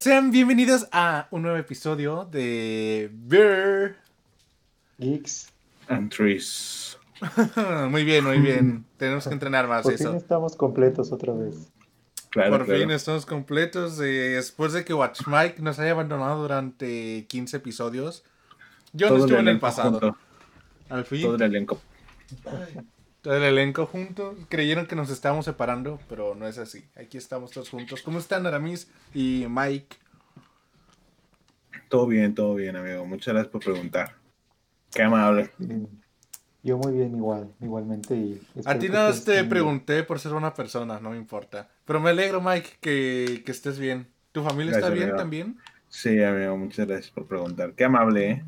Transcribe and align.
Sean 0.00 0.30
bienvenidos 0.30 0.86
a 0.92 1.26
un 1.32 1.42
nuevo 1.42 1.56
episodio 1.56 2.24
de 2.30 3.10
Beer 3.12 3.96
Geeks 4.98 5.48
and 5.88 6.14
Trees. 6.14 6.96
muy 7.90 8.04
bien, 8.04 8.24
muy 8.24 8.38
bien. 8.38 8.84
Tenemos 8.96 9.26
que 9.26 9.32
entrenar 9.34 9.66
más 9.66 9.82
Por 9.82 9.94
eso. 9.94 10.10
fin 10.10 10.16
estamos 10.16 10.54
completos 10.54 11.10
otra 11.10 11.32
vez. 11.32 11.72
Claro, 12.30 12.58
Por 12.58 12.66
claro. 12.66 12.80
fin 12.80 12.90
estamos 12.92 13.26
completos. 13.26 13.98
eh, 14.00 14.34
después 14.36 14.72
de 14.72 14.84
que 14.84 14.94
Watch 14.94 15.22
Mike 15.26 15.60
nos 15.62 15.80
haya 15.80 15.90
abandonado 15.90 16.42
durante 16.42 17.26
15 17.26 17.56
episodios. 17.56 18.22
Yo 18.92 19.08
no 19.08 19.14
Todo 19.16 19.24
estuve 19.24 19.40
en 19.40 19.40
el 19.40 19.48
elenco 19.48 19.60
pasado. 19.66 19.90
junto, 19.98 20.16
Al 20.90 21.04
fin, 21.06 21.22
todo 21.22 21.34
el 21.34 21.42
elenco. 21.42 21.80
Todo 23.22 23.36
el 23.36 23.42
elenco 23.42 23.86
junto. 23.86 24.36
Creyeron 24.48 24.86
que 24.86 24.96
nos 24.96 25.10
estábamos 25.10 25.44
separando, 25.44 26.00
pero 26.08 26.34
no 26.34 26.46
es 26.46 26.58
así. 26.58 26.84
Aquí 26.96 27.18
estamos 27.18 27.50
todos 27.50 27.70
juntos. 27.70 28.02
¿Cómo 28.02 28.18
están 28.18 28.46
Aramis 28.46 28.90
y 29.14 29.46
Mike? 29.48 29.96
Todo 31.88 32.06
bien, 32.06 32.34
todo 32.34 32.54
bien, 32.54 32.76
amigo. 32.76 33.04
Muchas 33.06 33.34
gracias 33.34 33.50
por 33.52 33.62
preguntar. 33.62 34.14
Qué 34.92 35.02
amable. 35.02 35.50
Mm, 35.58 35.84
Yo 36.62 36.76
muy 36.78 36.92
bien 36.92 37.14
igual, 37.16 37.54
igualmente. 37.60 38.14
Y 38.16 38.42
A 38.64 38.78
ti 38.78 38.88
que 38.88 38.92
nada 38.92 39.12
te 39.24 39.32
bien. 39.32 39.48
pregunté 39.48 40.02
por 40.04 40.18
ser 40.20 40.32
buena 40.32 40.54
persona, 40.54 41.00
no 41.00 41.10
me 41.10 41.16
importa. 41.16 41.68
Pero 41.84 42.00
me 42.00 42.10
alegro, 42.10 42.40
Mike, 42.40 42.70
que, 42.80 43.42
que 43.44 43.52
estés 43.52 43.78
bien. 43.78 44.08
¿Tu 44.32 44.42
familia 44.42 44.72
está 44.72 44.90
bien 44.90 45.04
amigo. 45.04 45.16
también? 45.16 45.58
Sí, 45.88 46.22
amigo, 46.22 46.56
muchas 46.56 46.86
gracias 46.86 47.10
por 47.10 47.26
preguntar. 47.26 47.74
Qué 47.74 47.84
amable, 47.84 48.30
¿eh? 48.30 48.44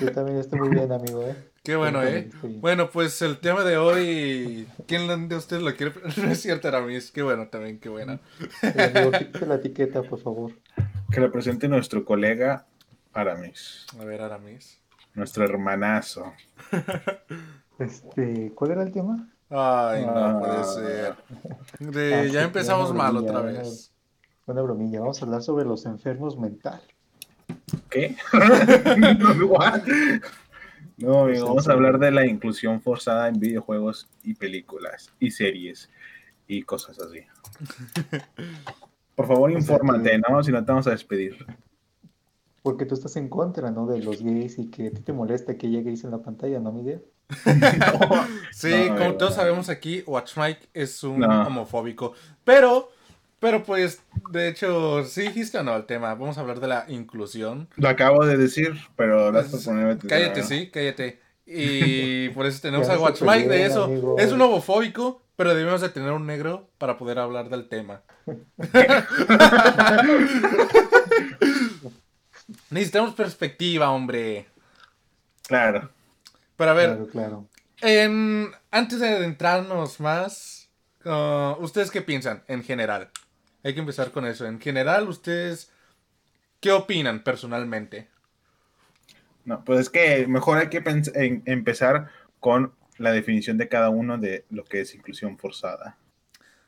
Yo 0.00 0.12
también 0.12 0.38
estoy 0.38 0.58
muy 0.58 0.70
bien, 0.70 0.90
amigo, 0.92 1.22
¿eh? 1.24 1.36
Qué 1.64 1.76
bueno, 1.76 2.02
¿eh? 2.02 2.28
Bueno, 2.42 2.90
pues 2.90 3.22
el 3.22 3.38
tema 3.38 3.64
de 3.64 3.78
hoy, 3.78 4.68
¿quién 4.86 5.28
de 5.30 5.36
ustedes 5.36 5.62
lo 5.62 5.74
quiere? 5.74 5.94
No 6.18 6.30
es 6.30 6.42
cierto, 6.42 6.68
Aramis. 6.68 7.10
Qué 7.10 7.22
bueno 7.22 7.48
también, 7.48 7.80
qué 7.80 7.88
bueno. 7.88 8.18
La 8.62 9.54
etiqueta, 9.54 10.02
por 10.02 10.20
favor. 10.20 10.52
Que 11.10 11.20
le 11.20 11.30
presente 11.30 11.66
nuestro 11.66 12.04
colega 12.04 12.66
Aramis, 13.14 13.86
A 13.98 14.04
ver, 14.04 14.20
Aramis. 14.20 14.78
nuestro 15.14 15.44
hermanazo. 15.44 16.32
Este, 17.78 18.52
¿cuál 18.54 18.70
era 18.72 18.82
el 18.82 18.92
tema? 18.92 19.28
Ay, 19.48 20.04
no 20.04 20.12
Ah. 20.14 20.38
puede 20.40 20.64
ser. 20.64 21.14
De- 21.92 22.14
Ah, 22.14 22.24
ya 22.26 22.42
empezamos 22.42 22.92
mal 22.94 23.12
bromilla, 23.12 23.30
otra 23.38 23.42
una- 23.50 23.58
vez. 23.62 23.90
Una 24.46 24.60
bromilla. 24.62 25.00
Vamos 25.00 25.22
a 25.22 25.24
hablar 25.24 25.42
sobre 25.42 25.64
los 25.64 25.86
enfermos 25.86 26.38
mentales. 26.38 26.86
¿Qué? 27.90 28.16
No, 30.96 31.24
amigo, 31.24 31.46
vamos 31.46 31.68
a 31.68 31.72
hablar 31.72 31.98
de 31.98 32.10
la 32.12 32.24
inclusión 32.26 32.80
forzada 32.80 33.28
en 33.28 33.38
videojuegos 33.40 34.08
y 34.22 34.34
películas 34.34 35.12
y 35.18 35.30
series 35.30 35.90
y 36.46 36.62
cosas 36.62 36.98
así. 37.00 37.20
Por 39.14 39.26
favor, 39.26 39.50
infórmate, 39.52 40.18
¿no? 40.18 40.42
Si 40.42 40.52
no 40.52 40.64
te 40.64 40.70
vamos 40.70 40.86
a 40.86 40.90
despedir. 40.90 41.44
Porque 42.62 42.86
tú 42.86 42.94
estás 42.94 43.16
en 43.16 43.28
contra, 43.28 43.70
¿no? 43.70 43.86
De 43.86 43.98
los 44.02 44.22
gays 44.22 44.58
y 44.58 44.70
que 44.70 44.86
a 44.86 44.90
ti 44.90 45.02
te 45.02 45.12
molesta 45.12 45.56
que 45.58 45.66
haya 45.66 45.82
gays 45.82 46.04
en 46.04 46.12
la 46.12 46.22
pantalla, 46.22 46.60
¿no, 46.60 46.72
mi 46.72 46.82
idea? 46.82 47.00
Sí, 48.52 48.70
No, 48.88 48.96
como 48.96 49.14
todos 49.14 49.32
no. 49.32 49.36
sabemos 49.36 49.68
aquí, 49.68 50.02
Watch 50.06 50.36
Mike 50.36 50.68
es 50.72 51.02
un 51.04 51.20
No. 51.20 51.46
homofóbico. 51.46 52.12
Pero, 52.44 52.90
pero 53.44 53.62
pues, 53.62 54.00
de 54.30 54.48
hecho, 54.48 55.04
sí 55.04 55.20
dijiste 55.20 55.58
o 55.58 55.62
no 55.62 55.76
el 55.76 55.84
tema. 55.84 56.14
Vamos 56.14 56.38
a 56.38 56.40
hablar 56.40 56.60
de 56.60 56.66
la 56.66 56.86
inclusión. 56.88 57.68
Lo 57.76 57.90
acabo 57.90 58.24
de 58.24 58.38
decir, 58.38 58.72
pero 58.96 59.30
Cállate, 60.08 60.42
sí, 60.44 60.70
cállate. 60.72 61.20
Y 61.44 62.28
por 62.30 62.46
eso 62.46 62.62
tenemos 62.62 62.88
a 62.88 62.98
Watch 62.98 63.20
Mike 63.20 63.46
de 63.46 63.66
eso. 63.66 63.84
amigo. 63.84 64.16
Es 64.18 64.32
un 64.32 64.40
homofóbico, 64.40 65.20
pero 65.36 65.54
debemos 65.54 65.82
de 65.82 65.90
tener 65.90 66.12
un 66.12 66.26
negro 66.26 66.70
para 66.78 66.96
poder 66.96 67.18
hablar 67.18 67.50
del 67.50 67.68
tema. 67.68 68.00
Necesitamos 72.70 73.14
perspectiva, 73.14 73.90
hombre. 73.90 74.46
Claro. 75.46 75.90
Pero 76.56 76.70
a 76.70 76.74
ver, 76.74 76.88
Claro, 76.90 77.06
claro. 77.08 77.46
en- 77.82 78.50
antes 78.70 79.00
de 79.00 79.08
adentrarnos 79.08 80.00
más, 80.00 80.68
uh, 81.04 81.56
¿ustedes 81.62 81.90
qué 81.90 82.00
piensan 82.00 82.42
en 82.48 82.62
general? 82.64 83.10
Hay 83.64 83.74
que 83.74 83.80
empezar 83.80 84.12
con 84.12 84.26
eso. 84.26 84.46
En 84.46 84.60
general, 84.60 85.08
¿ustedes 85.08 85.72
qué 86.60 86.70
opinan 86.70 87.24
personalmente? 87.24 88.08
No, 89.44 89.64
pues 89.64 89.80
es 89.80 89.90
que 89.90 90.26
mejor 90.26 90.58
hay 90.58 90.68
que 90.68 90.82
en- 90.86 91.42
empezar 91.46 92.10
con 92.40 92.74
la 92.98 93.10
definición 93.10 93.58
de 93.58 93.68
cada 93.68 93.90
uno 93.90 94.18
de 94.18 94.44
lo 94.50 94.64
que 94.64 94.82
es 94.82 94.94
inclusión 94.94 95.36
forzada. 95.38 95.96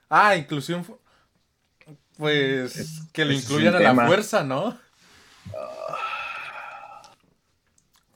Ah, 0.08 0.36
inclusión. 0.36 0.84
Pues 2.16 2.76
Es- 2.76 3.02
que 3.12 3.22
es 3.22 3.42
incluyan 3.44 3.74
a 3.76 3.80
la 3.80 3.94
fuerza, 4.06 4.42
¿no? 4.42 4.78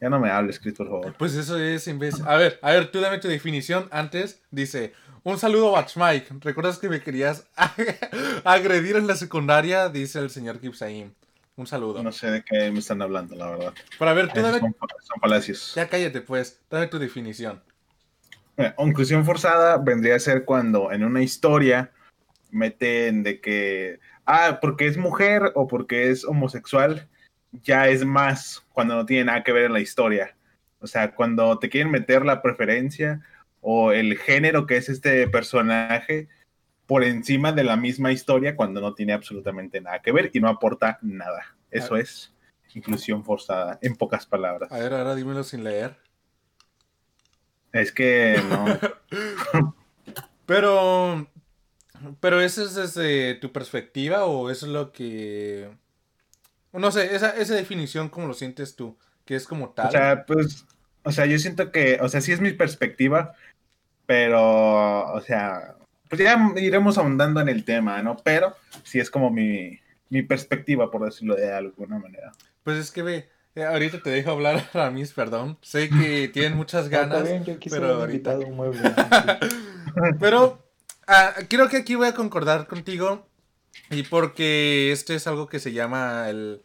Ya 0.00 0.08
no 0.08 0.18
me 0.18 0.30
hables, 0.30 0.58
Chris, 0.58 0.74
por 0.74 0.88
favor. 0.88 1.14
Pues 1.18 1.34
eso 1.34 1.58
es 1.58 1.86
imbécil. 1.86 2.26
A 2.26 2.36
ver, 2.36 2.58
a 2.62 2.72
ver, 2.72 2.90
tú 2.90 3.00
dame 3.00 3.18
tu 3.18 3.28
definición 3.28 3.86
antes. 3.90 4.42
Dice, 4.50 4.94
un 5.24 5.38
saludo 5.38 5.72
Watch 5.72 5.96
Mike. 5.96 6.28
¿Recuerdas 6.40 6.78
que 6.78 6.88
me 6.88 7.02
querías 7.02 7.46
agredir 8.44 8.96
en 8.96 9.06
la 9.06 9.14
secundaria? 9.14 9.90
Dice 9.90 10.18
el 10.20 10.30
señor 10.30 10.58
Kipsaim. 10.58 11.12
Un 11.56 11.66
saludo. 11.66 12.02
No 12.02 12.12
sé 12.12 12.30
de 12.30 12.42
qué 12.42 12.70
me 12.70 12.78
están 12.78 13.02
hablando, 13.02 13.36
la 13.36 13.50
verdad. 13.50 13.74
Pero 13.98 14.10
a 14.10 14.14
ver, 14.14 14.32
tú 14.32 14.40
dame... 14.40 14.60
son, 14.60 14.74
son 14.78 15.20
falacias. 15.20 15.74
Ya 15.74 15.86
cállate 15.86 16.22
pues, 16.22 16.58
dame 16.70 16.86
tu 16.86 16.98
definición. 16.98 17.62
Mira, 18.56 18.74
inclusión 18.78 19.26
forzada 19.26 19.76
vendría 19.76 20.16
a 20.16 20.20
ser 20.20 20.46
cuando 20.46 20.90
en 20.90 21.04
una 21.04 21.22
historia 21.22 21.92
meten 22.50 23.22
de 23.22 23.40
que, 23.42 24.00
ah, 24.24 24.58
porque 24.62 24.86
es 24.86 24.96
mujer 24.96 25.52
o 25.54 25.66
porque 25.68 26.10
es 26.10 26.24
homosexual, 26.24 27.08
ya 27.52 27.88
es 27.88 28.04
más 28.04 28.64
cuando 28.72 28.94
no 28.96 29.06
tiene 29.06 29.24
nada 29.24 29.42
que 29.42 29.52
ver 29.52 29.64
en 29.64 29.72
la 29.72 29.80
historia. 29.80 30.36
O 30.80 30.86
sea, 30.86 31.14
cuando 31.14 31.58
te 31.58 31.68
quieren 31.68 31.90
meter 31.90 32.24
la 32.24 32.42
preferencia 32.42 33.20
o 33.60 33.92
el 33.92 34.16
género 34.16 34.66
que 34.66 34.76
es 34.76 34.88
este 34.88 35.28
personaje 35.28 36.28
por 36.86 37.04
encima 37.04 37.52
de 37.52 37.64
la 37.64 37.76
misma 37.76 38.10
historia 38.12 38.56
cuando 38.56 38.80
no 38.80 38.94
tiene 38.94 39.12
absolutamente 39.12 39.80
nada 39.80 40.00
que 40.00 40.12
ver 40.12 40.30
y 40.32 40.40
no 40.40 40.48
aporta 40.48 40.98
nada. 41.02 41.56
Eso 41.70 41.94
Ah. 41.94 42.00
es 42.00 42.32
inclusión 42.74 43.24
forzada, 43.24 43.78
en 43.82 43.96
pocas 43.96 44.26
palabras. 44.26 44.70
A 44.72 44.78
ver, 44.78 44.94
ahora 44.94 45.14
dímelo 45.14 45.42
sin 45.44 45.64
leer. 45.64 45.96
Es 47.72 47.92
que 47.92 48.40
no. 48.48 49.74
Pero... 50.46 51.28
Pero 52.20 52.40
eso 52.40 52.64
es 52.64 52.74
desde 52.74 53.34
tu 53.34 53.52
perspectiva 53.52 54.24
o 54.24 54.50
eso 54.50 54.66
es 54.66 54.72
lo 54.72 54.90
que... 54.90 55.70
No 56.72 56.90
sé, 56.92 57.14
esa, 57.14 57.30
esa 57.30 57.54
definición, 57.54 58.08
¿cómo 58.08 58.26
lo 58.26 58.34
sientes 58.34 58.76
tú? 58.76 58.96
Que 59.24 59.36
es 59.36 59.46
como 59.46 59.70
tal. 59.70 59.88
O 59.88 59.90
sea, 59.90 60.24
pues, 60.26 60.66
o 61.02 61.12
sea, 61.12 61.26
yo 61.26 61.38
siento 61.38 61.72
que, 61.72 61.98
o 62.00 62.08
sea, 62.08 62.20
sí 62.20 62.32
es 62.32 62.40
mi 62.40 62.52
perspectiva, 62.52 63.34
pero, 64.06 65.12
o 65.12 65.20
sea, 65.20 65.76
pues 66.08 66.20
ya 66.20 66.52
iremos 66.56 66.98
ahondando 66.98 67.40
en 67.40 67.48
el 67.48 67.64
tema, 67.64 68.02
¿no? 68.02 68.16
Pero 68.16 68.54
sí 68.82 68.98
es 68.98 69.10
como 69.10 69.30
mi, 69.30 69.78
mi 70.08 70.22
perspectiva, 70.22 70.90
por 70.90 71.04
decirlo 71.04 71.36
de 71.36 71.52
alguna 71.52 71.98
manera. 71.98 72.32
Pues 72.64 72.76
es 72.78 72.90
que 72.90 73.02
ve, 73.02 73.28
eh, 73.54 73.64
ahorita 73.64 74.02
te 74.02 74.10
dejo 74.10 74.30
hablar, 74.30 74.68
Ramis, 74.74 75.12
perdón. 75.12 75.58
Sé 75.62 75.88
que 75.88 76.28
tienen 76.28 76.56
muchas 76.56 76.88
ganas, 76.88 77.24
bien, 77.24 77.44
yo 77.44 77.58
quise 77.58 77.76
pero 77.76 77.94
un 77.94 78.00
ahorita. 78.00 78.38
un 78.38 78.56
mueble. 78.56 78.80
Pero 80.20 80.64
ah, 81.08 81.34
creo 81.48 81.68
que 81.68 81.78
aquí 81.78 81.96
voy 81.96 82.06
a 82.06 82.14
concordar 82.14 82.68
contigo. 82.68 83.26
Y 83.90 84.02
porque 84.04 84.92
esto 84.92 85.14
es 85.14 85.26
algo 85.26 85.46
que 85.48 85.58
se 85.58 85.72
llama 85.72 86.28
el 86.28 86.62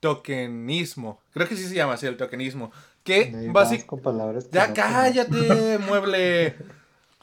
tokenismo. 0.00 1.20
Creo 1.32 1.48
que 1.48 1.56
sí 1.56 1.64
se 1.64 1.74
llama 1.74 1.94
así 1.94 2.06
el 2.06 2.16
tokenismo. 2.16 2.70
Que 3.02 3.48
básicamente. 3.52 4.48
Ya 4.52 4.68
no 4.68 4.74
cállate, 4.74 5.78
mueble. 5.78 6.56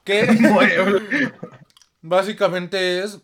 Que 0.06 0.28
básicamente 2.04 3.04
es 3.04 3.20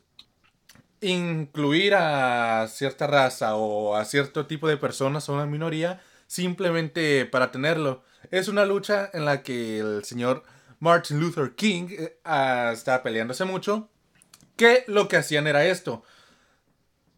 incluir 1.00 1.94
a 1.94 2.68
cierta 2.68 3.06
raza 3.06 3.56
o 3.56 3.96
a 3.96 4.04
cierto 4.04 4.48
tipo 4.48 4.68
de 4.68 4.78
personas 4.78 5.30
o 5.30 5.34
una 5.34 5.46
minoría 5.46 6.02
simplemente 6.26 7.26
para 7.28 7.52
tenerlo. 7.52 8.04
Es 8.32 8.48
una 8.48 8.66
lucha 8.66 9.12
en 9.14 9.26
la 9.26 9.44
que 9.44 9.80
el 9.80 10.04
señor 10.06 10.44
Martin 10.80 11.20
Luther 11.20 11.54
King 11.54 11.90
eh, 11.92 12.18
ah, 12.24 12.72
estaba 12.74 13.04
peleándose 13.04 13.46
mucho. 13.46 13.90
Que 14.56 14.84
lo 14.88 15.08
que 15.08 15.18
hacían 15.18 15.48
era 15.48 15.66
esto. 15.66 16.04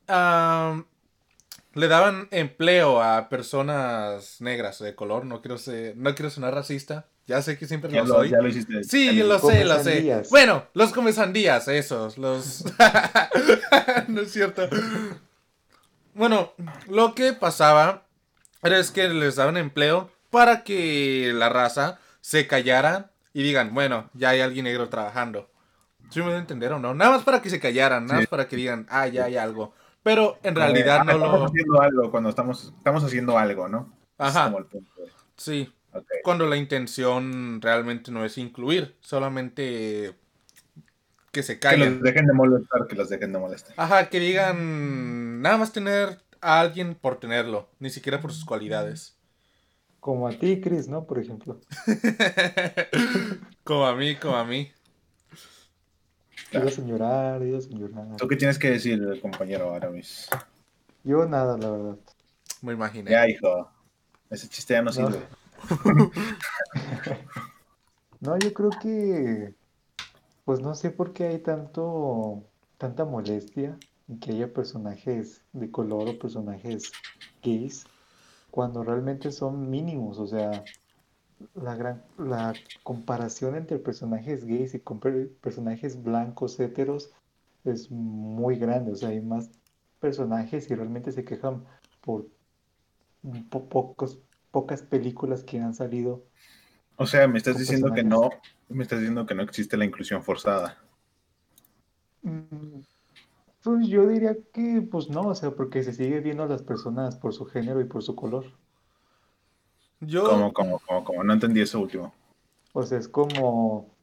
Le 0.07 1.87
daban 1.87 2.27
empleo 2.31 3.01
a 3.01 3.29
personas 3.29 4.41
negras 4.41 4.79
de 4.79 4.95
color. 4.95 5.25
No 5.25 5.41
quiero, 5.41 5.57
ser, 5.57 5.97
no 5.97 6.13
quiero 6.15 6.29
sonar 6.29 6.53
racista. 6.53 7.07
Ya 7.25 7.41
sé 7.41 7.57
que 7.57 7.67
siempre 7.67 7.91
lo 7.91 8.05
soy. 8.05 8.29
ya 8.29 8.39
lo 8.39 8.47
hiciste. 8.49 8.83
Sí, 8.83 9.23
lo 9.23 9.39
sé, 9.39 9.63
lo 9.63 9.81
sé. 9.81 10.23
Bueno, 10.29 10.67
los 10.73 10.91
comesandías, 10.91 11.67
esos, 11.67 12.17
los... 12.17 12.65
no 14.09 14.21
es 14.21 14.31
cierto. 14.31 14.67
Bueno, 16.13 16.53
lo 16.89 17.15
que 17.15 17.33
pasaba 17.33 18.05
era 18.61 18.77
es 18.77 18.91
que 18.91 19.07
les 19.07 19.37
daban 19.37 19.57
empleo 19.57 20.11
para 20.29 20.63
que 20.63 21.31
la 21.33 21.49
raza 21.49 21.99
se 22.21 22.45
callara 22.45 23.11
y 23.33 23.43
digan, 23.43 23.73
bueno, 23.73 24.09
ya 24.13 24.29
hay 24.29 24.41
alguien 24.41 24.65
negro 24.65 24.89
trabajando. 24.89 25.49
¿Sí 26.13 26.19
me 26.19 26.25
voy 26.27 26.35
a 26.35 26.37
entender 26.39 26.71
o 26.73 26.79
no? 26.79 26.93
Nada 26.93 27.11
más 27.11 27.23
para 27.23 27.41
que 27.41 27.49
se 27.49 27.59
callaran, 27.59 28.05
nada 28.05 28.19
Sí. 28.19 28.21
más 28.23 28.29
para 28.29 28.47
que 28.47 28.55
digan, 28.55 28.85
ah, 28.89 29.07
ya 29.07 29.25
hay 29.25 29.35
algo. 29.37 29.73
Pero 30.03 30.37
en 30.43 30.53
realidad 30.55 30.99
Ah, 31.01 31.03
no 31.05 31.11
estamos 31.13 31.39
lo... 31.39 31.45
haciendo 31.47 31.81
algo 31.81 32.11
cuando 32.11 32.29
estamos, 32.29 32.73
estamos 32.77 33.03
haciendo 33.03 33.37
algo, 33.37 33.67
¿no? 33.67 33.91
Ajá, 34.17 34.45
como 34.45 34.59
el 34.59 34.65
punto. 34.65 34.91
sí. 35.35 35.73
Cuando 36.23 36.47
la 36.47 36.57
intención 36.57 37.61
realmente 37.61 38.11
no 38.11 38.25
es 38.25 38.37
incluir, 38.39 38.95
solamente 39.01 40.15
que 41.31 41.43
se 41.43 41.55
Que 41.55 41.59
callen. 41.59 41.93
los 41.95 42.01
dejen 42.01 42.25
de 42.25 42.33
molestar, 42.33 42.87
que 42.87 42.95
los 42.95 43.09
dejen 43.09 43.31
de 43.31 43.37
molestar. 43.39 43.73
Ajá, 43.77 44.09
que 44.09 44.19
digan 44.19 45.41
nada 45.41 45.57
más 45.57 45.71
tener 45.71 46.19
a 46.41 46.59
alguien 46.59 46.95
por 46.95 47.19
tenerlo, 47.19 47.69
ni 47.79 47.89
siquiera 47.91 48.19
por 48.21 48.33
sus 48.33 48.43
cualidades. 48.43 49.17
Como 49.99 50.27
a 50.27 50.31
ti, 50.31 50.59
Chris, 50.61 50.87
¿no? 50.87 51.05
Por 51.05 51.19
ejemplo. 51.19 51.61
como 53.63 53.85
a 53.85 53.95
mí, 53.95 54.15
como 54.15 54.35
a 54.35 54.45
mí. 54.45 54.71
Iba 56.53 56.69
sin 56.71 56.87
llorar, 56.87 57.41
iba 57.43 57.59
sin 57.61 57.79
llorar. 57.79 58.15
¿Tú 58.17 58.27
qué 58.27 58.35
tienes 58.35 58.59
que 58.59 58.69
decir, 58.71 59.19
compañero 59.21 59.73
Aramis? 59.73 60.29
Yo 61.03 61.25
nada, 61.25 61.57
la 61.57 61.69
verdad. 61.71 61.97
Me 62.61 62.73
imaginé. 62.73 63.11
Ya, 63.11 63.27
hijo. 63.27 63.69
Ese 64.29 64.47
chiste 64.47 64.73
ya 64.73 64.81
no 64.81 64.91
No. 64.91 65.11
sirve. 65.11 65.27
No, 68.19 68.37
yo 68.39 68.53
creo 68.53 68.69
que, 68.81 69.53
pues 70.45 70.61
no 70.61 70.75
sé 70.75 70.91
por 70.91 71.11
qué 71.11 71.25
hay 71.25 71.39
tanto, 71.39 72.41
tanta 72.77 73.03
molestia 73.03 73.77
en 74.07 74.19
que 74.21 74.31
haya 74.31 74.53
personajes 74.53 75.41
de 75.51 75.69
color 75.69 76.07
o 76.07 76.17
personajes 76.19 76.93
gays, 77.41 77.85
cuando 78.49 78.81
realmente 78.81 79.29
son 79.33 79.69
mínimos, 79.69 80.19
o 80.19 80.27
sea, 80.27 80.63
la 81.55 81.75
gran, 81.75 82.03
la 82.17 82.53
comparación 82.83 83.55
entre 83.55 83.79
personajes 83.79 84.45
gays 84.45 84.73
y 84.75 84.79
con 84.81 84.99
per- 84.99 85.31
personajes 85.41 86.01
blancos, 86.03 86.59
heteros, 86.59 87.13
es 87.63 87.91
muy 87.91 88.57
grande, 88.57 88.91
o 88.91 88.95
sea, 88.95 89.09
hay 89.09 89.21
más 89.21 89.51
personajes 89.99 90.69
y 90.69 90.75
realmente 90.75 91.11
se 91.11 91.25
quejan 91.25 91.65
por 92.01 92.27
po- 93.49 93.67
pocos, 93.69 94.19
pocas 94.51 94.81
películas 94.83 95.43
que 95.43 95.59
han 95.59 95.73
salido 95.73 96.23
O 96.97 97.05
sea, 97.05 97.27
me 97.27 97.37
estás 97.37 97.59
diciendo 97.59 97.93
que 97.93 98.03
no, 98.03 98.31
me 98.69 98.81
estás 98.81 98.97
diciendo 98.99 99.27
que 99.27 99.35
no 99.35 99.43
existe 99.43 99.77
la 99.77 99.85
inclusión 99.85 100.23
forzada. 100.23 100.79
Mm, 102.23 102.81
Pues 103.63 103.87
yo 103.89 104.07
diría 104.07 104.35
que, 104.53 104.81
pues 104.91 105.09
no, 105.09 105.27
o 105.29 105.35
sea, 105.35 105.51
porque 105.55 105.83
se 105.83 105.93
sigue 105.93 106.21
viendo 106.21 106.43
a 106.43 106.47
las 106.47 106.63
personas 106.63 107.17
por 107.17 107.33
su 107.33 107.45
género 107.45 107.81
y 107.81 107.85
por 107.85 108.03
su 108.03 108.15
color. 108.15 108.45
Yo, 110.07 110.23
Como, 110.27 110.53
como, 110.53 110.79
como, 110.79 111.03
como, 111.03 111.23
no 111.23 111.33
entendí 111.33 111.61
eso 111.61 111.81
último. 111.81 112.13
O 112.73 112.83
sea, 112.83 112.97
es 112.99 113.07
como, 113.07 113.95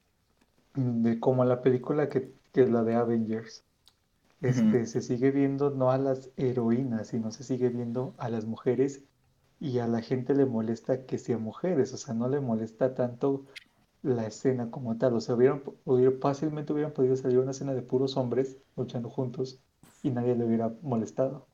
mm, 0.74 1.02
de, 1.02 1.20
como 1.20 1.44
la 1.44 1.62
película 1.62 2.08
que, 2.08 2.34
que 2.52 2.62
es 2.62 2.70
la 2.70 2.84
de 2.84 2.96
Avengers. 2.96 3.64
Este, 4.40 4.86
se 4.86 5.02
sigue 5.02 5.32
viendo 5.32 5.70
no 5.70 5.90
a 5.92 5.98
las 5.98 6.30
heroínas, 6.36 7.08
sino 7.08 7.32
se 7.32 7.44
sigue 7.44 7.70
viendo 7.70 8.14
a 8.18 8.30
las 8.30 8.46
mujeres 8.46 9.04
y 9.60 9.80
a 9.80 9.88
la 9.88 10.02
gente 10.02 10.34
le 10.34 10.46
molesta 10.46 11.06
que 11.06 11.18
sean 11.18 11.42
mujeres, 11.42 11.92
o 11.94 11.98
sea, 11.98 12.14
no 12.14 12.28
le 12.28 12.40
molesta 12.40 12.94
tanto 12.94 13.46
la 14.02 14.26
escena 14.28 14.70
como 14.70 14.98
tal, 14.98 15.14
o 15.16 15.20
sea, 15.22 15.36
hubieran, 15.36 15.62
hubiera- 15.86 16.18
fácilmente 16.20 16.72
hubieran 16.74 16.94
podido 16.94 17.16
salir 17.16 17.38
una 17.40 17.52
escena 17.52 17.74
de 17.74 17.82
puros 17.82 18.16
hombres 18.18 18.58
luchando 18.76 19.10
juntos 19.10 19.62
y 20.02 20.10
nadie 20.12 20.36
le 20.36 20.46
hubiera 20.46 20.74
molestado. 20.82 21.49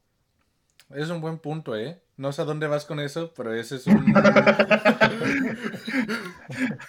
Es 0.94 1.10
un 1.10 1.20
buen 1.20 1.38
punto, 1.38 1.76
¿eh? 1.76 2.00
No 2.16 2.32
sé 2.32 2.42
a 2.42 2.46
dónde 2.46 2.66
vas 2.66 2.84
con 2.84 3.00
eso, 3.00 3.32
pero 3.36 3.52
ese 3.54 3.76
es 3.76 3.86
un... 3.86 4.14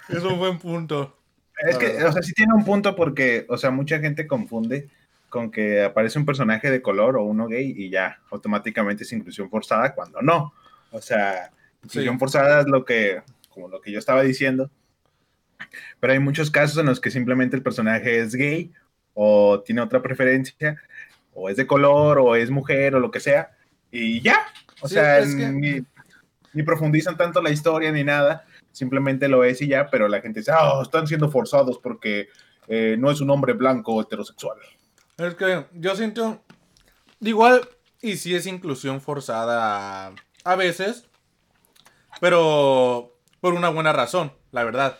es 0.08 0.22
un 0.22 0.38
buen 0.38 0.58
punto. 0.58 1.16
Es 1.66 1.76
que, 1.76 2.02
o 2.04 2.12
sea, 2.12 2.22
sí 2.22 2.32
tiene 2.34 2.54
un 2.54 2.64
punto 2.64 2.94
porque, 2.94 3.44
o 3.48 3.56
sea, 3.56 3.70
mucha 3.70 3.98
gente 3.98 4.26
confunde 4.26 4.88
con 5.28 5.50
que 5.50 5.82
aparece 5.82 6.18
un 6.18 6.24
personaje 6.24 6.70
de 6.70 6.80
color 6.80 7.16
o 7.16 7.24
uno 7.24 7.48
gay 7.48 7.74
y 7.76 7.90
ya, 7.90 8.20
automáticamente 8.30 9.02
es 9.02 9.12
inclusión 9.12 9.50
forzada 9.50 9.94
cuando 9.94 10.22
no. 10.22 10.54
O 10.92 11.00
sea, 11.02 11.50
inclusión 11.82 12.14
Sí. 12.14 12.18
forzada 12.18 12.60
es 12.60 12.66
lo 12.68 12.84
que, 12.84 13.22
como 13.50 13.68
lo 13.68 13.80
que 13.80 13.92
yo 13.92 13.98
estaba 13.98 14.22
diciendo. 14.22 14.70
Pero 16.00 16.12
hay 16.12 16.18
muchos 16.20 16.50
casos 16.50 16.78
en 16.78 16.86
los 16.86 17.00
que 17.00 17.10
simplemente 17.10 17.56
el 17.56 17.62
personaje 17.62 18.20
es 18.20 18.34
gay 18.34 18.72
o 19.14 19.60
tiene 19.60 19.80
otra 19.80 20.00
preferencia, 20.00 20.80
o 21.34 21.48
es 21.50 21.56
de 21.56 21.66
color, 21.66 22.18
o 22.18 22.36
es 22.36 22.50
mujer, 22.50 22.94
o 22.94 23.00
lo 23.00 23.10
que 23.10 23.20
sea, 23.20 23.50
y 23.90 24.20
ya. 24.20 24.46
O 24.80 24.88
Sí, 24.88 24.94
sea, 24.94 25.18
es 25.18 25.34
que- 25.34 25.48
ni, 25.48 25.80
ni 26.52 26.62
profundizan 26.62 27.16
tanto 27.16 27.40
la 27.42 27.50
historia 27.50 27.90
ni 27.92 28.04
nada, 28.04 28.44
simplemente 28.72 29.28
lo 29.28 29.44
es 29.44 29.60
y 29.62 29.68
ya, 29.68 29.88
pero 29.90 30.08
la 30.08 30.20
gente 30.20 30.40
dice, 30.40 30.52
ah, 30.54 30.80
están 30.82 31.06
siendo 31.06 31.30
forzados 31.30 31.78
porque 31.78 32.28
eh, 32.68 32.96
no 32.98 33.10
es 33.10 33.20
un 33.20 33.30
hombre 33.30 33.54
blanco 33.54 34.00
heterosexual. 34.00 34.58
Es 35.16 35.34
que 35.34 35.66
yo 35.72 35.96
siento... 35.96 36.42
Igual, 37.20 37.66
y 38.02 38.16
sí 38.18 38.34
es 38.36 38.46
inclusión 38.46 39.00
forzada 39.00 40.12
a 40.44 40.54
veces, 40.56 41.06
pero 42.20 43.16
por 43.40 43.54
una 43.54 43.68
buena 43.68 43.92
razón, 43.92 44.32
la 44.52 44.64
verdad. 44.64 44.98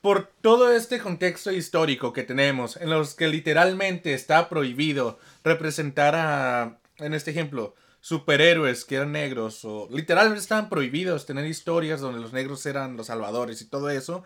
Por 0.00 0.26
todo 0.40 0.72
este 0.72 0.98
contexto 0.98 1.52
histórico 1.52 2.12
que 2.12 2.24
tenemos, 2.24 2.76
en 2.76 2.90
los 2.90 3.14
que 3.14 3.28
literalmente 3.28 4.14
está 4.14 4.48
prohibido 4.48 5.18
representar 5.44 6.14
a, 6.16 6.78
en 6.98 7.14
este 7.14 7.30
ejemplo, 7.30 7.74
superhéroes 8.02 8.84
que 8.84 8.96
eran 8.96 9.12
negros, 9.12 9.64
o 9.64 9.88
literalmente 9.90 10.40
estaban 10.40 10.68
prohibidos 10.68 11.24
tener 11.24 11.46
historias 11.46 12.00
donde 12.00 12.20
los 12.20 12.32
negros 12.32 12.66
eran 12.66 12.96
los 12.96 13.06
salvadores 13.06 13.62
y 13.62 13.66
todo 13.66 13.88
eso, 13.90 14.24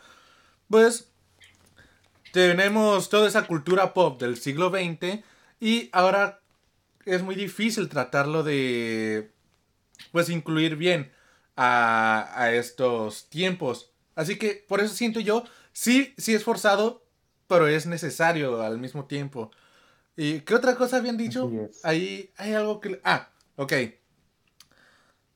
pues 0.68 1.12
tenemos 2.32 3.10
toda 3.10 3.28
esa 3.28 3.46
cultura 3.46 3.94
pop 3.94 4.18
del 4.18 4.38
siglo 4.38 4.70
XX 4.70 5.22
y 5.60 5.90
ahora 5.92 6.40
es 7.04 7.22
muy 7.22 7.34
difícil 7.34 7.88
tratarlo 7.90 8.42
de, 8.42 9.30
pues, 10.10 10.30
incluir 10.30 10.76
bien 10.76 11.12
a, 11.54 12.30
a 12.34 12.52
estos 12.54 13.28
tiempos. 13.28 13.92
Así 14.14 14.38
que 14.38 14.64
por 14.66 14.80
eso 14.80 14.94
siento 14.94 15.20
yo, 15.20 15.44
sí, 15.72 16.14
sí 16.16 16.34
es 16.34 16.44
forzado, 16.44 17.04
pero 17.46 17.68
es 17.68 17.86
necesario 17.86 18.62
al 18.62 18.78
mismo 18.78 19.04
tiempo. 19.04 19.50
¿Y 20.16 20.40
qué 20.40 20.54
otra 20.54 20.76
cosa 20.76 20.96
habían 20.96 21.18
dicho? 21.18 21.52
Ahí 21.82 22.32
hay 22.38 22.54
algo 22.54 22.80
que... 22.80 23.00
Ah, 23.04 23.28
ok. 23.56 23.72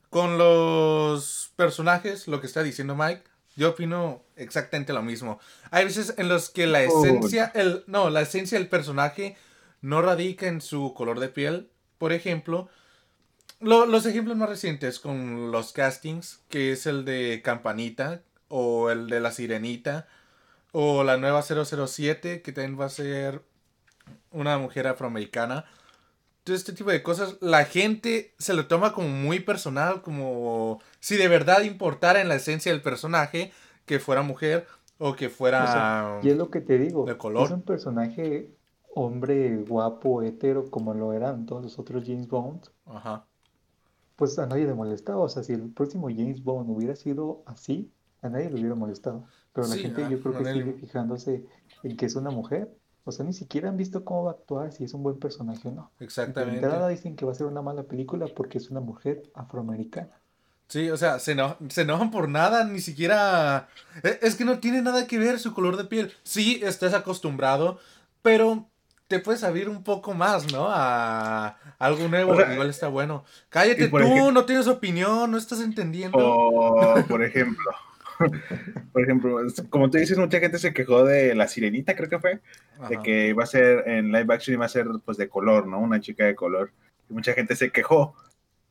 Con 0.09 0.39
los 0.39 1.53
personajes, 1.57 2.27
lo 2.27 2.41
que 2.41 2.47
está 2.49 2.63
diciendo 2.63 2.97
Mike, 2.97 3.23
yo 3.57 3.71
opino 3.71 4.25
exactamente 4.37 4.93
lo 4.93 5.03
mismo. 5.03 5.39
Hay 5.71 5.85
veces 5.85 6.15
en 6.17 6.29
los 6.29 6.51
que 6.51 6.67
la 6.67 6.83
esencia, 6.83 7.53
el, 7.55 7.85
no, 7.87 8.11
la 8.11 8.23
esencia 8.23 8.59
del 8.59 8.69
personaje 8.69 9.37
no 9.83 10.03
radica 10.03 10.47
en 10.49 10.61
su 10.61 10.95
color 10.95 11.21
de 11.21 11.29
piel. 11.29 11.71
Por 11.99 12.13
ejemplo, 12.13 12.69
lo- 13.61 13.87
los 13.87 14.05
ejemplos 14.07 14.37
más 14.37 14.49
recientes 14.49 14.99
con 14.99 15.53
los 15.53 15.73
castings, 15.73 16.41
que 16.49 16.73
es 16.73 16.87
el 16.87 17.05
de 17.05 17.41
Campanita, 17.45 18.23
o 18.49 18.91
el 18.91 19.07
de 19.09 19.21
La 19.21 19.31
Sirenita, 19.31 20.09
o 20.73 21.05
la 21.05 21.19
nueva 21.19 21.43
007, 21.43 22.43
que 22.43 22.53
también 22.53 22.81
va 22.81 22.87
a 22.87 22.91
ser 22.91 23.43
una 24.33 24.59
mujer 24.59 24.89
afroamericana. 24.89 25.67
Todo 26.51 26.57
este 26.57 26.73
tipo 26.73 26.91
de 26.91 27.01
cosas, 27.01 27.37
la 27.41 27.65
gente 27.65 28.35
se 28.41 28.55
lo 28.55 28.67
toma 28.67 28.93
como 28.93 29.07
muy 29.09 29.39
personal, 29.39 30.03
como 30.03 30.81
si 30.99 31.17
de 31.17 31.29
verdad 31.29 31.63
importara 31.63 32.21
en 32.21 32.29
la 32.29 32.35
esencia 32.35 32.73
del 32.73 32.83
personaje 32.83 33.53
que 33.87 34.01
fuera 34.01 34.23
mujer 34.23 34.67
o 34.99 35.15
que 35.15 35.29
fuera... 35.29 35.63
O 35.63 35.67
sea, 35.69 36.21
y 36.25 36.31
es 36.31 36.37
lo 36.37 36.51
que 36.51 36.61
te 36.61 36.77
digo, 36.77 37.05
de 37.07 37.17
color. 37.17 37.45
es 37.47 37.53
un 37.53 37.63
personaje 37.63 38.51
hombre 38.97 39.59
guapo, 39.59 40.23
hetero, 40.25 40.69
como 40.71 40.93
lo 40.93 41.13
eran 41.13 41.47
todos 41.47 41.63
los 41.63 41.79
otros 41.79 42.03
James 42.05 42.27
Bond, 42.27 42.67
Ajá. 42.87 43.29
pues 44.17 44.37
a 44.41 44.47
nadie 44.47 44.67
le 44.67 44.75
molestaba. 44.75 45.21
O 45.21 45.29
sea, 45.29 45.45
si 45.45 45.53
el 45.53 45.71
próximo 45.71 46.09
James 46.09 46.43
Bond 46.43 46.69
hubiera 46.69 46.97
sido 46.97 47.45
así, 47.47 47.93
a 48.23 48.29
nadie 48.29 48.51
le 48.51 48.57
hubiera 48.57 48.75
molestado. 48.75 49.25
Pero 49.53 49.69
la 49.69 49.75
Sí, 49.75 49.83
gente 49.83 50.03
ah, 50.03 50.11
yo 50.11 50.21
creo 50.21 50.37
que 50.37 50.53
sigue 50.53 50.73
fijándose 50.73 51.45
en 51.85 51.97
que 51.97 52.07
es 52.07 52.17
una 52.17 52.31
mujer. 52.31 52.77
O 53.05 53.13
sea, 53.13 53.25
ni 53.25 53.33
siquiera 53.33 53.69
han 53.69 53.77
visto 53.77 54.05
cómo 54.05 54.25
va 54.25 54.33
a 54.33 54.35
actuar, 54.35 54.73
si 54.73 54.85
es 54.85 54.93
un 54.95 55.03
buen 55.03 55.19
personaje 55.19 55.69
o 55.69 55.73
no. 55.73 55.91
De 55.99 56.05
Exactamente. 56.05 56.61
entrada 56.65 56.89
dicen 56.89 57.17
que 57.17 57.25
va 57.25 57.33
a 57.33 57.35
ser 57.35 57.47
una 57.47 57.63
mala 57.63 57.83
película 57.85 58.27
porque 58.35 58.59
es 58.59 58.71
una 58.71 58.81
mujer 58.81 59.23
afroamericana. 59.35 60.11
Sí, 60.69 60.89
o 60.91 60.97
sea, 60.97 61.19
se, 61.19 61.33
eno- 61.33 61.57
se 61.69 61.83
enojan 61.83 62.11
por 62.13 62.29
nada, 62.29 62.65
ni 62.65 62.81
siquiera... 62.81 63.69
e- 64.05 64.19
Es 64.23 64.37
que 64.37 64.45
no 64.45 64.61
tiene 64.61 64.83
nada 64.83 65.07
que 65.07 65.19
ver 65.19 65.39
su 65.41 65.53
color 65.55 65.77
de 65.77 65.85
piel. 65.85 66.13
Sí, 66.23 66.61
estás 66.63 66.95
acostumbrado, 66.95 67.81
pero 68.23 68.67
te 69.09 69.19
puedes 69.19 69.43
abrir 69.43 69.69
un 69.69 69.83
poco 69.83 70.15
más, 70.15 70.53
¿no? 70.53 70.67
A 70.71 71.57
algo 71.81 72.07
nuevo, 72.07 72.33
O 72.33 72.37
sea, 72.37 72.53
igual 72.53 72.71
está 72.71 72.87
bueno. 72.87 73.25
Cállate 73.49 73.89
tú, 73.89 73.99
ejemplo- 73.99 74.31
no 74.33 74.45
tienes 74.45 74.69
opinión, 74.69 75.31
no 75.33 75.39
estás 75.39 75.61
entendiendo. 75.61 76.19
O, 76.21 76.95
por 77.09 77.25
ejemplo, 77.25 77.65
por 78.93 79.03
ejemplo, 79.03 79.39
como 79.71 79.91
tú 79.91 79.99
dices, 79.99 80.19
mucha 80.19 80.41
gente 80.41 80.59
se 80.59 80.73
quejó 80.73 81.05
de 81.05 81.35
la 81.35 81.49
sirenita, 81.49 81.97
creo 81.97 82.09
que 82.09 82.19
fue, 82.19 82.41
de 82.89 82.99
que 83.03 83.29
iba 83.29 83.43
a 83.45 83.47
ser 83.47 83.85
en 83.87 84.13
live 84.13 84.33
action 84.35 84.55
iba 84.55 84.67
a 84.67 84.69
ser 84.69 84.87
pues 85.05 85.17
de 85.19 85.29
color, 85.29 85.67
¿no? 85.67 85.79
Una 85.81 86.01
chica 86.01 86.25
de 86.25 86.35
color. 86.35 86.71
Y 87.09 87.13
mucha 87.15 87.33
gente 87.33 87.57
se 87.57 87.71
quejó. 87.71 88.15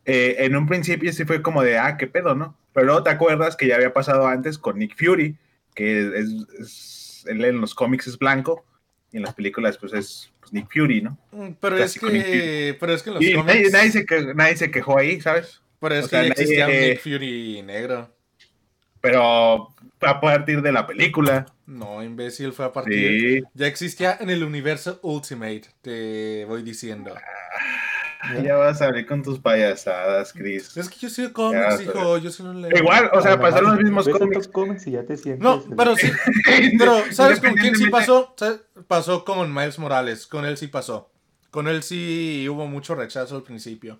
Eh, 0.06 0.38
en 0.39 0.56
un 0.56 0.68
principio 0.68 1.12
sí 1.13 1.25
fue 1.25 1.41
como 1.41 1.62
de, 1.63 1.77
ah, 1.77 1.98
qué 1.98 2.08
pedo, 2.08 2.36
¿no? 2.36 2.56
Pero 2.74 2.86
luego 2.88 3.03
te 3.03 3.10
acuerdas 3.10 3.56
que 3.56 3.68
ya 3.68 3.75
había 3.75 3.94
pasado 3.94 4.27
antes 4.27 4.58
con 4.58 4.79
Nick 4.79 4.96
Fury, 4.98 5.36
que 5.75 6.08
es, 6.18 6.29
es- 6.60 7.25
él 7.27 7.44
en 7.44 7.60
los 7.62 7.75
cómics 7.75 8.08
es 8.08 8.18
blanco, 8.18 8.65
y 9.12 9.18
en 9.18 9.24
las 9.24 9.34
películas 9.36 9.77
pues 9.77 9.91
es 9.94 10.32
pues, 10.39 10.53
Nick 10.53 10.68
Fury, 10.72 11.01
¿no? 11.01 11.18
Mm, 11.32 11.50
Pero 11.60 11.75
es 11.75 11.82
Clásico 12.00 12.08
que, 12.08 12.77
pero 12.79 12.94
es 12.94 13.03
que 13.03 13.10
en 13.10 13.13
los 13.15 13.24
Y 13.24 13.34
nadie, 13.34 13.36
cómics, 13.44 13.72
nadie 13.74 13.91
se 13.91 14.06
que- 14.06 14.34
nadie 14.36 14.56
se 14.56 14.72
quejó 14.72 14.98
ahí, 14.98 15.20
¿sabes? 15.22 15.62
pero 15.82 15.96
es 15.96 16.06
o 16.06 16.10
que 16.10 16.15
sea, 16.15 16.24
ya 16.24 16.29
existía 16.29 16.65
un 16.68 16.72
nadie- 16.74 16.89
Nick 16.89 17.00
Fury 17.01 17.62
negro. 17.63 18.10
Pero 19.01 19.70
a 20.01 20.22
partir 20.22 20.62
de 20.62 20.72
la 20.72 20.86
película. 20.88 21.46
No, 21.65 22.03
imbécil, 22.03 22.51
fue 22.53 22.65
a 22.65 22.72
partir. 22.74 23.41
Sí. 23.41 23.48
Ya 23.53 23.68
existía 23.68 24.18
en 24.20 24.29
el 24.29 24.44
universo 24.44 25.00
Ultimate, 25.03 25.63
te 25.82 26.46
voy 26.46 26.63
diciendo. 26.63 27.13
Ya 28.44 28.56
vas 28.58 28.82
a 28.82 28.86
salir 28.88 29.06
con 29.08 29.24
tus 29.24 29.39
payasadas, 29.39 30.34
Chris. 30.34 30.75
Es 30.75 30.89
que 30.89 30.98
yo 31.00 31.10
soy 31.10 31.27
de 31.27 31.34
cómics, 31.34 31.82
hijo, 31.82 32.18
yo 32.18 32.29
lo 32.44 32.53
leo. 32.53 32.77
Igual, 32.77 33.10
o 33.13 33.22
sea, 33.22 33.32
Además, 33.34 33.51
pasaron 33.51 33.75
los 33.75 33.84
mismos 33.84 34.10
cómics. 34.10 34.48
cómics 34.50 34.88
y 34.88 34.91
ya 34.91 35.03
te 35.06 35.15
sientes. 35.15 35.41
No, 35.41 35.63
el- 35.68 35.75
pero 35.77 35.96
sí, 35.96 36.12
pero 36.77 37.01
¿sabes 37.12 37.39
con 37.39 37.53
quién 37.53 37.75
sí 37.77 37.88
pasó? 37.89 38.34
¿Sabes? 38.38 38.60
Pasó 38.88 39.24
con 39.24 39.53
Miles 39.53 39.79
Morales, 39.79 40.27
con 40.27 40.46
él 40.46 40.58
sí 40.58 40.68
pasó. 40.68 41.10
Con 41.50 41.68
él 41.70 41.82
sí 41.82 42.46
hubo 42.50 42.68
mucho 42.68 42.94
rechazo 42.94 43.38
al 43.38 43.44
principio. 43.44 44.00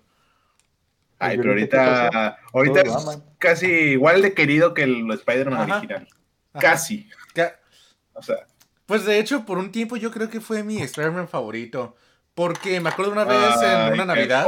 Ay, 1.20 1.34
¿Y 1.34 1.38
pero 1.38 1.50
ahorita 1.50 2.32
ahorita, 2.52 2.80
es 2.82 3.18
casi 3.38 3.66
igual 3.66 4.22
de 4.22 4.34
querido 4.34 4.74
que 4.74 4.82
el 4.84 5.10
Spider-Man 5.10 5.70
original. 5.70 6.08
Ajá. 6.52 6.60
Casi. 6.60 7.08
Ca- 7.34 7.60
O 8.14 8.22
sea, 8.22 8.46
Pues 8.86 9.04
de 9.04 9.18
hecho, 9.18 9.44
por 9.46 9.58
un 9.58 9.70
tiempo 9.70 9.96
yo 9.96 10.10
creo 10.10 10.28
que 10.30 10.40
fue 10.40 10.62
mi 10.64 10.82
Spider-Man 10.82 11.28
favorito. 11.28 11.94
Porque 12.34 12.80
me 12.80 12.88
acuerdo 12.88 13.12
una 13.12 13.24
vez 13.24 13.60
en 13.62 13.92
una 13.92 14.04
Navidad. 14.06 14.46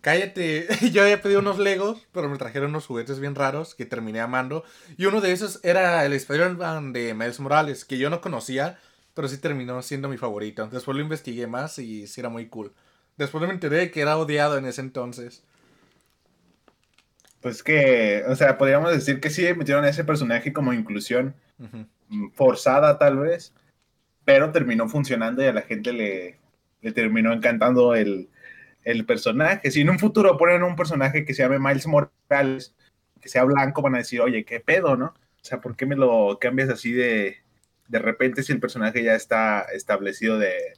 Cállate, 0.00 0.68
yo 0.92 1.02
había 1.02 1.20
pedido 1.20 1.40
unos 1.40 1.58
Legos, 1.58 2.06
pero 2.12 2.28
me 2.28 2.38
trajeron 2.38 2.70
unos 2.70 2.86
juguetes 2.86 3.18
bien 3.20 3.34
raros 3.34 3.74
que 3.74 3.84
terminé 3.86 4.20
amando. 4.20 4.64
Y 4.96 5.06
uno 5.06 5.20
de 5.20 5.32
esos 5.32 5.60
era 5.64 6.04
el 6.04 6.12
Spider-Man 6.12 6.92
de 6.92 7.14
Miles 7.14 7.40
Morales, 7.40 7.84
que 7.84 7.98
yo 7.98 8.10
no 8.10 8.20
conocía, 8.20 8.78
pero 9.14 9.28
sí 9.28 9.38
terminó 9.38 9.80
siendo 9.82 10.08
mi 10.08 10.18
favorito. 10.18 10.68
Después 10.68 10.96
lo 10.96 11.02
investigué 11.02 11.46
más 11.46 11.78
y 11.78 12.06
sí 12.06 12.20
era 12.20 12.28
muy 12.28 12.46
cool. 12.48 12.72
Después 13.16 13.42
me 13.44 13.52
enteré 13.52 13.78
de 13.78 13.90
que 13.90 14.02
era 14.02 14.16
odiado 14.16 14.56
en 14.58 14.66
ese 14.66 14.80
entonces. 14.82 15.42
Pues 17.40 17.62
que, 17.62 18.22
o 18.28 18.34
sea, 18.36 18.58
podríamos 18.58 18.92
decir 18.92 19.20
que 19.20 19.30
sí 19.30 19.42
metieron 19.54 19.84
a 19.84 19.88
ese 19.88 20.04
personaje 20.04 20.52
como 20.52 20.72
inclusión 20.72 21.34
mm, 22.08 22.30
forzada 22.32 22.98
tal 22.98 23.18
vez, 23.18 23.54
pero 24.24 24.52
terminó 24.52 24.88
funcionando 24.88 25.42
y 25.42 25.46
a 25.46 25.52
la 25.52 25.62
gente 25.62 25.92
le, 25.92 26.38
le 26.82 26.92
terminó 26.92 27.32
encantando 27.32 27.94
el, 27.94 28.28
el 28.84 29.06
personaje. 29.06 29.70
Si 29.70 29.80
en 29.80 29.90
un 29.90 29.98
futuro 29.98 30.36
ponen 30.36 30.62
un 30.62 30.76
personaje 30.76 31.24
que 31.24 31.34
se 31.34 31.42
llame 31.42 31.58
Miles 31.58 31.86
Morales, 31.86 32.74
que 33.20 33.28
sea 33.28 33.44
blanco, 33.44 33.82
van 33.82 33.94
a 33.94 33.98
decir, 33.98 34.20
oye, 34.20 34.44
¿qué 34.44 34.60
pedo, 34.60 34.96
no? 34.96 35.06
O 35.06 35.44
sea, 35.44 35.60
¿por 35.60 35.76
qué 35.76 35.86
me 35.86 35.96
lo 35.96 36.38
cambias 36.40 36.68
así 36.68 36.92
de, 36.92 37.38
de 37.88 37.98
repente 37.98 38.42
si 38.42 38.52
el 38.52 38.60
personaje 38.60 39.02
ya 39.02 39.14
está 39.14 39.62
establecido 39.72 40.38
de, 40.38 40.74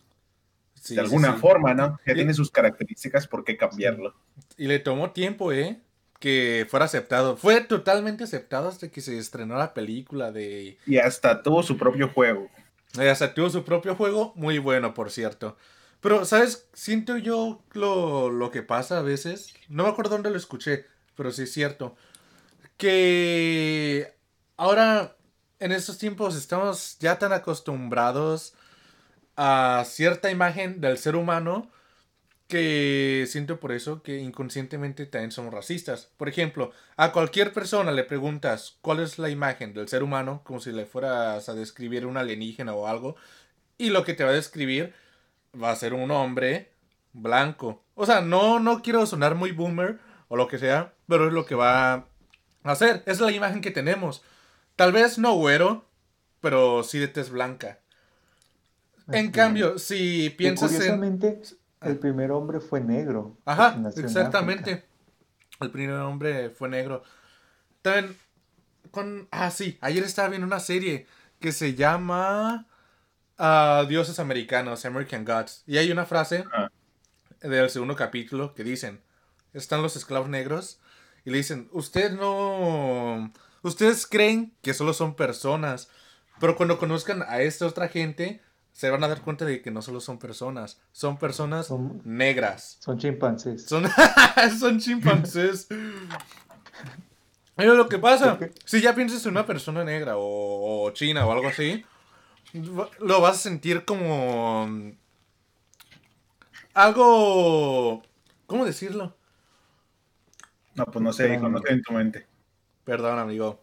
Sí, 0.75 0.95
de 0.97 1.01
sí, 1.01 1.07
alguna 1.07 1.35
sí. 1.35 1.41
forma, 1.41 1.75
¿no? 1.75 1.99
Ya 2.07 2.13
Y- 2.13 2.17
tiene 2.17 2.35
sus 2.35 2.51
características, 2.51 3.27
¿por 3.29 3.45
qué 3.45 3.57
cambiarlo? 3.57 4.15
Y 4.57 4.67
le 4.67 4.79
tomó 4.79 5.13
tiempo, 5.13 5.53
¿eh? 5.53 5.81
Que 6.23 6.69
fuera 6.71 6.85
aceptado. 6.87 7.37
Fue 7.37 7.61
totalmente 7.63 8.23
aceptado 8.23 8.69
hasta 8.69 8.89
que 8.93 9.01
se 9.01 9.19
estrenó 9.19 9.57
la 9.57 9.75
película 9.75 10.31
de... 10.31 10.79
Y 10.87 10.99
hasta 10.99 11.43
tuvo 11.43 11.65
su 11.65 11.77
propio 11.77 12.09
juego. 12.11 12.49
Eh, 12.97 13.11
Hasta 13.11 13.35
tuvo 13.35 13.51
su 13.51 13.65
propio 13.65 13.97
juego, 13.97 14.33
muy 14.37 14.59
bueno, 14.59 14.95
por 14.95 15.11
cierto. 15.11 15.57
Pero, 16.01 16.25
¿sabes? 16.25 16.69
Siento 16.75 17.17
yo 17.17 17.65
lo, 17.73 18.31
lo 18.31 18.53
que 18.53 18.63
pasa 18.63 18.99
a 18.99 19.03
veces. 19.03 19.53
No 19.69 19.83
me 19.83 19.91
acuerdo 19.91 20.13
dónde 20.13 20.31
lo 20.31 20.37
escuché, 20.37 20.87
pero 21.17 21.33
sí 21.33 21.43
es 21.43 21.53
cierto. 21.53 21.97
Que 22.77 24.15
ahora, 24.57 25.17
en 25.59 25.73
estos 25.73 25.99
tiempos, 25.99 26.37
estamos 26.37 26.99
ya 27.01 27.19
tan 27.19 27.33
acostumbrados 27.33 28.55
a 29.37 29.85
cierta 29.87 30.31
imagen 30.31 30.81
del 30.81 30.99
ser 30.99 31.17
humano 31.17 31.71
que 32.53 33.25
siento 33.29 33.59
por 33.59 33.73
eso 33.73 34.03
que 34.03 34.19
inconscientemente 34.19 35.07
también 35.07 35.31
somos 35.31 35.55
racistas. 35.55 36.11
Por 36.19 36.29
ejemplo, 36.29 36.71
a 36.99 37.11
cualquier 37.11 37.55
persona 37.55 37.93
le 37.93 38.05
preguntas 38.05 38.77
cuál 38.83 39.01
es 39.01 39.19
la 39.19 39.31
imagen 39.31 39.73
del 39.73 39.89
ser 39.89 40.03
humano, 40.03 40.43
como 40.45 40.61
si 40.61 40.71
le 40.71 40.85
fueras 40.85 41.49
a 41.49 41.55
describir 41.55 42.05
un 42.05 42.19
alienígena 42.19 42.75
o 42.75 42.87
algo, 42.87 43.17
y 43.79 43.89
lo 43.89 44.05
que 44.05 44.13
te 44.13 44.23
va 44.23 44.33
a 44.33 44.35
describir 44.35 44.93
va 45.61 45.71
a 45.71 45.77
ser 45.77 45.95
un 45.95 46.11
hombre 46.11 46.73
blanco. 47.15 47.83
O 47.95 48.05
sea, 48.05 48.21
no, 48.21 48.61
no 48.61 48.83
quiero 48.83 49.07
sonar 49.07 49.35
muy 49.35 49.53
boomer 49.53 49.99
o 50.29 50.37
lo 50.37 50.47
que 50.47 50.59
sea, 50.59 50.93
pero 51.09 51.29
es 51.29 51.33
lo 51.33 51.47
que 51.47 51.55
va 51.55 51.95
a 51.95 52.05
hacer. 52.65 53.03
Es 53.07 53.19
la 53.19 53.33
imagen 53.33 53.63
que 53.63 53.71
tenemos. 53.71 54.23
Tal 54.77 54.93
vez 54.93 55.17
no 55.17 55.33
güero, 55.37 55.87
pero 56.43 56.83
sí 56.83 56.99
de 56.99 57.09
tez 57.09 57.31
blanca. 57.31 57.79
En 59.09 59.29
Así 59.29 59.33
cambio, 59.33 59.79
si 59.79 60.29
piensas 60.37 60.79
en... 60.81 61.41
el 61.85 61.99
primer 61.99 62.31
hombre 62.31 62.61
fue 62.61 62.81
negro. 62.81 63.37
Ajá, 63.45 63.75
en 63.75 63.87
exactamente. 63.87 64.85
El 65.61 65.71
primer 65.71 65.97
hombre 65.97 66.51
fue 66.51 66.69
negro. 66.69 67.03
También, 67.83 68.17
con... 68.91 69.29
Ah, 69.31 69.51
sí, 69.51 69.79
ayer 69.81 70.03
estaba 70.05 70.29
viendo 70.29 70.47
una 70.47 70.61
serie 70.61 71.07
que 71.41 71.53
se 71.53 71.75
llama 71.75 72.67
ah, 73.39 73.85
Dioses 73.89 74.19
Americanos, 74.19 74.85
American 74.85 75.25
Gods. 75.25 75.63
Y 75.67 75.79
hay 75.79 75.91
una 75.91 76.07
frase 76.07 76.45
del 77.41 77.71
segundo 77.71 77.97
capítulo 77.97 78.55
que 78.55 78.65
dicen, 78.65 79.03
están 79.53 79.83
los 79.83 79.97
esclavos 79.97 80.29
negros 80.29 80.81
y 81.25 81.31
le 81.31 81.39
dicen, 81.39 81.69
ustedes 81.73 82.13
no... 82.13 83.33
Ustedes 83.63 84.07
creen 84.09 84.57
que 84.61 84.75
solo 84.75 84.93
son 84.93 85.15
personas, 85.15 85.89
pero 86.41 86.57
cuando 86.57 86.79
conozcan 86.79 87.23
a 87.23 87.43
esta 87.43 87.67
otra 87.67 87.87
gente, 87.87 88.41
se 88.73 88.91
van 88.91 89.05
a 89.05 89.09
dar 89.09 89.21
cuenta 89.23 89.45
de 89.45 89.61
que 89.63 89.71
no 89.71 89.83
solo 89.83 90.01
son 90.01 90.19
personas, 90.19 90.81
son 90.93 91.19
personas 91.19 91.67
Son- 91.67 92.01
negras. 92.05 92.79
Son 92.81 92.99
chimpancés. 92.99 93.67
Son, 93.67 93.85
son 94.59 94.79
chimpancés. 94.81 95.69
Pero 97.55 97.75
lo 97.75 97.89
que 97.89 97.99
pasa, 97.99 98.39
si 98.65 98.81
ya 98.81 98.95
piensas 98.95 99.25
en 99.27 99.33
una 99.33 99.47
persona 99.47 99.85
negra 99.85 100.17
o, 100.17 100.85
o 100.87 100.91
china 100.93 101.27
o 101.27 101.33
algo 101.33 101.49
así, 101.49 101.85
lo 102.99 103.21
vas 103.21 103.37
a 103.37 103.39
sentir 103.41 103.85
como 103.85 104.67
mm, 104.67 104.93
algo, 106.75 108.03
¿cómo 108.47 108.65
decirlo? 108.65 109.15
No, 110.75 110.87
pues 110.87 111.03
no 111.03 111.13
sé, 111.13 111.35
hijo, 111.35 111.49
no 111.49 111.59
sé 111.61 111.73
en 111.75 111.83
tu 111.83 111.93
mente. 111.93 112.27
Perdón, 112.85 113.19
amigo. 113.19 113.63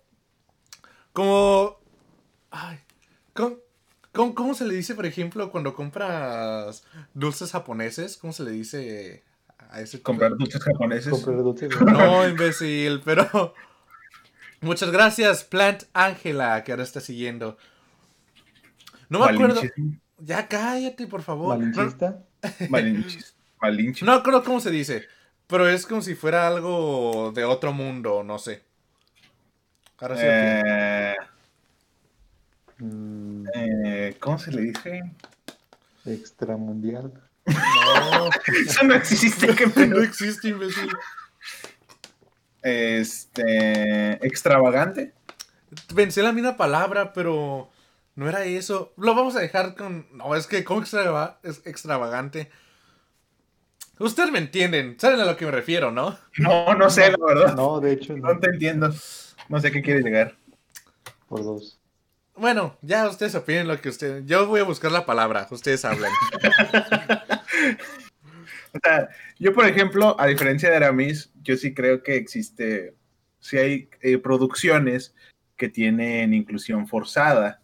Como, 1.11 1.79
ay, 2.51 2.79
¿cómo, 3.33 3.57
cómo- 4.13 4.35
cómo 4.35 4.53
se 4.53 4.65
le 4.65 4.73
dice, 4.75 4.95
por 4.95 5.05
ejemplo, 5.05 5.51
cuando 5.51 5.73
compras 5.73 6.83
dulces 7.13 7.51
japoneses? 7.51 8.17
¿Cómo 8.17 8.33
se 8.33 8.43
le 8.43 8.51
dice 8.51 9.23
a 9.69 9.81
ese 9.81 10.01
Comprar 10.01 10.35
dulces 10.37 10.61
japoneses. 10.63 11.11
Comprar 11.11 11.37
dulces. 11.43 11.69
No, 11.81 12.27
imbécil, 12.27 13.01
pero. 13.03 13.53
Muchas 14.61 14.91
gracias, 14.91 15.43
Plant 15.45 15.83
Ángela, 15.93 16.63
que 16.63 16.71
ahora 16.71 16.83
está 16.83 16.99
siguiendo. 16.99 17.57
No 19.07 19.19
me 19.19 19.25
acuerdo. 19.31 19.61
Ya 20.17 20.47
cállate, 20.49 21.07
por 21.07 21.21
favor. 21.21 21.57
Malinchista. 21.57 22.23
Malinchis- 22.69 23.33
Malinche. 23.61 24.05
no 24.05 24.11
me 24.13 24.17
acuerdo 24.19 24.43
cómo 24.43 24.59
se 24.59 24.69
dice. 24.71 25.05
Pero 25.47 25.67
es 25.67 25.85
como 25.87 26.01
si 26.01 26.13
fuera 26.13 26.47
algo 26.47 27.31
de 27.33 27.43
otro 27.45 27.71
mundo, 27.73 28.23
no 28.23 28.37
sé. 28.37 28.61
Ahora 29.97 30.15
sí. 30.15 30.21
Eh, 30.25 31.15
mm, 32.79 33.28
eh, 34.09 34.17
¿Cómo 34.19 34.37
se 34.39 34.51
le 34.51 34.61
dice? 34.63 35.01
extramundial. 36.05 37.11
No, 37.45 38.29
Eso 38.67 38.83
no 38.83 38.95
existe, 38.95 39.55
qué 39.55 39.67
no 39.87 40.01
existe, 40.01 40.49
imbécil. 40.49 40.89
Este. 42.61 44.25
Extravagante. 44.25 45.13
Pensé 45.95 46.21
la 46.23 46.31
misma 46.33 46.57
palabra, 46.57 47.13
pero 47.13 47.69
no 48.15 48.27
era 48.27 48.43
eso. 48.45 48.93
Lo 48.97 49.15
vamos 49.15 49.35
a 49.35 49.39
dejar 49.39 49.75
con. 49.75 50.07
No, 50.11 50.35
es 50.35 50.47
que 50.47 50.63
como 50.63 50.81
extrava- 50.81 51.37
es 51.43 51.61
extravagante. 51.65 52.49
Ustedes 53.99 54.31
me 54.31 54.39
entienden, 54.39 54.97
saben 54.97 55.19
a 55.19 55.25
lo 55.25 55.35
que 55.35 55.45
me 55.45 55.51
refiero, 55.51 55.91
¿no? 55.91 56.17
No, 56.37 56.73
no 56.73 56.89
sé, 56.89 57.11
la 57.11 57.17
verdad. 57.25 57.55
No, 57.55 57.79
de 57.81 57.93
hecho, 57.93 58.15
no. 58.15 58.33
No 58.33 58.39
te 58.39 58.49
entiendo. 58.49 58.93
No 59.49 59.59
sé 59.59 59.67
a 59.67 59.71
qué 59.71 59.81
quiere 59.81 60.01
llegar. 60.01 60.35
Por 61.27 61.43
dos. 61.43 61.78
Bueno, 62.39 62.77
ya 62.81 63.09
ustedes 63.09 63.35
opinen 63.35 63.67
lo 63.67 63.79
que 63.81 63.89
ustedes. 63.89 64.25
Yo 64.25 64.47
voy 64.47 64.61
a 64.61 64.63
buscar 64.63 64.91
la 64.91 65.05
palabra, 65.05 65.47
ustedes 65.51 65.85
hablan. 65.85 66.11
O 68.71 68.77
sea, 68.83 69.09
yo, 69.39 69.51
por 69.51 69.65
ejemplo, 69.65 70.15
a 70.19 70.27
diferencia 70.27 70.69
de 70.69 70.75
Aramis, 70.75 71.31
yo 71.41 71.57
sí 71.57 71.73
creo 71.73 72.03
que 72.03 72.15
existe. 72.15 72.93
Sí 73.39 73.57
hay 73.57 73.89
eh, 74.01 74.19
producciones 74.19 75.15
que 75.57 75.69
tienen 75.69 76.35
inclusión 76.35 76.87
forzada. 76.87 77.63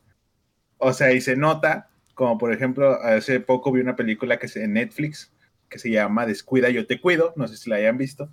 O 0.79 0.93
sea, 0.93 1.13
y 1.13 1.21
se 1.21 1.35
nota, 1.35 1.91
como 2.15 2.39
por 2.39 2.51
ejemplo, 2.51 2.99
hace 3.03 3.39
poco 3.39 3.71
vi 3.71 3.81
una 3.81 3.95
película 3.95 4.39
que 4.39 4.47
es 4.47 4.55
en 4.55 4.73
Netflix 4.73 5.31
que 5.69 5.77
se 5.77 5.91
llama 5.91 6.25
Descuida, 6.25 6.69
yo 6.69 6.87
te 6.87 6.99
cuido. 6.99 7.33
No 7.35 7.47
sé 7.47 7.55
si 7.57 7.69
la 7.69 7.75
hayan 7.75 7.99
visto. 7.99 8.29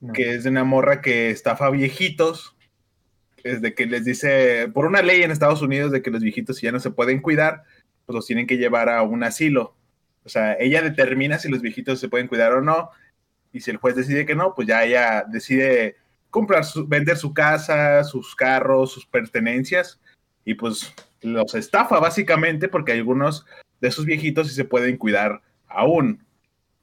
No. 0.00 0.14
que 0.14 0.34
es 0.34 0.44
de 0.44 0.50
una 0.50 0.64
morra 0.64 1.02
que 1.02 1.28
estafa 1.28 1.68
viejitos, 1.68 2.56
es 3.44 3.62
de 3.62 3.74
que 3.74 3.86
les 3.86 4.04
dice, 4.04 4.68
por 4.72 4.86
una 4.86 5.02
ley 5.02 5.22
en 5.22 5.30
Estados 5.30 5.62
Unidos 5.62 5.92
de 5.92 6.02
que 6.02 6.10
los 6.10 6.22
viejitos 6.22 6.60
ya 6.60 6.72
no 6.72 6.80
se 6.80 6.90
pueden 6.90 7.20
cuidar, 7.20 7.64
pues 8.06 8.14
los 8.14 8.26
tienen 8.26 8.46
que 8.46 8.58
llevar 8.58 8.88
a 8.88 9.02
un 9.02 9.22
asilo. 9.22 9.74
O 10.24 10.28
sea, 10.28 10.54
ella 10.58 10.82
determina 10.82 11.38
si 11.38 11.48
los 11.48 11.62
viejitos 11.62 12.00
se 12.00 12.08
pueden 12.08 12.28
cuidar 12.28 12.52
o 12.52 12.60
no. 12.60 12.90
Y 13.52 13.60
si 13.60 13.70
el 13.70 13.78
juez 13.78 13.96
decide 13.96 14.26
que 14.26 14.34
no, 14.34 14.54
pues 14.54 14.68
ya 14.68 14.84
ella 14.84 15.24
decide 15.28 15.96
comprar, 16.30 16.64
su, 16.64 16.86
vender 16.86 17.16
su 17.16 17.34
casa, 17.34 18.04
sus 18.04 18.36
carros, 18.36 18.92
sus 18.92 19.06
pertenencias. 19.06 20.00
Y 20.44 20.54
pues 20.54 20.92
los 21.22 21.54
estafa 21.54 21.98
básicamente 21.98 22.68
porque 22.68 22.92
algunos 22.92 23.46
de 23.80 23.88
esos 23.88 24.04
viejitos 24.04 24.48
sí 24.48 24.54
se 24.54 24.64
pueden 24.64 24.96
cuidar 24.96 25.42
aún. 25.68 26.24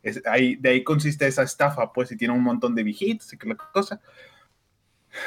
Es, 0.03 0.21
ahí, 0.25 0.55
de 0.55 0.69
ahí 0.69 0.83
consiste 0.83 1.27
esa 1.27 1.43
estafa, 1.43 1.91
pues, 1.91 2.09
si 2.09 2.17
tiene 2.17 2.33
un 2.33 2.43
montón 2.43 2.75
de 2.75 2.83
viejitos 2.83 3.31
y 3.33 3.37
que 3.37 3.47
la 3.47 3.55
cosa. 3.55 3.99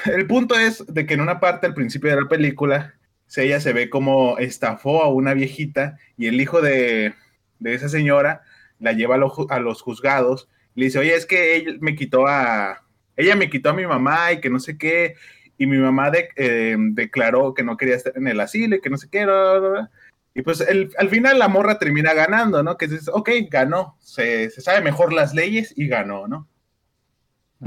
El 0.06 0.26
punto 0.26 0.58
es 0.58 0.84
de 0.86 1.06
que 1.06 1.14
en 1.14 1.20
una 1.20 1.40
parte 1.40 1.66
al 1.66 1.74
principio 1.74 2.10
de 2.10 2.20
la 2.22 2.28
película, 2.28 2.94
ella 3.36 3.60
se 3.60 3.72
ve 3.72 3.90
como 3.90 4.38
estafó 4.38 5.02
a 5.02 5.08
una 5.08 5.34
viejita 5.34 5.98
y 6.16 6.26
el 6.26 6.40
hijo 6.40 6.60
de, 6.60 7.14
de 7.58 7.74
esa 7.74 7.88
señora 7.88 8.42
la 8.78 8.92
lleva 8.92 9.16
a, 9.16 9.54
a, 9.54 9.60
los 9.60 9.82
juzgados 9.82 10.48
le 10.74 10.86
dice, 10.86 10.98
oye, 10.98 11.14
es 11.14 11.26
que 11.26 11.56
ella 11.56 11.72
me 11.80 11.94
quitó 11.94 12.26
a, 12.26 12.84
ella 13.16 13.36
me 13.36 13.50
quitó 13.50 13.70
a 13.70 13.74
mi 13.74 13.86
mamá 13.86 14.32
y 14.32 14.40
que 14.40 14.50
no 14.50 14.58
sé 14.58 14.78
qué, 14.78 15.14
y 15.58 15.66
mi 15.66 15.78
mamá 15.78 16.10
eh, 16.36 16.76
declaró 16.78 17.54
que 17.54 17.62
no 17.62 17.76
quería 17.76 17.96
estar 17.96 18.16
en 18.16 18.26
el 18.28 18.40
asilo 18.40 18.76
y 18.76 18.80
que 18.80 18.90
no 18.90 18.96
sé 18.96 19.08
qué, 19.10 19.24
bla, 19.26 19.58
bla, 19.58 19.68
bla. 19.68 19.90
y 20.34 20.42
pues 20.42 20.64
al 20.98 21.08
final 21.08 21.38
la 21.38 21.48
morra 21.48 21.78
termina 21.78 22.14
ganando, 22.14 22.62
¿no? 22.62 22.76
Que 22.78 22.86
dice, 22.86 23.10
ok, 23.12 23.30
ganó, 23.50 23.96
se 24.00 24.50
sabe 24.50 24.80
mejor 24.80 25.12
las 25.12 25.34
leyes 25.34 25.74
y 25.76 25.86
ganó, 25.86 26.28
¿no? 26.28 26.48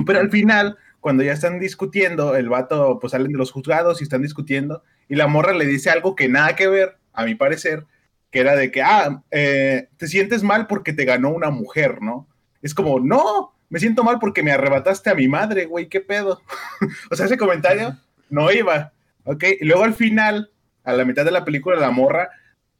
Pero 0.05 0.19
al 0.19 0.31
final 0.31 0.77
cuando 1.03 1.21
ya 1.21 1.33
están 1.33 1.59
discutiendo, 1.59 2.33
el 2.37 2.47
vato, 2.47 2.97
pues 3.01 3.11
salen 3.11 3.33
de 3.33 3.37
los 3.37 3.51
juzgados 3.51 3.99
y 3.99 4.05
están 4.05 4.21
discutiendo, 4.21 4.83
y 5.09 5.15
la 5.15 5.27
morra 5.27 5.51
le 5.51 5.65
dice 5.65 5.89
algo 5.89 6.15
que 6.15 6.29
nada 6.29 6.55
que 6.55 6.69
ver, 6.69 6.95
a 7.11 7.25
mi 7.25 7.35
parecer, 7.35 7.85
que 8.31 8.39
era 8.39 8.55
de 8.55 8.71
que, 8.71 8.81
ah, 8.81 9.21
eh, 9.29 9.89
te 9.97 10.07
sientes 10.07 10.43
mal 10.43 10.65
porque 10.65 10.93
te 10.93 11.03
ganó 11.03 11.31
una 11.31 11.49
mujer, 11.49 12.01
¿no? 12.01 12.29
Es 12.61 12.73
como, 12.73 13.01
no, 13.01 13.53
me 13.67 13.79
siento 13.79 14.05
mal 14.05 14.17
porque 14.17 14.43
me 14.43 14.53
arrebataste 14.53 15.09
a 15.09 15.13
mi 15.13 15.27
madre, 15.27 15.65
güey, 15.65 15.89
¿qué 15.89 15.99
pedo? 15.99 16.41
o 17.11 17.15
sea, 17.17 17.25
ese 17.25 17.37
comentario 17.37 17.97
no 18.29 18.49
iba, 18.49 18.93
¿ok? 19.25 19.43
Y 19.59 19.65
luego 19.65 19.83
al 19.83 19.95
final, 19.95 20.51
a 20.85 20.93
la 20.93 21.03
mitad 21.03 21.25
de 21.25 21.31
la 21.31 21.43
película, 21.43 21.75
la 21.75 21.91
morra 21.91 22.29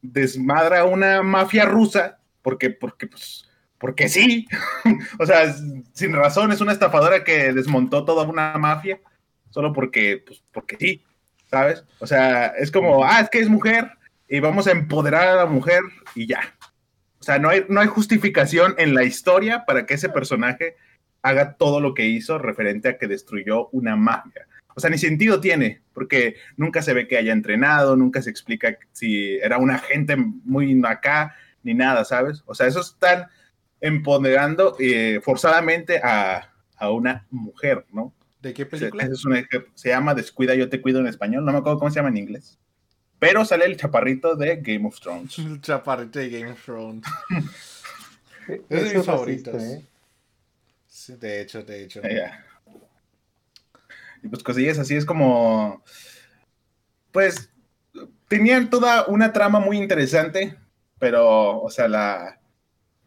desmadra 0.00 0.86
una 0.86 1.22
mafia 1.22 1.66
rusa, 1.66 2.20
porque, 2.40 2.70
porque, 2.70 3.06
pues, 3.06 3.43
porque 3.84 4.08
sí, 4.08 4.48
o 5.18 5.26
sea, 5.26 5.54
sin 5.92 6.14
razón, 6.14 6.50
es 6.50 6.62
una 6.62 6.72
estafadora 6.72 7.22
que 7.22 7.52
desmontó 7.52 8.06
toda 8.06 8.26
una 8.26 8.56
mafia, 8.56 8.98
solo 9.50 9.74
porque, 9.74 10.24
pues, 10.26 10.42
porque 10.52 10.78
sí, 10.80 11.04
¿sabes? 11.50 11.84
O 11.98 12.06
sea, 12.06 12.46
es 12.46 12.70
como, 12.70 13.04
ah, 13.04 13.20
es 13.20 13.28
que 13.28 13.40
es 13.40 13.50
mujer 13.50 13.90
y 14.26 14.40
vamos 14.40 14.68
a 14.68 14.70
empoderar 14.70 15.28
a 15.28 15.34
la 15.34 15.44
mujer 15.44 15.82
y 16.14 16.26
ya. 16.26 16.56
O 17.20 17.22
sea, 17.22 17.38
no 17.38 17.50
hay, 17.50 17.66
no 17.68 17.78
hay 17.78 17.86
justificación 17.88 18.74
en 18.78 18.94
la 18.94 19.04
historia 19.04 19.66
para 19.66 19.84
que 19.84 19.92
ese 19.92 20.08
personaje 20.08 20.76
haga 21.20 21.52
todo 21.52 21.78
lo 21.78 21.92
que 21.92 22.06
hizo 22.06 22.38
referente 22.38 22.88
a 22.88 22.96
que 22.96 23.06
destruyó 23.06 23.68
una 23.68 23.96
mafia. 23.96 24.48
O 24.74 24.80
sea, 24.80 24.88
ni 24.88 24.96
sentido 24.96 25.42
tiene, 25.42 25.82
porque 25.92 26.36
nunca 26.56 26.80
se 26.80 26.94
ve 26.94 27.06
que 27.06 27.18
haya 27.18 27.34
entrenado, 27.34 27.96
nunca 27.96 28.22
se 28.22 28.30
explica 28.30 28.78
si 28.92 29.36
era 29.40 29.58
un 29.58 29.70
agente 29.70 30.16
muy 30.16 30.80
acá, 30.86 31.36
ni 31.62 31.74
nada, 31.74 32.06
¿sabes? 32.06 32.42
O 32.46 32.54
sea, 32.54 32.66
eso 32.66 32.80
es 32.80 32.96
tan 32.98 33.28
empoderando 33.84 34.76
eh, 34.80 35.20
forzadamente 35.22 36.00
a, 36.02 36.50
a, 36.78 36.90
una 36.90 37.26
mujer, 37.30 37.84
¿no? 37.92 38.14
¿De 38.40 38.54
qué 38.54 38.64
película? 38.64 39.06
Se, 39.06 39.12
es 39.12 39.24
un, 39.26 39.46
se, 39.74 39.90
llama 39.90 40.14
Descuida, 40.14 40.54
yo 40.54 40.70
te 40.70 40.80
cuido 40.80 41.00
en 41.00 41.06
español, 41.06 41.44
no 41.44 41.52
me 41.52 41.58
acuerdo 41.58 41.78
cómo 41.78 41.90
se 41.90 41.96
llama 41.96 42.08
en 42.08 42.16
inglés. 42.16 42.58
Pero 43.18 43.44
sale 43.44 43.66
el 43.66 43.76
chaparrito 43.76 44.36
de 44.36 44.56
Game 44.56 44.88
of 44.88 44.98
Thrones. 45.00 45.38
El 45.38 45.60
chaparrito 45.60 46.18
de 46.18 46.30
Game 46.30 46.52
of 46.52 46.64
Thrones. 46.64 47.04
Eh, 48.48 48.62
es 48.70 48.88
de 48.88 48.94
mis 48.96 49.06
favoritos. 49.06 49.52
racista, 49.52 49.76
¿eh? 49.76 49.86
Sí, 50.86 51.16
de 51.16 51.42
hecho, 51.42 51.62
de 51.62 51.84
hecho. 51.84 52.00
Yeah. 52.00 52.42
Y 54.22 54.28
pues 54.28 54.42
cosillas 54.42 54.78
así 54.78 54.96
es 54.96 55.04
como. 55.04 55.82
Pues 57.12 57.50
tenían 58.28 58.70
toda 58.70 59.04
una 59.08 59.34
trama 59.34 59.60
muy 59.60 59.76
interesante, 59.76 60.56
pero, 60.98 61.60
o 61.60 61.70
sea, 61.70 61.86
la, 61.86 62.40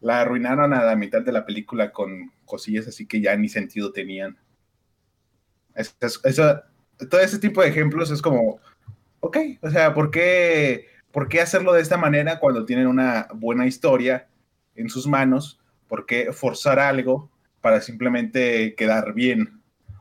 la 0.00 0.20
arruinaron 0.20 0.72
a 0.72 0.84
la 0.84 0.96
mitad 0.96 1.22
de 1.22 1.32
la 1.32 1.44
película 1.44 1.92
con 1.92 2.32
cosillas 2.44 2.86
así 2.86 3.06
que 3.06 3.20
ya 3.20 3.36
ni 3.36 3.48
sentido 3.48 3.92
tenían. 3.92 4.38
Es, 5.74 5.96
es, 6.00 6.20
eso, 6.24 6.62
todo 7.10 7.20
ese 7.20 7.38
tipo 7.38 7.62
de 7.62 7.68
ejemplos 7.68 8.10
es 8.10 8.22
como, 8.22 8.60
ok, 9.20 9.36
o 9.62 9.70
sea, 9.70 9.94
¿por 9.94 10.10
qué, 10.10 10.86
¿por 11.12 11.28
qué 11.28 11.40
hacerlo 11.40 11.72
de 11.72 11.82
esta 11.82 11.96
manera 11.96 12.38
cuando 12.38 12.64
tienen 12.64 12.86
una 12.86 13.28
buena 13.34 13.66
historia 13.66 14.28
en 14.74 14.88
sus 14.88 15.06
manos? 15.06 15.60
¿Por 15.86 16.06
qué 16.06 16.32
forzar 16.32 16.78
algo 16.78 17.30
para 17.60 17.80
simplemente 17.80 18.74
quedar 18.74 19.14
bien? 19.14 19.60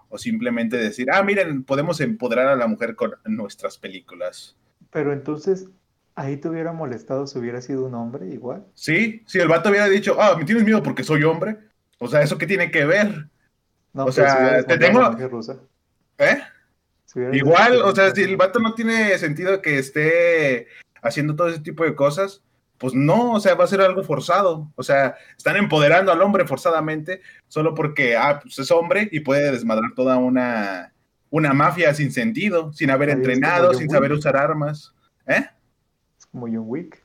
O 0.10 0.18
simplemente 0.18 0.78
decir, 0.78 1.08
ah, 1.12 1.22
miren, 1.24 1.64
podemos 1.64 2.00
empoderar 2.00 2.48
a 2.48 2.56
la 2.56 2.68
mujer 2.68 2.96
con 2.96 3.16
nuestras 3.26 3.78
películas. 3.78 4.56
Pero 4.90 5.12
entonces, 5.12 5.68
¿ahí 6.18 6.36
te 6.38 6.50
hubiera 6.50 6.74
molestado 6.74 7.28
si 7.28 7.38
hubiera 7.40 7.62
sido 7.62 7.86
un 7.86 7.94
hombre 7.96 8.28
igual? 8.28 8.66
Sí, 8.74 9.24
si 9.28 9.40
el 9.40 9.48
vato 9.48 9.70
hubiera 9.70 9.88
dicho, 9.88 10.18
ah, 10.20 10.36
¿me 10.38 10.44
tienes 10.46 10.64
miedo 10.66 10.82
porque 10.84 11.04
soy 11.04 11.24
hombre? 11.24 11.58
O 12.00 12.08
sea, 12.08 12.22
¿eso 12.22 12.38
qué 12.38 12.48
tiene 12.48 12.72
que 12.72 12.86
ver? 12.86 13.28
No, 13.94 14.06
O 14.06 14.12
si 14.12 14.16
sea, 14.22 14.64
te 14.64 14.78
tengo- 14.78 15.10
rusa. 15.30 15.58
¿Eh? 16.18 16.40
Si 17.06 17.20
Igual, 17.34 17.82
o 17.84 17.96
sea, 17.96 18.14
si 18.14 18.24
el 18.24 18.36
vato 18.36 18.60
no 18.60 18.74
tiene 18.74 19.18
sentido 19.18 19.62
que 19.62 19.78
esté 19.78 20.68
haciendo 21.02 21.36
todo 21.36 21.50
ese 21.50 21.60
tipo 21.62 21.84
de 21.84 21.96
cosas, 21.96 22.42
pues 22.80 22.94
no, 22.94 23.34
o 23.34 23.40
sea, 23.40 23.56
va 23.56 23.64
a 23.64 23.68
ser 23.68 23.82
algo 23.82 24.04
forzado. 24.04 24.72
O 24.76 24.84
sea, 24.84 25.16
están 25.38 25.56
empoderando 25.56 26.12
al 26.12 26.22
hombre 26.22 26.46
forzadamente 26.46 27.22
solo 27.48 27.74
porque, 27.74 28.18
ah, 28.18 28.40
pues 28.42 28.60
es 28.60 28.70
hombre 28.72 29.08
y 29.12 29.22
puede 29.22 29.52
desmadrar 29.52 29.92
toda 29.96 30.18
una, 30.18 30.94
una 31.30 31.54
mafia 31.54 31.94
sin 31.94 32.12
sentido, 32.12 32.74
sin 32.74 32.90
haber 32.92 33.10
Ahí 33.10 33.16
entrenado, 33.16 33.74
sin 33.74 33.90
saber 33.90 34.12
usar 34.12 34.36
armas. 34.36 34.94
¿Eh? 35.28 35.46
Como 36.38 36.54
John 36.54 36.66
Wick. 36.68 37.04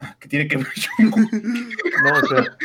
¿Qué 0.20 0.28
tiene 0.28 0.46
que 0.46 0.58
ver? 0.58 0.66
No, 0.98 2.18
o 2.22 2.26
sea, 2.26 2.56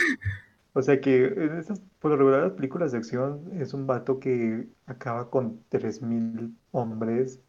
o 0.74 0.82
sea 0.82 1.00
que 1.00 1.28
en 1.28 1.58
esas, 1.58 1.82
por 2.00 2.12
lo 2.12 2.18
regular 2.18 2.42
las 2.42 2.52
películas 2.52 2.92
de 2.92 2.98
acción 2.98 3.50
es 3.58 3.74
un 3.74 3.88
vato 3.88 4.20
que 4.20 4.68
acaba 4.86 5.30
con 5.30 5.64
3000 5.70 6.54
hombres. 6.72 7.40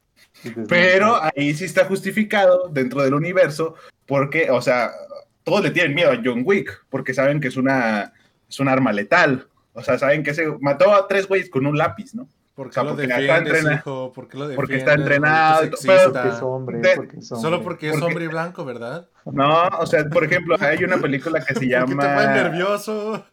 Pero 0.69 1.19
ahí 1.21 1.53
sí 1.55 1.65
está 1.65 1.85
justificado 1.87 2.69
dentro 2.69 3.03
del 3.03 3.15
universo 3.15 3.75
porque, 4.07 4.53
o 4.53 4.63
sea, 4.63 4.93
todos 5.43 5.65
le 5.65 5.73
tienen 5.73 5.95
miedo 5.95 6.13
a 6.13 6.21
John 6.25 6.43
Wick 6.45 6.87
porque 6.91 7.13
saben 7.13 7.41
que 7.41 7.49
es 7.49 7.57
una, 7.57 8.13
es 8.49 8.61
un 8.61 8.69
arma 8.69 8.93
letal. 8.93 9.49
O 9.73 9.83
sea, 9.83 9.99
saben 9.99 10.23
que 10.23 10.33
se 10.33 10.47
mató 10.61 10.95
a 10.95 11.09
tres 11.09 11.27
güeyes 11.27 11.51
con 11.51 11.67
un 11.67 11.77
lápiz, 11.77 12.15
¿no? 12.15 12.29
¿Por 12.61 12.67
O 12.67 12.69
qué 12.69 12.75
sea, 12.75 12.83
lo 12.83 12.91
porque 12.91 13.07
defiendes, 13.07 13.55
entrena- 13.55 13.75
hijo? 13.77 14.13
¿Por 14.13 14.29
qué 14.29 14.37
lo 14.37 14.49
defiendes? 14.49 14.57
porque 14.57 14.77
está 14.77 14.93
entrenado 14.93 15.71
todo, 15.71 15.79
pero- 15.87 16.13
porque 16.13 16.29
es 16.29 16.43
hombre, 16.43 16.79
de- 16.81 16.97
porque 16.97 17.17
es 17.17 17.33
hombre. 17.33 17.43
Solo 17.51 17.63
porque 17.63 17.87
es 17.87 17.93
Porque- 17.93 18.05
hombre 18.07 18.25
y 18.27 18.29
blanco, 18.29 18.65
¿verdad? 18.67 19.09
No, 19.25 19.67
o 19.79 19.87
sea, 19.87 20.05
por 20.11 20.25
ejemplo, 20.25 20.57
hay 20.61 20.85
una 20.85 20.99
película 20.99 21.41
que 21.41 21.55
se 21.55 21.55
¿Por 21.55 21.61
qué 21.61 21.67
te 21.69 22.03
llama 22.03 22.27
nervioso? 22.35 23.25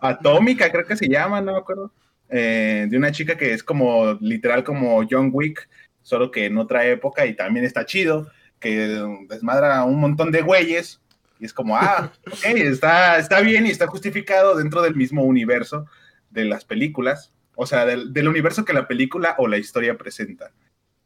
Atómica, 0.00 0.68
creo 0.72 0.84
que 0.84 0.96
se 0.96 1.08
llama, 1.08 1.40
no 1.40 1.52
me 1.52 1.58
acuerdo. 1.58 1.92
eh, 2.34 2.86
de 2.88 2.96
una 2.96 3.12
chica 3.12 3.36
que 3.36 3.52
es 3.52 3.62
como 3.62 4.14
literal 4.20 4.64
como 4.64 5.02
John 5.08 5.28
Wick, 5.34 5.68
solo 6.00 6.30
que 6.30 6.46
en 6.46 6.56
otra 6.56 6.86
época 6.86 7.26
y 7.26 7.34
también 7.36 7.64
está 7.66 7.84
chido, 7.84 8.26
que 8.58 8.98
desmadra 9.28 9.76
a 9.78 9.84
un 9.84 10.00
montón 10.00 10.32
de 10.32 10.40
güeyes 10.40 10.98
y 11.38 11.44
es 11.44 11.52
como, 11.52 11.76
ah, 11.76 12.10
ok, 12.26 12.44
está, 12.56 13.18
está 13.18 13.40
bien 13.42 13.66
y 13.66 13.70
está 13.70 13.86
justificado 13.86 14.56
dentro 14.56 14.80
del 14.80 14.96
mismo 14.96 15.22
universo 15.24 15.84
de 16.30 16.46
las 16.46 16.64
películas, 16.64 17.32
o 17.56 17.66
sea, 17.66 17.84
del, 17.86 18.12
del 18.12 18.28
universo 18.28 18.64
que 18.64 18.72
la 18.72 18.88
película 18.88 19.34
o 19.38 19.46
la 19.46 19.58
historia 19.58 19.96
presenta. 19.96 20.52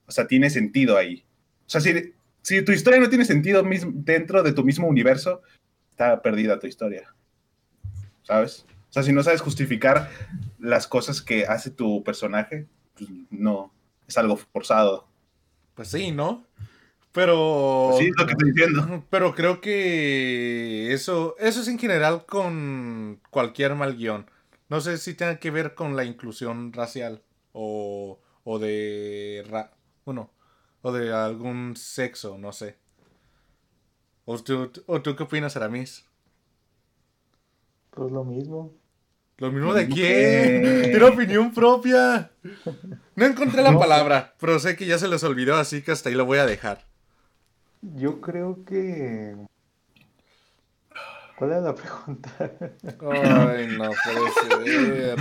O 0.07 0.13
sea, 0.13 0.27
tiene 0.27 0.51
sentido 0.51 0.97
ahí. 0.97 1.25
O 1.67 1.69
sea, 1.71 1.81
si, 1.81 2.15
si 2.43 2.63
tu 2.63 2.73
historia 2.73 3.01
no 3.01 3.09
tiene 3.09 3.25
sentido 3.25 3.63
dentro 3.93 4.43
de 4.43 4.53
tu 4.53 4.65
mismo 4.65 4.87
universo, 4.87 5.43
está 5.91 6.23
perdida 6.23 6.61
tu 6.61 6.67
historia. 6.67 7.13
¿Sabes? 8.23 8.65
O 8.89 8.93
sea, 8.93 9.03
si 9.03 9.13
no 9.13 9.23
sabes 9.23 9.41
justificar 9.41 10.11
las 10.59 10.87
cosas 10.87 11.21
que 11.21 11.47
hace 11.47 11.71
tu 11.71 12.05
personaje, 12.05 12.67
pues 12.97 13.11
no, 13.31 13.73
es 14.07 14.17
algo 14.17 14.37
forzado. 14.37 15.09
Pues 15.75 15.89
sí, 15.89 16.13
¿no? 16.13 16.47
Pero... 17.13 17.97
Sí, 17.99 18.07
es 18.07 18.13
lo 18.17 18.27
que 18.27 18.33
estoy 18.33 18.53
diciendo. 18.53 19.05
Pero 19.11 19.35
creo 19.35 19.61
que 19.61 20.93
eso, 20.93 21.35
eso 21.39 21.61
es 21.63 21.69
en 21.69 21.79
general 21.79 22.27
con 22.27 23.21
cualquier 23.31 23.75
mal 23.75 23.97
guion. 23.97 24.31
No 24.69 24.81
sé 24.81 24.99
si 24.99 25.15
tenga 25.15 25.39
que 25.39 25.51
ver 25.51 25.75
con 25.75 25.95
la 25.97 26.05
inclusión 26.05 26.73
racial 26.73 27.23
o, 27.53 28.21
o 28.45 28.59
de... 28.59 29.45
ra- 29.49 29.73
bueno, 30.05 30.31
o 30.83 30.93
de 30.93 31.13
algún 31.13 31.75
sexo, 31.77 32.37
no 32.39 32.53
sé. 32.53 32.77
¿O 34.25 34.39
tú, 34.43 34.73
o 34.87 35.03
tú 35.03 35.15
qué 35.15 35.23
opinas, 35.23 35.57
Aramis? 35.57 36.05
Pues 37.91 38.11
lo 38.13 38.25
mismo. 38.25 38.73
¿Lo 39.39 39.53
mismo 39.53 39.73
de 39.75 39.89
quién? 39.89 40.63
Tiene 40.91 41.05
opinión 41.05 41.53
propia. 41.55 42.33
No 43.15 43.25
encontré 43.25 43.63
la 43.63 43.73
No. 43.73 43.79
palabra, 43.79 44.35
pero 44.41 44.59
sé 44.59 44.77
que 44.77 44.87
ya 44.87 44.99
se 44.99 45.09
les 45.09 45.23
olvidó, 45.25 45.57
así 45.57 45.83
que 45.83 45.93
hasta 45.93 46.09
ahí 46.09 46.15
lo 46.15 46.25
voy 46.27 46.39
a 46.39 46.47
dejar. 46.47 46.87
Yo 47.83 48.21
creo 48.21 48.65
que 48.65 49.37
¿Cuál 51.37 51.53
era 51.53 51.61
la 51.61 51.75
pregunta? 51.75 52.31
Ay, 52.39 53.67
no 53.77 53.91
puede 53.91 54.33
ser. 54.49 55.17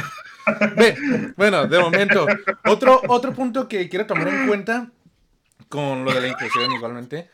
Ve, 0.75 1.33
bueno, 1.35 1.67
de 1.67 1.79
momento, 1.79 2.25
otro, 2.65 3.01
otro 3.07 3.33
punto 3.33 3.67
que 3.67 3.89
quiero 3.89 4.05
tomar 4.05 4.27
en 4.27 4.47
cuenta 4.47 4.91
con 5.69 6.05
lo 6.05 6.13
de 6.13 6.21
la 6.21 6.27
inclusión 6.27 6.71
igualmente 6.71 7.29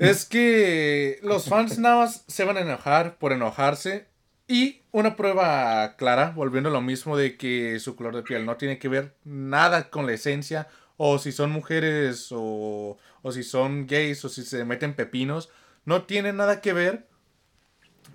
es 0.00 0.26
que 0.26 1.18
los 1.22 1.48
fans 1.48 1.78
nada 1.78 1.96
más 1.96 2.24
se 2.26 2.44
van 2.44 2.56
a 2.56 2.60
enojar 2.60 3.16
por 3.16 3.32
enojarse 3.32 4.08
y 4.46 4.82
una 4.90 5.16
prueba 5.16 5.96
clara, 5.96 6.32
volviendo 6.34 6.70
a 6.70 6.72
lo 6.72 6.80
mismo 6.80 7.16
de 7.16 7.36
que 7.36 7.78
su 7.78 7.96
color 7.96 8.16
de 8.16 8.22
piel 8.22 8.44
no 8.44 8.56
tiene 8.56 8.78
que 8.78 8.88
ver 8.88 9.14
nada 9.24 9.90
con 9.90 10.06
la 10.06 10.12
esencia 10.12 10.68
o 10.96 11.18
si 11.18 11.32
son 11.32 11.50
mujeres 11.50 12.28
o, 12.32 12.98
o 13.22 13.32
si 13.32 13.42
son 13.44 13.86
gays 13.86 14.24
o 14.24 14.28
si 14.28 14.42
se 14.42 14.64
meten 14.64 14.94
pepinos, 14.94 15.50
no 15.84 16.02
tiene 16.02 16.32
nada 16.32 16.60
que 16.60 16.72
ver 16.72 17.06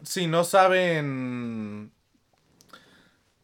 si 0.04 0.28
no 0.28 0.44
saben 0.44 1.92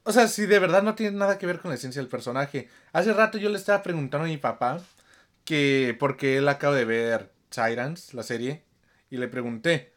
o 0.09 0.11
sea, 0.11 0.27
si 0.27 0.47
de 0.47 0.57
verdad 0.57 0.81
no 0.81 0.95
tiene 0.95 1.15
nada 1.17 1.37
que 1.37 1.45
ver 1.45 1.59
con 1.59 1.69
la 1.69 1.75
esencia 1.75 2.01
del 2.01 2.09
personaje. 2.09 2.67
Hace 2.93 3.13
rato 3.13 3.37
yo 3.37 3.49
le 3.49 3.57
estaba 3.57 3.83
preguntando 3.83 4.25
a 4.25 4.29
mi 4.29 4.37
papá 4.37 4.81
que 5.45 5.95
porque 5.99 6.37
él 6.37 6.47
acaba 6.49 6.75
de 6.75 6.83
ver 6.83 7.31
Tyrants, 7.49 8.15
la 8.15 8.23
serie, 8.23 8.63
y 9.11 9.17
le 9.17 9.27
pregunté, 9.27 9.93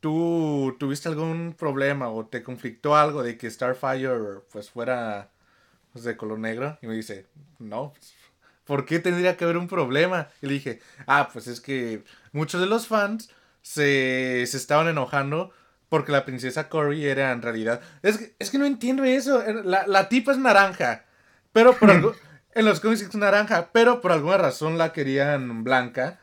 ¿tú 0.00 0.76
tuviste 0.78 1.08
algún 1.08 1.54
problema 1.58 2.10
o 2.10 2.26
te 2.26 2.42
conflictó 2.42 2.96
algo 2.96 3.22
de 3.22 3.38
que 3.38 3.50
Starfire 3.50 4.42
pues 4.52 4.68
fuera 4.68 5.30
pues, 5.92 6.04
de 6.04 6.18
color 6.18 6.38
negro? 6.38 6.78
Y 6.82 6.86
me 6.86 6.94
dice, 6.94 7.26
no, 7.58 7.94
pues, 7.94 8.14
¿por 8.64 8.84
qué 8.84 8.98
tendría 8.98 9.38
que 9.38 9.44
haber 9.44 9.56
un 9.56 9.68
problema? 9.68 10.28
Y 10.42 10.48
le 10.48 10.52
dije, 10.52 10.80
ah, 11.06 11.30
pues 11.32 11.46
es 11.46 11.62
que 11.62 12.04
muchos 12.32 12.60
de 12.60 12.66
los 12.66 12.88
fans 12.88 13.30
se, 13.62 14.44
se 14.46 14.56
estaban 14.58 14.88
enojando 14.88 15.52
porque 15.94 16.10
la 16.10 16.24
princesa 16.24 16.68
Cory 16.68 17.06
era 17.06 17.30
en 17.30 17.40
realidad. 17.40 17.80
Es 18.02 18.18
que, 18.18 18.34
es 18.40 18.50
que 18.50 18.58
no 18.58 18.66
entiendo 18.66 19.04
eso. 19.04 19.40
La, 19.62 19.86
la 19.86 20.08
tipa 20.08 20.32
es 20.32 20.38
naranja. 20.38 21.04
Pero 21.52 21.72
por 21.76 21.88
algo. 21.88 22.16
en 22.56 22.64
los 22.64 22.80
cómics 22.80 23.02
es 23.02 23.14
naranja. 23.14 23.68
Pero 23.72 24.00
por 24.00 24.10
alguna 24.10 24.36
razón 24.36 24.76
la 24.76 24.92
querían 24.92 25.62
blanca. 25.62 26.18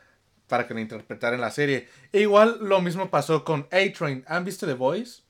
Para 0.46 0.66
que 0.66 0.74
la 0.74 0.82
interpretara 0.82 1.36
en 1.36 1.40
la 1.40 1.50
serie. 1.50 1.88
E 2.12 2.20
igual 2.20 2.58
lo 2.60 2.82
mismo 2.82 3.08
pasó 3.08 3.44
con 3.44 3.66
A-Train. 3.72 4.24
¿Han 4.26 4.44
visto 4.44 4.66
The 4.66 4.74
Voice? 4.74 5.22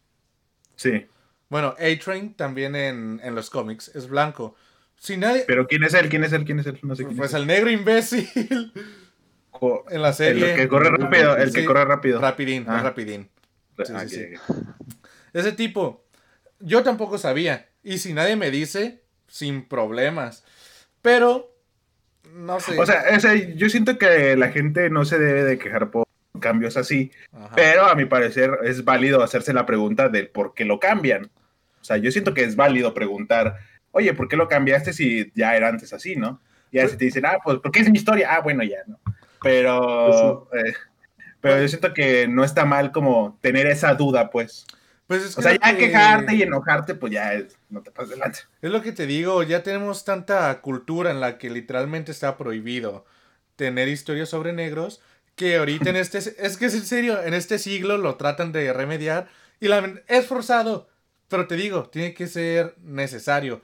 Sí. 0.74 1.06
Bueno, 1.48 1.76
A-Train 1.78 2.34
también 2.34 2.74
en, 2.74 3.20
en 3.22 3.36
los 3.36 3.48
cómics 3.48 3.92
es 3.94 4.08
blanco. 4.08 4.56
Si 4.96 5.16
nadie. 5.16 5.44
Pero 5.46 5.68
¿quién 5.68 5.84
es 5.84 5.94
él? 5.94 6.08
¿Quién 6.08 6.24
es 6.24 6.32
él? 6.32 6.44
¿Quién 6.44 6.58
es 6.58 6.66
él? 6.66 6.80
No 6.82 6.96
sé 6.96 7.04
quién 7.04 7.16
Pues 7.16 7.30
es 7.30 7.36
el 7.36 7.46
negro 7.46 7.70
imbécil. 7.70 8.72
En 9.90 10.02
la 10.02 10.12
serie. 10.12 10.50
El 10.54 10.56
que 10.56 10.68
corre 10.68 10.90
rápido, 10.90 11.36
el 11.36 11.52
que 11.52 11.64
corre 11.64 11.84
rápido. 11.84 12.20
Rapidín, 12.20 12.64
Ah. 12.66 12.82
rapidín. 12.82 13.28
Sí, 13.84 13.92
Ah, 13.94 14.08
sí, 14.08 14.24
ok. 14.34 14.40
Ese 15.32 15.52
tipo, 15.52 16.04
yo 16.60 16.82
tampoco 16.82 17.18
sabía. 17.18 17.68
Y 17.82 17.98
si 17.98 18.12
nadie 18.12 18.36
me 18.36 18.50
dice, 18.50 19.02
sin 19.28 19.66
problemas. 19.66 20.44
Pero, 21.00 21.56
no 22.34 22.60
sé. 22.60 22.78
O 22.78 22.86
sea, 22.86 23.00
ese- 23.08 23.56
yo 23.56 23.68
siento 23.68 23.98
que 23.98 24.36
la 24.36 24.50
gente 24.50 24.88
no 24.90 25.04
se 25.04 25.18
debe 25.18 25.42
de 25.44 25.58
quejar 25.58 25.90
por 25.90 26.04
cambios 26.40 26.76
así, 26.76 27.10
Ajá. 27.32 27.52
pero 27.54 27.86
a 27.86 27.94
mi 27.94 28.04
parecer 28.04 28.50
es 28.64 28.84
válido 28.84 29.22
hacerse 29.22 29.52
la 29.52 29.64
pregunta 29.66 30.08
del 30.08 30.28
por 30.28 30.54
qué 30.54 30.64
lo 30.64 30.78
cambian. 30.80 31.30
O 31.80 31.84
sea, 31.84 31.96
yo 31.96 32.10
siento 32.12 32.34
que 32.34 32.44
es 32.44 32.54
válido 32.56 32.94
preguntar, 32.94 33.58
oye, 33.92 34.12
¿por 34.14 34.28
qué 34.28 34.36
lo 34.36 34.48
cambiaste 34.48 34.92
si 34.92 35.32
ya 35.34 35.56
era 35.56 35.68
antes 35.68 35.92
así, 35.92 36.14
no? 36.16 36.40
Y 36.70 36.76
Pues 36.78 36.86
así 36.86 36.96
te 36.98 37.04
dicen, 37.06 37.26
ah, 37.26 37.38
pues 37.42 37.58
porque 37.62 37.80
es 37.80 37.90
mi 37.90 37.98
historia. 37.98 38.34
Ah, 38.34 38.40
bueno, 38.40 38.62
ya, 38.62 38.78
¿no? 38.86 38.98
Pero, 39.42 40.48
eh, 40.52 40.72
pero 41.42 41.60
yo 41.60 41.68
siento 41.68 41.92
que 41.92 42.26
no 42.28 42.42
está 42.44 42.64
mal 42.64 42.90
como 42.92 43.38
tener 43.42 43.66
esa 43.66 43.92
duda, 43.94 44.30
pues. 44.30 44.64
Pues 45.06 45.22
es 45.24 45.36
O 45.36 45.42
sea, 45.42 45.52
ya 45.52 45.72
que- 45.76 45.76
quejarte 45.88 46.34
y 46.36 46.42
enojarte, 46.42 46.94
pues 46.94 47.12
ya 47.12 47.34
es- 47.34 47.58
no 47.68 47.82
te 47.82 47.90
pases 47.90 48.10
de 48.10 48.16
lanza. 48.16 48.48
Es 48.62 48.70
lo 48.70 48.80
que 48.80 48.92
te 48.92 49.06
digo, 49.06 49.42
ya 49.42 49.62
tenemos 49.62 50.04
tanta 50.06 50.58
cultura 50.62 51.10
en 51.10 51.20
la 51.20 51.36
que 51.36 51.50
literalmente 51.50 52.10
está 52.12 52.38
prohibido 52.38 53.04
tener 53.56 53.88
historias 53.88 54.30
sobre 54.30 54.54
negros 54.54 55.02
que 55.36 55.56
ahorita 55.56 55.90
en 55.90 55.96
este... 55.96 56.18
Es 56.38 56.56
que 56.56 56.66
es 56.66 56.74
en 56.74 56.86
serio, 56.86 57.22
en 57.22 57.34
este 57.34 57.58
siglo 57.58 57.98
lo 57.98 58.14
tratan 58.16 58.52
de 58.52 58.72
remediar 58.72 59.28
y 59.60 59.68
la, 59.68 59.92
es 60.06 60.26
forzado. 60.26 60.88
Pero 61.28 61.46
te 61.46 61.56
digo, 61.56 61.88
tiene 61.90 62.14
que 62.14 62.26
ser 62.26 62.74
necesario. 62.82 63.60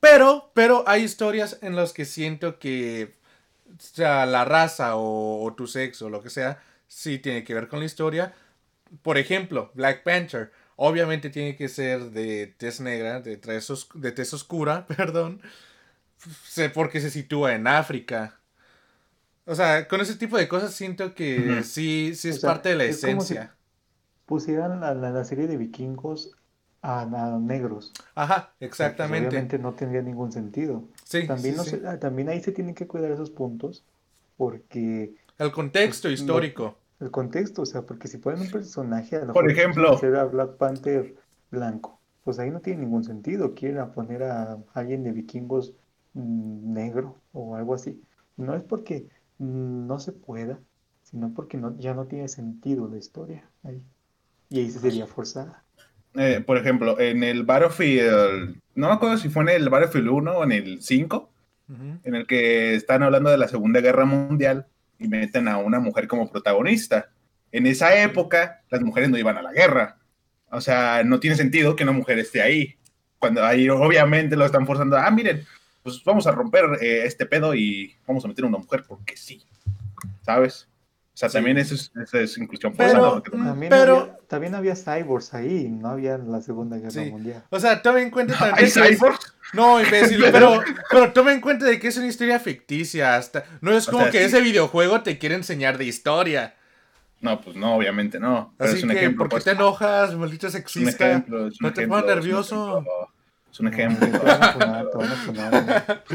Pero, 0.00 0.50
pero 0.54 0.84
hay 0.86 1.02
historias 1.02 1.58
en 1.62 1.74
las 1.76 1.92
que 1.92 2.04
siento 2.04 2.58
que 2.58 3.16
o 3.68 3.72
sea, 3.80 4.26
la 4.26 4.44
raza 4.44 4.96
o, 4.96 5.42
o 5.44 5.54
tu 5.54 5.66
sexo, 5.66 6.08
lo 6.10 6.22
que 6.22 6.30
sea, 6.30 6.62
sí 6.88 7.18
tiene 7.18 7.44
que 7.44 7.54
ver 7.54 7.68
con 7.68 7.80
la 7.80 7.86
historia. 7.86 8.34
Por 9.02 9.18
ejemplo, 9.18 9.70
Black 9.74 10.04
Panther. 10.04 10.52
Obviamente 10.76 11.30
tiene 11.30 11.56
que 11.56 11.68
ser 11.68 12.10
de 12.12 12.48
tez 12.58 12.80
negra, 12.80 13.20
de 13.20 13.36
tez, 13.38 13.70
os- 13.70 13.88
de 13.94 14.12
tez 14.12 14.32
oscura, 14.34 14.86
perdón. 14.96 15.42
Sé 16.44 16.70
porque 16.70 17.00
se 17.00 17.10
sitúa 17.10 17.54
en 17.54 17.66
África. 17.66 18.40
O 19.46 19.54
sea, 19.54 19.86
con 19.86 20.00
ese 20.00 20.16
tipo 20.16 20.36
de 20.36 20.48
cosas 20.48 20.74
siento 20.74 21.14
que 21.14 21.62
sí, 21.62 22.14
sí 22.16 22.28
O 22.28 22.32
es 22.32 22.40
sea, 22.40 22.50
parte 22.50 22.70
de 22.70 22.74
la 22.76 22.84
es 22.84 23.00
como 23.00 23.24
si- 23.24 23.34
esencia. 23.34 23.56
Pusieran 24.26 24.80
la, 24.80 24.94
la, 24.94 25.10
la 25.10 25.24
serie 25.24 25.46
de 25.48 25.56
vikingos 25.56 26.32
a, 26.82 27.02
a 27.02 27.38
negros. 27.38 27.92
Ajá, 28.14 28.52
Pues, 28.58 28.70
exactamente. 28.70 29.28
obviamente 29.28 29.58
no 29.58 29.74
tendría 29.74 30.02
ningún 30.02 30.32
sentido. 30.32 30.84
Sí, 31.04 31.26
También, 31.26 31.54
sí, 31.54 31.58
no 31.58 31.64
sí. 31.64 31.70
se- 31.70 31.86
ah, 31.86 31.98
también 32.00 32.28
ahí 32.28 32.40
se 32.42 32.52
tienen 32.52 32.74
que 32.74 32.86
cuidar 32.88 33.10
esos 33.12 33.30
puntos 33.30 33.84
porque 34.36 35.14
El 35.38 35.52
contexto 35.52 36.08
Pues, 36.08 36.20
no- 36.22 36.24
histórico. 36.34 36.78
el 37.00 37.10
contexto, 37.10 37.62
o 37.62 37.66
sea, 37.66 37.82
porque 37.82 38.08
si 38.08 38.18
ponen 38.18 38.40
un 38.42 38.50
personaje 38.50 39.16
a 39.16 39.24
lo 39.24 39.32
Por 39.32 39.44
mejor 39.44 39.50
ejemplo. 39.60 40.00
a 40.20 40.24
Black 40.24 40.56
Panther 40.56 41.14
blanco, 41.50 42.00
pues 42.24 42.38
ahí 42.38 42.50
no 42.50 42.60
tiene 42.60 42.80
ningún 42.82 43.04
sentido. 43.04 43.54
Quieren 43.54 43.78
a 43.78 43.92
poner 43.92 44.22
a 44.22 44.58
alguien 44.74 45.04
de 45.04 45.12
vikingos 45.12 45.74
mm, 46.14 46.72
negro 46.72 47.20
o 47.32 47.54
algo 47.56 47.74
así. 47.74 48.02
No 48.36 48.54
es 48.54 48.62
porque 48.62 49.06
mm, 49.38 49.86
no 49.86 49.98
se 49.98 50.12
pueda, 50.12 50.58
sino 51.02 51.32
porque 51.34 51.56
no, 51.58 51.76
ya 51.78 51.92
no 51.94 52.06
tiene 52.06 52.28
sentido 52.28 52.88
la 52.88 52.96
historia 52.96 53.48
ahí. 53.62 53.82
Y 54.48 54.60
ahí 54.60 54.70
se 54.70 54.78
sería 54.80 55.06
forzada. 55.06 55.62
Eh, 56.14 56.42
por 56.46 56.56
ejemplo, 56.56 56.98
en 56.98 57.22
el 57.22 57.42
Battlefield, 57.44 58.56
no 58.74 58.88
me 58.88 58.94
acuerdo 58.94 59.18
si 59.18 59.28
fue 59.28 59.42
en 59.42 59.48
el 59.50 59.68
Battlefield 59.68 60.08
1 60.08 60.32
o 60.38 60.44
en 60.44 60.52
el 60.52 60.80
5, 60.80 61.28
Ujú. 61.68 61.98
en 62.04 62.14
el 62.14 62.26
que 62.26 62.74
están 62.74 63.02
hablando 63.02 63.28
de 63.28 63.36
la 63.36 63.48
Segunda 63.48 63.80
Guerra 63.82 64.06
Mundial 64.06 64.66
y 64.98 65.08
meten 65.08 65.48
a 65.48 65.58
una 65.58 65.78
mujer 65.80 66.08
como 66.08 66.30
protagonista. 66.30 67.10
En 67.52 67.66
esa 67.66 68.00
época, 68.02 68.62
las 68.70 68.80
mujeres 68.82 69.08
no 69.10 69.18
iban 69.18 69.36
a 69.38 69.42
la 69.42 69.52
guerra. 69.52 69.98
O 70.50 70.60
sea, 70.60 71.02
no 71.04 71.20
tiene 71.20 71.36
sentido 71.36 71.76
que 71.76 71.82
una 71.84 71.92
mujer 71.92 72.18
esté 72.18 72.42
ahí. 72.42 72.74
Cuando 73.18 73.44
ahí 73.44 73.68
obviamente 73.68 74.36
lo 74.36 74.44
están 74.46 74.66
forzando. 74.66 74.96
Ah, 74.96 75.10
miren, 75.10 75.44
pues 75.82 76.02
vamos 76.04 76.26
a 76.26 76.32
romper 76.32 76.64
eh, 76.80 77.02
este 77.04 77.26
pedo 77.26 77.54
y 77.54 77.94
vamos 78.06 78.24
a 78.24 78.28
meter 78.28 78.44
a 78.44 78.48
una 78.48 78.58
mujer 78.58 78.84
porque 78.86 79.16
sí. 79.16 79.42
¿Sabes? 80.22 80.68
O 81.14 81.16
sea, 81.16 81.28
Sí. 81.28 81.34
también 81.34 81.56
eso 81.58 81.74
es, 81.74 81.90
eso 81.96 82.18
es 82.18 82.36
inclusión 82.38 82.74
Pero- 82.76 83.22
forzada. 83.22 83.54
Mm, 83.54 83.60
pero- 83.68 83.96
había, 84.02 84.15
también 84.28 84.54
había 84.54 84.74
cyborgs 84.76 85.34
ahí, 85.34 85.68
no 85.68 85.88
había 85.88 86.14
en 86.14 86.30
la 86.32 86.40
Segunda 86.40 86.76
Guerra 86.76 86.90
Sí. 86.90 87.10
Mundial. 87.10 87.42
O 87.50 87.60
sea, 87.60 87.82
toma 87.82 88.00
en 88.02 88.10
cuenta 88.10 88.34
también 88.38 88.64
¿Hay 88.64 88.70
cyborgs? 88.70 89.34
No, 89.52 89.80
imbécil, 89.80 90.24
pero, 90.32 90.60
pero 90.90 91.12
toma 91.12 91.32
en 91.32 91.40
cuenta 91.40 91.66
de 91.66 91.78
que 91.78 91.86
es 91.88 91.96
una 91.96 92.06
historia 92.08 92.40
ficticia. 92.40 93.14
Hasta, 93.16 93.44
no 93.60 93.72
es 93.76 93.86
O 93.88 93.92
como 93.92 94.02
sea, 94.04 94.12
que 94.12 94.18
sí. 94.18 94.24
ese 94.24 94.40
videojuego 94.40 95.02
te 95.02 95.18
quiere 95.18 95.34
enseñar 95.36 95.78
de 95.78 95.84
historia. 95.84 96.54
No, 97.20 97.40
pues 97.40 97.56
no, 97.56 97.74
obviamente 97.76 98.18
no. 98.20 98.52
Pero 98.58 98.70
Así 98.70 98.78
es 98.78 98.84
un 98.84 98.90
que, 98.90 98.96
ejemplo. 98.96 99.18
¿por 99.20 99.28
qué 99.28 99.34
pues. 99.36 99.44
te 99.44 99.50
enojas, 99.52 100.14
maldito 100.16 100.48
Es 100.48 100.54
un 100.54 100.60
sexista? 100.60 101.06
ejemplo. 101.08 101.46
Es 101.46 101.60
un 101.60 101.66
No 101.66 101.72
te 101.72 101.80
ejemplo, 101.82 102.00
pongas 102.00 102.04
es 102.04 102.10
un 102.10 102.16
nervioso. 102.28 102.84
Es 103.50 103.60
un 103.60 103.68
ejemplo. 103.68 104.06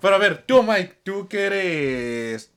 Pero 0.00 0.14
a 0.14 0.18
ver, 0.18 0.44
tú, 0.46 0.62
Mike, 0.62 1.00
tú 1.02 1.28
que 1.28 1.44
eres 1.46 2.50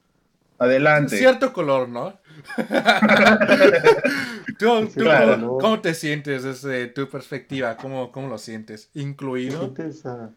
Adelante. 0.60 1.18
cierto 1.18 1.54
color, 1.54 1.90
¿no? 1.90 2.18
tú, 4.58 4.88
tú, 4.98 5.04
Claro. 5.04 5.36
¿cómo, 5.38 5.58
cómo 5.58 5.82
te 5.82 5.94
sientes 5.94 6.44
desde 6.44 6.88
tu 6.88 7.10
perspectiva? 7.10 7.78
¿Cómo, 7.78 8.12
cómo 8.12 8.28
lo 8.28 8.38
sientes? 8.38 8.90
¿Te 8.94 9.02
¿Incluido? 9.02 9.52
sientes, 9.52 10.06
ah, 10.06 10.30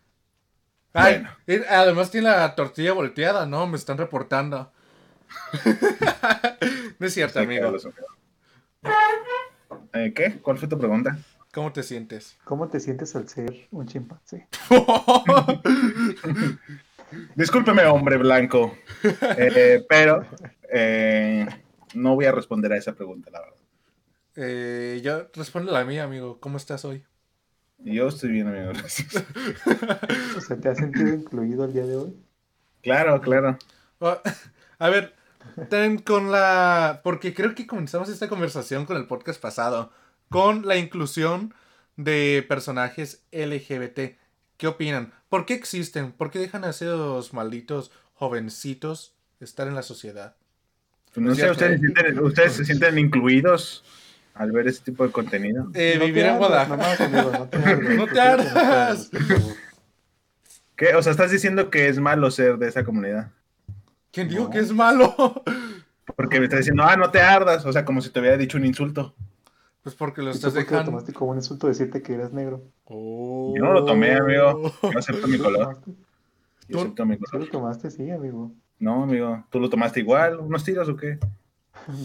Ay, 0.92 1.14
Bueno. 1.14 1.30
eh, 1.46 1.64
además 1.68 2.10
tiene 2.10 2.28
la 2.28 2.54
tortilla 2.54 2.92
volteada, 2.92 3.46
¿no? 3.46 3.66
Me 3.66 3.76
están 3.76 3.98
reportando. 3.98 4.72
no 6.98 7.06
es 7.06 7.14
cierto, 7.14 7.38
Sí, 7.38 7.40
amigo. 7.40 7.72
Eh, 9.92 10.12
¿Qué? 10.14 10.38
¿Cuál 10.40 10.58
fue 10.58 10.68
tu 10.68 10.78
pregunta? 10.78 11.18
¿Cómo 11.52 11.72
te 11.72 11.82
sientes? 11.82 12.38
¿Cómo 12.44 12.68
te 12.68 12.80
sientes 12.80 13.14
al 13.16 13.28
ser 13.28 13.68
un 13.70 13.86
chimpancé? 13.86 14.46
Discúlpeme, 17.34 17.84
hombre 17.86 18.16
blanco. 18.18 18.76
Eh, 19.36 19.84
pero 19.88 20.24
eh, 20.72 21.46
no 21.94 22.14
voy 22.14 22.26
a 22.26 22.32
responder 22.32 22.72
a 22.72 22.76
esa 22.76 22.94
pregunta, 22.94 23.30
la 23.30 23.40
verdad. 23.40 23.56
Eh, 24.36 25.00
yo 25.02 25.28
responde 25.34 25.72
la 25.72 25.84
mía, 25.84 26.04
amigo. 26.04 26.38
¿Cómo 26.40 26.56
estás 26.56 26.84
hoy? 26.84 27.04
Yo 27.78 28.08
estoy 28.08 28.30
bien, 28.30 28.48
amigo. 28.48 28.72
gracias. 28.74 29.24
O 30.36 30.40
sea, 30.40 30.58
¿te 30.58 30.68
has 30.68 30.78
sentido 30.78 31.08
incluido 31.14 31.64
el 31.64 31.72
día 31.72 31.86
de 31.86 31.96
hoy? 31.96 32.16
Claro, 32.82 33.20
claro. 33.20 33.58
Oh, 33.98 34.18
a 34.78 34.88
ver, 34.88 35.14
También 35.68 35.98
con 35.98 36.30
la. 36.30 37.00
Porque 37.04 37.34
creo 37.34 37.54
que 37.54 37.66
comenzamos 37.66 38.08
esta 38.08 38.28
conversación 38.28 38.86
con 38.86 38.96
el 38.96 39.06
podcast 39.06 39.40
pasado. 39.40 39.92
Con 40.28 40.66
la 40.66 40.76
inclusión 40.76 41.54
de 41.96 42.44
personajes 42.48 43.24
LGBT. 43.32 44.16
¿Qué 44.56 44.66
opinan? 44.66 45.12
¿Por 45.28 45.46
qué 45.46 45.54
existen? 45.54 46.12
¿Por 46.12 46.30
qué 46.30 46.38
dejan 46.38 46.64
a 46.64 46.70
esos 46.70 47.32
malditos 47.32 47.90
jovencitos 48.14 49.14
estar 49.40 49.68
en 49.68 49.74
la 49.74 49.82
sociedad? 49.82 50.36
Pues 51.14 51.26
no 51.26 51.34
sé, 51.34 51.40
cierto, 51.42 51.52
¿ustedes, 51.52 51.80
¿eh? 51.82 51.86
sienten- 51.86 52.20
¿ustedes 52.22 52.52
se 52.52 52.64
sienten 52.64 52.98
incluidos 52.98 53.84
al 54.34 54.52
ver 54.52 54.68
ese 54.68 54.82
tipo 54.84 55.04
de 55.06 55.12
contenido? 55.12 55.68
Eh, 55.74 55.96
No 55.98 56.04
vivir 56.06 56.24
en 56.26 56.38
Guadalajara. 56.38 56.98
no 56.98 57.46
te 57.48 57.58
ardas. 57.58 57.96
No 57.96 58.06
te 58.06 58.06
Prefiero 58.06 58.06
que 58.06 58.20
ardas. 58.20 59.06
por 59.10 59.22
favor. 59.22 59.52
¿Qué? 60.76 60.94
O 60.94 61.02
sea, 61.02 61.10
estás 61.12 61.30
diciendo 61.30 61.68
que 61.68 61.88
es 61.88 61.98
malo 61.98 62.30
ser 62.30 62.56
de 62.58 62.68
esa 62.68 62.84
comunidad. 62.84 63.30
¿Quién 64.12 64.28
dijo 64.28 64.44
No. 64.44 64.50
que 64.50 64.58
es 64.60 64.72
malo? 64.72 65.42
Porque 66.16 66.38
me 66.38 66.44
estás 66.46 66.60
diciendo, 66.60 66.82
ah, 66.84 66.96
no 66.96 67.10
te 67.10 67.20
ardas. 67.20 67.64
O 67.66 67.72
sea, 67.72 67.84
como 67.84 68.00
si 68.00 68.10
te 68.10 68.18
hubiera 68.20 68.36
dicho 68.36 68.56
un 68.56 68.64
insulto. 68.64 69.14
Pues 69.82 69.94
porque 69.94 70.20
lo 70.22 70.28
¿Y 70.30 70.32
tú 70.32 70.36
estás 70.38 70.54
lo 70.54 70.60
dejando. 70.60 70.84
tomaste 70.86 71.12
como 71.12 71.30
un 71.32 71.36
insulto 71.38 71.66
decirte 71.66 72.02
que 72.02 72.14
eras 72.14 72.32
negro? 72.32 72.62
Oh. 72.84 73.52
Yo 73.56 73.62
no 73.62 73.72
lo 73.72 73.84
tomé, 73.84 74.14
amigo. 74.14 74.72
Yo 74.82 74.98
acepto 74.98 75.26
mi 75.26 75.34
¿Sí 75.34 75.38
lo 75.38 75.44
color. 75.44 75.78
Yo 76.68 76.80
acepto 76.80 77.06
mi 77.06 77.14
¿Sí 77.16 77.20
color. 77.22 77.44
lo 77.46 77.50
tomaste? 77.50 77.90
Sí, 77.90 78.10
amigo. 78.10 78.52
No, 78.80 79.04
amigo. 79.04 79.44
¿Tú 79.50 79.60
lo 79.60 79.70
tomaste 79.70 80.00
igual? 80.00 80.40
¿Unos 80.40 80.64
tiros 80.64 80.88
o 80.88 80.96
qué? 80.96 81.18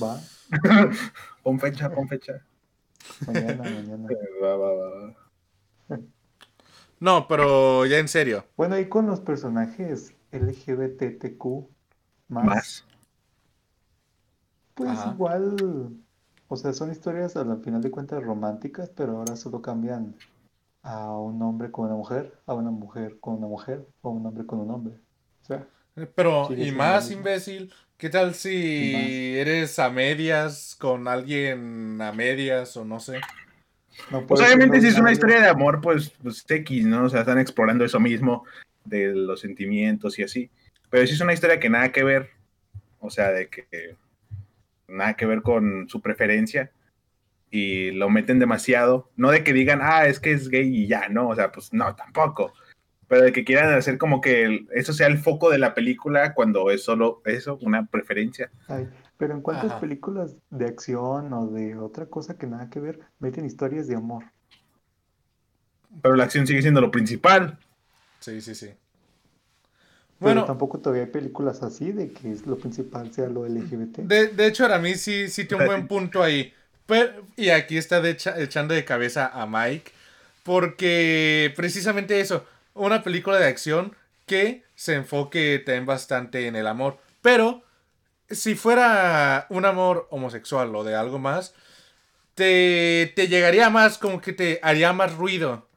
Va, 0.01 0.13
Pon 1.43 1.59
fecha, 1.59 1.89
pon 1.93 2.07
fecha. 2.07 2.33
mañana, 3.25 3.65
mañana. 3.65 4.17
Va, 4.41 4.55
va, 4.57 4.73
va, 4.73 4.89
va. 4.89 5.15
No, 6.99 7.27
pero 7.27 7.85
ya 7.85 7.99
en 7.99 8.07
serio. 8.07 8.45
Bueno, 8.57 8.77
y 8.77 8.89
con 8.89 9.07
los 9.07 9.21
personajes 9.21 10.13
LGBTQ 10.31 11.69
más, 12.27 12.45
Más. 12.45 12.85
pues 14.73 14.89
Ajá. 14.89 15.09
igual, 15.09 15.55
o 16.47 16.55
sea, 16.57 16.73
son 16.73 16.91
historias 16.91 17.35
al 17.37 17.61
final 17.63 17.81
de 17.81 17.91
cuentas 17.91 18.23
románticas, 18.23 18.89
pero 18.89 19.17
ahora 19.17 19.35
solo 19.35 19.61
cambian 19.61 20.15
a 20.83 21.11
un 21.19 21.41
hombre 21.43 21.71
con 21.71 21.85
una 21.87 21.95
mujer, 21.95 22.41
a 22.47 22.53
una 22.55 22.71
mujer 22.71 23.19
con 23.21 23.35
una 23.35 23.47
mujer, 23.47 23.87
o 24.01 24.09
a 24.09 24.13
un 24.13 24.25
hombre 24.25 24.45
con 24.45 24.59
un 24.59 24.71
hombre. 24.71 24.95
O 25.43 25.45
sea, 25.45 25.67
Pero, 26.15 26.49
y 26.55 26.71
más, 26.71 27.09
imbécil, 27.11 27.73
¿qué 27.97 28.09
tal 28.09 28.35
si 28.35 29.37
eres 29.37 29.79
a 29.79 29.89
medias 29.89 30.75
con 30.79 31.07
alguien 31.07 32.01
a 32.01 32.11
medias 32.11 32.75
o 32.75 32.83
no 32.83 32.99
sé? 32.99 33.21
no 34.11 34.25
Pues 34.27 34.41
obviamente 34.41 34.81
si 34.81 34.87
es 34.87 34.99
una 34.99 35.13
historia 35.13 35.39
de 35.39 35.47
amor, 35.47 35.79
pues, 35.81 36.11
pues 36.21 36.43
X, 36.47 36.85
¿no? 36.85 37.05
O 37.05 37.09
sea, 37.09 37.21
están 37.21 37.39
explorando 37.39 37.85
eso 37.85 37.99
mismo 37.99 38.43
de 38.83 39.15
los 39.15 39.39
sentimientos 39.39 40.19
y 40.19 40.23
así. 40.23 40.49
Pero 40.89 41.07
si 41.07 41.13
es 41.13 41.21
una 41.21 41.33
historia 41.33 41.59
que 41.59 41.69
nada 41.69 41.91
que 41.91 42.03
ver, 42.03 42.29
o 42.99 43.09
sea, 43.09 43.31
de 43.31 43.47
que 43.47 43.95
nada 44.87 45.15
que 45.15 45.25
ver 45.25 45.41
con 45.41 45.87
su 45.89 46.01
preferencia 46.01 46.71
y 47.49 47.91
lo 47.91 48.09
meten 48.09 48.39
demasiado, 48.39 49.09
no 49.15 49.31
de 49.31 49.43
que 49.43 49.53
digan, 49.53 49.79
ah, 49.81 50.07
es 50.07 50.19
que 50.19 50.31
es 50.31 50.49
gay 50.49 50.67
y 50.67 50.87
ya, 50.87 51.07
no, 51.09 51.29
o 51.29 51.35
sea, 51.35 51.51
pues 51.51 51.71
no, 51.71 51.95
tampoco. 51.95 52.53
Pero 53.07 53.21
de 53.23 53.31
que 53.31 53.45
quieran 53.45 53.73
hacer 53.73 53.97
como 53.97 54.19
que 54.21 54.43
el- 54.43 54.67
eso 54.73 54.91
sea 54.93 55.07
el 55.07 55.17
foco 55.19 55.49
de 55.51 55.59
la 55.59 55.73
película 55.75 56.33
cuando 56.33 56.71
es 56.71 56.83
solo 56.83 57.21
eso, 57.25 57.57
una 57.61 57.85
preferencia. 57.85 58.49
Ay, 58.67 58.87
pero 59.17 59.33
en 59.33 59.41
cuántas 59.41 59.71
Ajá. 59.71 59.79
películas 59.79 60.35
de 60.49 60.65
acción 60.65 61.31
o 61.33 61.47
de 61.47 61.75
otra 61.77 62.07
cosa 62.07 62.37
que 62.37 62.47
nada 62.47 62.69
que 62.69 62.79
ver 62.79 62.99
meten 63.19 63.45
historias 63.45 63.87
de 63.87 63.95
amor. 63.95 64.23
Pero 66.01 66.15
la 66.15 66.25
acción 66.25 66.45
sigue 66.47 66.61
siendo 66.61 66.81
lo 66.81 66.91
principal. 66.91 67.57
Sí, 68.19 68.41
sí, 68.41 68.55
sí. 68.55 68.67
Pero 68.67 68.77
Bueno, 70.19 70.45
tampoco 70.45 70.79
todavía 70.79 71.03
hay 71.03 71.09
películas 71.11 71.61
así 71.61 71.91
de 71.91 72.11
que 72.11 72.31
es 72.31 72.45
lo 72.47 72.57
principal 72.57 73.11
sea 73.13 73.27
lo 73.27 73.45
LGBT. 73.45 74.01
de, 74.03 74.27
de 74.29 74.47
hecho, 74.47 74.65
a 74.65 74.79
mí 74.79 74.95
sí, 74.95 75.27
sí 75.29 75.45
tiene 75.45 75.63
un 75.63 75.67
buen 75.67 75.87
punto 75.87 76.23
ahí. 76.23 76.53
Pero- 76.85 77.25
y 77.35 77.49
aquí 77.49 77.77
está 77.77 78.01
de 78.01 78.11
echa- 78.11 78.39
echando 78.39 78.73
de 78.73 78.85
cabeza 78.85 79.27
a 79.27 79.45
Mike. 79.45 79.91
Porque 80.43 81.51
precisamente 81.55 82.19
eso, 82.19 82.45
una 82.75 83.01
película 83.03 83.39
de 83.39 83.47
acción 83.47 83.95
que 84.27 84.63
se 84.75 84.93
enfoque 84.95 85.61
también 85.65 85.85
bastante 85.87 86.45
en 86.47 86.55
el 86.55 86.67
amor. 86.67 86.97
Pero 87.21 87.63
si 88.29 88.55
fuera 88.55 89.47
un 89.49 89.65
amor 89.65 90.07
homosexual 90.11 90.75
o 90.75 90.83
de 90.83 90.95
algo 90.95 91.17
más, 91.19 91.53
te, 92.35 93.11
te 93.15 93.27
llegaría 93.27 93.69
más 93.69 93.97
como 93.97 94.21
que 94.21 94.33
te 94.33 94.59
haría 94.61 94.93
más 94.93 95.15
ruido. 95.15 95.67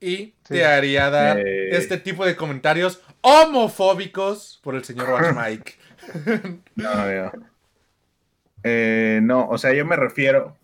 Y 0.00 0.34
te 0.48 0.64
haría 0.64 1.10
dar 1.10 1.38
Eh. 1.38 1.76
este 1.76 1.96
tipo 1.96 2.26
de 2.26 2.34
comentarios 2.34 3.00
homofóbicos 3.20 4.58
por 4.62 4.74
el 4.74 4.84
señor 4.84 5.10
Watch 5.10 5.34
Mike. 5.36 5.74
No, 6.74 6.90
amigo. 6.90 7.32
Eh, 8.64 9.20
no, 9.22 9.48
o 9.48 9.58
sea, 9.58 9.72
yo 9.72 9.84
me 9.84 9.94
refiero. 9.96 10.56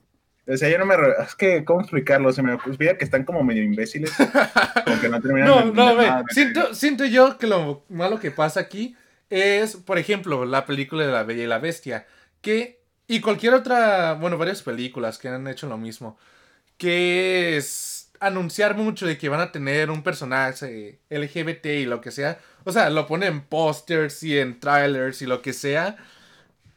O 0.49 0.57
sea, 0.57 0.71
yo 0.71 0.79
no 0.79 0.87
me. 0.87 0.95
Es 1.23 1.35
que, 1.35 1.65
¿cómo 1.65 1.81
explicarlo? 1.81 2.33
Se 2.33 2.43
me 2.43 2.55
olvida 2.55 2.97
que 2.97 3.05
están 3.05 3.25
como 3.25 3.45
medio 3.45 3.63
imbéciles. 3.63 4.13
Como 4.85 5.01
que 5.01 5.09
no 5.09 5.21
terminan 5.23 5.49
de 5.49 5.73
No, 5.73 5.73
no, 5.73 5.97
ve, 5.97 6.11
siento, 6.31 6.75
siento 6.75 7.05
yo 7.05 7.37
que 7.37 7.47
lo 7.47 7.85
malo 7.89 8.19
que 8.19 8.31
pasa 8.31 8.61
aquí 8.61 8.97
es, 9.31 9.77
por 9.77 9.99
ejemplo, 9.99 10.45
la 10.47 10.65
película 10.65 11.05
de 11.05 11.13
La 11.13 11.23
Bella 11.23 11.45
y 11.45 11.47
la 11.47 11.59
Bestia, 11.59 12.07
que, 12.41 12.81
y 13.07 13.21
cualquier 13.21 13.55
otra, 13.55 14.15
bueno, 14.15 14.39
varias 14.39 14.63
películas 14.63 15.19
que 15.19 15.29
han 15.29 15.47
hecho 15.49 15.69
lo 15.69 15.77
mismo, 15.77 16.19
que 16.79 17.57
es 17.57 18.11
anunciar 18.21 18.77
mucho 18.77 19.07
de 19.07 19.19
que 19.19 19.29
van 19.29 19.41
a 19.41 19.53
tener 19.53 19.91
un 19.91 20.03
personaje 20.03 20.99
LGBT 21.11 21.67
y 21.67 21.85
lo 21.85 22.01
que 22.01 22.11
sea, 22.11 22.39
o 22.65 22.73
sea, 22.73 22.91
lo 22.91 23.07
ponen 23.07 23.33
en 23.33 23.41
pósters 23.43 24.23
y 24.23 24.39
en 24.39 24.59
trailers 24.59 25.23
y 25.23 25.27
lo 25.27 25.43
que 25.43 25.53
sea, 25.53 25.97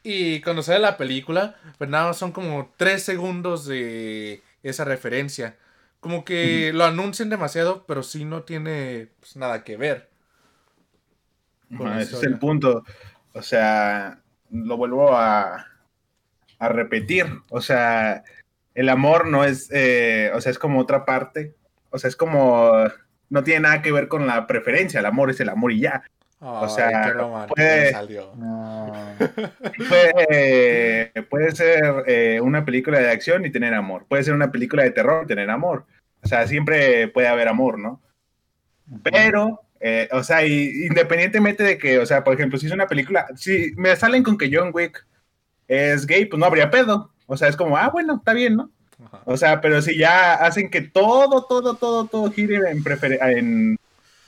y 0.02 0.40
cuando 0.40 0.62
sale 0.62 0.80
la 0.80 0.96
película, 0.96 1.56
pues 1.78 1.88
nada, 1.88 2.12
son 2.12 2.32
como 2.32 2.72
tres 2.76 3.02
segundos 3.04 3.66
de 3.66 4.42
esa 4.62 4.84
referencia. 4.84 5.56
Como 6.00 6.24
que 6.24 6.72
lo 6.72 6.84
anuncian 6.84 7.30
demasiado, 7.30 7.84
pero 7.86 8.02
sí 8.02 8.24
no 8.24 8.42
tiene 8.42 9.08
pues, 9.20 9.36
nada 9.36 9.62
que 9.62 9.76
ver. 9.76 10.10
la 11.70 12.02
ese 12.02 12.16
es 12.16 12.22
el 12.24 12.38
punto. 12.38 12.82
O 13.32 13.42
sea, 13.42 14.20
lo 14.50 14.76
vuelvo 14.76 15.16
a, 15.16 15.66
a 16.58 16.68
repetir. 16.68 17.26
O 17.50 17.60
sea, 17.60 18.24
el 18.74 18.88
amor 18.88 19.28
no 19.28 19.44
es. 19.44 19.68
eh, 19.70 20.32
o 20.34 20.40
sea, 20.40 20.50
es 20.50 20.58
como 20.58 20.80
otra 20.80 21.04
parte. 21.04 21.54
O 21.90 21.98
sea, 21.98 22.08
es 22.08 22.16
como. 22.16 22.72
No 23.30 23.44
tiene 23.44 23.60
nada 23.60 23.82
que 23.82 23.92
ver 23.92 24.08
con 24.08 24.26
la 24.26 24.48
preferencia. 24.48 24.98
El 25.00 25.06
amor 25.06 25.30
es 25.30 25.38
el 25.38 25.48
amor 25.48 25.70
y 25.70 25.80
ya. 25.80 26.02
Ay, 26.44 26.68
sea, 26.70 27.14
puede-. 27.48 27.92
No. 28.36 28.92
Puede, 29.88 31.12
puede 31.30 31.52
ser 31.52 32.04
eh, 32.06 32.40
una 32.42 32.64
película 32.64 32.98
de 32.98 33.10
acción 33.10 33.44
y 33.46 33.50
tener 33.50 33.74
amor. 33.74 34.04
Puede 34.08 34.24
ser 34.24 34.34
una 34.34 34.50
película 34.50 34.82
de 34.82 34.90
terror 34.90 35.22
y 35.24 35.28
tener 35.28 35.48
amor. 35.50 35.84
O 36.22 36.26
sea, 36.28 36.46
siempre 36.46 37.08
puede 37.08 37.28
haber 37.28 37.48
amor, 37.48 37.78
¿no? 37.78 38.00
Pero, 39.02 39.60
eh, 39.80 40.08
o 40.12 40.22
sea, 40.22 40.44
y- 40.44 40.86
independientemente 40.86 41.62
de 41.62 41.78
que, 41.78 41.98
o 41.98 42.06
sea, 42.06 42.22
por 42.24 42.34
ejemplo, 42.34 42.58
si 42.58 42.66
es 42.66 42.72
una 42.72 42.86
película, 42.86 43.26
si 43.36 43.72
me 43.76 43.94
salen 43.96 44.22
con 44.22 44.36
que 44.36 44.50
John 44.52 44.70
Wick 44.72 45.04
es 45.68 46.06
gay, 46.06 46.26
pues 46.26 46.38
no 46.38 46.46
habría 46.46 46.70
pedo. 46.70 47.10
O 47.26 47.36
sea, 47.36 47.48
es 47.48 47.56
como, 47.56 47.76
ah, 47.76 47.88
bueno, 47.88 48.16
está 48.16 48.32
bien, 48.34 48.56
¿no? 48.56 48.70
Ajá. 49.04 49.22
O 49.24 49.36
sea, 49.36 49.60
pero 49.60 49.80
si 49.82 49.96
ya 49.96 50.34
hacen 50.34 50.70
que 50.70 50.80
todo, 50.82 51.44
todo, 51.46 51.74
todo, 51.76 52.06
todo 52.06 52.30
gire 52.30 52.56
en, 52.70 52.84
prefer- 52.84 53.18
en 53.36 53.76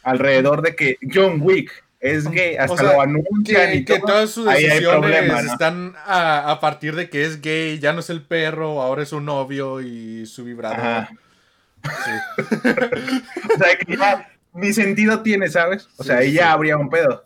alrededor 0.03 0.62
de 0.62 0.74
que 0.74 0.96
John 1.12 1.38
Wick 1.40 1.84
es 2.05 2.29
gay, 2.31 2.57
hasta 2.57 2.77
sea, 2.77 2.93
lo 2.93 3.01
anuncian 3.01 3.71
Que, 3.71 3.77
y 3.77 3.85
que 3.85 3.99
todo, 3.99 4.07
todas 4.09 4.31
sus 4.31 4.47
decisiones 4.47 5.45
están 5.45 5.95
a, 6.05 6.51
a 6.51 6.61
partir 6.61 6.95
de 6.95 7.09
que 7.09 7.25
es 7.25 7.40
gay, 7.40 7.79
ya 7.79 7.93
no 7.93 8.01
es 8.01 8.11
el 8.11 8.23
perro, 8.23 8.83
ahora 8.83 9.03
es 9.03 9.12
un 9.12 9.25
novio 9.25 9.81
y 9.81 10.27
su 10.27 10.45
vibrador. 10.45 10.79
Ajá. 10.81 11.11
Sí. 11.83 12.71
O 13.55 13.59
sea, 13.59 13.77
que 13.79 13.97
ya 13.97 14.29
ni 14.53 14.73
sentido 14.73 15.23
tiene, 15.23 15.49
¿sabes? 15.49 15.88
O 15.97 16.05
sea, 16.05 16.19
ahí 16.19 16.29
sí. 16.31 16.35
ya 16.37 16.53
habría 16.53 16.77
un 16.77 16.90
pedo. 16.90 17.25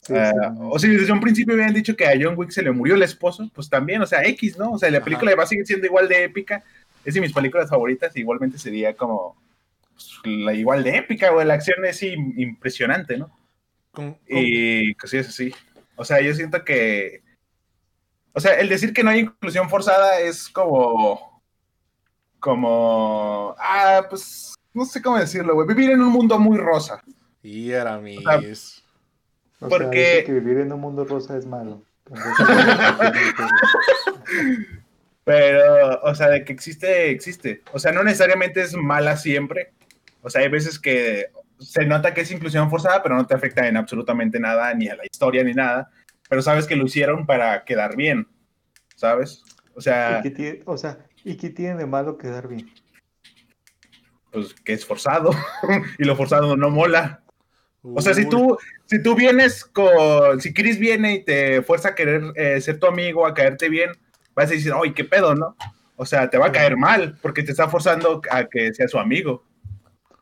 Sí, 0.00 0.12
o 0.58 0.78
si 0.78 0.88
desde 0.88 1.12
un 1.12 1.20
principio 1.20 1.54
hubieran 1.54 1.72
dicho 1.72 1.96
que 1.96 2.06
a 2.06 2.12
John 2.20 2.34
Wick 2.36 2.50
se 2.50 2.62
le 2.62 2.70
murió 2.72 2.94
el 2.94 3.02
esposo, 3.02 3.50
pues 3.54 3.70
también, 3.70 4.02
o 4.02 4.06
sea, 4.06 4.22
X, 4.24 4.58
¿no? 4.58 4.72
O 4.72 4.78
sea, 4.78 4.90
la 4.90 4.98
Ajá. 4.98 5.04
película 5.06 5.34
va 5.34 5.44
a 5.44 5.46
seguir 5.46 5.66
siendo 5.66 5.86
igual 5.86 6.08
de 6.08 6.24
épica. 6.24 6.62
Es 7.06 7.14
de 7.14 7.22
mis 7.22 7.32
películas 7.32 7.70
favoritas, 7.70 8.14
igualmente 8.16 8.58
sería 8.58 8.94
como 8.94 9.34
pues, 9.94 10.10
la 10.24 10.52
igual 10.52 10.84
de 10.84 10.98
épica, 10.98 11.30
güey. 11.30 11.46
La 11.46 11.54
acción 11.54 11.84
es 11.86 12.02
im- 12.02 12.34
impresionante, 12.36 13.16
¿no? 13.16 13.30
Con- 13.94 14.14
con- 14.14 14.18
Y 14.28 14.94
cosillas 14.96 15.28
así. 15.28 15.54
O 15.96 16.04
sea, 16.04 16.20
yo 16.20 16.34
siento 16.34 16.64
que. 16.64 17.22
O 18.32 18.40
sea, 18.40 18.54
el 18.58 18.68
decir 18.68 18.92
que 18.92 19.04
no 19.04 19.10
hay 19.10 19.20
inclusión 19.20 19.70
forzada 19.70 20.18
es 20.20 20.48
como. 20.48 21.42
Como. 22.40 23.54
Ah, 23.58 24.04
pues. 24.10 24.54
No 24.72 24.84
sé 24.84 25.00
cómo 25.00 25.18
decirlo, 25.18 25.54
güey. 25.54 25.68
Vivir 25.68 25.90
en 25.90 26.00
un 26.02 26.08
mundo 26.12 26.38
muy 26.38 26.58
rosa. 26.58 27.00
Y 27.42 27.70
era 27.70 27.98
sea, 29.58 29.66
O 29.66 29.68
porque- 29.68 30.02
sea, 30.04 30.10
dice 30.16 30.24
que 30.24 30.32
vivir 30.32 30.58
en 30.58 30.72
un 30.72 30.80
mundo 30.80 31.04
rosa 31.04 31.36
es 31.36 31.46
malo. 31.46 31.82
Pero, 35.24 36.00
o 36.02 36.14
sea, 36.14 36.28
de 36.28 36.44
que 36.44 36.52
existe, 36.52 37.10
existe. 37.10 37.62
O 37.72 37.78
sea, 37.78 37.92
no 37.92 38.04
necesariamente 38.04 38.60
es 38.60 38.74
mala 38.74 39.16
siempre. 39.16 39.72
O 40.22 40.28
sea, 40.28 40.42
hay 40.42 40.48
veces 40.48 40.78
que 40.78 41.30
se 41.64 41.84
nota 41.84 42.14
que 42.14 42.22
es 42.22 42.30
inclusión 42.30 42.70
forzada, 42.70 43.02
pero 43.02 43.16
no 43.16 43.26
te 43.26 43.34
afecta 43.34 43.66
en 43.66 43.76
absolutamente 43.76 44.38
nada, 44.38 44.72
ni 44.74 44.88
a 44.88 44.96
la 44.96 45.04
historia, 45.04 45.42
ni 45.44 45.52
nada. 45.52 45.90
pero 46.28 46.42
sabes 46.42 46.66
que 46.66 46.76
lo 46.76 46.86
hicieron 46.86 47.26
para 47.26 47.64
quedar 47.64 47.96
bien, 47.96 48.26
¿sabes? 48.96 49.42
O 49.74 49.80
sea, 49.80 50.18
¿Y 50.20 50.22
qué 50.22 50.30
tiene, 50.30 50.62
o 50.66 50.76
sea, 50.76 50.98
¿y 51.24 51.36
qué 51.36 51.50
tiene 51.50 51.76
de 51.76 51.86
malo 51.86 52.16
quedar 52.18 52.48
bien? 52.48 52.70
pues 54.34 54.52
que 54.52 54.72
es 54.72 54.84
forzado 54.84 55.30
y 55.98 56.04
lo 56.04 56.16
forzado 56.16 56.56
no 56.56 56.68
mola. 56.68 57.22
O 57.82 58.00
sea, 58.00 58.14
si 58.14 58.26
tú, 58.26 58.56
si 58.86 59.02
tú 59.02 59.14
vienes 59.14 59.64
con, 59.64 60.40
si 60.40 60.54
Chris 60.54 60.78
viene 60.78 61.14
y 61.16 61.24
te 61.24 61.62
fuerza 61.62 61.90
a 61.90 61.94
querer 61.94 62.22
eh, 62.34 62.60
ser 62.60 62.78
tu 62.78 62.86
amigo, 62.86 63.26
a 63.26 63.34
caerte 63.34 63.68
bien, 63.68 63.90
vas 64.34 64.46
a 64.46 64.54
decir, 64.54 64.72
oye, 64.72 64.94
qué 64.94 65.04
pedo, 65.04 65.34
¿no? 65.34 65.54
O 65.96 66.06
sea, 66.06 66.28
te 66.30 66.38
va 66.38 66.46
a 66.46 66.52
caer 66.52 66.76
mal 66.78 67.18
porque 67.20 67.42
te 67.42 67.52
está 67.52 67.68
forzando 67.68 68.22
a 68.30 68.46
que 68.46 68.72
sea 68.72 68.88
su 68.88 68.98
amigo. 68.98 69.44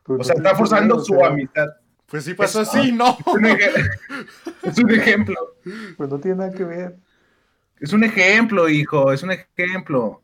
Pues 0.03 0.21
O 0.21 0.23
sea, 0.23 0.35
no 0.35 0.43
está 0.43 0.55
forzando 0.55 0.99
su 0.99 1.13
sea, 1.15 1.27
amistad. 1.27 1.67
Pues 2.05 2.25
sí 2.25 2.33
pasó 2.33 2.61
así, 2.61 2.91
¿no? 2.91 3.17
Es 4.63 4.77
un, 4.77 4.91
ejemplo. 4.91 5.35
Pues 5.97 6.09
no 6.09 6.19
tiene 6.19 6.37
nada 6.37 6.51
que 6.51 6.63
ver. 6.63 6.97
Es 7.79 7.91
un 7.91 8.03
ejemplo, 8.03 8.69
hijo, 8.69 9.11
es 9.11 9.23
un 9.23 9.31
ejemplo. 9.31 10.21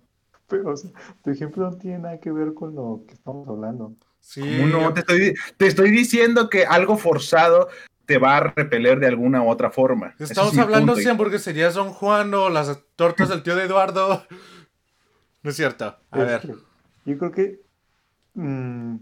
Pero, 0.48 0.70
o 0.70 0.78
sea, 0.78 0.92
tu 1.24 1.30
ejemplo 1.30 1.70
no 1.70 1.78
tiene 1.78 2.00
nada 2.00 2.20
que 2.20 2.32
ver 2.32 2.54
con 2.54 2.76
lo 2.76 3.04
que 3.08 3.14
estamos 3.14 3.48
hablando. 3.48 3.96
Sí. 4.20 4.42
¿Cómo 4.42 4.68
no? 4.68 4.94
Te 4.94 5.02
estoy, 5.02 5.34
te 5.58 5.68
estoy 5.68 5.92
diciendo 5.92 6.50
que 6.50 6.66
algo 6.66 6.98
forzado 6.98 7.70
te 8.06 8.18
va 8.18 8.38
a 8.38 8.40
repeler 8.56 9.00
de 9.00 9.08
alguna 9.08 9.44
u 9.44 9.50
otra 9.50 9.70
forma. 9.70 10.16
Estamos 10.18 10.54
es 10.54 10.60
hablando 10.60 10.94
punto, 10.94 11.04
si 11.04 11.10
hamburgueserías 11.10 11.76
Don 11.76 11.92
Juan 11.92 12.34
o 12.34 12.50
las 12.50 12.80
tortas 12.96 13.30
del 13.30 13.44
tío 13.44 13.56
de 13.56 13.66
Eduardo. 13.66 14.26
No 15.42 15.52
es 15.52 15.56
cierto. 15.56 15.98
A 16.12 16.18
ver. 16.18 16.54
Yo 17.06 17.18
creo 17.18 17.32
que. 17.32 17.62
mm, 18.34 18.96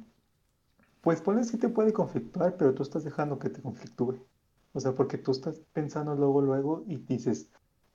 pues 1.08 1.22
ponle 1.22 1.46
sí 1.46 1.58
te 1.58 1.70
puede 1.70 1.94
conflictuar, 1.94 2.58
pero 2.58 2.74
tú 2.74 2.84
estás 2.84 3.06
dejando 3.06 3.40
que 3.40 3.50
te 3.50 3.62
conflictúe. 3.62 4.28
O 4.74 4.80
sea, 4.82 4.92
porque 4.92 5.18
tú 5.18 5.32
estás 5.32 5.62
pensando 5.72 6.14
luego, 6.16 6.42
luego 6.42 6.84
y 6.86 6.98
dices, 6.98 7.50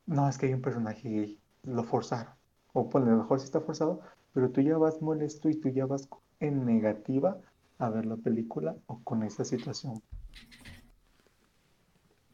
no, 0.06 0.26
es 0.30 0.38
que 0.38 0.46
hay 0.46 0.54
un 0.54 0.62
personaje 0.62 1.10
gay, 1.10 1.40
lo 1.62 1.84
forzaron. 1.84 2.32
O 2.72 2.88
ponle, 2.88 3.10
a 3.10 3.12
lo 3.12 3.18
mejor 3.18 3.38
sí 3.38 3.44
está 3.44 3.60
forzado, 3.60 4.00
pero 4.32 4.48
tú 4.48 4.62
ya 4.62 4.78
vas 4.78 5.02
molesto 5.02 5.50
y 5.50 5.60
tú 5.60 5.68
ya 5.68 5.84
vas 5.84 6.08
en 6.40 6.64
negativa 6.64 7.36
a 7.76 7.90
ver 7.90 8.06
la 8.06 8.16
película 8.16 8.76
o 8.86 9.04
con 9.04 9.22
esa 9.24 9.44
situación. 9.44 10.02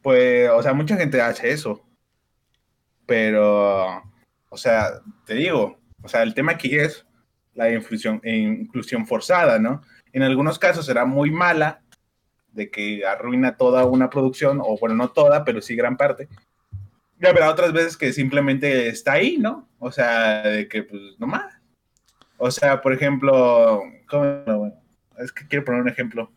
Pues, 0.00 0.48
o 0.50 0.62
sea, 0.62 0.74
mucha 0.74 0.96
gente 0.96 1.20
hace 1.20 1.50
eso. 1.50 1.84
Pero, 3.04 4.00
o 4.48 4.56
sea, 4.56 5.02
te 5.26 5.34
digo, 5.34 5.76
o 6.04 6.06
sea, 6.06 6.22
el 6.22 6.34
tema 6.34 6.52
aquí 6.52 6.76
es 6.76 7.04
la 7.54 7.68
inclusión, 7.68 8.20
inclusión 8.22 9.08
forzada, 9.08 9.58
¿no? 9.58 9.82
En 10.12 10.22
algunos 10.22 10.58
casos 10.58 10.86
será 10.86 11.04
muy 11.04 11.30
mala, 11.30 11.82
de 12.52 12.70
que 12.70 13.06
arruina 13.06 13.56
toda 13.56 13.84
una 13.84 14.10
producción, 14.10 14.60
o 14.60 14.76
bueno, 14.78 14.94
no 14.94 15.10
toda, 15.10 15.44
pero 15.44 15.60
sí 15.60 15.76
gran 15.76 15.96
parte. 15.96 16.28
Y 17.20 17.26
habrá 17.26 17.50
otras 17.50 17.72
veces 17.72 17.96
que 17.96 18.12
simplemente 18.12 18.88
está 18.88 19.12
ahí, 19.12 19.38
¿no? 19.38 19.68
O 19.78 19.90
sea, 19.90 20.42
de 20.42 20.68
que, 20.68 20.82
pues, 20.82 21.00
nomás. 21.18 21.54
O 22.36 22.50
sea, 22.50 22.80
por 22.80 22.92
ejemplo, 22.92 23.82
¿cómo? 24.08 24.42
Bueno, 24.44 24.74
es 25.18 25.32
que 25.32 25.46
quiero 25.46 25.64
poner 25.64 25.82
un 25.82 25.88
ejemplo. 25.88 26.30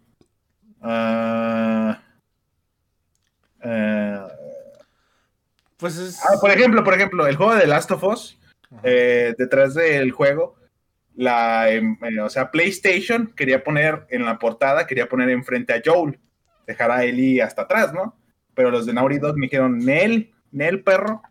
Ah, 0.81 2.01
eh, 3.63 4.19
Pues 5.77 5.97
es. 5.97 6.19
Ah, 6.25 6.37
por 6.39 6.49
ejemplo, 6.49 6.83
por 6.83 6.95
ejemplo, 6.95 7.27
el 7.27 7.35
juego 7.35 7.55
de 7.55 7.67
Last 7.67 7.91
of 7.91 8.03
Us, 8.03 8.39
eh, 8.83 9.35
detrás 9.37 9.75
del 9.75 10.11
juego, 10.11 10.55
la, 11.15 11.69
em, 11.71 11.97
eh, 12.03 12.19
o 12.21 12.29
sea, 12.29 12.51
PlayStation 12.51 13.33
quería 13.35 13.63
poner 13.63 14.05
en 14.09 14.25
la 14.25 14.39
portada, 14.39 14.87
quería 14.87 15.07
poner 15.07 15.29
enfrente 15.29 15.73
a 15.73 15.81
Joel, 15.83 16.19
dejar 16.67 16.91
a 16.91 17.03
Ellie 17.03 17.41
hasta 17.41 17.63
atrás, 17.63 17.93
¿no? 17.93 18.17
Pero 18.53 18.71
los 18.71 18.85
de 18.85 18.93
Naughty 18.93 19.19
Dog 19.19 19.37
me 19.37 19.47
dijeron, 19.47 19.79
Nel, 19.79 20.31
Nel, 20.51 20.83
perro, 20.83 21.21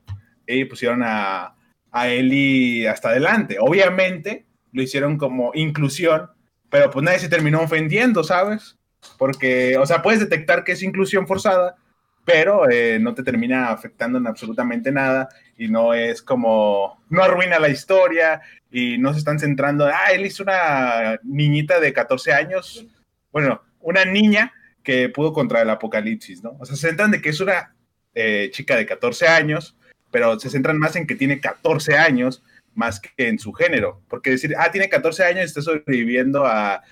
y 0.46 0.64
pusieron 0.64 1.02
a, 1.04 1.54
a 1.90 2.08
Ellie 2.08 2.88
hasta 2.88 3.10
adelante. 3.10 3.56
Obviamente 3.60 4.46
lo 4.72 4.82
hicieron 4.82 5.16
como 5.16 5.52
inclusión, 5.54 6.30
pero 6.68 6.90
pues 6.90 7.04
nadie 7.04 7.18
se 7.18 7.28
terminó 7.28 7.60
ofendiendo, 7.60 8.24
¿sabes? 8.24 8.78
Porque, 9.18 9.76
o 9.78 9.86
sea, 9.86 10.02
puedes 10.02 10.20
detectar 10.20 10.64
que 10.64 10.72
es 10.72 10.82
inclusión 10.82 11.26
forzada, 11.26 11.76
pero 12.24 12.70
eh, 12.70 12.98
no 13.00 13.14
te 13.14 13.22
termina 13.22 13.70
afectando 13.70 14.18
en 14.18 14.26
absolutamente 14.26 14.92
nada 14.92 15.28
y 15.56 15.68
no 15.68 15.94
es 15.94 16.22
como, 16.22 17.02
no 17.08 17.22
arruina 17.22 17.58
la 17.58 17.68
historia 17.68 18.40
y 18.70 18.98
no 18.98 19.12
se 19.12 19.18
están 19.18 19.38
centrando, 19.38 19.86
ah, 19.86 20.12
él 20.12 20.26
hizo 20.26 20.42
una 20.42 21.18
niñita 21.22 21.80
de 21.80 21.92
14 21.92 22.32
años, 22.32 22.86
bueno, 23.32 23.62
una 23.80 24.04
niña 24.04 24.52
que 24.82 25.08
pudo 25.08 25.32
contra 25.32 25.62
el 25.62 25.70
apocalipsis, 25.70 26.42
¿no? 26.42 26.56
O 26.58 26.64
sea, 26.64 26.76
se 26.76 26.88
centran 26.88 27.10
de 27.10 27.20
que 27.20 27.30
es 27.30 27.40
una 27.40 27.74
eh, 28.14 28.50
chica 28.52 28.76
de 28.76 28.86
14 28.86 29.28
años, 29.28 29.76
pero 30.10 30.38
se 30.38 30.50
centran 30.50 30.78
más 30.78 30.96
en 30.96 31.06
que 31.06 31.14
tiene 31.14 31.40
14 31.40 31.96
años 31.96 32.42
más 32.74 33.00
que 33.00 33.28
en 33.28 33.38
su 33.38 33.52
género, 33.52 34.02
porque 34.08 34.30
decir, 34.30 34.54
ah, 34.58 34.70
tiene 34.70 34.88
14 34.88 35.24
años 35.24 35.42
y 35.42 35.46
está 35.46 35.62
sobreviviendo 35.62 36.46
a, 36.46 36.74
a 36.74 36.82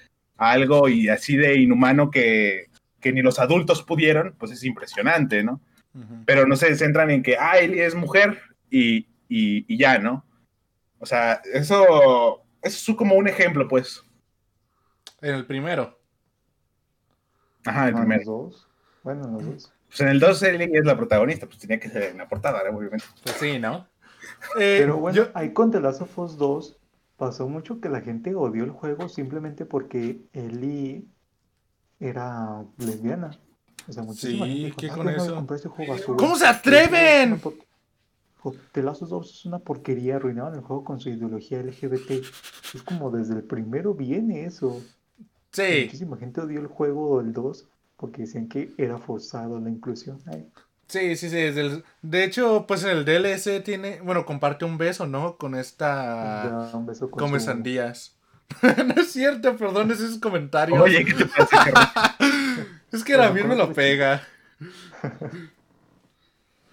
algo 0.50 0.88
y 0.88 1.08
así 1.08 1.36
de 1.36 1.56
inhumano 1.56 2.10
que, 2.10 2.68
que 3.00 3.12
ni 3.12 3.22
los 3.22 3.38
adultos 3.38 3.82
pudieron, 3.82 4.34
pues 4.38 4.52
es 4.52 4.64
impresionante, 4.64 5.42
¿no? 5.44 5.60
Pero 6.26 6.46
no 6.46 6.54
se 6.54 6.74
centran 6.76 7.10
en 7.10 7.22
que, 7.22 7.36
ah, 7.38 7.58
Ellie 7.58 7.84
es 7.84 7.94
mujer 7.94 8.40
y, 8.70 9.08
y, 9.28 9.64
y 9.72 9.78
ya, 9.78 9.98
¿no? 9.98 10.24
O 11.00 11.06
sea, 11.06 11.40
eso, 11.52 12.44
eso 12.62 12.92
es 12.92 12.96
como 12.96 13.16
un 13.16 13.26
ejemplo, 13.28 13.66
pues. 13.66 14.04
En 15.20 15.34
el 15.34 15.46
primero. 15.46 15.98
Ajá, 17.64 17.88
el 17.88 17.94
Ah, 17.94 17.98
primero. 17.98 18.18
los 18.20 18.26
dos. 18.26 18.68
Bueno, 19.02 19.28
los 19.28 19.44
dos. 19.44 19.72
Pues 19.88 20.00
en 20.02 20.08
el 20.08 20.20
2 20.20 20.42
Ellie 20.42 20.70
es 20.78 20.84
la 20.84 20.96
protagonista, 20.96 21.46
pues 21.46 21.58
tenía 21.58 21.80
que 21.80 21.88
ser 21.88 22.02
en 22.04 22.18
la 22.18 22.28
portada, 22.28 22.62
¿no? 22.70 22.76
obviamente. 22.76 23.06
Pues 23.22 23.36
sí, 23.36 23.58
¿no? 23.58 23.88
Eh, 24.60 24.78
Pero 24.80 24.98
bueno, 24.98 25.16
yo- 25.16 25.30
ahí 25.34 25.52
con 25.52 25.70
The 25.70 25.80
Last 25.80 26.02
of 26.02 26.18
Us 26.18 26.36
2 26.36 26.76
pasó 27.16 27.48
mucho 27.48 27.80
que 27.80 27.88
la 27.88 28.00
gente 28.02 28.34
odió 28.34 28.62
el 28.64 28.70
juego 28.70 29.08
simplemente 29.08 29.64
porque 29.64 30.20
Ellie 30.32 31.06
era 32.00 32.64
lesbiana. 32.78 33.30
O 33.88 33.92
sea, 33.92 34.02
muchísima 34.02 34.44
Sí, 34.46 34.72
¿qué 34.76 34.88
"Ah, 34.90 34.94
con 34.94 35.06
¿cómo 35.06 35.16
eso? 35.16 35.54
este 35.54 35.68
juego 35.68 35.92
basura?". 35.92 36.16
¿Cómo 36.18 36.36
se 36.36 36.44
el 36.44 36.50
atreven? 36.50 37.40
The 38.72 38.82
Last 38.82 39.02
of 39.02 39.12
Us 39.12 39.30
es 39.34 39.44
una 39.46 39.58
porquería, 39.58 40.16
arruinaron 40.16 40.54
el 40.54 40.60
juego 40.60 40.84
con 40.84 41.00
su 41.00 41.10
ideología 41.10 41.58
LGBT. 41.60 42.22
Es 42.74 42.82
como 42.82 43.10
desde 43.10 43.34
el 43.34 43.42
primero 43.42 43.94
viene 43.94 44.44
eso. 44.46 44.80
Sí, 45.52 45.82
Muchísima 45.84 46.16
gente 46.16 46.40
odió 46.40 46.60
el 46.60 46.66
juego 46.68 47.20
del 47.22 47.32
2 47.32 47.66
porque 47.96 48.22
decían 48.22 48.48
que 48.48 48.72
era 48.78 48.98
forzado 48.98 49.58
la 49.58 49.70
inclusión. 49.70 50.20
Ay, 50.26 50.46
sí, 50.86 51.16
sí, 51.16 51.28
sí. 51.30 51.36
el- 51.36 51.84
De 52.00 52.24
hecho, 52.24 52.64
pues 52.68 52.84
en 52.84 52.90
el 52.90 53.04
DLC 53.04 53.60
tiene, 53.62 54.00
bueno, 54.02 54.24
comparte 54.24 54.64
un 54.64 54.78
beso, 54.78 55.06
¿no? 55.06 55.36
Con 55.36 55.54
esta... 55.54 56.48
da 56.48 56.76
un 56.76 56.86
beso 56.86 57.10
con 57.10 57.18
Come 57.18 57.40
su- 57.40 57.46
sandías. 57.46 58.14
no 58.62 58.94
es 59.00 59.12
cierto, 59.12 59.56
perdón 59.56 59.90
esos 59.90 60.18
comentarios. 60.18 60.80
Oye, 60.80 61.04
¿qué 61.04 61.14
te 61.14 61.26
pasa, 61.26 62.16
es 62.92 63.04
que 63.04 63.14
Pero 63.16 63.32
me 63.32 63.42
lo 63.42 63.48
¿cómo 63.48 63.68
te- 63.68 63.74
pega. 63.74 64.22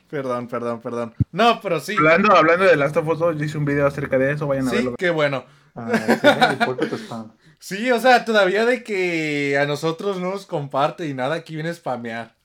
perdón, 0.09 0.47
perdón, 0.47 0.81
perdón. 0.81 1.13
No, 1.31 1.59
pero 1.61 1.79
sí. 1.79 1.95
hablando, 1.97 2.35
hablando 2.35 2.65
de 2.65 2.75
Last 2.75 2.97
of 2.97 3.07
Us 3.07 3.19
2, 3.19 3.37
yo 3.37 3.43
hice 3.45 3.57
un 3.57 3.65
video 3.65 3.87
acerca 3.87 4.17
de 4.17 4.31
eso, 4.31 4.47
vayan 4.47 4.67
a 4.67 4.69
Sí, 4.69 4.75
verlo. 4.77 4.95
qué 4.97 5.09
bueno. 5.09 5.45
Ah, 5.75 5.91
sí, 7.59 7.91
o 7.91 7.99
sea, 7.99 8.23
todavía 8.23 8.65
de 8.65 8.83
que 8.83 9.57
a 9.59 9.65
nosotros 9.65 10.19
no 10.19 10.31
nos 10.31 10.45
comparte 10.45 11.07
y 11.07 11.13
nada, 11.13 11.35
aquí 11.35 11.55
viene 11.55 11.69
a 11.69 11.73
spamear. 11.73 12.35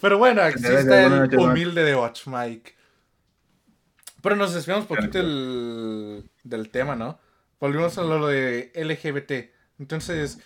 Pero 0.00 0.18
bueno, 0.18 0.42
aquí 0.42 0.62
está 0.64 1.04
el 1.04 1.38
humilde 1.38 1.84
de 1.84 1.94
Watch 1.96 2.26
Mike. 2.26 2.74
Pero 4.22 4.34
nos 4.36 4.54
desviamos 4.54 4.88
un 4.88 4.96
poquito 4.96 5.18
del, 5.18 6.28
del 6.42 6.68
tema, 6.70 6.96
¿no? 6.96 7.18
Volvimos 7.66 7.98
a 7.98 8.04
lo 8.04 8.28
de 8.28 8.70
LGBT. 8.76 9.50
Entonces, 9.80 10.38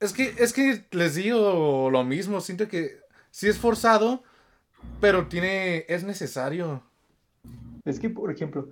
es 0.00 0.12
que, 0.12 0.34
es 0.38 0.52
que 0.52 0.84
les 0.90 1.14
digo 1.14 1.88
lo 1.88 2.02
mismo. 2.02 2.40
Siento 2.40 2.66
que 2.66 2.98
sí 3.30 3.46
es 3.46 3.58
forzado, 3.58 4.24
pero 5.00 5.28
tiene, 5.28 5.84
es 5.88 6.02
necesario. 6.02 6.82
Es 7.84 8.00
que, 8.00 8.10
por 8.10 8.32
ejemplo, 8.32 8.70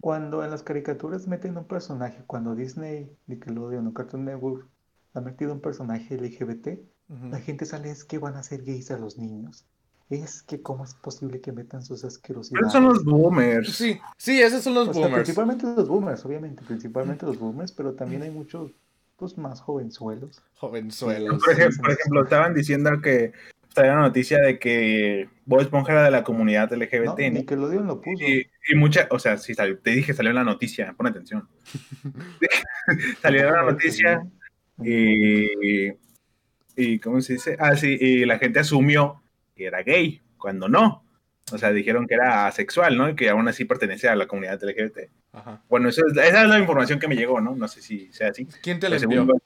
cuando 0.00 0.42
en 0.42 0.50
las 0.50 0.62
caricaturas 0.62 1.26
meten 1.26 1.58
un 1.58 1.66
personaje, 1.66 2.22
cuando 2.26 2.54
Disney, 2.54 3.14
Nickelodeon 3.26 3.86
o 3.86 3.92
Cartoon 3.92 4.24
Network 4.24 4.66
ha 5.12 5.20
metido 5.20 5.52
un 5.52 5.60
personaje 5.60 6.16
LGBT, 6.16 6.80
la 7.30 7.40
gente 7.40 7.66
sale, 7.66 7.90
es 7.90 8.04
que 8.04 8.16
van 8.16 8.36
a 8.36 8.42
ser 8.42 8.64
gays 8.64 8.90
a 8.90 8.96
los 8.96 9.18
niños. 9.18 9.66
Es 10.10 10.42
que 10.42 10.62
cómo 10.62 10.84
es 10.84 10.94
posible 10.94 11.40
que 11.40 11.52
metan 11.52 11.82
sus 11.82 12.02
asquerosidades. 12.04 12.72
son 12.72 12.84
los 12.84 13.04
boomers. 13.04 13.72
Sí, 13.74 14.00
sí, 14.16 14.40
esos 14.40 14.62
son 14.64 14.74
los 14.74 14.88
O 14.88 14.92
sea, 14.94 15.02
boomers. 15.02 15.22
principalmente 15.24 15.66
los 15.66 15.86
boomers, 15.88 16.24
obviamente, 16.24 16.62
principalmente 16.66 17.26
los 17.26 17.38
boomers, 17.38 17.72
pero 17.72 17.92
también 17.92 18.22
hay 18.22 18.30
muchos, 18.30 18.70
pues, 19.16 19.36
más 19.36 19.60
jovenzuelos. 19.60 20.40
Jovenzuelos. 20.56 21.44
Por 21.44 21.52
ejemplo, 21.52 21.82
por 21.82 21.90
ejemplo, 21.92 22.22
estaban 22.24 22.54
diciendo 22.54 22.90
que 23.02 23.32
salió 23.74 23.94
la 23.94 24.00
noticia 24.00 24.38
de 24.40 24.58
que 24.58 25.28
Bob 25.44 25.60
Esponja 25.60 25.92
era 25.92 26.04
de 26.04 26.10
la 26.10 26.24
comunidad 26.24 26.72
LGBT, 26.72 27.18
¿no? 27.30 27.30
Nickelodeon 27.40 27.86
lo 27.86 28.00
puso. 28.00 28.24
Y, 28.24 28.46
y 28.66 28.74
mucha, 28.76 29.08
o 29.10 29.18
sea, 29.18 29.36
sí, 29.36 29.54
salió- 29.54 29.78
te 29.78 29.90
dije, 29.90 30.14
salió 30.14 30.30
en 30.30 30.36
la 30.36 30.44
noticia, 30.44 30.94
pon 30.96 31.06
atención. 31.06 31.46
salió 33.22 33.40
en 33.48 33.52
la 33.52 33.62
noticia 33.62 34.26
y, 34.82 35.88
y, 36.76 36.98
¿cómo 37.00 37.20
se 37.20 37.34
dice? 37.34 37.56
Ah, 37.58 37.76
sí, 37.76 37.96
y 38.00 38.24
la 38.24 38.38
gente 38.38 38.60
asumió 38.60 39.22
que 39.58 39.66
era 39.66 39.82
gay. 39.82 40.22
cuando 40.38 40.68
no. 40.68 41.04
O 41.52 41.58
sea, 41.58 41.72
dijeron 41.72 42.06
que 42.06 42.14
era 42.14 42.46
asexual, 42.46 42.96
¿no? 42.96 43.08
Y 43.08 43.16
que 43.16 43.28
aún 43.28 43.48
así 43.48 43.64
pertenece 43.64 44.08
a 44.08 44.14
la 44.14 44.26
comunidad 44.28 44.62
LGBT. 44.62 45.10
Ajá. 45.32 45.60
Bueno, 45.68 45.88
eso 45.88 46.02
es- 46.06 46.16
esa 46.16 46.42
es 46.42 46.48
la 46.48 46.58
información 46.60 47.00
que 47.00 47.08
me 47.08 47.16
llegó, 47.16 47.40
¿no? 47.40 47.56
No 47.56 47.66
sé 47.68 47.82
si 47.82 48.10
sea 48.12 48.28
así. 48.28 48.46
¿Quién 48.62 48.78
te 48.78 48.88
la 48.88 48.96
envió? 48.96 49.22
según- 49.24 49.42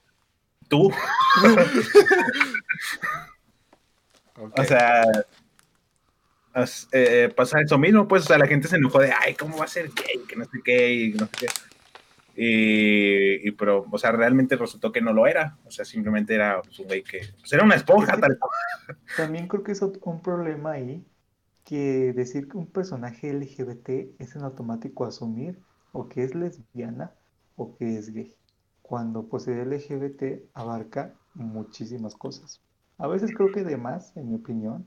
Tú, 0.68 0.92
o 4.36 4.64
sea, 4.64 5.02
eh, 6.92 7.32
pasa 7.36 7.60
eso 7.60 7.78
mismo, 7.78 8.06
pues, 8.08 8.24
o 8.24 8.26
sea, 8.26 8.38
la 8.38 8.46
gente 8.46 8.68
se 8.68 8.76
enojó 8.76 8.98
de, 9.00 9.12
ay, 9.12 9.34
¿cómo 9.34 9.58
va 9.58 9.64
a 9.64 9.68
ser 9.68 9.88
gay? 9.90 10.22
Que 10.28 10.36
no 10.36 10.44
sé 10.44 10.58
qué, 10.64 10.92
y 10.94 11.12
no 11.12 11.26
sé 11.26 11.32
qué. 11.40 11.46
Y, 12.34 13.46
y, 13.46 13.50
pero, 13.52 13.86
o 13.90 13.98
sea, 13.98 14.12
realmente 14.12 14.56
resultó 14.56 14.90
que 14.92 15.02
no 15.02 15.12
lo 15.12 15.26
era. 15.26 15.58
O 15.64 15.70
sea, 15.70 15.84
simplemente 15.84 16.34
era 16.34 16.62
pues, 16.62 16.78
un 16.78 16.86
güey 16.86 17.02
que, 17.02 17.20
pues, 17.38 17.52
era 17.52 17.64
una 17.64 17.74
esponja, 17.74 18.18
tal 18.18 18.38
cual. 18.38 18.98
También 19.16 19.48
creo 19.48 19.62
que 19.62 19.72
es 19.72 19.82
un 19.82 20.22
problema 20.22 20.72
ahí 20.72 21.04
que 21.64 22.12
decir 22.12 22.48
que 22.48 22.56
un 22.56 22.66
personaje 22.66 23.32
LGBT 23.32 24.20
es 24.20 24.34
en 24.34 24.42
automático 24.42 25.04
asumir 25.04 25.58
o 25.92 26.08
que 26.08 26.24
es 26.24 26.34
lesbiana 26.34 27.12
o 27.56 27.76
que 27.76 27.98
es 27.98 28.12
gay, 28.12 28.34
cuando 28.80 29.28
pues 29.28 29.46
el 29.46 29.70
LGBT 29.70 30.44
abarca 30.54 31.14
muchísimas 31.34 32.14
cosas. 32.14 32.60
A 32.98 33.06
veces 33.06 33.32
creo 33.34 33.52
que 33.52 33.64
de 33.64 33.76
más, 33.76 34.16
en 34.16 34.30
mi 34.30 34.36
opinión. 34.36 34.86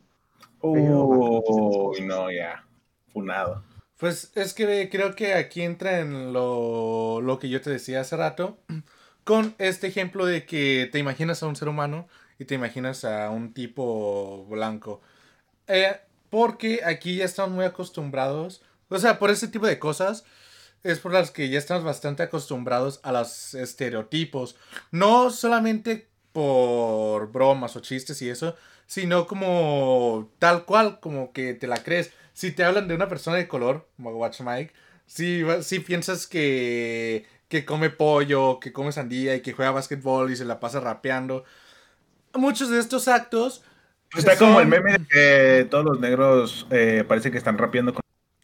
Uy, 0.61 0.81
no, 0.81 2.31
ya, 2.31 2.65
funado. 3.11 3.63
Pues 3.97 4.31
es 4.35 4.53
que 4.53 4.89
creo 4.89 5.15
que 5.15 5.33
aquí 5.33 5.61
entra 5.61 5.99
en 5.99 6.33
lo, 6.33 7.21
lo 7.21 7.39
que 7.39 7.49
yo 7.49 7.61
te 7.61 7.69
decía 7.69 8.01
hace 8.01 8.17
rato, 8.17 8.57
con 9.23 9.55
este 9.57 9.87
ejemplo 9.87 10.25
de 10.25 10.45
que 10.45 10.89
te 10.91 10.99
imaginas 10.99 11.41
a 11.41 11.47
un 11.47 11.55
ser 11.55 11.69
humano 11.69 12.07
y 12.37 12.45
te 12.45 12.55
imaginas 12.55 13.05
a 13.05 13.29
un 13.29 13.53
tipo 13.53 14.45
blanco. 14.49 15.01
Eh, 15.67 15.97
porque 16.29 16.81
aquí 16.83 17.17
ya 17.17 17.25
estamos 17.25 17.51
muy 17.51 17.65
acostumbrados, 17.65 18.61
o 18.89 18.99
sea, 18.99 19.17
por 19.17 19.31
ese 19.31 19.47
tipo 19.47 19.65
de 19.65 19.79
cosas, 19.79 20.25
es 20.83 20.99
por 20.99 21.13
las 21.13 21.31
que 21.31 21.49
ya 21.49 21.57
estamos 21.57 21.83
bastante 21.83 22.23
acostumbrados 22.23 22.99
a 23.03 23.11
los 23.11 23.55
estereotipos. 23.55 24.55
No 24.91 25.31
solamente 25.31 26.09
por 26.31 27.31
bromas 27.31 27.75
o 27.75 27.79
chistes 27.79 28.21
y 28.21 28.29
eso, 28.29 28.55
sino 28.85 29.25
como 29.25 30.31
tal 30.37 30.65
cual, 30.65 30.99
como 30.99 31.31
que 31.31 31.53
te 31.53 31.65
la 31.65 31.77
crees. 31.77 32.11
Si 32.35 32.51
te 32.51 32.65
hablan 32.65 32.89
de 32.89 32.95
una 32.95 33.07
persona 33.07 33.37
de 33.37 33.47
color, 33.47 33.87
como 33.95 34.11
Watch 34.11 34.41
Mike, 34.41 34.73
si, 35.05 35.41
si 35.61 35.79
piensas 35.79 36.27
que, 36.27 37.25
que 37.47 37.63
come 37.63 37.89
pollo, 37.89 38.59
que 38.59 38.73
come 38.73 38.91
sandía 38.91 39.35
y 39.35 39.41
que 39.41 39.53
juega 39.53 39.71
básquetbol 39.71 40.29
y 40.29 40.35
se 40.35 40.43
la 40.43 40.59
pasa 40.59 40.81
rapeando. 40.81 41.45
Muchos 42.33 42.69
de 42.69 42.79
estos 42.79 43.07
actos. 43.07 43.63
Pues 44.11 44.25
Está 44.25 44.37
como 44.37 44.59
el 44.59 44.67
meme 44.67 44.91
de 44.91 45.05
que 45.07 45.67
todos 45.69 45.85
los 45.85 46.01
negros 46.01 46.67
eh, 46.71 47.05
parece 47.07 47.31
que 47.31 47.37
están 47.37 47.57
rapeando 47.57 47.93
con... 47.93 48.01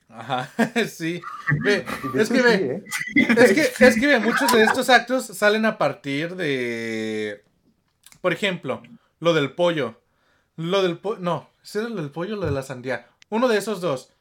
Ajá, 0.07 0.49
sí. 0.87 1.21
Ve, 1.61 1.85
es 2.17 2.29
que 2.29 2.41
ve, 2.41 2.53
¿eh? 2.53 2.83
Es 3.15 3.51
que, 3.51 3.85
es 3.85 3.99
que 3.99 4.07
ve, 4.07 4.19
muchos 4.19 4.53
de 4.53 4.63
estos 4.63 4.89
actos 4.89 5.25
salen 5.25 5.65
a 5.65 5.77
partir 5.77 6.37
de. 6.37 7.43
Por 8.21 8.31
ejemplo, 8.31 8.81
lo 9.19 9.33
del 9.33 9.51
pollo. 9.51 9.99
Lo 10.55 10.81
del 10.81 10.97
pollo. 10.97 11.19
No, 11.19 11.49
¿sí 11.61 11.79
era 11.79 11.89
lo 11.89 11.95
del 11.95 12.11
pollo 12.11 12.35
o 12.35 12.39
lo 12.39 12.45
de 12.45 12.51
la 12.51 12.63
sandía? 12.63 13.10
Uno 13.31 13.47
de 13.47 13.57
esos 13.57 13.79
dos. 13.79 14.11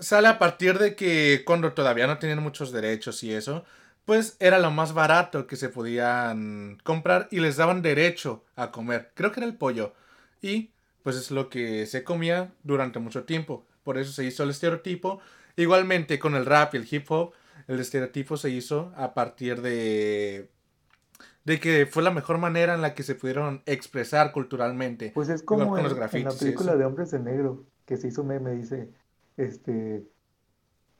Sale 0.00 0.28
a 0.28 0.38
partir 0.38 0.78
de 0.78 0.94
que 0.94 1.42
cuando 1.46 1.72
todavía 1.72 2.06
no 2.06 2.18
tenían 2.18 2.42
muchos 2.42 2.72
derechos 2.72 3.24
y 3.24 3.32
eso, 3.32 3.64
pues 4.04 4.36
era 4.38 4.58
lo 4.58 4.70
más 4.70 4.92
barato 4.92 5.46
que 5.46 5.56
se 5.56 5.70
podían 5.70 6.78
comprar 6.84 7.26
y 7.30 7.40
les 7.40 7.56
daban 7.56 7.80
derecho 7.80 8.44
a 8.54 8.70
comer. 8.70 9.12
Creo 9.14 9.32
que 9.32 9.40
era 9.40 9.46
el 9.46 9.56
pollo. 9.56 9.94
Y 10.42 10.72
pues 11.02 11.16
es 11.16 11.30
lo 11.30 11.48
que 11.48 11.86
se 11.86 12.04
comía 12.04 12.52
durante 12.62 12.98
mucho 12.98 13.24
tiempo. 13.24 13.66
Por 13.82 13.96
eso 13.96 14.12
se 14.12 14.24
hizo 14.24 14.42
el 14.42 14.50
estereotipo. 14.50 15.20
Igualmente 15.56 16.18
con 16.18 16.34
el 16.34 16.44
rap 16.44 16.74
y 16.74 16.76
el 16.76 16.88
hip 16.88 17.10
hop, 17.10 17.32
el 17.66 17.80
estereotipo 17.80 18.36
se 18.36 18.50
hizo 18.50 18.92
a 18.94 19.14
partir 19.14 19.62
de 19.62 20.50
de 21.44 21.58
que 21.58 21.86
fue 21.86 22.02
la 22.02 22.10
mejor 22.10 22.36
manera 22.36 22.74
en 22.74 22.82
la 22.82 22.92
que 22.92 23.02
se 23.02 23.14
pudieron 23.14 23.62
expresar 23.64 24.32
culturalmente. 24.32 25.12
Pues 25.14 25.30
es 25.30 25.42
como 25.42 25.78
en, 25.78 25.86
en 25.86 25.98
la 25.98 26.08
película 26.08 26.76
de 26.76 26.84
Hombres 26.84 27.10
de 27.10 27.20
Negro, 27.20 27.64
que 27.88 27.96
se 27.96 28.08
hizo 28.08 28.22
meme, 28.22 28.50
dice, 28.50 28.92
este, 29.38 30.06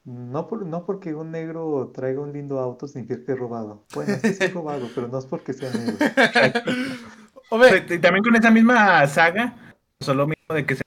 no, 0.04 0.46
por, 0.48 0.64
no 0.64 0.86
porque 0.86 1.14
un 1.14 1.30
negro 1.30 1.90
traiga 1.94 2.22
un 2.22 2.32
lindo 2.32 2.58
auto 2.60 2.88
significa 2.88 3.26
que 3.26 3.32
es 3.32 3.38
robado. 3.38 3.84
Bueno, 3.94 4.14
sí 4.22 4.28
es 4.40 4.54
robado, 4.54 4.88
pero 4.94 5.06
no 5.06 5.18
es 5.18 5.26
porque 5.26 5.52
sea 5.52 5.70
negro. 5.70 5.96
Hombre, 7.50 7.84
Y 7.90 7.98
también 7.98 8.24
con 8.24 8.34
esa 8.36 8.50
misma 8.50 9.06
saga, 9.06 9.74
solo 10.00 10.26
mismo 10.26 10.54
de 10.54 10.64
que, 10.64 10.76
se- 10.76 10.82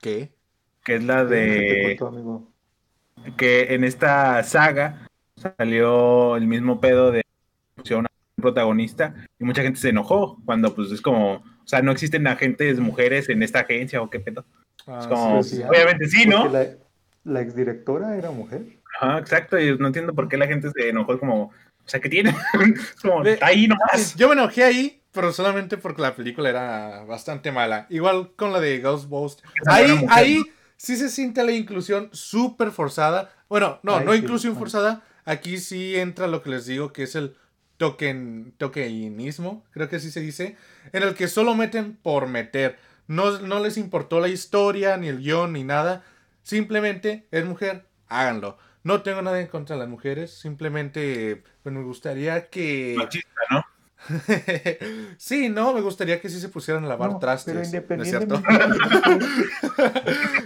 ¿qué? 0.00 0.32
que 0.84 0.94
es 0.94 1.04
la 1.04 1.24
de... 1.24 1.96
cortó, 1.98 2.52
que 3.36 3.74
en 3.74 3.82
esta 3.82 4.40
saga 4.44 5.08
salió 5.34 6.36
el 6.36 6.46
mismo 6.46 6.80
pedo 6.80 7.10
de 7.10 7.22
un 7.90 8.06
protagonista 8.36 9.16
y 9.40 9.44
mucha 9.44 9.62
gente 9.62 9.80
se 9.80 9.88
enojó 9.88 10.40
cuando 10.44 10.72
pues 10.76 10.92
es 10.92 11.02
como, 11.02 11.42
o 11.66 11.68
sea, 11.68 11.82
no 11.82 11.90
existen 11.90 12.28
agentes 12.28 12.78
mujeres 12.78 13.28
en 13.28 13.42
esta 13.42 13.60
agencia 13.60 14.00
o 14.00 14.08
qué 14.08 14.20
pedo. 14.20 14.44
Ah, 14.86 15.00
Es 15.00 15.08
como, 15.08 15.42
sí, 15.42 15.56
sí. 15.56 15.62
obviamente 15.64 16.06
sí, 16.06 16.24
¿no? 16.24 16.48
La, 16.48 16.64
la 17.24 17.40
exdirectora 17.40 18.16
era 18.16 18.30
mujer. 18.30 18.62
Ajá, 19.00 19.18
exacto, 19.18 19.58
y 19.58 19.76
no 19.76 19.88
entiendo 19.88 20.14
por 20.14 20.28
qué 20.28 20.36
la 20.36 20.46
gente 20.46 20.70
se 20.70 20.90
enojó, 20.90 21.18
como, 21.18 21.46
o 21.46 21.52
sea, 21.88 21.98
¿qué 21.98 22.08
tiene? 22.08 22.30
es 22.74 22.94
como, 23.02 23.24
ahí 23.40 23.66
nomás. 23.66 24.14
Yo 24.14 24.28
me 24.28 24.34
enojé 24.34 24.62
ahí, 24.62 25.02
pero 25.10 25.32
solamente 25.32 25.76
porque 25.76 26.02
la 26.02 26.14
película 26.14 26.48
era 26.48 27.02
bastante 27.02 27.50
mala. 27.50 27.88
Igual 27.90 28.30
con 28.36 28.52
la 28.52 28.60
de 28.60 28.78
Ghostbusters. 28.78 29.50
Ahí, 29.66 29.90
mujer, 29.90 30.08
ahí 30.10 30.42
sí 30.76 30.96
se 30.96 31.08
siente 31.08 31.42
la 31.42 31.50
inclusión 31.50 32.10
súper 32.12 32.70
forzada. 32.70 33.32
Bueno, 33.48 33.80
no, 33.82 33.96
Ahí 33.96 34.04
no 34.04 34.12
sí, 34.12 34.18
inclusión 34.18 34.56
forzada. 34.56 35.02
Aquí 35.24 35.58
sí 35.58 35.96
entra 35.96 36.28
lo 36.28 36.42
que 36.42 36.50
les 36.50 36.66
digo, 36.66 36.92
que 36.92 37.02
es 37.02 37.16
el 37.16 37.34
token, 37.76 38.54
tokenismo, 38.58 39.64
creo 39.70 39.88
que 39.88 39.96
así 39.96 40.10
se 40.10 40.20
dice, 40.20 40.56
en 40.92 41.02
el 41.02 41.14
que 41.14 41.28
solo 41.28 41.54
meten 41.54 41.96
por 41.96 42.26
meter. 42.26 42.78
No, 43.06 43.38
no 43.38 43.60
les 43.60 43.76
importó 43.76 44.20
la 44.20 44.28
historia, 44.28 44.96
ni 44.96 45.08
el 45.08 45.18
guion, 45.18 45.52
ni 45.52 45.64
nada. 45.64 46.04
Simplemente 46.42 47.26
es 47.30 47.44
mujer, 47.44 47.86
háganlo. 48.08 48.58
No 48.82 49.02
tengo 49.02 49.22
nada 49.22 49.40
en 49.40 49.48
contra 49.48 49.76
de 49.76 49.80
las 49.80 49.88
mujeres, 49.88 50.32
simplemente 50.32 51.42
pues, 51.62 51.74
me 51.74 51.82
gustaría 51.82 52.48
que... 52.48 52.96
sí, 55.18 55.48
no, 55.48 55.72
me 55.72 55.80
gustaría 55.80 56.20
que 56.20 56.28
sí 56.28 56.40
se 56.40 56.48
pusieran 56.48 56.84
a 56.84 56.88
lavar 56.88 57.12
No, 57.12 57.18
trastes. 57.18 57.54
pero 57.54 57.64
independientemente, 57.64 58.48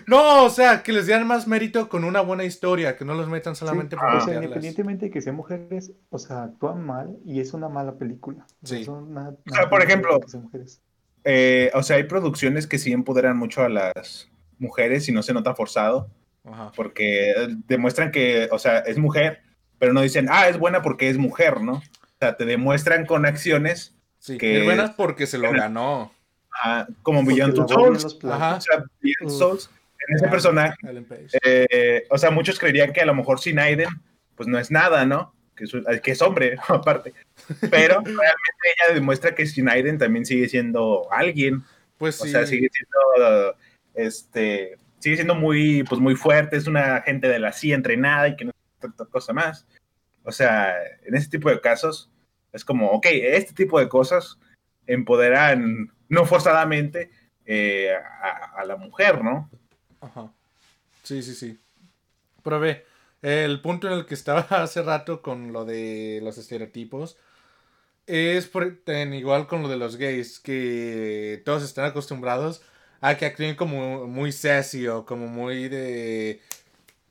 no, 0.07 0.45
o 0.45 0.51
sea, 0.51 0.83
que 0.83 0.93
les 0.93 1.07
dieran 1.07 1.27
más 1.27 1.47
mérito 1.47 1.89
con 1.89 2.05
una 2.05 2.21
buena 2.21 2.45
historia, 2.45 2.97
que 2.97 3.05
no 3.05 3.15
los 3.15 3.29
metan 3.29 3.57
solamente 3.57 3.97
Sí, 3.97 4.01
por 4.01 4.15
o 4.15 4.21
sea, 4.25 4.35
independientemente 4.35 5.07
de 5.07 5.11
que 5.11 5.21
sean 5.21 5.37
mujeres, 5.37 5.93
o 6.11 6.19
sea, 6.19 6.45
actúan 6.45 6.85
mal 6.85 7.17
y 7.25 7.41
es 7.41 7.53
una 7.53 7.69
mala 7.69 7.95
película. 7.97 8.47
O 8.63 8.67
sea, 8.67 8.79
Sí. 8.79 8.89
una- 8.89 9.31
O 9.31 9.55
sea, 9.55 9.69
por 9.69 9.83
ejemplo, 9.83 10.21
que 10.21 10.29
sean 10.29 10.45
mujeres. 10.45 10.81
Eh, 11.25 11.71
o 11.75 11.83
sea, 11.83 11.97
hay 11.97 12.05
producciones 12.05 12.67
que 12.67 12.79
sí 12.79 12.93
empoderan 12.93 13.37
mucho 13.37 13.63
a 13.63 13.69
las 13.69 14.29
mujeres 14.59 15.09
y 15.09 15.13
no 15.13 15.23
se 15.23 15.35
nota 15.35 15.55
forzado, 15.55 16.09
Ajá. 16.45 16.73
porque 16.75 17.35
demuestran 17.67 18.11
que, 18.11 18.49
o 18.53 18.59
sea, 18.59 18.79
es 18.79 18.99
mujer, 18.99 19.41
pero 19.79 19.93
no 19.93 20.01
dicen, 20.03 20.29
ah, 20.31 20.49
es 20.49 20.59
buena 20.59 20.83
porque 20.83 21.09
es 21.11 21.19
mujer, 21.19 21.61
¿no? 21.63 21.83
O 22.21 22.27
sea, 22.27 22.37
te 22.37 22.45
demuestran 22.45 23.07
con 23.07 23.25
acciones, 23.25 23.95
Sí, 24.19 24.37
que- 24.37 24.59
es 24.59 24.65
buena 24.65 24.95
porque 24.95 25.27
se 25.27 25.39
lo 25.39 25.51
ganó. 25.53 26.13
ah, 26.63 26.87
como 27.03 27.25
Beyond 27.25 27.55
Two 27.55 27.67
Souls. 27.69 28.19
Ajá. 28.25 28.57
O 28.57 28.61
sea, 28.61 28.85
Beyond 29.01 29.33
Uf. 29.33 29.39
Souls, 29.39 29.71
en 30.07 30.17
ese 30.17 30.27
Ah, 30.27 30.31
personaje, 30.31 30.77
eh, 31.43 32.07
o 32.11 32.19
sea, 32.19 32.31
muchos 32.31 32.59
creerían 32.59 32.93
que 32.93 33.01
a 33.01 33.07
lo 33.07 33.15
mejor 33.15 33.41
sin 33.41 33.59
Aiden, 33.59 33.89
pues 34.35 34.49
no 34.49 34.59
es 34.59 34.71
nada, 34.71 35.07
¿no? 35.07 35.35
Que 35.57 35.65
es, 35.65 35.73
que 36.03 36.11
es 36.11 36.21
hombre, 36.21 36.57
aparte. 36.69 37.15
Pero 37.71 37.95
realmente 38.05 38.65
ella 38.65 38.95
demuestra 38.95 39.35
que 39.35 39.47
sin 39.47 39.71
Aiden 39.71 39.97
también 39.97 40.27
sigue 40.27 40.47
siendo 40.49 41.11
alguien. 41.11 41.63
Pues 41.97 42.21
O 42.21 42.25
sí. 42.25 42.31
sea, 42.33 42.47
sigue 42.47 42.69
siendo, 42.71 43.57
este, 43.95 44.77
sigue 44.99 45.17
siendo 45.17 45.35
muy, 45.35 45.83
pues 45.85 46.01
muy 46.01 46.17
fuerte, 46.17 46.57
es 46.57 46.67
una 46.67 46.97
agente 46.97 47.29
de 47.29 47.39
la 47.39 47.53
CIA 47.53 47.75
entrenada 47.77 48.29
y 48.29 48.37
que 48.37 48.45
no 48.45 48.51
es 48.51 48.81
tanta 48.81 49.05
cosa 49.07 49.33
más. 49.33 49.67
O 50.31 50.33
sea, 50.33 50.77
en 51.05 51.17
ese 51.17 51.29
tipo 51.29 51.51
de 51.51 51.61
casos, 51.61 52.09
es 52.53 52.65
como, 52.65 52.93
ok, 52.93 53.07
este 53.11 53.53
tipo 53.53 53.81
de 53.81 53.89
cosas 53.89 54.39
empoderan, 54.87 55.93
no 56.09 56.25
forzadamente, 56.25 57.11
eh, 57.47 57.93
a, 58.57 58.65
la 58.65 58.77
mujer, 58.77 59.25
¿no? 59.25 59.51
Ajá. 60.01 60.33
Sí, 61.03 61.21
sí, 61.25 61.35
sí. 61.35 61.59
Pero 62.45 62.61
ve, 62.61 62.87
el 63.23 63.61
punto 63.61 63.89
en 63.89 63.95
el 63.95 64.07
que 64.07 64.15
estaba 64.15 64.43
hace 64.51 64.83
rato 64.83 65.21
con 65.21 65.53
lo 65.53 65.65
de 65.65 66.21
los 66.23 66.39
estereotipos 66.39 67.17
es 68.07 68.49
en 68.87 69.15
igual 69.15 69.49
con 69.49 69.63
lo 69.63 69.69
de 69.69 69.79
los 69.79 69.97
gays, 69.97 70.39
que 70.39 71.43
todos 71.45 71.65
están 71.65 71.87
acostumbrados 71.87 72.63
a 73.01 73.17
que 73.17 73.27
actúen 73.27 73.57
como 73.57 74.07
muy 74.07 74.31
sassy 74.31 74.87
o 74.87 75.05
como 75.05 75.27
muy 75.27 75.69
de... 75.69 76.41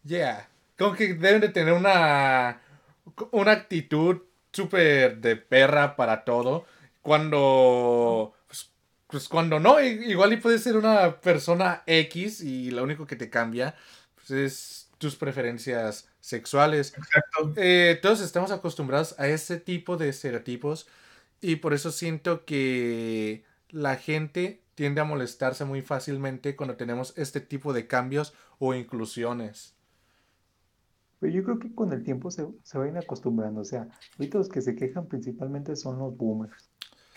Yeah. 0.05 0.47
Como 0.78 0.93
que 0.95 1.15
deben 1.15 1.41
de 1.41 1.49
tener 1.49 1.74
una, 1.74 2.61
una 3.32 3.51
actitud 3.51 4.22
súper 4.51 5.17
de 5.20 5.36
perra 5.36 5.95
para 5.95 6.24
todo. 6.24 6.65
Cuando... 7.01 8.34
pues, 8.47 8.72
pues 9.07 9.28
cuando 9.28 9.59
no, 9.59 9.82
igual 9.82 10.34
y 10.34 10.38
puede 10.38 10.59
ser 10.59 10.78
una 10.78 11.20
persona 11.20 11.84
X 11.86 12.41
y 12.41 12.72
lo 12.72 12.84
único 12.84 13.07
que 13.07 13.15
te 13.15 13.30
cambia 13.30 13.76
pues, 14.15 14.32
es 14.32 14.89
tus 14.97 15.15
preferencias 15.15 16.07
sexuales. 16.20 16.93
Exacto. 16.95 17.53
Eh, 17.55 17.97
todos 18.01 18.22
estamos 18.22 18.51
acostumbrados 18.51 19.15
a 19.17 19.28
ese 19.28 19.57
tipo 19.57 19.97
de 19.97 20.09
estereotipos 20.09 20.88
y 21.41 21.57
por 21.57 21.74
eso 21.74 21.91
siento 21.91 22.45
que 22.45 23.43
la 23.70 23.95
gente 23.95 24.61
tiende 24.76 25.01
a 25.01 25.05
molestarse 25.05 25.65
muy 25.65 25.82
fácilmente 25.82 26.55
cuando 26.55 26.76
tenemos 26.76 27.13
este 27.17 27.41
tipo 27.41 27.74
de 27.74 27.88
cambios 27.88 28.34
o 28.59 28.74
inclusiones. 28.74 29.74
Pero 31.20 31.34
yo 31.34 31.43
creo 31.43 31.59
que 31.59 31.74
con 31.76 31.91
el 31.91 32.03
tiempo 32.03 32.32
se, 32.32 32.47
se 32.63 32.78
van 32.78 32.95
acostumbrando. 32.97 33.61
O 33.61 33.65
sea, 33.65 33.88
ahorita 34.17 34.38
los 34.38 34.49
que 34.49 34.61
se 34.61 34.76
quejan 34.76 35.07
principalmente 35.07 35.76
son 35.76 35.99
los 35.99 36.15
boomers. 36.15 36.70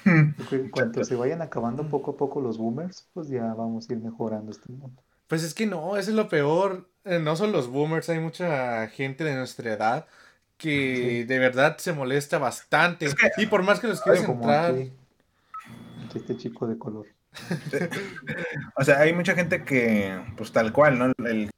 Creo 0.04 0.34
que 0.64 0.70
cuando 0.70 1.04
se 1.04 1.14
vayan 1.14 1.42
acabando 1.42 1.86
poco 1.88 2.12
a 2.12 2.16
poco 2.16 2.40
los 2.40 2.58
boomers, 2.58 3.06
pues 3.14 3.28
ya 3.28 3.54
vamos 3.54 3.88
a 3.88 3.92
ir 3.92 4.00
mejorando 4.00 4.50
este 4.50 4.72
mundo. 4.72 5.00
Pues 5.28 5.44
es 5.44 5.54
que 5.54 5.66
no, 5.66 5.96
eso 5.96 6.10
es 6.10 6.16
lo 6.16 6.28
peor. 6.28 6.88
Eh, 7.04 7.18
no 7.20 7.36
son 7.36 7.52
los 7.52 7.68
boomers, 7.68 8.08
hay 8.10 8.18
mucha 8.18 8.86
gente 8.88 9.24
de 9.24 9.34
nuestra 9.36 9.72
edad 9.72 10.06
que 10.58 10.96
Sí. 10.96 11.24
de 11.24 11.38
verdad 11.38 11.76
se 11.78 11.92
molesta 11.92 12.38
bastante. 12.38 13.06
Es 13.06 13.14
que- 13.14 13.30
y 13.42 13.46
por 13.46 13.62
más 13.62 13.80
que 13.80 13.86
los 13.88 14.00
quieras 14.00 14.22
Como 14.24 14.40
entrar. 14.40 14.72
aquí, 14.74 14.92
aquí 16.06 16.18
este 16.18 16.36
chico 16.36 16.66
de 16.66 16.76
color. 16.78 17.06
O 18.76 18.84
sea, 18.84 18.98
hay 19.00 19.12
mucha 19.12 19.34
gente 19.34 19.64
que, 19.64 20.20
pues 20.36 20.52
tal 20.52 20.72
cual, 20.72 20.98
¿no? 20.98 21.06
El, 21.26 21.50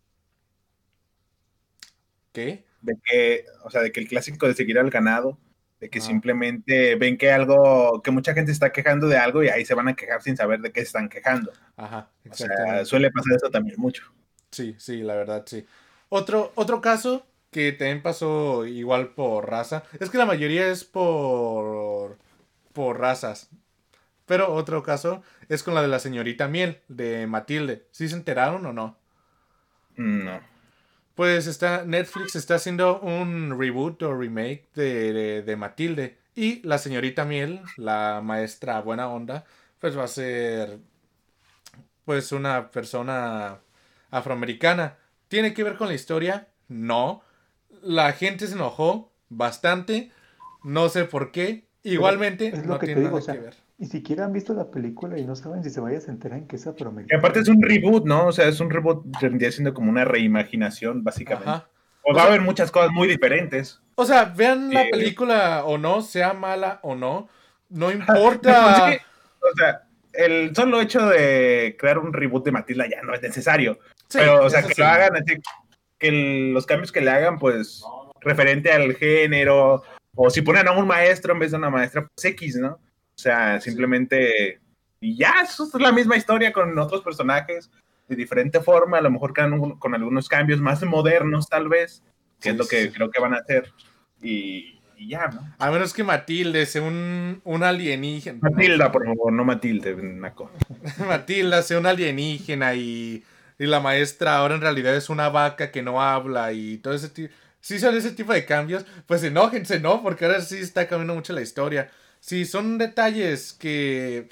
¿Qué? 2.35 2.65
de 2.83 2.97
que, 3.03 3.47
o 3.65 3.71
sea, 3.71 3.81
de 3.81 3.91
que 3.93 4.01
el 4.01 4.09
clásico 4.09 4.47
de 4.47 4.53
seguir 4.55 4.79
al 4.79 4.91
ganado, 4.91 5.39
de 5.81 5.89
que 5.89 6.01
Ah. 6.01 6.03
simplemente 6.03 6.97
ven 6.97 7.17
que 7.17 7.33
algo, 7.33 8.03
que 8.03 8.11
mucha 8.11 8.35
gente 8.35 8.53
está 8.53 8.73
quejando 8.73 9.09
de 9.09 9.17
algo 9.17 9.43
y 9.43 9.49
ahí 9.49 9.65
se 9.65 9.73
van 9.73 9.89
a 9.89 9.97
quejar 9.97 10.21
sin 10.23 10.37
saber 10.37 10.61
de 10.61 10.71
qué 10.71 10.81
se 10.81 10.89
están 10.89 11.09
quejando. 11.09 11.51
Ajá, 11.79 12.11
O 12.31 12.35
sea, 12.35 12.85
suele 12.85 13.11
pasar 13.11 13.37
eso 13.37 13.51
también 13.51 13.77
mucho. 13.81 14.13
Sí, 14.51 14.75
sí, 14.79 14.99
la 15.03 15.15
verdad, 15.15 15.45
sí. 15.47 15.65
Otro, 16.11 16.53
otro 16.57 16.83
caso 16.83 17.27
que 17.51 17.73
también 17.73 18.03
pasó 18.03 18.67
igual 18.67 19.15
por 19.15 19.49
raza. 19.49 19.85
Es 19.99 20.11
que 20.11 20.19
la 20.19 20.27
mayoría 20.27 20.69
es 20.71 20.85
por, 20.85 22.19
por 22.75 23.01
razas. 23.01 23.49
Pero 24.27 24.53
otro 24.53 24.83
caso 24.83 25.23
es 25.49 25.63
con 25.63 25.75
la 25.75 25.81
de 25.83 25.89
la 25.89 26.01
señorita 26.01 26.49
Miel, 26.49 26.81
de 26.89 27.27
Matilde. 27.27 27.87
¿Sí 27.93 28.09
se 28.09 28.17
enteraron 28.17 28.67
o 28.67 28.73
no? 28.75 28.99
No. 29.97 30.41
Pues 31.15 31.47
está, 31.47 31.85
Netflix 31.85 32.35
está 32.35 32.57
haciendo 32.57 33.01
un 33.01 33.59
reboot 33.59 34.03
o 34.03 34.15
remake 34.15 34.65
de, 34.75 35.13
de, 35.13 35.43
de 35.43 35.57
Matilde. 35.57 36.19
Y 36.35 36.61
la 36.67 36.79
señorita 36.79 37.25
Miel, 37.25 37.61
la 37.77 38.21
maestra 38.23 38.81
buena 38.81 39.09
onda, 39.09 39.45
pues 39.79 39.97
va 39.97 40.05
a 40.05 40.09
ser 40.09 40.79
pues 42.05 42.33
una 42.33 42.71
persona 42.71 43.59
afroamericana. 44.11 44.97
¿Tiene 45.29 45.55
que 45.55 45.65
ver 45.65 45.77
con 45.77 45.89
la 45.89 45.95
historia? 45.95 46.49
No. 46.69 47.23
La 47.83 48.13
gente 48.13 48.47
se 48.47 48.55
enojó 48.55 49.13
bastante. 49.29 50.11
No 50.63 50.89
sé 50.89 51.05
por 51.05 51.33
qué. 51.33 51.67
Igualmente 51.83 52.53
no 52.65 52.79
tiene 52.79 53.03
digo, 53.03 53.09
nada 53.09 53.19
o 53.19 53.21
sea, 53.21 53.35
que 53.35 53.41
ver. 53.41 53.55
Ni 53.77 53.87
siquiera 53.89 54.25
han 54.25 54.33
visto 54.33 54.55
la 54.55 54.71
película 54.71 55.19
y 55.19 55.25
no 55.25 55.35
saben 55.35 55.65
si 55.65 55.71
se 55.71 55.81
vaya 55.81 55.99
a 55.99 56.11
enterar 56.11 56.39
en 56.39 56.47
que 56.47 56.57
es 56.57 56.67
Y 56.67 56.69
afroamericano. 56.69 57.19
aparte 57.19 57.41
es 57.41 57.49
un 57.49 57.61
reboot, 57.61 58.05
¿no? 58.07 58.27
O 58.29 58.33
sea, 58.33 58.47
es 58.47 58.61
un 58.61 58.71
reboot, 58.71 59.05
vendría 59.21 59.51
siendo 59.51 59.75
como 59.75 59.91
una 59.91 60.05
reimaginación, 60.05 61.03
básicamente. 61.03 61.51
Ajá. 61.51 61.69
O 62.03 62.15
va 62.15 62.23
a 62.23 62.27
haber 62.27 62.41
muchas 62.43 62.71
cosas 62.71 62.91
muy 62.93 63.09
diferentes. 63.09 63.81
O 63.97 64.05
sea, 64.05 64.27
vean 64.27 64.73
la 64.73 64.83
Eh, 64.83 64.89
película 64.93 65.65
o 65.65 65.79
no, 65.79 66.03
sea 66.03 66.35
mala 66.35 66.79
o 66.83 66.95
no. 66.95 67.29
No 67.69 67.91
importa. 68.39 68.91
o 69.41 69.57
sea, 69.57 69.83
el 70.13 70.55
solo 70.55 70.81
hecho 70.81 71.07
de 71.09 71.77
crear 71.79 71.99
un 71.99 72.13
reboot 72.13 72.45
de 72.45 72.53
Matilda 72.53 72.87
ya 72.89 73.03
no 73.03 73.13
es 73.15 73.23
necesario. 73.23 73.79
Sí, 74.09 74.19
pero, 74.19 74.45
o 74.45 74.51
sea, 74.51 74.63
que 74.63 74.75
sí. 74.75 74.81
lo 74.81 74.87
hagan 74.87 75.17
así, 75.17 75.35
que 75.99 76.09
el- 76.09 76.53
los 76.53 76.67
cambios 76.67 76.93
que 76.93 77.01
le 77.01 77.11
hagan, 77.11 77.39
pues, 77.39 77.83
referente 78.21 78.71
al 78.71 78.95
género, 78.95 79.83
o 80.15 80.31
si 80.31 80.43
ponen 80.43 80.69
a 80.69 80.73
un 80.73 80.87
maestro 80.87 81.33
en 81.33 81.41
vez 81.41 81.51
de 81.51 81.57
una 81.57 81.71
maestra, 81.71 82.07
pues 82.15 82.25
X, 82.27 82.57
¿no? 82.57 82.79
O 83.17 83.19
sea, 83.19 83.61
simplemente, 83.61 84.61
y 85.01 85.17
ya, 85.17 85.35
eso 85.43 85.65
es 85.65 85.81
la 85.81 85.93
misma 85.93 86.17
historia 86.17 86.53
con 86.53 86.77
otros 86.79 87.03
personajes, 87.03 87.71
de 88.09 88.17
diferente 88.17 88.61
forma, 88.61 88.99
a 88.99 89.03
lo 89.03 89.11
mejor 89.11 89.33
con, 89.35 89.79
con 89.79 89.95
algunos 89.95 90.29
cambios 90.29 90.61
más 90.61 90.83
modernos, 90.83 91.49
tal 91.49 91.69
vez, 91.69 92.03
que 92.41 92.51
es 92.51 92.57
lo 92.57 92.67
que 92.67 92.85
sí. 92.85 92.91
creo 92.91 93.11
que 93.11 93.21
van 93.21 93.35
a 93.35 93.39
hacer, 93.39 93.73
y, 94.21 94.81
y 94.97 95.09
ya, 95.09 95.29
¿no? 95.29 95.55
A 95.59 95.71
menos 95.71 95.93
que 95.93 96.05
Matilde 96.05 96.67
sea 96.67 96.83
un, 96.83 97.41
un 97.45 97.63
alienígena. 97.63 98.39
Matilda, 98.43 98.91
por 98.91 99.05
favor, 99.05 99.33
no 99.33 99.45
Matilde, 99.45 99.95
Naco. 99.97 100.51
Matilda 101.07 101.63
sea 101.63 101.79
un 101.79 101.87
alienígena 101.87 102.75
y, 102.75 103.25
y 103.59 103.67
la 103.67 103.81
maestra 103.81 104.37
ahora 104.37 104.57
en 104.57 104.61
realidad 104.61 104.95
es 104.97 105.09
una 105.09 105.29
vaca 105.29 105.71
que 105.71 105.83
no 105.83 106.03
habla 106.03 106.53
y 106.53 106.79
todo 106.79 106.95
ese 106.95 107.09
tipo. 107.09 107.33
Si 107.61 107.79
son 107.79 107.97
ese 107.97 108.11
tipo 108.11 108.33
de 108.33 108.45
cambios, 108.45 108.85
pues 109.07 109.25
enójense, 109.25 109.81
¿no? 109.81 110.03
Porque 110.03 110.27
ahora 110.27 110.43
sí 110.43 110.59
está 110.59 110.87
cambiando 110.87 111.15
mucho 111.15 111.33
la 111.33 111.41
historia. 111.41 111.91
Si 112.27 112.47
son 112.47 112.79
detalles 112.79 113.53
que. 113.53 114.31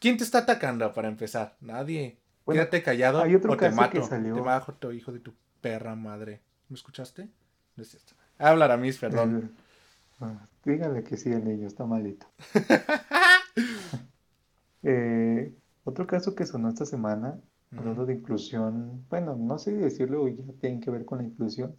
¿Quién 0.00 0.16
te 0.16 0.24
está 0.24 0.38
atacando 0.38 0.90
para 0.94 1.08
empezar? 1.08 1.54
Nadie. 1.60 2.16
Bueno, 2.46 2.62
Quédate 2.62 2.82
callado 2.82 3.20
hay 3.20 3.34
otro 3.34 3.52
o 3.52 3.56
te 3.58 3.60
caso 3.66 3.76
que 3.90 3.98
mato. 3.98 4.08
salió- 4.08 4.34
Te 4.34 4.40
mato, 4.40 4.90
hijo 4.92 5.12
de 5.12 5.20
tu 5.20 5.34
perra 5.60 5.94
madre. 5.94 6.40
¿Me 6.70 6.76
escuchaste? 6.76 7.28
No 7.76 7.82
es 7.82 7.90
cierto. 7.90 8.14
Hablar 8.38 8.70
a 8.70 8.78
mis, 8.78 8.96
perdón. 8.96 9.52
Ah, 10.18 10.46
dígale 10.64 11.04
que 11.04 11.18
sí, 11.18 11.28
el 11.30 11.44
niño 11.44 11.66
está 11.66 11.84
malito. 11.84 12.26
Eh, 14.84 15.52
otro 15.84 16.06
caso 16.06 16.34
que 16.36 16.46
sonó 16.46 16.68
esta 16.68 16.86
semana, 16.86 17.38
hablando 17.76 18.06
de 18.06 18.14
inclusión, 18.14 19.04
bueno, 19.10 19.34
no 19.36 19.58
sé 19.58 19.72
decirlo, 19.72 20.28
ya 20.28 20.44
tienen 20.60 20.80
que 20.80 20.90
ver 20.90 21.04
con 21.04 21.18
la 21.18 21.24
inclusión, 21.24 21.74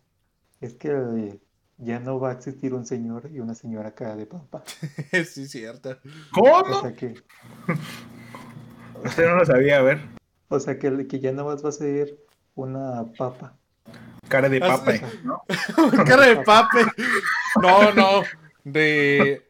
es 0.60 0.74
que 0.76 1.40
ya 1.80 2.00
no 2.00 2.20
va 2.20 2.30
a 2.30 2.34
existir 2.34 2.74
un 2.74 2.86
señor 2.86 3.30
y 3.32 3.40
una 3.40 3.56
señora 3.56 3.92
cara 3.96 4.16
de 4.16 4.26
papa. 4.26 4.64
sí, 5.28 5.48
cierto. 5.48 5.98
O 6.38 6.42
¿Cómo? 6.64 6.82
sea 6.82 6.94
que, 6.94 7.16
Usted 9.04 9.28
no 9.30 9.36
lo 9.38 9.46
sabía, 9.46 9.78
a 9.80 9.82
ver. 9.82 10.00
o 10.50 10.60
sea 10.60 10.78
que, 10.78 11.08
que 11.08 11.20
ya 11.20 11.32
no 11.32 11.46
más 11.46 11.64
va 11.64 11.70
a 11.70 11.74
ser 11.74 12.18
una 12.56 13.06
papa. 13.18 13.56
Cara 14.28 14.50
de 14.50 14.60
Ah, 14.62 14.78
papa. 14.78 16.04
Cara 16.06 16.26
de 16.28 16.36
pape. 16.38 16.80
No, 17.62 17.94
no. 17.94 18.22
De. 18.64 19.50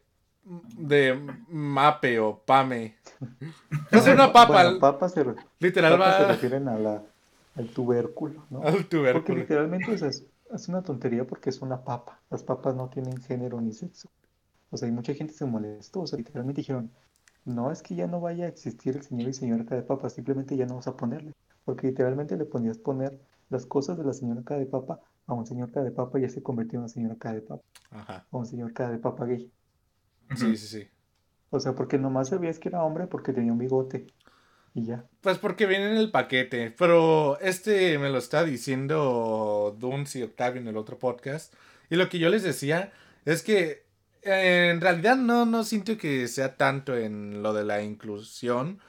De 0.78 1.20
mape 1.48 2.18
o 2.20 2.38
pame. 2.44 2.96
Va 3.94 3.98
a 3.98 4.02
ser 4.02 4.14
una 4.14 4.32
papa. 4.32 4.62
Bueno, 4.64 4.78
papa 4.80 5.08
se, 5.08 5.22
re- 5.24 5.34
literal 5.58 5.98
papa 5.98 6.16
se 6.16 6.22
va 6.22 6.28
refieren 6.32 6.68
a 6.68 6.78
la, 6.78 7.02
al 7.56 7.68
tubérculo, 7.68 8.46
¿no? 8.50 8.62
al 8.62 8.72
Porque 8.72 8.84
tubérculo. 8.88 9.38
literalmente 9.38 9.92
o 9.92 9.98
sea, 9.98 10.10
es, 10.54 10.68
una 10.68 10.82
tontería 10.82 11.26
porque 11.26 11.50
es 11.50 11.60
una 11.62 11.84
papa. 11.84 12.20
Las 12.30 12.42
papas 12.42 12.74
no 12.74 12.88
tienen 12.88 13.20
género 13.22 13.60
ni 13.60 13.72
sexo. 13.72 14.10
O 14.70 14.76
sea, 14.76 14.88
y 14.88 14.92
mucha 14.92 15.14
gente 15.14 15.32
se 15.34 15.44
molestó. 15.44 16.00
O 16.00 16.06
sea, 16.06 16.18
literalmente 16.18 16.60
dijeron, 16.60 16.90
no 17.44 17.70
es 17.70 17.82
que 17.82 17.94
ya 17.94 18.06
no 18.06 18.20
vaya 18.20 18.44
a 18.46 18.48
existir 18.48 18.96
el 18.96 19.02
señor 19.02 19.28
y 19.28 19.34
señora 19.34 19.64
cara 19.64 19.80
de 19.80 19.86
papa, 19.86 20.10
simplemente 20.10 20.56
ya 20.56 20.64
no 20.64 20.74
vamos 20.74 20.88
a 20.88 20.96
ponerle. 20.96 21.32
Porque 21.64 21.88
literalmente 21.88 22.36
le 22.36 22.44
ponías 22.44 22.78
poner 22.78 23.18
las 23.48 23.66
cosas 23.66 23.98
de 23.98 24.04
la 24.04 24.12
señora 24.12 24.42
cara 24.42 24.60
de 24.60 24.66
papa 24.66 25.00
a 25.26 25.34
un 25.34 25.46
señor 25.46 25.70
cara 25.70 25.84
de 25.84 25.92
papa 25.92 26.18
y 26.18 26.22
ya 26.22 26.28
se 26.28 26.42
convirtió 26.42 26.78
en 26.78 26.80
una 26.80 26.88
señora 26.88 27.16
cara 27.16 27.36
de 27.36 27.42
papa, 27.42 27.62
Ajá. 27.90 28.26
a 28.30 28.36
un 28.36 28.46
señor 28.46 28.72
cara 28.72 28.90
de 28.90 28.98
papa 28.98 29.26
gay. 29.26 29.52
Sí, 30.36 30.56
sí, 30.56 30.66
sí. 30.66 30.88
O 31.50 31.58
sea, 31.58 31.74
porque 31.74 31.98
nomás 31.98 32.28
sabías 32.28 32.58
que 32.58 32.68
era 32.68 32.84
hombre 32.84 33.06
porque 33.06 33.32
tenía 33.32 33.52
un 33.52 33.58
bigote. 33.58 34.06
Pues 35.20 35.38
porque 35.38 35.66
viene 35.66 35.90
en 35.90 35.96
el 35.96 36.10
paquete. 36.10 36.70
Pero 36.76 37.38
este 37.40 37.98
me 37.98 38.10
lo 38.10 38.18
está 38.18 38.44
diciendo 38.44 39.76
Duns 39.78 40.16
y 40.16 40.22
Octavio 40.22 40.60
en 40.60 40.68
el 40.68 40.76
otro 40.76 40.98
podcast. 40.98 41.54
Y 41.90 41.96
lo 41.96 42.08
que 42.08 42.18
yo 42.18 42.28
les 42.28 42.42
decía 42.42 42.92
es 43.24 43.42
que 43.42 43.84
eh, 44.22 44.70
en 44.70 44.80
realidad 44.80 45.16
no, 45.16 45.46
no 45.46 45.64
siento 45.64 45.96
que 45.96 46.28
sea 46.28 46.56
tanto 46.56 46.96
en 46.96 47.42
lo 47.42 47.52
de 47.52 47.64
la 47.64 47.82
inclusión. 47.82 48.80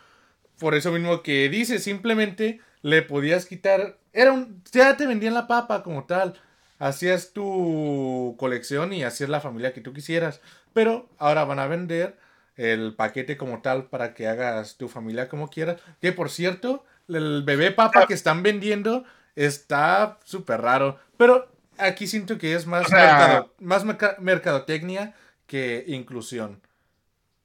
Por 0.59 0.75
eso 0.75 0.91
mismo 0.91 1.23
que 1.23 1.49
dice, 1.49 1.79
simplemente 1.79 2.61
le 2.81 3.01
podías 3.01 3.45
quitar. 3.45 3.97
Era 4.13 4.31
un. 4.31 4.63
Ya 4.71 4.97
te 4.97 5.07
vendían 5.07 5.33
la 5.33 5.47
papa 5.47 5.83
como 5.83 6.05
tal. 6.05 6.39
Hacías 6.79 7.33
tu 7.33 8.35
colección 8.39 8.93
y 8.93 9.03
hacías 9.03 9.29
la 9.29 9.41
familia 9.41 9.73
que 9.73 9.81
tú 9.81 9.93
quisieras. 9.93 10.41
Pero 10.73 11.09
ahora 11.17 11.45
van 11.45 11.59
a 11.59 11.67
vender 11.67 12.17
el 12.57 12.93
paquete 12.95 13.37
como 13.37 13.61
tal 13.61 13.85
para 13.85 14.13
que 14.13 14.27
hagas 14.27 14.77
tu 14.77 14.87
familia 14.89 15.29
como 15.29 15.49
quieras. 15.49 15.81
Que 16.01 16.11
por 16.11 16.29
cierto, 16.29 16.83
el 17.07 17.43
bebé 17.43 17.71
papa 17.71 18.05
que 18.07 18.13
están 18.13 18.43
vendiendo 18.43 19.03
está 19.35 20.19
súper 20.23 20.61
raro. 20.61 20.99
Pero 21.17 21.49
aquí 21.77 22.07
siento 22.07 22.37
que 22.37 22.53
es 22.55 22.67
más, 22.67 22.85
O 22.85 22.89
sea- 22.89 22.99
mercado- 23.17 23.53
más 23.59 23.85
merca- 23.85 24.15
mercadotecnia 24.19 25.13
que 25.47 25.83
inclusión. 25.87 26.61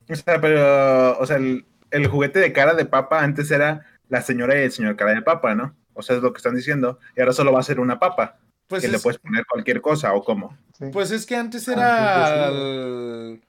O 0.09 0.14
sea, 0.14 0.40
pero, 0.40 1.18
o 1.18 1.26
sea, 1.26 1.36
el, 1.36 1.64
el 1.90 2.07
juguete 2.07 2.38
de 2.38 2.52
cara 2.52 2.74
de 2.74 2.84
papa 2.84 3.22
antes 3.22 3.50
era 3.50 3.84
la 4.09 4.22
señora 4.22 4.57
y 4.59 4.62
el 4.64 4.72
señor 4.72 4.96
cara 4.96 5.14
de 5.14 5.22
papa, 5.22 5.54
¿no? 5.54 5.74
O 5.94 6.02
sea, 6.02 6.16
es 6.16 6.22
lo 6.22 6.32
que 6.32 6.36
están 6.38 6.54
diciendo. 6.54 6.98
Y 7.16 7.20
ahora 7.20 7.32
solo 7.32 7.52
va 7.52 7.61
a 7.61 7.64
ser 7.64 7.80
una 7.80 7.98
papa, 7.98 8.38
Pues 8.68 8.82
que 8.82 8.88
le 8.88 8.98
es, 8.98 9.02
puedes 9.02 9.18
poner 9.18 9.44
cualquier 9.46 9.80
cosa 9.80 10.12
o 10.14 10.22
cómo. 10.22 10.57
Sí. 10.78 10.84
pues 10.92 11.11
es 11.11 11.24
que 11.26 11.34
antes 11.36 11.66
Ah, 11.68 11.72
era 11.72 12.48
sí, 12.48 12.52
sí, 12.52 12.52
sí. 12.52 12.61
el- 12.61 13.42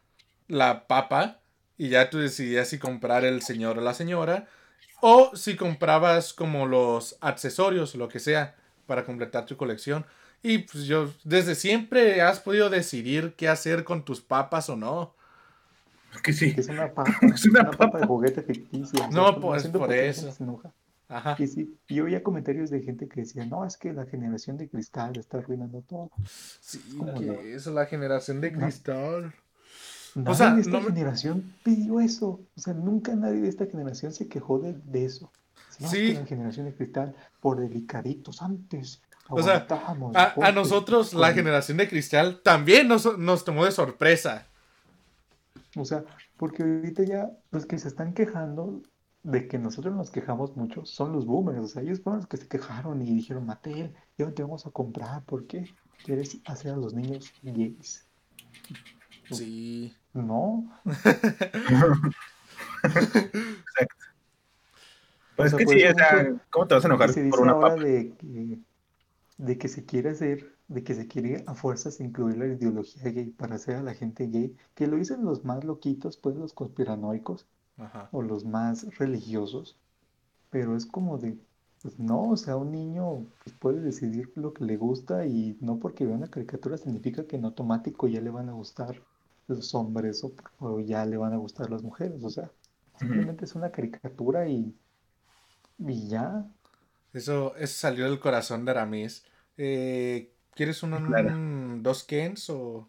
la 0.48 0.88
papa 0.88 1.40
y 1.78 1.90
ya 1.90 2.10
tú 2.10 2.18
decidías 2.18 2.70
si 2.70 2.80
comprar 2.80 3.26
el 3.26 3.42
señor 3.42 3.78
o 3.78 3.82
la 3.82 3.94
señora, 3.94 4.48
o 5.02 5.36
si 5.36 5.56
comprabas 5.56 6.34
como 6.34 6.66
los 6.66 7.18
accesorios 7.22 7.96
lo 7.96 8.10
que 8.10 8.20
sea 8.20 8.56
para 8.86 9.06
completar 9.06 9.46
tu 9.46 9.58
colección. 9.58 10.06
Y 10.42 10.60
pues 10.60 10.86
yo, 10.86 11.12
desde 11.24 11.56
siempre 11.56 12.22
has 12.22 12.40
podido 12.40 12.70
decidir 12.70 13.34
qué 13.36 13.48
hacer 13.50 13.84
con 13.84 14.06
tus 14.06 14.22
papas 14.22 14.70
o 14.70 14.76
no. 14.76 15.16
Que 16.24 16.34
sí. 16.34 16.54
Es 16.58 16.68
una 16.68 16.92
papa, 16.94 17.14
Es 17.34 17.46
una 17.46 17.62
una 17.62 17.72
papa 17.72 18.00
de 18.00 18.08
juguete 18.08 18.42
ficticio. 18.42 19.08
No, 19.12 19.40
pues, 19.40 19.68
por 19.68 19.94
eso. 19.94 20.22
gente 20.22 20.36
se 20.36 20.44
enoja. 20.44 20.74
Ajá. 21.10 21.36
Y 21.40 21.48
sí, 21.48 21.78
yo 21.88 22.04
oía 22.04 22.22
comentarios 22.22 22.70
de 22.70 22.82
gente 22.82 23.08
que 23.08 23.22
decía, 23.22 23.46
no, 23.46 23.66
es 23.66 23.78
que 23.78 23.94
la 23.94 24.06
generación 24.06 24.58
de 24.58 24.68
cristal 24.68 25.18
está 25.18 25.38
arruinando 25.38 25.82
todo. 25.82 26.12
Sí, 26.60 26.82
que 27.18 27.54
eso, 27.54 27.72
la 27.72 27.86
generación 27.86 28.42
de 28.42 28.52
No. 28.52 28.68
Nadie 30.24 30.36
sea, 30.38 30.54
de 30.56 30.62
esta 30.62 30.80
no 30.80 30.88
generación 30.88 31.54
pidió 31.64 32.00
eso. 32.00 32.40
O 32.56 32.60
sea, 32.60 32.74
nunca 32.74 33.16
nadie 33.16 33.42
de 33.42 33.50
esta 33.50 33.66
generación 33.66 34.12
se 34.14 34.28
quejó 34.28 34.60
de, 34.60 34.74
de 34.74 35.06
eso. 35.06 35.32
Es 35.80 35.90
Sí. 35.92 36.14
la 36.14 36.26
generación 36.26 36.66
de 36.66 36.74
cristal, 36.74 37.16
por 37.40 37.60
delicaditos 37.60 38.42
antes, 38.42 39.02
O 39.30 39.44
sea, 39.44 39.68
A, 40.42 40.52
nosotros, 40.52 41.14
la 41.14 41.34
generación 41.34 41.78
de 41.78 41.88
cristal, 41.88 42.42
también 42.44 42.88
nos, 42.88 43.18
nos 43.18 43.44
tomó 43.44 43.66
de 43.66 43.72
sorpresa. 43.72 44.48
O 45.76 45.86
sea, 45.86 46.04
porque 46.38 46.64
ahorita 46.64 47.04
ya 47.04 47.30
los 47.52 47.66
que 47.66 47.78
se 47.78 47.90
están 47.90 48.14
quejando 48.14 48.82
de 49.24 49.48
que 49.48 49.60
nosotros 49.60 49.94
nos 49.94 50.10
quejamos 50.10 50.56
mucho 50.56 50.86
son 50.86 51.12
los 51.12 51.26
boomers. 51.26 51.60
O 51.60 51.68
sea, 51.68 51.82
ellos 51.82 52.00
fueron 52.02 52.22
los 52.22 52.28
que 52.28 52.38
se 52.38 52.48
quejaron 52.48 53.02
y 53.02 53.14
dijeron, 53.14 53.46
Mattel, 53.46 53.94
ya 54.18 54.26
no 54.26 54.34
te 54.34 54.42
vamos 54.42 54.66
a 54.66 54.72
comprar. 54.72 55.24
¿Por 55.26 55.46
qué? 55.46 55.70
¿Quieres 56.06 56.38
hacer 56.46 56.72
a 56.72 56.78
los 56.78 56.94
niños 56.94 57.32
gays? 57.44 58.06
Sí. 59.30 59.96
No, 60.14 60.68
Pues 65.36 65.54
O 65.54 65.58
es 65.58 65.58
sea, 65.58 65.66
que 65.66 65.68
sí, 65.68 65.84
o 65.86 65.94
sea, 65.94 66.36
¿cómo 66.50 66.68
te 66.68 66.76
vas 66.76 66.86
a 66.86 66.88
que 66.88 66.94
enojar 66.94 67.10
se 67.10 67.24
por 67.30 67.42
una 67.42 67.54
ahora 67.54 67.76
papa? 67.76 67.84
de 67.84 68.16
que, 68.18 68.60
de 69.38 69.58
que 69.58 69.68
se 69.70 69.86
quiere 69.86 70.10
hacer, 70.12 70.56
de 70.68 70.84
que 70.84 70.96
se 70.96 71.08
quiere 71.08 71.44
a 71.48 71.56
fuerzas 71.56 72.00
incluir 72.02 72.38
la 72.38 72.48
ideología 72.48 73.04
gay 73.12 73.32
para 73.32 73.56
hacer 73.56 73.76
a 73.78 73.84
la 73.84 73.94
gente 73.96 74.28
gay, 74.28 74.56
que 74.76 74.88
lo 74.88 74.98
dicen 74.98 75.26
los 75.26 75.46
más 75.46 75.64
loquitos, 75.64 76.18
pues 76.18 76.36
los 76.38 76.54
conspiranoicos 76.54 77.48
Ajá. 77.78 78.10
o 78.12 78.22
los 78.22 78.46
más 78.46 78.86
religiosos, 78.98 79.80
pero 80.50 80.76
es 80.76 80.86
como 80.86 81.18
de, 81.20 81.38
pues 81.82 82.00
no, 82.00 82.30
o 82.30 82.38
sea, 82.38 82.58
un 82.58 82.72
niño 82.72 83.28
pues, 83.44 83.56
puede 83.60 83.82
decidir 83.82 84.32
lo 84.36 84.54
que 84.54 84.66
le 84.66 84.78
gusta 84.78 85.26
y 85.28 85.58
no 85.62 85.80
porque 85.80 86.06
vea 86.06 86.16
una 86.18 86.30
caricatura 86.32 86.78
significa 86.78 87.28
que 87.28 87.38
en 87.38 87.46
automático 87.46 88.08
ya 88.08 88.22
le 88.22 88.32
van 88.32 88.50
a 88.50 88.54
gustar 88.54 89.04
los 89.48 89.74
hombres 89.76 90.24
o, 90.24 90.34
o 90.60 90.80
ya 90.80 91.06
le 91.06 91.18
van 91.18 91.34
a 91.34 91.38
gustar 91.38 91.70
las 91.70 91.84
mujeres, 91.84 92.24
o 92.24 92.30
sea, 92.30 92.52
simplemente 93.00 93.46
es 93.46 93.56
una 93.56 93.72
caricatura 93.72 94.48
y, 94.48 94.76
y 95.80 96.08
ya. 96.10 96.46
Eso, 97.14 97.56
eso 97.56 97.80
salió 97.80 98.06
del 98.06 98.20
corazón 98.20 98.66
de 98.66 98.72
Aramis. 98.72 99.26
Eh, 99.58 100.32
¿Quieres 100.54 100.84
un, 100.84 100.92
Claro. 101.08 101.30
un- 101.30 101.82
dos 101.84 102.04
Kens 102.04 102.50
o 102.50 102.88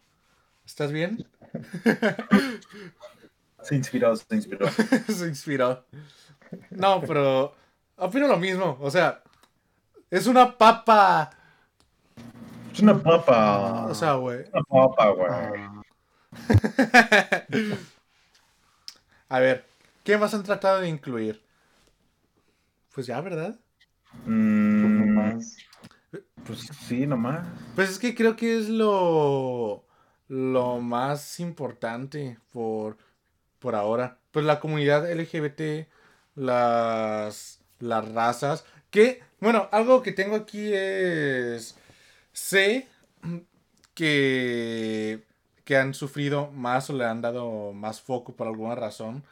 estás 0.66 0.90
bien? 0.92 1.26
Se 3.62 3.74
inspiró, 3.74 4.14
se 4.16 4.34
inspiró. 4.36 4.68
Se 5.08 5.26
inspiró. 5.28 5.84
No, 6.70 7.00
pero 7.02 7.54
opino 7.96 8.26
lo 8.26 8.38
mismo. 8.38 8.78
O 8.80 8.90
sea, 8.90 9.22
es 10.10 10.26
una 10.26 10.56
papa. 10.56 11.30
Es 12.72 12.80
una 12.80 13.02
papa. 13.02 13.86
O 13.86 13.94
sea, 13.94 14.14
güey. 14.14 14.44
una 14.70 14.88
papa, 14.88 15.08
güey. 15.10 15.62
A 19.30 19.40
ver, 19.40 19.64
¿qué 20.04 20.18
más 20.18 20.34
han 20.34 20.42
tratado 20.42 20.80
de 20.80 20.88
incluir? 20.88 21.42
Pues 22.94 23.06
ya, 23.06 23.20
¿verdad? 23.20 23.58
pues 24.76 24.92
Mm, 24.92 24.96
nomás. 24.96 25.56
pues 26.44 26.60
sí, 26.60 27.06
nomás. 27.06 27.46
Pues 27.74 27.90
es 27.90 27.98
que 27.98 28.14
creo 28.14 28.36
que 28.36 28.58
es 28.58 28.68
lo, 28.68 29.84
lo 30.28 30.80
más 30.80 31.40
importante 31.40 32.38
por, 32.52 32.96
por 33.60 33.74
ahora. 33.76 34.18
Pues 34.32 34.44
la 34.46 34.60
comunidad 34.60 35.10
LGBT, 35.10 35.88
las, 36.36 37.60
las 37.80 38.12
razas. 38.12 38.64
Que, 38.90 39.22
bueno, 39.40 39.68
algo 39.72 40.02
que 40.02 40.12
tengo 40.12 40.36
aquí 40.36 40.72
es. 40.72 41.76
Sé 42.32 42.88
que, 43.94 45.24
que 45.68 45.76
han 45.76 45.92
sufrido 45.92 46.50
más 46.52 46.88
o 46.90 46.94
le 46.94 47.04
han 47.04 47.20
dado 47.20 47.74
más 47.74 48.00
foco 48.00 48.34
por 48.34 48.46
alguna 48.48 48.74
razón. 48.74 49.22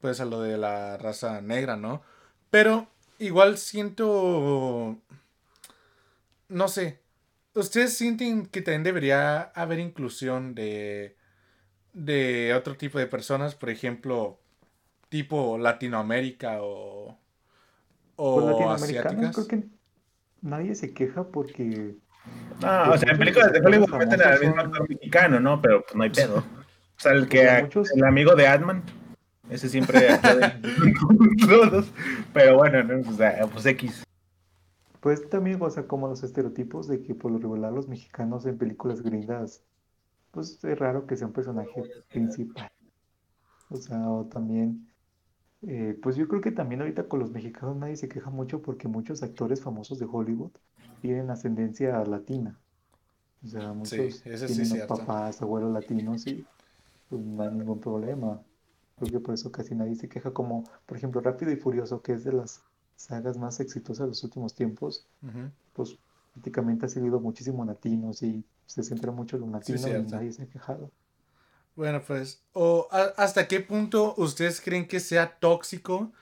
Pues 0.00 0.20
a 0.20 0.26
lo 0.26 0.42
de 0.42 0.58
la 0.58 0.98
raza 0.98 1.40
negra, 1.40 1.76
¿no? 1.78 2.02
Pero 2.50 2.88
igual 3.18 3.58
siento. 3.58 4.98
No 6.48 6.68
sé. 6.68 7.00
¿Ustedes 7.54 7.94
sienten 7.96 8.46
que 8.46 8.62
también 8.62 8.84
debería 8.84 9.40
haber 9.42 9.78
inclusión 9.80 10.54
de, 10.54 11.16
de 11.94 12.54
otro 12.54 12.76
tipo 12.76 12.98
de 12.98 13.06
personas? 13.08 13.54
Por 13.56 13.70
ejemplo, 13.70 14.40
tipo 15.10 15.58
Latinoamérica 15.58 16.62
o, 16.62 17.18
o 18.16 18.40
Pues 18.40 18.46
latinoamericanos 18.46 19.32
asiáticas. 19.32 19.34
creo 19.34 19.46
que 19.48 19.68
nadie 20.42 20.74
se 20.74 20.92
queja 20.94 21.30
porque 21.30 21.96
No, 22.60 22.92
o 22.92 22.98
sea, 22.98 23.12
en 23.12 23.18
películas 23.18 23.52
de 23.52 23.60
Hollywood 23.60 23.94
meten 23.94 24.20
al 24.20 24.40
mismo 24.40 24.60
actor 24.60 24.88
mexicano, 24.88 25.38
¿no? 25.38 25.62
Pero 25.62 25.82
pues 25.82 25.94
no 25.94 26.02
hay 26.02 26.10
pedo. 26.10 26.38
O 26.38 27.00
sea, 27.00 27.12
el 27.12 27.28
que 27.28 27.68
Pues 27.72 27.92
el 27.94 28.04
amigo 28.04 28.34
de 28.34 28.48
Adman, 28.48 28.82
ese 29.48 29.68
siempre 29.68 30.08
todos. 31.48 31.90
Pero 32.32 32.56
bueno, 32.56 32.82
¿no? 32.82 33.08
O 33.08 33.12
sea, 33.12 33.46
pues 33.46 33.64
X. 33.66 34.04
pues 35.00 35.28
también, 35.30 35.62
o 35.62 35.70
sea, 35.70 35.86
como 35.86 36.08
los 36.08 36.24
estereotipos 36.24 36.88
de 36.88 37.02
que 37.02 37.14
por 37.14 37.30
lo 37.30 37.38
regular 37.38 37.72
los 37.72 37.86
mexicanos 37.86 38.44
en 38.46 38.58
películas 38.58 39.02
gringas, 39.02 39.62
pues 40.32 40.62
es 40.64 40.78
raro 40.78 41.06
que 41.06 41.16
sea 41.16 41.28
un 41.28 41.32
personaje 41.32 41.82
principal. 42.08 42.70
O 43.70 43.76
sea, 43.76 44.08
o 44.08 44.24
también, 44.26 44.87
eh, 45.62 45.98
pues 46.00 46.16
yo 46.16 46.28
creo 46.28 46.40
que 46.40 46.52
también 46.52 46.80
ahorita 46.80 47.08
con 47.08 47.20
los 47.20 47.30
mexicanos 47.30 47.76
nadie 47.76 47.96
se 47.96 48.08
queja 48.08 48.30
mucho 48.30 48.62
porque 48.62 48.86
muchos 48.86 49.22
actores 49.22 49.60
famosos 49.60 49.98
de 49.98 50.06
Hollywood 50.10 50.52
tienen 51.00 51.30
ascendencia 51.30 52.04
latina. 52.04 52.58
O 53.44 53.48
sea, 53.48 53.72
muchos 53.72 53.90
sí 53.90 54.20
tienen 54.22 54.42
es 54.44 54.68
cierto. 54.68 54.96
papás, 54.96 55.42
abuelos 55.42 55.72
latinos 55.72 56.26
y 56.26 56.44
pues, 57.08 57.22
no 57.22 57.42
hay 57.42 57.50
ningún 57.50 57.80
problema. 57.80 58.40
Creo 58.98 59.12
que 59.12 59.20
por 59.20 59.34
eso 59.34 59.50
casi 59.50 59.74
nadie 59.74 59.94
se 59.94 60.08
queja 60.08 60.32
como, 60.32 60.64
por 60.86 60.96
ejemplo, 60.96 61.20
Rápido 61.20 61.52
y 61.52 61.56
Furioso, 61.56 62.02
que 62.02 62.12
es 62.12 62.24
de 62.24 62.32
las 62.32 62.62
sagas 62.96 63.38
más 63.38 63.60
exitosas 63.60 64.06
de 64.06 64.08
los 64.08 64.24
últimos 64.24 64.54
tiempos, 64.54 65.06
pues 65.72 65.96
prácticamente 66.32 66.86
ha 66.86 66.88
seguido 66.88 67.20
muchísimo 67.20 67.64
latinos 67.64 68.22
y 68.22 68.44
se 68.66 68.82
centra 68.82 69.12
mucho 69.12 69.36
en 69.36 69.42
los 69.42 69.50
latinos 69.50 69.86
y 69.86 70.10
nadie 70.10 70.32
se 70.32 70.42
ha 70.42 70.46
quejado. 70.46 70.90
Bueno, 71.78 72.02
pues, 72.04 72.42
o 72.54 72.88
a- 72.90 73.12
¿hasta 73.16 73.46
qué 73.46 73.60
punto 73.60 74.12
ustedes 74.16 74.60
creen 74.60 74.88
que 74.88 74.98
sea 74.98 75.38
tóxico 75.38 76.12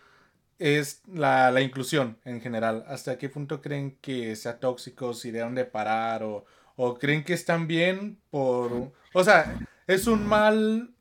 es 0.59 1.03
la, 1.13 1.51
la 1.51 1.63
inclusión 1.63 2.19
en 2.25 2.43
general? 2.43 2.85
¿Hasta 2.89 3.19
qué 3.19 3.31
punto 3.31 3.63
creen 3.63 3.99
que 4.03 4.37
sea 4.37 4.61
tóxico, 4.61 5.15
si 5.15 5.31
deben 5.31 5.55
de 5.55 5.65
parar 5.65 6.25
o, 6.25 6.45
o 6.77 6.99
creen 6.99 7.25
que 7.25 7.35
están 7.35 7.67
bien 7.69 8.21
por... 8.31 8.93
O 9.15 9.25
sea, 9.25 9.59
¿es 9.87 10.07
un 10.07 10.27
mal 10.27 10.95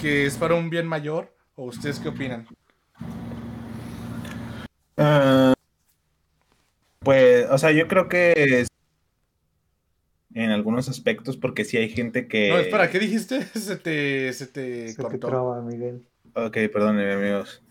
que 0.00 0.26
es 0.26 0.36
para 0.36 0.56
un 0.56 0.70
bien 0.70 0.88
mayor? 0.88 1.34
¿O 1.56 1.64
ustedes 1.66 2.00
qué 2.00 2.08
opinan? 2.08 2.48
Ah, 4.96 5.54
pues, 7.00 7.46
o 7.50 7.58
sea, 7.58 7.72
yo 7.72 7.88
creo 7.88 8.08
que 8.08 8.66
en 10.34 10.50
algunos 10.50 10.88
aspectos, 10.88 11.36
porque 11.36 11.64
sí 11.64 11.76
hay 11.76 11.88
gente 11.90 12.28
que. 12.28 12.48
No, 12.50 12.58
espera, 12.58 12.90
¿qué 12.90 12.98
dijiste? 12.98 13.42
Se 13.54 13.76
te, 13.76 14.32
se 14.32 14.46
te 14.46 14.88
Se 14.88 14.96
te 14.96 15.02
cortó. 15.02 15.28
traba, 15.28 15.60
Miguel. 15.62 16.06
Ok, 16.34 16.56
perdón, 16.72 16.98
amigos. 17.00 17.62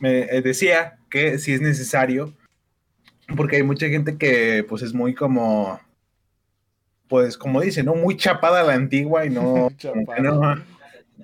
Me 0.00 0.20
eh, 0.22 0.42
decía 0.42 0.98
que 1.10 1.38
sí 1.38 1.52
es 1.52 1.60
necesario, 1.60 2.34
porque 3.36 3.56
hay 3.56 3.62
mucha 3.62 3.88
gente 3.88 4.18
que, 4.18 4.64
pues, 4.68 4.82
es 4.82 4.92
muy 4.92 5.14
como, 5.14 5.80
pues, 7.08 7.38
como 7.38 7.60
dice, 7.60 7.82
¿no? 7.82 7.94
Muy 7.94 8.16
chapada 8.16 8.60
a 8.60 8.64
la 8.64 8.74
antigua 8.74 9.24
y 9.24 9.30
no, 9.30 9.70
no, 10.22 10.64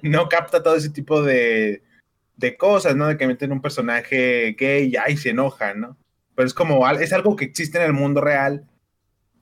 no 0.03 0.29
capta 0.29 0.63
todo 0.63 0.77
ese 0.77 0.91
tipo 0.91 1.23
de, 1.23 1.83
de 2.37 2.57
cosas, 2.57 2.95
¿no? 2.95 3.09
De 3.09 3.17
que 3.17 3.27
meten 3.27 3.53
un 3.53 3.61
personaje 3.61 4.55
gay 4.59 4.91
y 4.93 4.97
ay, 4.97 5.17
se 5.17 5.31
enoja, 5.31 5.75
¿no? 5.75 5.97
Pero 6.37 6.47
es 6.47 6.55
como, 6.55 6.89
es 6.89 7.13
algo 7.13 7.37
que 7.37 7.45
existe 7.45 7.79
en 7.79 7.85
el 7.85 7.93
mundo 7.93 8.21
real 8.21 8.67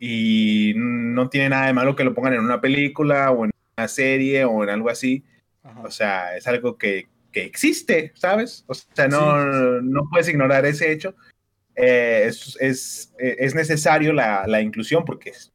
y 0.05 0.73
no 0.75 1.29
tiene 1.29 1.51
nada 1.51 1.69
de 1.69 1.73
malo 1.75 1.95
que 1.95 2.03
lo 2.03 2.13
pongan 2.13 2.35
en 2.35 2.41
una 2.41 2.61
película 2.61 3.31
o 3.31 3.45
en 3.45 3.53
una 3.79 3.87
serie 3.87 4.45
o 4.45 4.65
en 4.65 4.71
algo 4.71 4.91
así. 4.91 5.23
Ajá. 5.63 5.81
O 5.83 5.91
sea, 5.93 6.37
es 6.37 6.45
algo 6.49 6.77
que, 6.77 7.07
que 7.31 7.45
existe, 7.45 8.11
¿sabes? 8.17 8.65
O 8.67 8.75
sea, 8.75 9.07
no, 9.07 9.21
Sí. 9.21 9.79
no 9.85 10.03
puedes 10.11 10.29
ignorar 10.29 10.67
ese 10.67 10.91
hecho. 10.91 11.15
Eh, 11.77 12.25
es, 12.27 12.57
es, 12.61 13.13
eh, 13.21 13.37
es 13.39 13.55
necesario 13.55 14.13
la, 14.13 14.45
la 14.49 14.61
inclusión 14.61 15.05
porque 15.05 15.31
es- 15.31 15.53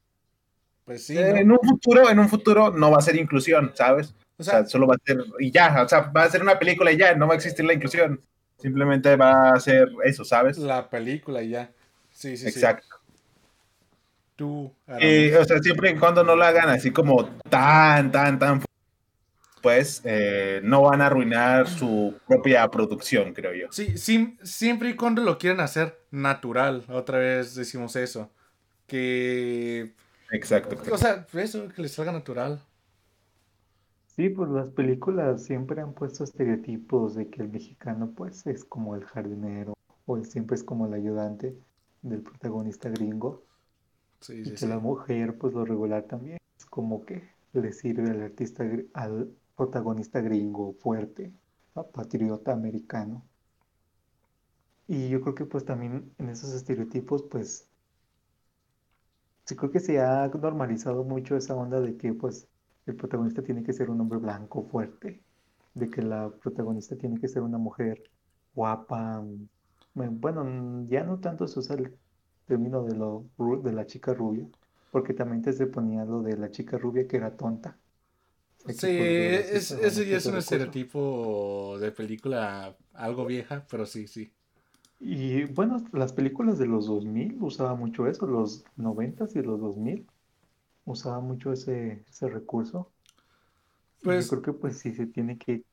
Pues 0.86 1.06
sí, 1.06 1.18
eh, 1.18 1.32
¿no? 1.34 1.36
en 1.40 1.52
un 1.52 1.60
futuro, 1.68 2.10
en 2.10 2.18
un 2.20 2.30
futuro 2.30 2.72
no 2.72 2.90
va 2.90 3.00
a 3.00 3.02
ser 3.02 3.18
inclusión, 3.18 3.74
¿sabes? 3.76 4.16
O 4.38 4.44
sea, 4.44 4.66
solo 4.66 4.88
va 4.88 4.96
a 4.96 5.00
ser, 5.06 5.18
y 5.40 5.52
ya, 5.52 5.84
o 5.84 5.90
sea, 5.90 6.10
va 6.16 6.24
a 6.24 6.30
ser 6.30 6.42
una 6.42 6.58
película 6.58 6.90
y 6.94 6.96
ya, 6.98 7.14
no 7.16 7.28
va 7.28 7.34
a 7.34 7.36
existir 7.36 7.66
la 7.66 7.74
inclusión. 7.74 8.22
Simplemente 8.58 9.14
va 9.18 9.52
a 9.52 9.60
ser 9.60 9.90
eso, 10.06 10.24
¿sabes? 10.24 10.58
La 10.58 10.90
película 10.90 11.44
y 11.44 11.50
ya. 11.50 11.70
Sí, 12.12 12.38
sí, 12.38 12.48
Exacto. 12.48 12.84
sí. 12.86 12.87
Tú, 14.38 14.72
Y, 15.02 15.34
o 15.34 15.44
sea, 15.44 15.58
siempre 15.60 15.90
y 15.92 15.96
cuando 15.98 16.24
no 16.24 16.36
la 16.36 16.50
hagan 16.50 16.70
así 16.70 16.92
como 16.92 17.26
tan, 17.50 18.12
tan, 18.12 18.38
tan, 18.38 18.62
pues 19.64 20.02
eh, 20.06 20.62
no 20.64 20.84
van 20.84 21.02
a 21.02 21.08
arruinar 21.08 21.68
su 21.68 22.14
propia 22.28 22.68
producción, 22.70 23.34
creo 23.34 23.54
yo. 23.54 23.68
Sí, 23.72 23.98
sim- 23.98 24.38
siempre 24.44 24.92
y 24.92 24.96
cuando 24.96 25.24
lo 25.24 25.40
quieran 25.40 25.60
hacer 25.60 25.98
natural. 26.12 26.84
Otra 26.88 27.18
vez 27.18 27.56
decimos 27.56 27.96
eso. 27.96 28.30
Que. 28.86 29.94
Exacto. 30.32 30.78
O 30.92 30.98
sea, 31.00 31.26
eso, 31.34 31.68
que 31.70 31.82
les 31.82 31.94
salga 31.94 32.12
natural. 32.12 32.62
Sí, 34.16 34.30
pues 34.30 34.50
las 34.52 34.70
películas 34.70 35.44
siempre 35.44 35.82
han 35.82 35.94
puesto 35.94 36.24
estereotipos 36.24 37.16
de 37.16 37.30
que 37.30 37.42
el 37.42 37.50
mexicano 37.50 38.14
pues 38.16 38.46
es 38.48 38.64
como 38.66 38.96
el 38.96 39.04
jardinero 39.04 39.74
o 40.06 40.18
él 40.18 40.26
siempre 40.26 40.56
es 40.56 40.64
como 40.64 40.88
el 40.88 40.94
ayudante 40.94 41.56
del 42.04 42.22
protagonista 42.22 42.90
gringo 42.90 43.47
Sí, 44.20 44.46
y 44.46 44.54
que 44.54 44.66
sí. 44.66 44.68
la 44.68 44.80
mujer 44.80 45.38
pues 45.38 45.54
lo 45.54 45.66
regular 45.66 46.04
también 46.08 46.40
es 46.60 46.66
como 46.66 47.06
que 47.06 47.30
le 47.54 47.74
sirve 47.74 48.12
al 48.12 48.22
artista 48.24 48.64
al 48.94 49.36
protagonista 49.56 50.22
gringo 50.22 50.74
fuerte, 50.76 51.34
pa- 51.74 51.90
patriota 51.92 52.54
americano. 52.54 53.28
Y 54.88 55.08
yo 55.10 55.22
creo 55.22 55.36
que 55.36 55.46
pues 55.46 55.66
también 55.66 56.14
en 56.18 56.30
esos 56.30 56.52
estereotipos 56.52 57.24
pues 57.30 57.70
sí 59.46 59.56
creo 59.56 59.72
que 59.72 59.80
se 59.80 60.00
ha 60.00 60.28
normalizado 60.30 61.04
mucho 61.04 61.36
esa 61.36 61.56
onda 61.56 61.80
de 61.82 61.98
que 61.98 62.14
pues 62.14 62.48
el 62.86 62.96
protagonista 62.96 63.42
tiene 63.44 63.64
que 63.64 63.74
ser 63.74 63.90
un 63.90 64.00
hombre 64.02 64.20
blanco 64.20 64.64
fuerte, 64.68 65.24
de 65.74 65.90
que 65.90 66.02
la 66.02 66.30
protagonista 66.32 66.98
tiene 66.98 67.20
que 67.20 67.28
ser 67.28 67.42
una 67.44 67.58
mujer 67.58 68.02
guapa. 68.54 69.22
mm, 69.22 69.50
Bueno, 70.20 70.86
ya 70.90 71.04
no 71.04 71.20
tanto 71.20 71.48
se 71.48 71.60
usa 71.60 71.76
el 71.76 71.98
término 72.48 72.84
de, 72.86 72.96
lo, 72.96 73.30
de 73.64 73.74
la 73.74 73.86
chica 73.88 74.14
rubia, 74.16 74.48
porque 74.92 75.14
también 75.14 75.42
te 75.44 75.54
se 75.54 75.68
ponía 75.68 76.06
lo 76.06 76.22
de 76.24 76.38
la 76.38 76.52
chica 76.52 76.78
rubia 76.80 77.08
que 77.08 77.18
era 77.18 77.36
tonta. 77.38 77.80
Sí, 78.70 78.88
es, 78.90 79.72
ese 79.72 80.06
ya 80.08 80.18
es 80.18 80.26
un 80.28 80.38
estereotipo 80.38 81.78
de 81.80 81.92
película 81.92 82.76
algo 82.94 83.26
vieja, 83.26 83.66
pero 83.70 83.86
sí, 83.86 84.08
sí. 84.08 84.34
Y 85.00 85.46
bueno, 85.46 85.78
las 85.92 86.14
películas 86.14 86.60
de 86.60 86.68
los 86.68 86.86
2000 86.86 87.36
usaban 87.42 87.80
mucho 87.80 88.06
eso, 88.08 88.28
los 88.28 88.64
90s 88.76 89.36
y 89.36 89.42
los 89.42 89.60
2000 89.60 90.08
usaban 90.86 91.24
mucho 91.26 91.52
ese, 91.54 92.06
ese 92.10 92.30
recurso. 92.30 92.92
Y 94.04 94.14
yo 94.16 94.28
Pues, 94.28 94.28
creo 94.28 94.42
que 94.42 94.54
pues 94.54 94.80
sí 94.80 94.94
se 94.94 95.06
tiene 95.08 95.38
que 95.38 95.64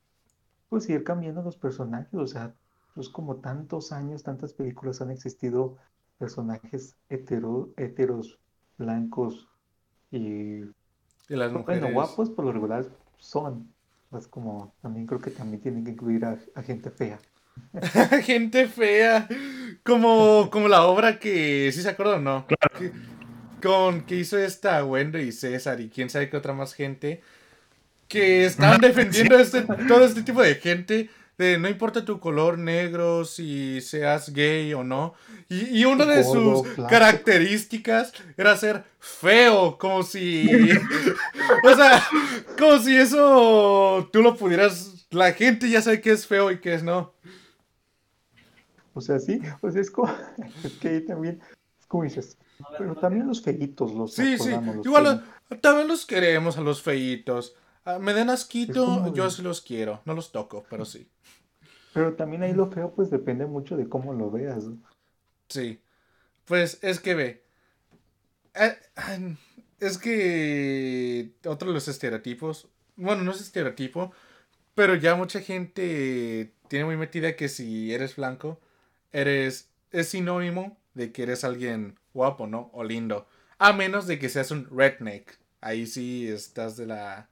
pues 0.69 0.89
ir 0.89 1.03
cambiando 1.03 1.41
los 1.43 1.57
personajes, 1.57 2.13
o 2.15 2.27
sea, 2.27 2.55
pues 2.95 3.09
como 3.09 3.37
tantos 3.41 3.91
años, 3.93 4.23
tantas 4.23 4.53
películas 4.53 5.01
han 5.01 5.11
existido 5.11 5.77
personajes 6.17 6.95
hetero, 7.09 7.73
heteros, 7.77 8.39
blancos 8.77 9.47
y 10.11 10.63
y 11.27 11.35
las 11.35 11.51
bueno, 11.65 11.89
mujeres. 11.89 11.93
guapos 11.93 12.29
por 12.29 12.45
lo 12.45 12.51
regular 12.53 12.85
son, 13.17 13.73
pues 14.09 14.27
como 14.27 14.73
también 14.81 15.07
creo 15.07 15.19
que 15.19 15.31
también 15.31 15.61
tienen 15.61 15.83
que 15.83 15.91
incluir 15.91 16.25
a, 16.25 16.37
a 16.55 16.61
gente 16.63 16.91
fea. 16.91 17.19
Gente 18.23 18.67
fea. 18.67 19.27
Como, 19.83 20.49
como 20.51 20.67
la 20.67 20.83
obra 20.85 21.19
que. 21.19 21.71
¿Sí 21.73 21.81
se 21.81 21.89
acuerdan 21.89 22.19
o 22.19 22.21
no? 22.21 22.47
Que- 22.77 22.91
con 23.61 24.01
que 24.05 24.15
hizo 24.17 24.37
esta 24.37 24.83
Wendy 24.85 25.19
y 25.19 25.31
César 25.31 25.79
y 25.81 25.89
quién 25.89 26.09
sabe 26.09 26.29
qué 26.29 26.37
otra 26.37 26.53
más 26.53 26.73
gente. 26.73 27.21
Que 28.07 28.45
estaban 28.45 28.81
defendiendo 28.81 29.37
este, 29.39 29.61
todo 29.87 30.05
este 30.05 30.23
tipo 30.23 30.41
de 30.41 30.55
gente. 30.55 31.09
De 31.37 31.57
no 31.57 31.67
importa 31.67 32.05
tu 32.05 32.19
color 32.19 32.57
negro, 32.57 33.25
si 33.25 33.81
seas 33.81 34.31
gay 34.31 34.73
o 34.73 34.83
no. 34.83 35.13
Y, 35.49 35.79
y 35.79 35.85
una 35.85 36.05
de 36.05 36.23
Gordo, 36.23 36.63
sus 36.63 36.87
características 36.87 38.13
era 38.37 38.55
ser 38.55 38.83
feo. 38.99 39.77
Como 39.77 40.03
si. 40.03 40.47
o 41.63 41.75
sea, 41.75 42.03
como 42.57 42.79
si 42.79 42.95
eso 42.95 44.09
tú 44.13 44.21
lo 44.21 44.35
pudieras. 44.35 45.07
La 45.11 45.33
gente 45.33 45.69
ya 45.69 45.81
sabe 45.81 46.01
qué 46.01 46.11
es 46.11 46.25
feo 46.25 46.51
y 46.51 46.59
qué 46.59 46.73
es 46.73 46.83
no. 46.83 47.13
O 48.95 49.01
sea, 49.01 49.19
sí, 49.19 49.41
pues 49.59 49.75
es 49.75 49.91
como, 49.91 50.11
es 50.63 50.71
que 50.73 50.87
ahí 50.87 51.05
también, 51.05 51.41
es 51.79 51.85
como 51.85 52.03
dices, 52.03 52.37
pero 52.77 52.95
también 52.95 53.27
los 53.27 53.41
feitos 53.41 53.93
los 53.93 54.13
Sí, 54.13 54.37
sí. 54.37 54.51
los 54.51 54.85
Igual 54.85 55.23
también 55.61 55.89
los 55.89 56.05
queremos 56.05 56.57
a 56.57 56.61
los 56.61 56.81
feitos. 56.81 57.55
Ah, 57.85 57.99
me 57.99 58.13
den 58.13 58.29
asquito, 58.29 59.13
yo 59.13 59.29
sí 59.29 59.41
los 59.41 59.61
quiero. 59.61 60.01
No 60.05 60.13
los 60.13 60.31
toco, 60.31 60.65
pero 60.69 60.85
sí. 60.85 61.09
Pero 61.93 62.15
también 62.15 62.43
ahí 62.43 62.53
lo 62.53 62.69
feo 62.71 62.93
pues 62.93 63.09
depende 63.09 63.45
mucho 63.45 63.77
de 63.77 63.87
cómo 63.89 64.13
lo 64.13 64.29
veas. 64.31 64.65
¿no? 64.65 64.77
Sí. 65.49 65.81
Pues 66.45 66.79
es 66.83 66.99
que 66.99 67.15
ve. 67.15 67.45
eh, 68.53 68.77
es 69.79 69.97
que 69.97 71.31
otro 71.45 71.69
de 71.69 71.73
los 71.73 71.87
estereotipos. 71.87 72.69
Bueno, 72.95 73.23
no 73.23 73.31
es 73.31 73.41
estereotipo. 73.41 74.11
Pero 74.75 74.95
ya 74.95 75.15
mucha 75.15 75.41
gente 75.41 76.53
tiene 76.67 76.85
muy 76.85 76.97
metida 76.97 77.35
que 77.35 77.49
si 77.49 77.93
eres 77.93 78.15
blanco, 78.17 78.59
eres. 79.13 79.69
es 79.91 80.09
sinónimo 80.09 80.77
de 80.93 81.11
que 81.11 81.23
eres 81.23 81.43
alguien 81.43 81.99
guapo, 82.13 82.47
¿no? 82.47 82.69
O 82.73 82.83
lindo. 82.83 83.27
A 83.57 83.73
menos 83.73 84.07
de 84.07 84.19
que 84.19 84.29
seas 84.29 84.51
un 84.51 84.67
redneck. 84.69 85.37
Ahí 85.61 85.87
sí 85.87 86.27
estás 86.27 86.77
de 86.77 86.87
la. 86.87 87.29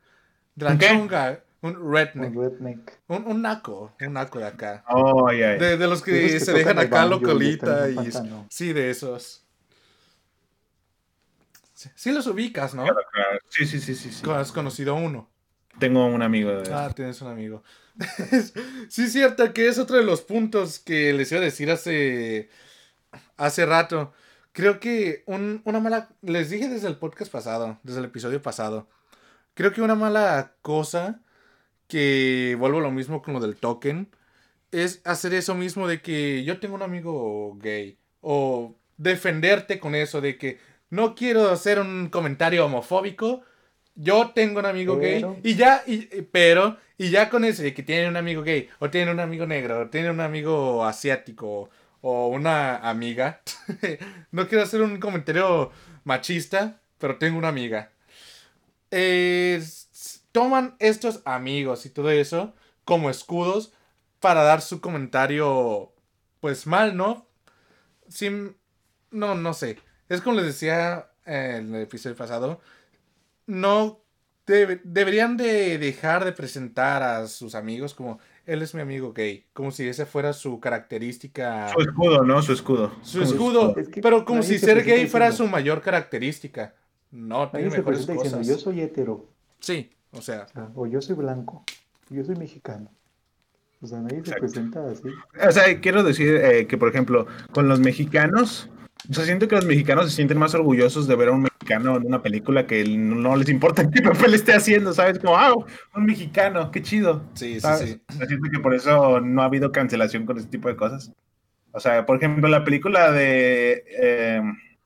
De 0.56 0.66
la 0.66 0.72
¿Un 0.72 0.78
qué? 0.78 0.88
chunga. 0.90 1.44
Un 1.62 1.94
redneck. 1.94 2.36
Un 2.36 2.42
redneck. 2.44 3.00
Un, 3.08 3.26
un 3.26 3.42
naco. 3.42 3.96
Un 4.02 4.14
naco 4.14 4.40
de 4.40 4.46
acá. 4.46 4.84
Oh, 4.90 5.32
ya. 5.32 5.52
De, 5.52 5.78
de 5.78 5.88
los 5.88 6.02
que, 6.02 6.40
se 6.40 6.52
dejan 6.54 6.78
acá 6.78 7.06
banjo 7.06 7.42
y 7.42 7.58
pantano. 7.58 8.46
sí, 8.50 8.74
de 8.74 8.90
esos. 8.90 9.46
Sí, 11.74 11.90
sí 11.96 12.12
los 12.12 12.28
ubicas, 12.28 12.74
¿no? 12.74 12.84
Claro, 12.84 13.00
Sí, 13.50 13.66
sí, 13.66 13.80
sí, 13.80 13.96
sí, 13.96 14.12
sí. 14.12 14.30
Has 14.30 14.52
conocido 14.52 14.96
a 14.96 15.00
uno. 15.00 15.30
Tengo 15.80 16.06
un 16.06 16.22
amigo 16.22 16.52
de 16.52 16.72
Ah, 16.74 16.92
tienes 16.96 17.22
un 17.22 17.30
amigo. 17.30 17.64
sí, 18.90 19.04
es 19.04 19.12
cierto 19.14 19.54
que 19.54 19.68
es 19.68 19.80
otro 19.80 19.98
de 19.98 20.04
los 20.04 20.22
puntos 20.22 20.80
que 20.80 21.14
les 21.14 21.32
iba 21.32 21.42
a 21.42 21.44
decir 21.44 21.72
hace, 21.72 22.50
hace 23.38 23.66
rato. 23.66 24.14
Creo 24.52 24.80
que 24.80 25.24
un- 25.26 25.62
una 25.66 25.80
mala... 25.80 26.10
Les 26.22 26.50
dije 26.52 26.70
desde 26.70 26.88
el 26.88 26.98
podcast 26.98 27.32
pasado, 27.32 27.80
desde 27.84 28.00
el 28.00 28.06
episodio 28.06 28.42
pasado. 28.42 28.88
Creo 29.54 29.72
que 29.72 29.82
una 29.82 29.96
mala 29.96 30.54
cosa 30.62 31.22
que 31.88 32.56
vuelvo 32.60 32.80
a 32.80 32.82
lo 32.82 32.92
mismo 32.92 33.22
con 33.22 33.34
lo 33.36 33.40
del 33.40 33.56
token 33.56 34.10
es 34.72 35.02
hacer 35.06 35.34
eso 35.34 35.54
mismo 35.54 35.88
de 35.88 36.02
que 36.02 36.44
yo 36.44 36.60
tengo 36.60 36.76
un 36.76 36.82
amigo 36.82 37.56
gay 37.60 37.98
o 38.22 38.76
defenderte 38.98 39.80
con 39.80 39.94
eso 39.94 40.22
de 40.22 40.38
que 40.38 40.60
no 40.90 41.14
quiero 41.16 41.52
hacer 41.52 41.80
un 41.80 42.10
comentario 42.10 42.66
homofóbico. 42.66 43.42
Yo 43.96 44.32
tengo 44.34 44.60
un 44.60 44.66
amigo 44.66 44.98
Pero- 45.00 45.34
gay 45.34 45.40
y 45.44 45.56
ya, 45.56 45.84
y, 45.86 46.06
pero, 46.32 46.78
y 46.98 47.12
ya 47.12 47.30
con 47.30 47.46
ese 47.46 47.62
de 47.64 47.74
que 47.76 47.84
tiene 47.84 48.10
un 48.10 48.18
amigo 48.18 48.42
gay, 48.42 48.70
o 48.80 48.90
tiene 48.90 49.12
un 49.12 49.20
amigo 49.20 49.46
negro, 49.46 49.82
o 49.82 49.90
tiene 49.90 50.10
un 50.10 50.20
amigo 50.20 50.84
asiático, 50.84 51.70
o 52.02 52.28
una 52.28 52.78
amiga. 52.78 53.42
no 54.32 54.48
quiero 54.48 54.64
hacer 54.64 54.82
un 54.82 55.00
comentario 55.00 55.72
machista, 56.06 56.82
pero 56.98 57.18
tengo 57.18 57.38
una 57.38 57.50
amiga. 57.50 57.93
Eh, 58.96 59.64
toman 60.32 60.76
estos 60.80 61.22
amigos 61.26 61.86
y 61.86 61.90
todo 61.90 62.12
eso 62.12 62.54
como 62.86 63.10
escudos 63.10 63.74
para 64.20 64.44
dar 64.44 64.62
su 64.62 64.82
comentario, 64.82 65.92
pues 66.40 66.68
mal, 66.68 66.96
¿no? 66.96 67.28
Sin, 68.08 68.56
no, 69.12 69.36
no 69.36 69.54
sé. 69.54 69.78
Es 70.10 70.22
como 70.22 70.36
les 70.38 70.46
decía 70.46 71.10
en 71.26 71.74
el 71.74 71.82
episodio 71.84 72.16
pasado, 72.16 72.60
no 73.48 74.02
debe- 74.46 74.82
deberían 74.84 75.38
de 75.38 75.78
dejar 75.78 76.24
de 76.26 76.32
presentar 76.34 77.02
a 77.04 77.28
sus 77.28 77.56
amigos 77.56 77.94
como 77.94 78.20
él 78.46 78.62
es 78.62 78.74
mi 78.76 78.82
amigo 78.82 79.14
gay, 79.14 79.48
como 79.54 79.72
si 79.72 79.88
esa 79.88 80.06
fuera 80.06 80.34
su 80.34 80.60
característica, 80.60 81.72
Su 81.74 81.82
escudo, 81.82 82.24
¿no? 82.24 82.42
Su 82.42 82.54
escudo. 82.54 82.92
su 83.02 83.22
escudo, 83.24 83.76
Es 83.78 83.88
que 83.88 84.02
pero 84.02 84.26
como 84.26 84.44
si 84.44 84.60
se 84.60 84.66
ser 84.66 84.84
gay 84.84 85.08
fuera 85.08 85.32
su 85.32 85.48
mayor 85.48 85.82
característica. 85.82 86.76
No, 87.14 87.48
tiene 87.50 87.66
Nadie 87.68 87.72
se 87.72 87.78
mejores 87.78 88.00
presenta 88.00 88.24
diciendo, 88.24 88.38
cosas. 88.40 88.48
yo 88.56 88.60
soy 88.60 88.82
hetero, 88.82 89.30
Sí, 89.60 89.92
o 90.12 90.22
sea, 90.22 90.48
o, 90.50 90.54
sea, 90.54 90.70
o 90.76 90.88
yo 90.88 91.00
soy 91.00 91.16
blanco, 91.16 91.64
yo 92.10 92.24
soy 92.24 92.36
mexicano. 92.36 92.90
O 93.82 93.88
sea, 93.88 94.00
nadie 94.00 94.16
se 94.16 94.32
Exacto. 94.32 94.42
presenta 94.42 94.90
así. 94.90 95.04
O 95.48 95.52
sea, 95.52 95.80
quiero 95.80 96.04
decir 96.04 96.36
eh, 96.36 96.66
que, 96.66 96.78
por 96.78 96.90
ejemplo, 96.90 97.28
con 97.52 97.68
los 97.68 97.80
mexicanos, 97.80 98.68
o 99.10 99.14
sea, 99.14 99.26
siento 99.26 99.48
que 99.48 99.56
los 99.56 99.66
mexicanos 99.66 100.10
se 100.10 100.16
sienten 100.16 100.40
más 100.40 100.56
orgullosos 100.56 101.08
de 101.08 101.16
ver 101.16 101.28
a 101.30 101.34
un 101.34 101.44
mexicano 101.44 101.98
en 101.98 102.06
una 102.08 102.24
película 102.24 102.66
que 102.66 102.84
no 102.84 103.16
no 103.16 103.36
les 103.36 103.50
importa 103.50 103.88
qué 103.92 104.02
papel 104.02 104.34
esté 104.34 104.54
haciendo, 104.54 104.92
¿sabes? 104.92 105.20
Como, 105.20 105.38
ah, 105.38 105.54
un 105.96 106.06
mexicano, 106.06 106.72
qué 106.72 106.82
chido. 106.82 107.24
sí, 107.36 107.56
sí, 107.56 107.60
¿sabes? 107.60 107.90
sí. 107.92 108.02
O 108.10 108.14
sea, 108.14 108.26
siento 108.26 108.50
que 108.52 108.60
por 108.60 108.74
eso 108.74 109.20
no 109.22 109.44
ha 109.44 109.46
habido 109.46 109.72
cancelación 109.72 110.26
con 110.26 110.40
ese 110.40 110.48
tipo 110.48 110.68
de 110.68 110.76
cosas. 110.76 111.12
O 111.74 111.80
sea, 111.80 112.08
por 112.08 112.18
ejemplo, 112.18 112.50
la 112.50 112.64
película 112.64 113.12
de 113.12 113.84
eh, 114.00 114.42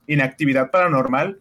Inactividad 0.08 0.72
Paranormal 0.72 1.40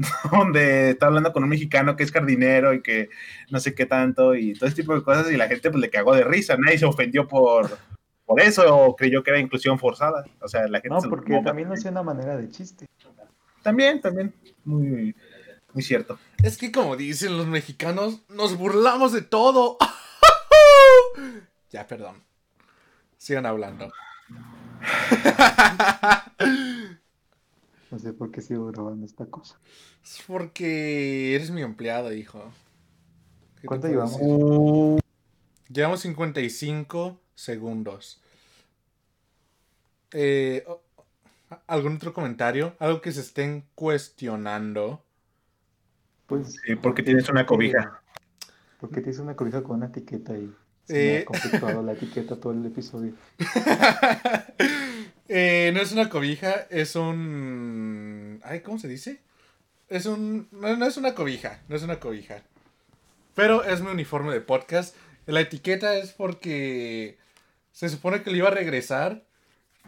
donde 0.30 0.90
está 0.90 1.06
hablando 1.06 1.32
con 1.32 1.42
un 1.42 1.48
mexicano 1.48 1.96
que 1.96 2.04
es 2.04 2.12
jardinero 2.12 2.74
y 2.74 2.82
que 2.82 3.10
no 3.50 3.60
sé 3.60 3.74
qué 3.74 3.86
tanto 3.86 4.34
y 4.34 4.54
todo 4.54 4.66
ese 4.66 4.76
tipo 4.76 4.94
de 4.94 5.02
cosas 5.02 5.30
y 5.30 5.36
la 5.36 5.48
gente 5.48 5.70
pues 5.70 5.80
le 5.80 5.90
cagó 5.90 6.14
de 6.14 6.24
risa, 6.24 6.56
nadie 6.56 6.78
se 6.78 6.86
ofendió 6.86 7.28
por, 7.28 7.78
por 8.24 8.40
eso 8.40 8.74
o 8.74 8.96
creyó 8.96 9.22
que 9.22 9.30
era 9.30 9.38
inclusión 9.38 9.78
forzada. 9.78 10.24
O 10.40 10.48
sea, 10.48 10.66
la 10.68 10.80
gente 10.80 10.94
No, 10.94 11.00
se 11.00 11.08
porque 11.08 11.40
también 11.44 11.68
no 11.68 11.74
es 11.74 11.84
una 11.84 12.02
manera 12.02 12.36
de 12.36 12.48
chiste. 12.48 12.86
También, 13.62 14.00
también, 14.00 14.34
muy, 14.64 15.14
muy 15.74 15.82
cierto. 15.82 16.18
Es 16.42 16.56
que 16.56 16.72
como 16.72 16.96
dicen 16.96 17.36
los 17.36 17.46
mexicanos, 17.46 18.22
nos 18.30 18.56
burlamos 18.56 19.12
de 19.12 19.22
todo. 19.22 19.76
ya, 21.70 21.86
perdón. 21.86 22.22
Sigan 23.18 23.44
hablando. 23.44 23.92
No 27.90 27.98
sé 27.98 28.12
por 28.12 28.30
qué 28.30 28.40
sigo 28.40 28.66
grabando 28.66 29.04
esta 29.04 29.26
cosa. 29.26 29.58
Es 30.04 30.22
porque 30.26 31.34
eres 31.34 31.50
mi 31.50 31.62
empleado, 31.62 32.12
hijo. 32.12 32.52
¿Qué 33.56 33.62
te 33.62 33.66
¿Cuánto 33.66 33.88
llevamos? 33.88 34.18
decir? 34.18 35.00
Llevamos 35.68 36.00
55 36.00 37.20
segundos. 37.34 38.20
Eh, 40.12 40.64
¿Algún 41.66 41.96
otro 41.96 42.12
comentario? 42.12 42.74
Algo 42.78 43.00
que 43.00 43.12
se 43.12 43.20
estén 43.20 43.64
cuestionando. 43.74 45.04
Pues. 46.26 46.54
Sí, 46.64 46.76
porque 46.76 47.02
tienes 47.02 47.28
una 47.28 47.44
cobija. 47.44 48.02
Porque 48.80 49.00
tienes 49.00 49.18
una 49.18 49.34
cobija 49.34 49.62
con 49.62 49.76
una 49.78 49.86
etiqueta 49.86 50.36
y 50.38 50.52
se 50.84 50.94
Eh. 50.94 51.12
me 51.16 51.18
ha 51.22 51.24
conflictuado 51.24 51.82
la 51.82 51.92
etiqueta 51.92 52.36
todo 52.36 52.52
el 52.52 52.64
episodio. 52.66 53.14
Eh, 55.32 55.70
no 55.72 55.80
es 55.80 55.92
una 55.92 56.08
cobija, 56.08 56.66
es 56.70 56.96
un... 56.96 58.40
Ay, 58.42 58.62
¿cómo 58.62 58.80
se 58.80 58.88
dice? 58.88 59.20
Es 59.88 60.06
un... 60.06 60.48
No, 60.50 60.76
no 60.76 60.86
es 60.86 60.96
una 60.96 61.14
cobija, 61.14 61.62
no 61.68 61.76
es 61.76 61.84
una 61.84 62.00
cobija. 62.00 62.42
Pero 63.36 63.62
es 63.62 63.80
mi 63.80 63.92
uniforme 63.92 64.32
de 64.32 64.40
podcast. 64.40 64.96
La 65.26 65.40
etiqueta 65.40 65.96
es 65.96 66.10
porque 66.10 67.16
se 67.70 67.88
supone 67.88 68.24
que 68.24 68.32
le 68.32 68.38
iba 68.38 68.48
a 68.48 68.50
regresar. 68.50 69.22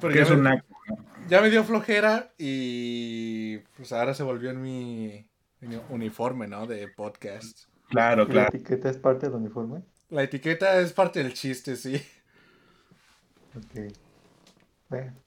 Pero 0.00 0.12
Que 0.12 0.20
ya 0.20 0.22
es 0.22 0.30
me, 0.30 0.36
una 0.36 0.64
ya 1.28 1.40
me 1.40 1.50
dio 1.50 1.64
flojera 1.64 2.32
y 2.38 3.58
pues 3.76 3.92
ahora 3.92 4.14
se 4.14 4.22
volvió 4.22 4.50
en 4.50 4.62
mi, 4.62 5.26
en 5.60 5.68
mi 5.68 5.80
uniforme, 5.88 6.46
¿no? 6.46 6.68
De 6.68 6.86
podcast. 6.86 7.62
Claro, 7.88 8.22
¿Y 8.22 8.26
la 8.26 8.32
claro. 8.32 8.48
etiqueta 8.54 8.90
es 8.90 8.96
parte 8.96 9.26
del 9.26 9.34
uniforme? 9.34 9.82
La 10.08 10.22
etiqueta 10.22 10.78
es 10.78 10.92
parte 10.92 11.20
del 11.20 11.34
chiste, 11.34 11.74
sí. 11.74 12.00
Ok. 13.56 13.92
Bueno, 14.88 15.21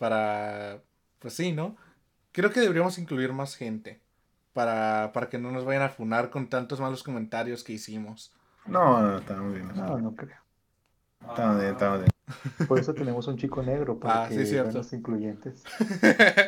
Para... 0.00 0.80
Pues 1.18 1.34
sí, 1.34 1.52
¿no? 1.52 1.76
Creo 2.32 2.50
que 2.50 2.60
deberíamos 2.60 2.96
incluir 2.96 3.34
más 3.34 3.54
gente. 3.54 4.00
Para, 4.54 5.10
para 5.12 5.28
que 5.28 5.38
no 5.38 5.52
nos 5.52 5.66
vayan 5.66 5.82
a 5.82 5.90
funar 5.90 6.30
con 6.30 6.48
tantos 6.48 6.80
malos 6.80 7.02
comentarios 7.02 7.62
que 7.62 7.74
hicimos. 7.74 8.32
No, 8.66 9.02
no, 9.02 9.18
está 9.18 9.36
muy 9.36 9.54
bien. 9.56 9.68
no, 9.76 9.98
no 9.98 10.16
creo. 10.16 10.38
Está 11.28 11.48
muy 11.48 11.60
bien, 11.60 11.72
está 11.72 11.90
muy 11.90 11.98
bien. 11.98 12.10
Por 12.68 12.78
eso 12.78 12.94
tenemos 12.94 13.26
un 13.28 13.36
chico 13.36 13.62
negro, 13.62 13.98
para 14.00 14.24
Ah, 14.24 14.28
que 14.28 14.36
sí, 14.36 14.46
sean 14.46 14.72
los 14.72 14.90
incluyentes. 14.94 15.62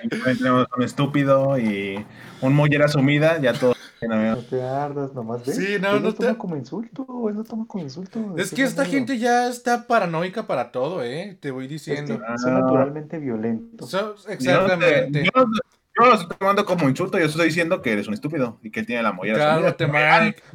Y 0.04 0.08
tenemos 0.08 0.66
un 0.74 0.82
estúpido 0.82 1.58
y 1.58 2.04
un 2.40 2.54
mollera 2.54 2.88
sumida, 2.88 3.38
ya 3.38 3.52
todo. 3.52 3.74
No 4.08 4.36
te 4.38 4.62
ardas, 4.62 5.12
nomás 5.14 5.46
ves. 5.46 5.56
Sí, 5.56 5.76
no, 5.80 5.96
Él 5.96 6.02
no 6.02 6.08
lo 6.08 6.14
toma 6.14 6.38
como 6.38 6.56
insulto, 6.56 7.06
él 7.28 7.34
lo 7.36 7.44
toma 7.44 7.66
como 7.66 7.84
insulto. 7.84 8.34
Es 8.36 8.52
que 8.52 8.62
esta 8.62 8.84
gente 8.84 9.18
ya 9.18 9.48
está 9.48 9.86
paranoica 9.86 10.46
para 10.46 10.70
todo, 10.72 11.02
¿eh? 11.02 11.36
Te 11.40 11.50
voy 11.50 11.64
Es 11.64 11.68
que 11.68 11.74
diciendo. 11.74 12.20
son 12.38 12.54
naturalmente 12.54 13.18
violentos. 13.18 13.90
So- 13.90 13.98
Yo 13.98 14.06
no 14.14 14.22
te- 14.24 14.32
exactamente. 14.34 15.24
Yo 15.24 15.30
no, 15.34 15.44
yo 15.44 16.04
no 16.04 16.06
lo 16.06 16.14
estoy 16.14 16.36
tomando 16.38 16.64
como 16.64 16.88
insulto, 16.88 17.18
yo 17.18 17.26
estoy 17.26 17.46
diciendo 17.46 17.82
que 17.82 17.92
eres 17.92 18.08
un 18.08 18.14
estúpido 18.14 18.58
y 18.62 18.70
que 18.70 18.80
él 18.80 18.86
tiene 18.86 19.02
la 19.02 19.12
mollera 19.12 19.38
Cálmate. 19.38 19.86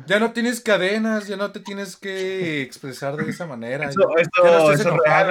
Ya 0.08 0.20
no 0.20 0.32
tienes 0.32 0.62
cadenas, 0.62 1.28
ya 1.28 1.38
no 1.38 1.52
te 1.52 1.60
tienes 1.60 1.96
que 1.96 2.62
expresar 2.64 3.16
de 3.16 3.30
esa 3.30 3.46
manera. 3.46 3.88
Eso, 3.90 4.02
esto, 4.18 4.44
Ya 4.44 4.52
no 4.52 4.58
estés 4.72 4.80
eso 4.80 4.90
es 4.96 5.02
real, 5.06 5.30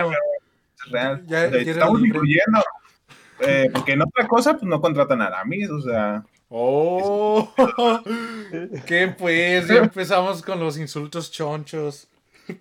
es 0.84 0.92
real. 0.92 1.24
Ya- 1.26 1.28
ya 1.28 1.44
eres 1.46 1.66
estamos 1.68 2.00
incluyendo. 2.00 2.60
Eh, 3.40 3.68
porque 3.72 3.92
en 3.92 4.02
otra 4.02 4.26
cosa, 4.26 4.52
pues 4.54 4.64
no 4.64 4.80
contratan 4.80 5.20
a 5.22 5.26
Aramis, 5.26 5.68
o 5.70 5.80
sea. 5.82 6.24
Oh, 6.59 7.52
¿qué 8.86 9.09
pues? 9.09 9.68
Ya 9.68 9.76
empezamos 9.76 10.40
con 10.40 10.59
los 10.59 10.78
insultos 10.78 11.30
chonchos. 11.30 12.09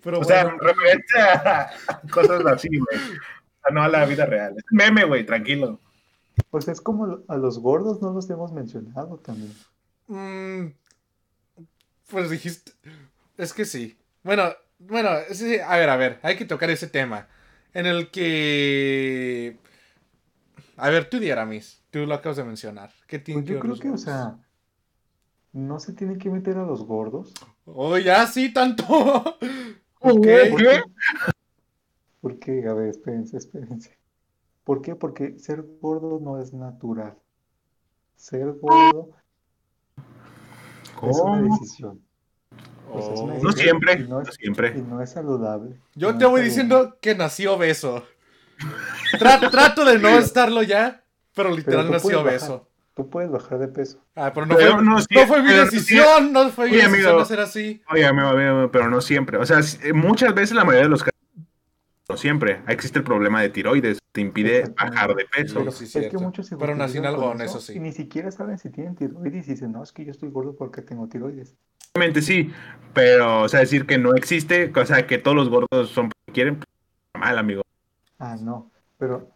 Pero 0.02 0.20
O 0.20 0.24
sea, 0.24 0.44
bueno, 0.44 0.58
referente 0.58 1.18
a 1.18 1.70
cosas 2.12 2.44
así, 2.44 2.68
güey. 2.68 2.98
O 2.98 3.62
sea, 3.62 3.70
no 3.72 3.82
a 3.82 3.88
la 3.88 4.04
vida 4.04 4.26
real. 4.26 4.54
Es 4.54 4.64
meme, 4.70 5.04
güey, 5.04 5.24
tranquilo. 5.24 5.80
Pues 6.50 6.68
es 6.68 6.82
como 6.82 7.20
a 7.26 7.36
los 7.38 7.58
gordos 7.58 8.02
no 8.02 8.12
los 8.12 8.28
hemos 8.28 8.52
mencionado 8.52 9.16
también. 9.24 9.54
mm, 10.08 10.74
pues 12.10 12.28
dijiste, 12.28 12.72
es 13.38 13.54
que 13.54 13.64
sí. 13.64 13.96
Bueno, 14.22 14.52
bueno, 14.78 15.08
sí, 15.32 15.58
a 15.58 15.74
ver, 15.78 15.88
a 15.88 15.96
ver, 15.96 16.18
hay 16.22 16.36
que 16.36 16.44
tocar 16.44 16.68
ese 16.68 16.88
tema 16.88 17.28
en 17.72 17.86
el 17.86 18.10
que, 18.10 19.56
a 20.76 20.90
ver, 20.90 21.08
tú 21.08 21.18
Diaramis, 21.18 21.80
tú 21.90 22.04
lo 22.04 22.14
acabas 22.14 22.36
de 22.36 22.44
mencionar. 22.44 22.90
¿Qué 23.06 23.18
tiene 23.18 23.42
Pues 23.42 23.50
yo 23.54 23.60
creo 23.60 23.78
que, 23.78 23.90
o 23.90 23.98
sea, 23.98 24.38
no 25.52 25.78
se 25.80 25.92
tiene 25.92 26.18
que 26.18 26.28
meter 26.30 26.56
a 26.58 26.64
los 26.64 26.84
gordos. 26.84 27.32
Oh, 27.64 27.96
ya 27.98 28.26
sí, 28.26 28.52
tanto. 28.52 28.84
Ok. 30.00 30.22
¿Qué? 30.22 30.82
Porque, 32.20 32.66
a 32.68 32.74
ver, 32.74 32.88
espérense, 32.90 33.36
espérense. 33.38 33.96
¿Por 34.62 34.82
qué? 34.82 34.94
Porque 34.94 35.38
ser 35.38 35.64
gordo 35.80 36.20
no 36.22 36.40
es 36.40 36.52
natural. 36.52 37.16
Ser 38.14 38.52
gordo 38.60 39.10
es 41.02 41.18
una 41.20 41.42
decisión. 41.42 42.00
Es 42.96 43.04
una 43.20 43.34
Oh. 43.34 43.42
No 43.42 43.52
siempre, 43.52 43.94
y 43.94 44.02
no 44.04 44.08
no 44.08 44.22
es- 44.22 44.34
siempre. 44.34 44.78
Y 44.78 44.82
no 44.82 45.00
es 45.02 45.10
saludable. 45.10 45.80
Yo 45.94 46.12
No 46.12 46.18
te 46.18 46.24
voy 46.26 46.40
saludable. 46.40 46.44
diciendo 46.44 46.98
que 47.00 47.14
nací 47.14 47.46
obeso. 47.46 48.04
Tra- 49.18 49.50
trato 49.50 49.84
de 49.84 49.98
no 49.98 50.08
estarlo 50.18 50.62
ya, 50.62 51.02
pero 51.34 51.50
literal 51.56 51.90
nací 51.90 52.02
puedes 52.04 52.20
obeso. 52.20 52.52
bajar. 52.52 52.68
Tú 52.96 53.10
puedes 53.10 53.30
bajar 53.30 53.58
de 53.58 53.68
peso. 53.68 54.02
Ah, 54.14 54.32
pero 54.32 54.46
no 54.46 54.56
Pero 54.56 54.76
fue, 54.76 54.84
no 54.84 55.26
fue 55.26 55.42
mi 55.42 55.50
no 55.50 55.64
decisión, 55.64 56.32
no 56.32 56.48
fue 56.48 56.64
mi 56.66 56.72
Oye, 56.72 56.82
decisión 56.84 57.10
amigo. 57.10 57.24
ser 57.26 57.40
así. 57.40 57.82
Oye, 57.90 58.06
amigo, 58.06 58.28
amigo, 58.28 58.70
pero 58.72 58.88
no 58.88 59.02
siempre. 59.02 59.36
O 59.36 59.44
sea, 59.44 59.58
s- 59.58 59.92
muchas 59.92 60.34
veces 60.34 60.56
la 60.56 60.64
mayoría 60.64 60.84
de 60.84 60.88
los 60.88 61.02
casos, 61.02 61.20
no 62.08 62.16
siempre. 62.16 62.62
Existe 62.68 62.98
el 62.98 63.04
problema 63.04 63.42
de 63.42 63.50
tiroides, 63.50 63.98
te 64.12 64.22
impide 64.22 64.62
bajar 64.80 65.14
de 65.14 65.26
peso. 65.26 65.58
Pero 65.58 65.70
sí, 65.72 65.84
es 65.84 66.08
que 66.08 66.16
muchos 66.16 66.46
se 66.46 66.56
Pero 66.56 66.74
nací 66.74 66.96
en 66.96 67.40
eso 67.42 67.60
sí. 67.60 67.74
Y 67.74 67.80
ni 67.80 67.92
siquiera 67.92 68.30
saben 68.30 68.56
si 68.56 68.70
tienen 68.70 68.94
tiroides 68.96 69.46
y 69.46 69.50
dicen, 69.50 69.72
no, 69.72 69.82
es 69.82 69.92
que 69.92 70.06
yo 70.06 70.12
estoy 70.12 70.30
gordo 70.30 70.56
porque 70.56 70.80
tengo 70.80 71.06
tiroides. 71.06 71.54
Obviamente 71.94 72.22
sí, 72.22 72.50
pero, 72.94 73.42
o 73.42 73.48
sea, 73.50 73.60
decir 73.60 73.86
que 73.86 73.98
no 73.98 74.14
existe, 74.14 74.72
o 74.74 74.86
sea, 74.86 75.06
que 75.06 75.18
todos 75.18 75.36
los 75.36 75.50
gordos 75.50 75.90
son 75.90 76.08
porque 76.08 76.32
quieren, 76.32 76.56
pues, 76.56 76.66
mal, 77.18 77.36
amigo. 77.38 77.62
Ah, 78.18 78.36
no. 78.40 78.70
Pero 78.98 79.35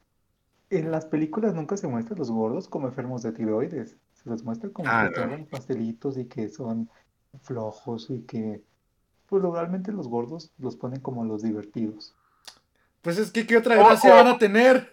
en 0.70 0.90
las 0.90 1.04
películas 1.06 1.54
nunca 1.54 1.76
se 1.76 1.88
muestran 1.88 2.18
los 2.18 2.30
gordos 2.30 2.68
como 2.68 2.86
enfermos 2.86 3.22
de 3.22 3.32
tiroides. 3.32 3.96
Se 4.14 4.30
los 4.30 4.44
muestra 4.44 4.70
como 4.70 4.88
Ah, 4.88 5.02
que 5.04 5.08
no. 5.10 5.14
tragan 5.14 5.46
pastelitos 5.46 6.16
y 6.16 6.26
que 6.26 6.48
son 6.48 6.88
flojos 7.42 8.08
y 8.10 8.20
que... 8.22 8.62
Pues 9.28 9.42
realmente 9.42 9.92
los 9.92 10.08
gordos 10.08 10.50
los 10.58 10.76
ponen 10.76 11.00
como 11.00 11.24
los 11.24 11.42
divertidos. 11.42 12.14
Pues 13.02 13.18
es 13.18 13.30
que, 13.30 13.46
¿qué 13.46 13.56
otra 13.56 13.76
gracia 13.76 14.14
van 14.14 14.26
a 14.26 14.38
tener? 14.38 14.92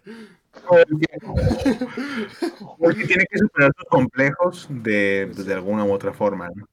Porque 2.77 3.05
tiene 3.05 3.25
que 3.29 3.37
superar 3.39 3.71
sus 3.75 3.85
complejos 3.89 4.67
de, 4.69 5.31
pues, 5.33 5.45
de 5.45 5.53
alguna 5.53 5.83
u 5.85 5.91
otra 5.91 6.13
forma. 6.13 6.49
¿no? 6.49 6.67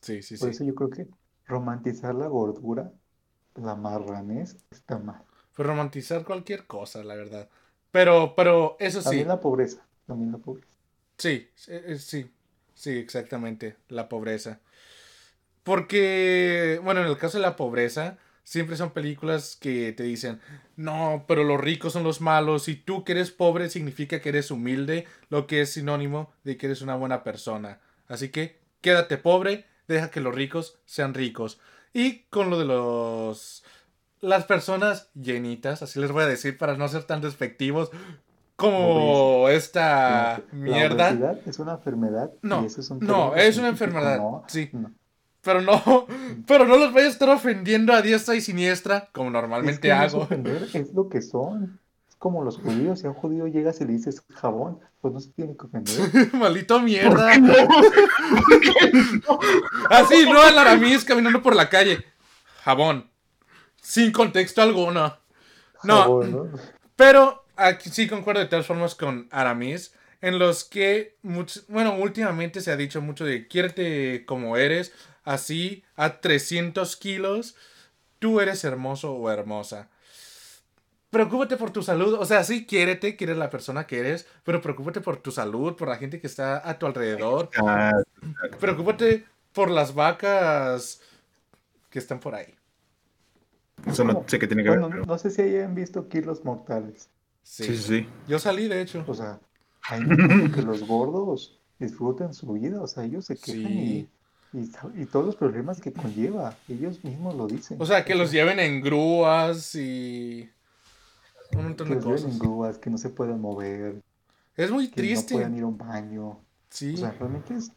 Sí, 0.00 0.22
sí, 0.22 0.36
Por 0.36 0.48
sí. 0.48 0.54
eso 0.54 0.64
yo 0.64 0.74
creo 0.74 0.90
que 0.90 1.08
romantizar 1.46 2.14
la 2.14 2.28
gordura, 2.28 2.92
la 3.56 3.74
marranés, 3.74 4.56
está 4.70 4.98
mal. 4.98 5.22
Fue 5.56 5.64
romantizar 5.64 6.22
cualquier 6.22 6.66
cosa, 6.66 7.02
la 7.02 7.14
verdad. 7.14 7.48
Pero, 7.90 8.34
pero, 8.36 8.76
eso 8.78 9.00
sí. 9.00 9.06
También 9.06 9.28
la 9.28 9.40
pobreza, 9.40 9.86
también 10.06 10.30
la 10.30 10.38
pobreza. 10.38 10.68
Sí, 11.16 11.48
sí, 11.54 11.72
eh, 11.72 11.96
sí, 11.98 12.30
sí, 12.74 12.90
exactamente, 12.90 13.76
la 13.88 14.06
pobreza. 14.06 14.60
Porque, 15.62 16.78
bueno, 16.84 17.00
en 17.00 17.06
el 17.06 17.16
caso 17.16 17.38
de 17.38 17.42
la 17.42 17.56
pobreza, 17.56 18.18
siempre 18.44 18.76
son 18.76 18.90
películas 18.90 19.56
que 19.56 19.94
te 19.94 20.02
dicen, 20.02 20.40
no, 20.76 21.24
pero 21.26 21.42
los 21.42 21.58
ricos 21.58 21.94
son 21.94 22.04
los 22.04 22.20
malos 22.20 22.68
y 22.68 22.76
tú 22.76 23.02
que 23.02 23.12
eres 23.12 23.30
pobre 23.30 23.70
significa 23.70 24.20
que 24.20 24.28
eres 24.28 24.50
humilde, 24.50 25.06
lo 25.30 25.46
que 25.46 25.62
es 25.62 25.72
sinónimo 25.72 26.30
de 26.44 26.58
que 26.58 26.66
eres 26.66 26.82
una 26.82 26.96
buena 26.96 27.24
persona. 27.24 27.80
Así 28.08 28.28
que 28.28 28.60
quédate 28.82 29.16
pobre, 29.16 29.64
deja 29.88 30.10
que 30.10 30.20
los 30.20 30.34
ricos 30.34 30.78
sean 30.84 31.14
ricos. 31.14 31.58
Y 31.94 32.24
con 32.24 32.50
lo 32.50 32.58
de 32.58 32.66
los... 32.66 33.64
Las 34.20 34.44
personas 34.44 35.10
llenitas, 35.14 35.82
así 35.82 36.00
les 36.00 36.10
voy 36.10 36.22
a 36.24 36.26
decir 36.26 36.56
para 36.58 36.76
no 36.76 36.88
ser 36.88 37.04
tan 37.04 37.20
despectivos, 37.20 37.90
como 38.56 39.48
esta 39.50 40.40
mierda. 40.52 41.38
es 41.44 41.58
una 41.58 41.72
enfermedad 41.74 42.30
No, 42.42 42.62
y 42.62 42.66
eso 42.66 42.80
es 42.80 42.90
un 42.90 43.00
no, 43.00 43.34
es 43.36 43.58
una 43.58 43.68
enfermedad, 43.68 44.16
no, 44.18 44.44
sí. 44.48 44.70
no. 44.72 44.90
Pero 45.42 45.60
no, 45.60 46.06
pero 46.46 46.66
no 46.66 46.76
los 46.76 46.92
voy 46.92 47.02
a 47.02 47.08
estar 47.08 47.28
ofendiendo 47.28 47.92
a 47.92 48.02
diestra 48.02 48.34
y 48.34 48.40
siniestra, 48.40 49.08
como 49.12 49.28
Es 49.28 49.32
normalmente 49.34 49.80
que 49.88 49.94
no 49.94 50.02
es 50.02 50.14
hago. 50.14 50.22
ofender, 50.22 50.68
es 50.72 50.92
lo 50.94 51.08
que 51.08 51.20
son. 51.22 51.78
Es 52.08 52.16
como 52.16 52.42
los 52.42 52.56
judíos, 52.58 53.00
si 53.00 53.06
a 53.06 53.10
un 53.10 53.14
judío 53.16 53.46
llegas 53.46 53.80
y 53.80 53.84
le 53.84 53.92
dices 53.92 54.22
jabón, 54.34 54.80
pues 55.02 55.12
no 55.12 55.20
se 55.20 55.30
tiene 55.32 55.54
que 55.56 55.66
ofender. 55.66 55.94
Maldito 56.34 56.80
mierda. 56.80 57.30
Así, 59.90 60.24
no, 60.24 60.48
el 60.48 60.58
Aramis 60.58 61.04
caminando 61.04 61.42
por 61.42 61.54
la 61.54 61.68
calle. 61.68 62.04
Jabón. 62.64 63.10
Sin 63.86 64.10
contexto 64.10 64.62
alguno. 64.62 65.16
No, 65.84 66.02
Jabón, 66.02 66.32
¿no? 66.32 66.50
pero 66.96 67.44
aquí 67.54 67.88
sí 67.90 68.08
concuerdo 68.08 68.40
de 68.40 68.48
todas 68.48 68.66
formas 68.66 68.96
con 68.96 69.28
Aramis. 69.30 69.94
En 70.20 70.40
los 70.40 70.64
que, 70.64 71.14
much- 71.22 71.62
bueno, 71.68 71.94
últimamente 71.94 72.60
se 72.60 72.72
ha 72.72 72.76
dicho 72.76 73.00
mucho 73.00 73.24
de 73.24 73.46
quiérete 73.46 74.24
como 74.26 74.56
eres, 74.56 74.92
así, 75.22 75.84
a 75.94 76.20
300 76.20 76.96
kilos, 76.96 77.54
tú 78.18 78.40
eres 78.40 78.64
hermoso 78.64 79.12
o 79.14 79.30
hermosa. 79.30 79.88
Preocúpate 81.10 81.56
por 81.56 81.70
tu 81.70 81.82
salud, 81.82 82.14
o 82.14 82.24
sea, 82.26 82.42
sí, 82.42 82.66
quiérete, 82.66 83.14
quieres 83.14 83.36
la 83.36 83.50
persona 83.50 83.86
que 83.86 84.00
eres, 84.00 84.26
pero 84.42 84.60
preocúpate 84.60 85.00
por 85.00 85.18
tu 85.18 85.30
salud, 85.30 85.76
por 85.76 85.86
la 85.86 85.96
gente 85.96 86.20
que 86.20 86.26
está 86.26 86.68
a 86.68 86.76
tu 86.78 86.86
alrededor, 86.86 87.50
Ah, 87.56 87.92
preocúpate 88.58 89.24
por 89.52 89.70
las 89.70 89.94
vacas 89.94 91.00
que 91.90 92.00
están 92.00 92.18
por 92.18 92.34
ahí. 92.34 92.52
Eso 93.84 94.04
no 94.04 94.24
sé 94.26 94.38
qué 94.38 94.46
tiene 94.46 94.62
que 94.62 94.70
ver. 94.70 94.78
Bueno, 94.80 94.94
pero- 94.94 95.06
no 95.06 95.18
sé 95.18 95.30
si 95.30 95.42
hayan 95.42 95.74
visto 95.74 96.08
Kilos 96.08 96.44
Mortales. 96.44 97.08
Sí. 97.42 97.64
Sí, 97.64 97.76
sí, 97.76 97.82
sí. 97.82 98.08
Yo 98.26 98.38
salí, 98.38 98.66
de 98.68 98.80
hecho. 98.80 99.04
O 99.06 99.14
sea, 99.14 99.38
hay 99.88 100.00
mucho 100.04 100.52
que 100.54 100.62
los 100.62 100.86
gordos 100.86 101.60
disfrutan 101.78 102.34
su 102.34 102.52
vida, 102.54 102.80
o 102.80 102.86
sea, 102.86 103.04
ellos 103.04 103.26
se 103.26 103.36
quejan 103.36 103.68
Sí. 103.72 104.08
y, 104.52 104.58
y, 104.58 104.70
y 105.02 105.06
todos 105.06 105.26
los 105.26 105.36
problemas 105.36 105.80
que 105.80 105.92
conlleva, 105.92 106.56
ellos 106.68 107.04
mismos 107.04 107.34
lo 107.36 107.46
dicen. 107.46 107.76
O 107.80 107.86
sea, 107.86 108.04
que 108.04 108.14
los 108.14 108.32
lleven 108.32 108.58
en 108.58 108.80
grúas 108.80 109.74
y 109.74 110.50
un 111.52 111.64
montón 111.64 111.86
que 111.88 111.94
de 111.94 112.00
los 112.00 112.04
lleven 112.06 112.18
en 112.18 112.24
cosas. 112.30 112.38
grúas, 112.40 112.78
que 112.78 112.90
no 112.90 112.98
se 112.98 113.10
puedan 113.10 113.40
mover, 113.40 114.02
Es 114.56 114.70
muy 114.70 114.86
que 114.88 115.02
no 115.02 115.06
triste. 115.06 115.34
puedan 115.34 115.54
ir 115.56 115.62
a 115.62 115.66
un 115.66 115.78
baño. 115.78 116.40
Sí, 116.70 116.94
O 116.94 116.96
sea, 116.96 117.12
realmente 117.12 117.54
es 117.54 117.70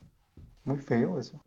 muy 0.63 0.77
feo 0.77 1.19
eso. 1.19 1.43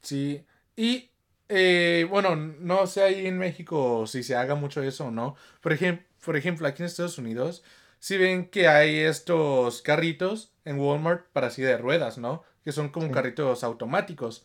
sí. 0.00 0.44
Y 0.76 1.10
eh, 1.54 2.06
bueno, 2.08 2.34
no 2.36 2.86
sé 2.86 3.02
ahí 3.02 3.26
en 3.26 3.38
México 3.38 4.06
si 4.06 4.22
se 4.22 4.34
haga 4.36 4.54
mucho 4.54 4.82
eso 4.82 5.06
o 5.06 5.10
no. 5.10 5.36
Por 5.60 5.72
ejemplo, 5.72 6.04
por 6.24 6.36
ejemplo, 6.36 6.66
aquí 6.66 6.82
en 6.82 6.86
Estados 6.86 7.18
Unidos, 7.18 7.62
si 7.98 8.16
ven 8.16 8.48
que 8.48 8.68
hay 8.68 8.98
estos 9.00 9.82
carritos 9.82 10.52
en 10.64 10.78
Walmart 10.78 11.26
para 11.32 11.50
silla 11.50 11.68
de 11.68 11.78
ruedas, 11.78 12.16
¿no? 12.18 12.42
Que 12.64 12.72
son 12.72 12.88
como 12.90 13.06
Sí. 13.08 13.12
carritos 13.12 13.64
automáticos. 13.64 14.44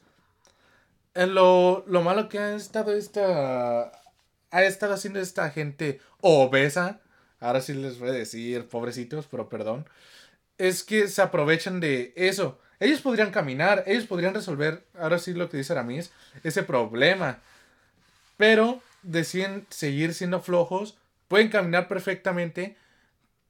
Eh, 1.14 1.28
Lo, 1.28 1.84
lo 1.88 2.02
malo 2.02 2.30
que 2.30 2.40
ha 2.40 2.56
estado 2.56 2.94
esta. 2.94 3.92
Ha 4.52 4.64
estado 4.64 4.94
haciendo 4.94 5.20
esta 5.20 5.50
gente 5.52 6.00
obesa. 6.22 7.00
Ahora 7.40 7.62
sí 7.62 7.74
les 7.74 8.00
voy 8.00 8.10
a 8.10 8.14
decir, 8.14 8.68
pobrecitos, 8.68 9.28
pero 9.28 9.50
perdón. 9.50 9.88
Es 10.58 10.84
que 10.84 11.08
se 11.08 11.22
aprovechan 11.22 11.80
de 11.80 12.14
eso. 12.16 12.60
Ellos 12.80 13.02
podrían 13.02 13.32
caminar, 13.32 13.84
ellos 13.88 14.06
podrían 14.06 14.34
resolver, 14.34 14.84
ahora 15.00 15.18
sí 15.18 15.34
lo 15.34 15.50
que 15.50 15.58
dice 15.58 15.74
Aramis, 15.74 16.12
ese 16.44 16.64
problema. 16.64 17.40
Pero 18.38 18.82
deciden 19.02 19.66
seguir 19.70 20.14
siendo 20.14 20.42
flojos, 20.42 20.98
pueden 21.28 21.50
caminar 21.50 21.88
perfectamente, 21.88 22.78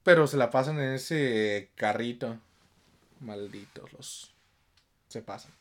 pero 0.02 0.26
se 0.26 0.38
la 0.38 0.50
pasan 0.50 0.78
en 0.78 0.94
ese 0.94 1.70
carrito. 1.74 2.38
Malditos 3.20 3.92
los. 3.92 4.34
Se 5.08 5.22
pasan. 5.22 5.52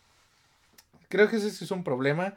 Creo 1.10 1.30
que 1.30 1.38
ese 1.38 1.50
sí 1.50 1.66
es 1.66 1.72
un 1.72 1.84
problema. 1.84 2.36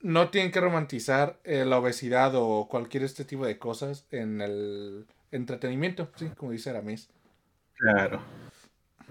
No 0.00 0.30
tienen 0.30 0.50
que 0.50 0.60
romantizar 0.60 1.38
eh, 1.44 1.64
la 1.64 1.78
obesidad 1.78 2.32
o 2.34 2.66
cualquier 2.68 3.02
este 3.04 3.24
tipo 3.24 3.44
de 3.44 3.58
cosas 3.58 4.04
en 4.10 4.40
el 4.40 5.06
entretenimiento, 5.30 6.10
sí, 6.16 6.30
como 6.36 6.52
dice 6.52 6.70
Aramis. 6.70 7.08
Claro, 7.76 8.20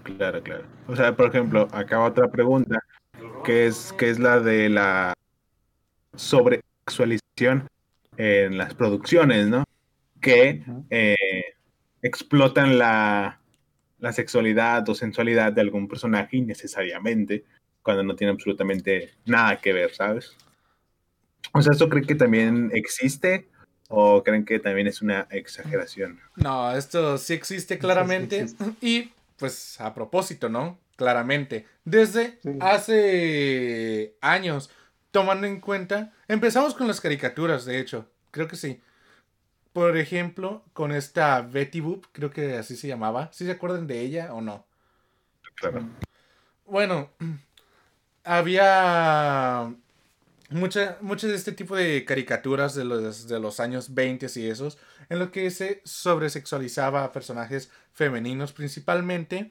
claro, 0.02 0.42
claro. 0.42 0.64
O 0.86 0.96
sea, 0.96 1.14
por 1.14 1.28
ejemplo, 1.28 1.68
acá 1.72 2.02
otra 2.02 2.30
pregunta, 2.30 2.82
que 3.44 3.66
es, 3.66 3.92
que 3.94 4.10
es 4.10 4.18
la 4.18 4.40
de 4.40 4.68
la 4.68 5.14
sobresexualización 6.16 7.68
en 8.16 8.58
las 8.58 8.74
producciones, 8.74 9.48
¿no? 9.48 9.64
Que 10.20 10.62
eh, 10.90 11.16
explotan 12.02 12.78
la, 12.78 13.40
la 13.98 14.12
sexualidad 14.12 14.88
o 14.88 14.94
sensualidad 14.94 15.52
de 15.52 15.60
algún 15.60 15.88
personaje 15.88 16.36
innecesariamente, 16.36 17.44
cuando 17.82 18.02
no 18.02 18.16
tiene 18.16 18.32
absolutamente 18.32 19.12
nada 19.24 19.60
que 19.60 19.72
ver, 19.72 19.92
¿sabes? 19.94 20.36
O 21.52 21.62
sea, 21.62 21.72
¿eso 21.72 21.88
creen 21.88 22.06
que 22.06 22.14
también 22.14 22.70
existe 22.72 23.48
o 23.88 24.22
creen 24.22 24.44
que 24.44 24.58
también 24.58 24.86
es 24.86 25.02
una 25.02 25.26
exageración? 25.30 26.20
No, 26.36 26.72
esto 26.72 27.18
sí 27.18 27.34
existe 27.34 27.78
claramente. 27.78 28.40
existe. 28.40 28.64
Y 28.80 29.10
pues 29.40 29.80
a 29.80 29.92
propósito, 29.94 30.48
¿no? 30.48 30.78
Claramente. 30.96 31.66
Desde 31.84 32.38
Sí. 32.42 32.50
hace 32.60 34.14
años, 34.20 34.70
tomando 35.10 35.46
en 35.48 35.60
cuenta, 35.60 36.12
empezamos 36.28 36.74
con 36.74 36.86
las 36.86 37.00
caricaturas, 37.00 37.64
de 37.64 37.80
hecho, 37.80 38.08
creo 38.30 38.46
que 38.46 38.56
sí. 38.56 38.80
Por 39.72 39.96
ejemplo, 39.96 40.64
con 40.72 40.92
esta 40.92 41.40
Betty 41.42 41.80
Boop, 41.80 42.06
creo 42.12 42.30
que 42.30 42.56
así 42.58 42.76
se 42.76 42.86
llamaba. 42.88 43.30
¿Sí 43.32 43.44
se 43.46 43.52
acuerdan 43.52 43.86
de 43.86 44.00
ella 44.00 44.32
o 44.34 44.40
no? 44.40 44.66
Claro. 45.56 45.88
Bueno, 46.66 47.10
había 48.24 49.72
mucha- 50.50 50.98
muchas 51.00 51.30
de 51.30 51.36
este 51.36 51.52
tipo 51.52 51.76
de 51.76 52.04
caricaturas 52.04 52.74
de 52.74 52.84
los, 52.84 53.28
de 53.28 53.40
los 53.40 53.60
años 53.60 53.94
20 53.94 54.26
y 54.34 54.46
esos, 54.48 54.78
en 55.10 55.18
lo 55.18 55.30
que 55.30 55.50
se 55.50 55.82
sobresexualizaba 55.84 57.04
a 57.04 57.12
personajes 57.12 57.70
femeninos 57.92 58.52
principalmente. 58.52 59.50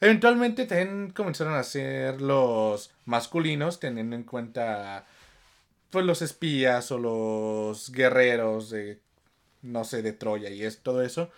Eventualmente 0.00 0.66
también 0.66 1.10
comenzaron 1.10 1.54
a 1.54 1.62
ser 1.62 2.20
los 2.20 2.90
masculinos, 3.04 3.78
teniendo 3.78 4.16
en 4.16 4.24
cuenta 4.24 5.06
pues 5.90 6.04
los 6.04 6.22
espías 6.22 6.90
o 6.90 6.98
los 6.98 7.92
guerreros 7.92 8.70
de, 8.70 8.98
no 9.62 9.84
sé, 9.84 10.02
de 10.02 10.12
Troya 10.12 10.50
y 10.50 10.64
es 10.64 10.82
todo 10.82 11.02
eso. 11.02 11.30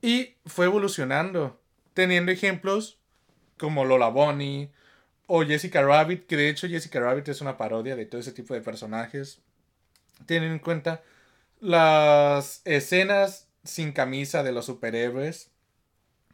Y 0.00 0.36
fue 0.46 0.66
evolucionando, 0.66 1.60
teniendo 1.92 2.32
ejemplos 2.32 2.98
como 3.58 3.84
Lola 3.84 4.08
Bunny 4.08 4.70
o 5.26 5.44
Jessica 5.44 5.82
Rabbit, 5.82 6.26
que 6.26 6.36
de 6.36 6.48
hecho 6.48 6.68
Jessica 6.68 7.00
Rabbit 7.00 7.28
es 7.28 7.40
una 7.40 7.58
parodia 7.58 7.96
de 7.96 8.06
todo 8.06 8.20
ese 8.20 8.32
tipo 8.32 8.54
de 8.54 8.62
personajes. 8.62 9.40
Tienen 10.24 10.52
en 10.52 10.58
cuenta 10.60 11.02
las 11.60 12.62
escenas 12.64 13.48
sin 13.64 13.92
camisa 13.92 14.42
de 14.42 14.52
los 14.52 14.66
superhéroes. 14.66 15.50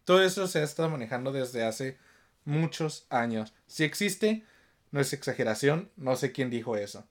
Todo 0.05 0.22
eso 0.22 0.47
se 0.47 0.61
ha 0.61 0.62
estado 0.62 0.89
manejando 0.89 1.33
desde 1.33 1.64
hace 1.64 1.99
muchos 2.45 3.07
años. 3.11 3.53
Si 3.66 3.85
existe, 3.85 4.45
no 4.93 5.01
es 5.01 5.12
exageración, 5.12 5.91
no 5.97 6.16
sé 6.16 6.33
quién 6.33 6.49
dijo 6.51 6.77
eso. 6.77 7.05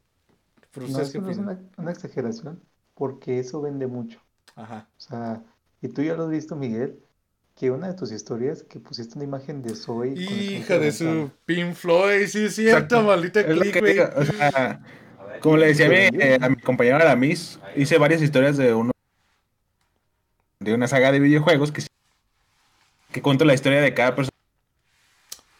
Pero 0.71 0.87
No, 0.87 0.99
eso 0.99 1.29
es 1.29 1.37
una, 1.37 1.59
una 1.77 1.91
exageración, 1.91 2.61
porque 2.93 3.39
eso 3.39 3.61
vende 3.61 3.87
mucho. 3.87 4.19
Ajá. 4.55 4.87
O 4.97 5.01
sea, 5.01 5.43
y 5.81 5.89
tú 5.89 6.01
ya 6.01 6.15
lo 6.15 6.23
has 6.23 6.29
visto, 6.29 6.55
Miguel, 6.55 6.99
que 7.55 7.71
una 7.71 7.87
de 7.87 7.93
tus 7.93 8.11
historias 8.11 8.63
que 8.63 8.79
pusiste 8.79 9.15
una 9.15 9.23
imagen 9.25 9.61
de 9.61 9.75
Zoe 9.75 10.09
Hija 10.09 10.77
de 10.77 10.91
su. 10.91 11.31
Pink 11.45 11.73
Floyd, 11.73 12.27
sí 12.27 12.45
es 12.45 12.55
cierto, 12.55 12.95
Exacto. 12.95 13.03
maldita 13.03 13.45
clickbait. 13.45 13.99
Como 15.41 15.57
le 15.57 15.67
decía 15.67 15.85
a 15.87 15.89
mi, 15.89 15.95
eh, 16.19 16.37
a 16.41 16.49
mi 16.49 16.89
Aramis, 16.89 17.59
hice 17.75 17.97
varias 17.97 18.21
historias 18.21 18.57
de 18.57 18.73
uno 18.73 18.91
de 20.59 20.73
una 20.73 20.87
saga 20.87 21.11
de 21.11 21.19
videojuegos 21.19 21.71
que, 21.71 21.83
que 23.11 23.21
cuento 23.21 23.45
la 23.45 23.53
historia 23.53 23.81
de 23.81 23.93
cada 23.93 24.15
persona. 24.15 24.31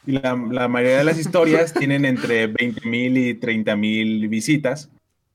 Y 0.07 0.13
la, 0.13 0.36
la 0.51 0.67
mayoría 0.67 0.99
de 0.99 1.03
las 1.03 1.17
historias 1.19 1.73
tienen 1.80 2.05
entre 2.05 2.49
20.000 2.51 3.17
y 3.17 3.39
30.000 3.39 4.30
visitas. 4.30 4.89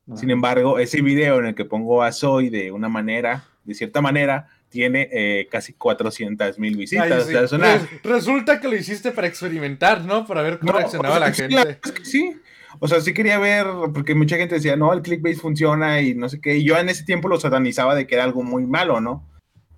¿no? 0.07 0.16
Sin 0.16 0.30
embargo, 0.30 0.78
ese 0.78 1.03
video 1.03 1.38
en 1.41 1.47
el 1.47 1.55
que 1.55 1.64
pongo 1.64 2.03
a 2.03 2.12
Zoe 2.12 2.51
de 2.51 2.72
una 2.72 2.88
manera, 2.88 3.45
de 3.64 3.74
cierta 3.74 4.01
manera, 4.01 4.49
tiene 4.68 5.09
eh, 5.12 5.49
casi 5.51 5.72
400.000 5.74 6.76
visitas. 6.76 7.28
Ay, 7.28 7.34
O 7.34 7.47
sea, 7.49 7.59
una- 7.59 7.88
Resulta 8.05 8.61
que 8.61 8.68
lo 8.68 8.76
hiciste 8.76 9.11
para 9.11 9.26
experimentar, 9.26 10.05
¿no? 10.05 10.26
Para 10.26 10.43
ver 10.43 10.59
cómo 10.61 10.72
No, 10.72 10.78
reaccionaba 10.78 11.16
o 11.16 11.18
sea, 11.18 11.28
la 11.28 11.34
gente. 11.34 11.78
es 11.84 11.93
que 11.93 12.05
sí. 12.05 12.36
O 12.79 12.89
sea, 12.89 13.01
sí 13.01 13.12
quería 13.12 13.39
ver, 13.39 13.66
porque 13.93 14.14
mucha 14.14 14.37
gente 14.37 14.55
decía, 14.55 14.77
no, 14.77 14.93
el 14.93 15.03
clickbait 15.03 15.37
funciona 15.39 16.01
y 16.01 16.14
no 16.14 16.29
sé 16.29 16.41
qué. 16.41 16.57
Y 16.57 16.64
yo 16.64 16.79
en 16.79 16.89
ese 16.89 17.05
tiempo 17.05 17.29
lo 17.29 17.41
satanizaba 17.41 17.95
de 17.95 18.07
que 18.07 18.14
era 18.14 18.25
algo 18.25 18.43
muy 18.43 18.64
malo, 18.66 19.01
¿no? 19.01 19.27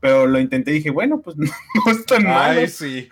Pero 0.00 0.26
lo 0.26 0.38
intenté 0.38 0.72
y 0.72 0.74
dije, 0.74 0.90
bueno, 0.90 1.20
pues 1.20 1.36
no, 1.38 1.46
es 1.90 2.04
tan 2.06 2.24
malo. 2.24 2.60
Ay, 2.60 2.68
sí. 2.68 3.08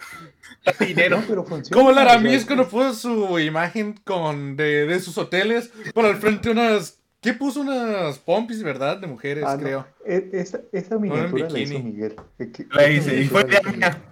dinero. 0.81 1.18
No, 1.20 1.24
pero 1.26 1.45
funciona. 1.45 1.74
Como 1.74 1.93
la 1.93 2.03
o 2.03 2.05
sea, 2.05 2.12
Aramis 2.14 2.45
cuando 2.45 2.68
puso 2.68 2.93
su 2.95 3.39
imagen 3.39 3.95
con 4.05 4.57
de, 4.57 4.87
de 4.87 5.01
sus 5.01 5.16
hoteles 5.16 5.72
por 5.95 6.05
al 6.05 6.16
frente 6.16 6.51
unas... 6.51 6.99
¿Qué 7.22 7.35
puso? 7.35 7.61
Unas 7.61 8.18
pompis, 8.18 8.62
¿verdad? 8.62 8.97
De 8.99 9.07
mujeres, 9.07 9.45
Ah, 9.47 9.55
no, 9.57 9.62
creo. 9.62 9.87
e- 10.07 10.31
Esa, 10.33 10.61
esa 10.72 10.99
miniatura 10.99 11.51
la 11.51 11.59
hizo. 11.59 11.78
Miguel. 11.78 12.16
Que- 12.39 12.66
La 12.70 12.89
hice, 12.91 13.20
y 13.20 13.28
fue 13.28 13.45
hizo 13.45 13.62
mía. 13.76 14.03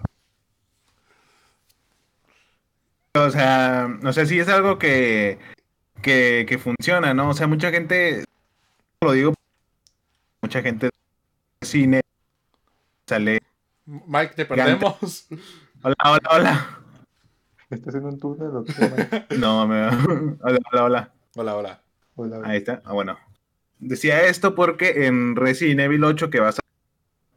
O 3.14 3.30
sea, 3.30 3.88
o 4.04 4.12
sea, 4.12 4.26
sí 4.26 4.38
es 4.38 4.48
algo 4.48 4.78
que, 4.78 5.38
que, 6.02 6.46
que 6.48 6.58
funciona, 6.58 7.14
¿no? 7.14 7.30
O 7.30 7.34
sea, 7.34 7.46
mucha 7.46 7.70
gente, 7.70 8.24
lo 9.00 9.12
digo, 9.12 9.34
mucha 10.42 10.62
gente 10.62 10.86
de 10.86 11.66
cine 11.66 12.00
sale 13.06 13.40
Mike, 13.86 14.34
te 14.34 14.44
perdemos. 14.44 15.26
Hola, 15.82 15.94
hola, 16.04 16.28
hola. 16.30 16.80
¿Estás 17.70 17.94
en 17.94 18.04
un 18.04 18.18
túnel 18.18 18.48
o 18.48 18.64
qué, 18.64 18.72
Mike? 18.80 19.36
No, 19.38 19.66
me... 19.66 19.86
hola, 19.86 20.58
hola, 20.72 20.84
hola. 20.84 21.12
Hola, 21.36 21.56
hola. 21.56 21.82
Hola, 22.16 22.40
Ahí 22.44 22.58
está. 22.58 22.82
Ah, 22.84 22.92
bueno. 22.92 23.16
Decía 23.78 24.26
esto 24.26 24.56
porque 24.56 25.06
en 25.06 25.36
Resident 25.36 25.80
Evil 25.80 26.02
8 26.02 26.30
que 26.30 26.40
vas 26.40 26.58
a... 26.58 26.60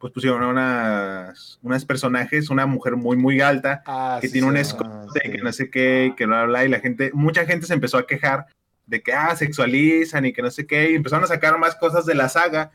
Pues 0.01 0.11
pusieron 0.11 0.43
unas, 0.43 1.59
unas 1.61 1.85
personajes, 1.85 2.49
una 2.49 2.65
mujer 2.65 2.95
muy, 2.95 3.15
muy 3.17 3.39
alta, 3.39 3.83
Ah, 3.85 4.17
que 4.19 4.27
sí, 4.27 4.33
tiene 4.33 4.47
un 4.47 4.57
escote, 4.57 5.21
sí. 5.23 5.31
que 5.31 5.37
no 5.37 5.53
sé 5.53 5.69
qué, 5.69 6.15
que 6.17 6.25
bla, 6.25 6.37
bla, 6.37 6.45
bla, 6.47 6.65
y 6.65 6.69
la 6.69 6.79
gente, 6.79 7.11
mucha 7.13 7.45
gente 7.45 7.67
se 7.67 7.75
empezó 7.75 7.99
a 7.99 8.07
quejar 8.07 8.47
de 8.87 9.03
que, 9.03 9.13
ah, 9.13 9.35
sexualizan 9.35 10.25
y 10.25 10.33
que 10.33 10.41
no 10.41 10.49
sé 10.49 10.65
qué, 10.65 10.91
y 10.91 10.95
empezaron 10.95 11.23
a 11.23 11.27
sacar 11.27 11.57
más 11.59 11.75
cosas 11.75 12.07
de 12.07 12.15
la 12.15 12.29
saga, 12.29 12.71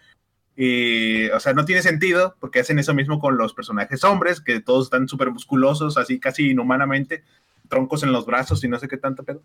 y, 0.56 1.28
o 1.30 1.40
sea, 1.40 1.52
no 1.52 1.64
tiene 1.64 1.82
sentido, 1.82 2.36
porque 2.40 2.60
hacen 2.60 2.78
eso 2.78 2.94
mismo 2.94 3.18
con 3.18 3.36
los 3.36 3.52
personajes 3.52 4.04
hombres, 4.04 4.40
que 4.40 4.60
todos 4.60 4.86
están 4.86 5.08
súper 5.08 5.30
musculosos, 5.32 5.98
así 5.98 6.20
casi 6.20 6.50
inhumanamente, 6.50 7.24
troncos 7.68 8.04
en 8.04 8.12
los 8.12 8.24
brazos 8.24 8.62
y 8.62 8.68
no 8.68 8.78
sé 8.78 8.86
qué 8.86 8.96
tanto 8.96 9.24
pedo. 9.24 9.42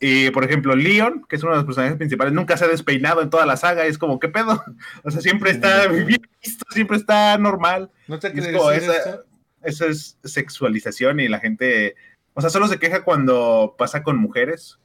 Y, 0.00 0.30
por 0.30 0.44
ejemplo, 0.44 0.74
Leon, 0.74 1.26
que 1.28 1.36
es 1.36 1.42
uno 1.42 1.52
de 1.52 1.58
los 1.58 1.66
personajes 1.66 1.96
principales, 1.98 2.32
nunca 2.32 2.56
se 2.56 2.64
ha 2.64 2.68
despeinado 2.68 3.20
en 3.20 3.28
toda 3.28 3.44
la 3.44 3.56
saga, 3.58 3.86
y 3.86 3.90
es 3.90 3.98
como, 3.98 4.18
¿qué 4.18 4.28
pedo? 4.28 4.62
O 5.04 5.10
sea, 5.10 5.20
siempre 5.20 5.50
está 5.50 5.86
bien 5.88 6.06
visto, 6.42 6.64
siempre 6.70 6.96
está 6.96 7.36
normal. 7.38 7.90
¿No 8.08 8.18
te 8.18 8.28
Y 8.28 8.30
es 8.30 8.34
quieres 8.40 8.56
como 8.56 8.70
decir 8.70 8.90
esa- 8.90 9.22
eso 9.62 9.84
es 9.86 10.16
sexualización 10.24 11.20
y 11.20 11.28
la 11.28 11.38
gente, 11.38 11.94
o 12.32 12.40
sea, 12.40 12.48
solo 12.48 12.66
se 12.66 12.78
queja 12.78 13.04
cuando 13.04 13.74
pasa 13.76 14.02
con 14.02 14.16
mujeres 14.16 14.78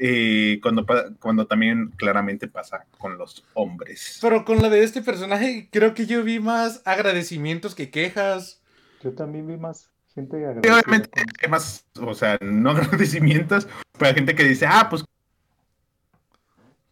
y 0.00 0.60
cuando, 0.60 0.86
cuando 1.18 1.48
también 1.48 1.88
claramente 1.96 2.46
pasa 2.46 2.86
con 2.98 3.18
los 3.18 3.44
hombres. 3.54 4.18
Pero 4.22 4.44
con 4.44 4.62
la 4.62 4.68
de 4.70 4.84
este 4.84 5.02
personaje, 5.02 5.68
creo 5.72 5.94
que 5.94 6.06
yo 6.06 6.22
vi 6.22 6.38
más 6.38 6.80
agradecimientos 6.84 7.74
que 7.74 7.90
quejas. 7.90 8.62
Yo 9.02 9.12
también 9.14 9.48
vi 9.48 9.56
más 9.56 9.90
gente 10.18 10.70
obviamente 10.70 11.48
más, 11.48 11.84
o 12.00 12.14
sea, 12.14 12.38
no 12.40 12.70
agradecimientos, 12.72 13.68
pero 13.96 14.08
hay 14.08 14.14
gente 14.14 14.34
que 14.34 14.44
dice, 14.44 14.66
ah, 14.66 14.88
pues, 14.90 15.04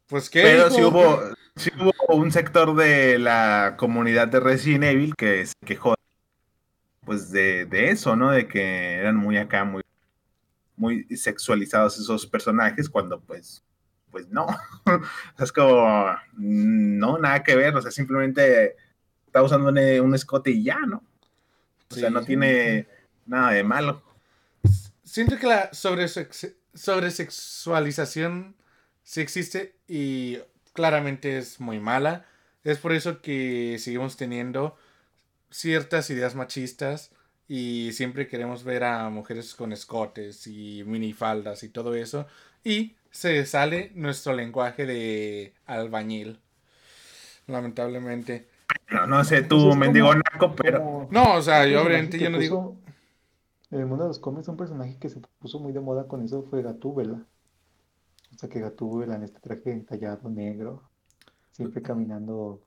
Pues 0.09 0.31
qué. 0.31 0.43
pero 0.43 0.71
sí 0.71 0.83
hubo, 0.83 1.21
sí 1.57 1.71
hubo 1.81 2.15
un 2.17 2.31
sector 2.31 2.75
de 2.77 3.19
la 3.19 3.75
comunidad 3.77 4.29
de 4.29 4.41
Resident 4.41 4.85
Evil 4.85 5.15
que 5.17 5.45
se 5.47 5.55
quejó, 5.65 5.95
pues, 7.05 7.31
de, 7.31 7.67
de 7.67 7.91
eso, 7.91 8.15
¿no? 8.17 8.31
De 8.31 8.47
que 8.47 8.95
eran 8.95 9.17
muy 9.17 9.37
acá, 9.37 9.65
muy, 9.65 9.83
muy 10.77 11.05
sexualizados 11.17 11.99
esos 11.99 12.27
personajes, 12.27 12.89
cuando, 12.89 13.21
pues, 13.21 13.65
pues 14.11 14.29
no. 14.29 14.47
O 14.47 14.57
sea, 15.37 15.45
es 15.45 15.53
como, 15.53 16.07
no, 16.37 17.19
nada 17.19 17.43
que 17.43 17.57
ver, 17.57 17.75
o 17.75 17.83
sea, 17.83 17.91
simplemente 17.91 18.77
está 19.27 19.43
usando 19.43 19.69
un, 19.69 19.79
un 19.79 20.15
escote 20.15 20.51
y 20.51 20.63
ya, 20.63 20.79
¿no? 20.81 21.03
O 21.91 21.95
sea, 21.95 22.09
Sí. 22.09 22.15
no 22.15 22.23
tiene 22.25 22.89
nada 23.27 23.53
de 23.53 23.65
malo. 23.65 24.03
Siento 25.05 25.39
que 25.39 25.47
la 25.47 25.71
sobresex- 25.71 26.55
sobresexualización 26.75 28.57
sí 29.03 29.21
existe 29.21 29.77
y 29.89 30.39
claramente 30.73 31.39
es 31.39 31.61
muy 31.61 31.81
mala. 31.81 32.27
Es 32.65 32.79
por 32.79 32.93
eso 32.93 33.23
que 33.23 33.77
seguimos 33.79 34.17
teniendo 34.17 34.77
ciertas 35.51 36.11
ideas 36.11 36.35
machistas 36.35 37.13
y 37.49 37.93
siempre 37.93 38.27
queremos 38.27 38.65
ver 38.65 38.83
a 38.85 39.09
mujeres 39.09 39.55
con 39.55 39.73
escotes 39.73 40.47
y 40.49 40.83
minifaldas 40.85 41.63
y 41.63 41.69
todo 41.69 41.95
eso. 41.95 42.27
Y 42.65 42.97
se 43.11 43.47
sale 43.47 43.93
nuestro 43.95 44.35
lenguaje 44.35 44.85
de 44.85 45.55
albañil. 45.65 46.41
Lamentablemente. 47.47 48.49
No, 48.91 49.07
no 49.07 49.25
sé, 49.25 49.43
tú, 49.43 49.75
mendigo 49.77 50.13
naco, 50.13 50.57
pero... 50.57 51.09
No, 51.13 51.35
o 51.35 51.43
sea, 51.43 51.65
yo 51.67 51.83
obviamente 51.83 52.19
yo 52.19 52.29
no 52.29 52.39
digo... 52.39 52.77
En 53.77 53.83
el 53.83 53.89
mundo 53.89 54.05
de 54.05 54.09
los 54.09 54.19
cómics, 54.19 54.49
un 54.49 54.57
personaje 54.57 54.97
que 54.99 55.11
se 55.11 55.21
puso 55.39 55.61
muy 55.61 55.71
de 55.71 55.81
moda 55.81 56.09
con 56.09 56.23
eso 56.25 56.43
fue 56.49 56.63
Gatúbela. 56.63 57.27
O 58.35 58.39
sea, 58.39 58.49
que 58.49 58.59
Gatúbela 58.61 59.17
en 59.17 59.23
este 59.23 59.39
traje 59.39 59.71
entallado 59.71 60.31
negro, 60.31 60.89
siempre 61.53 61.83
caminando 61.83 62.63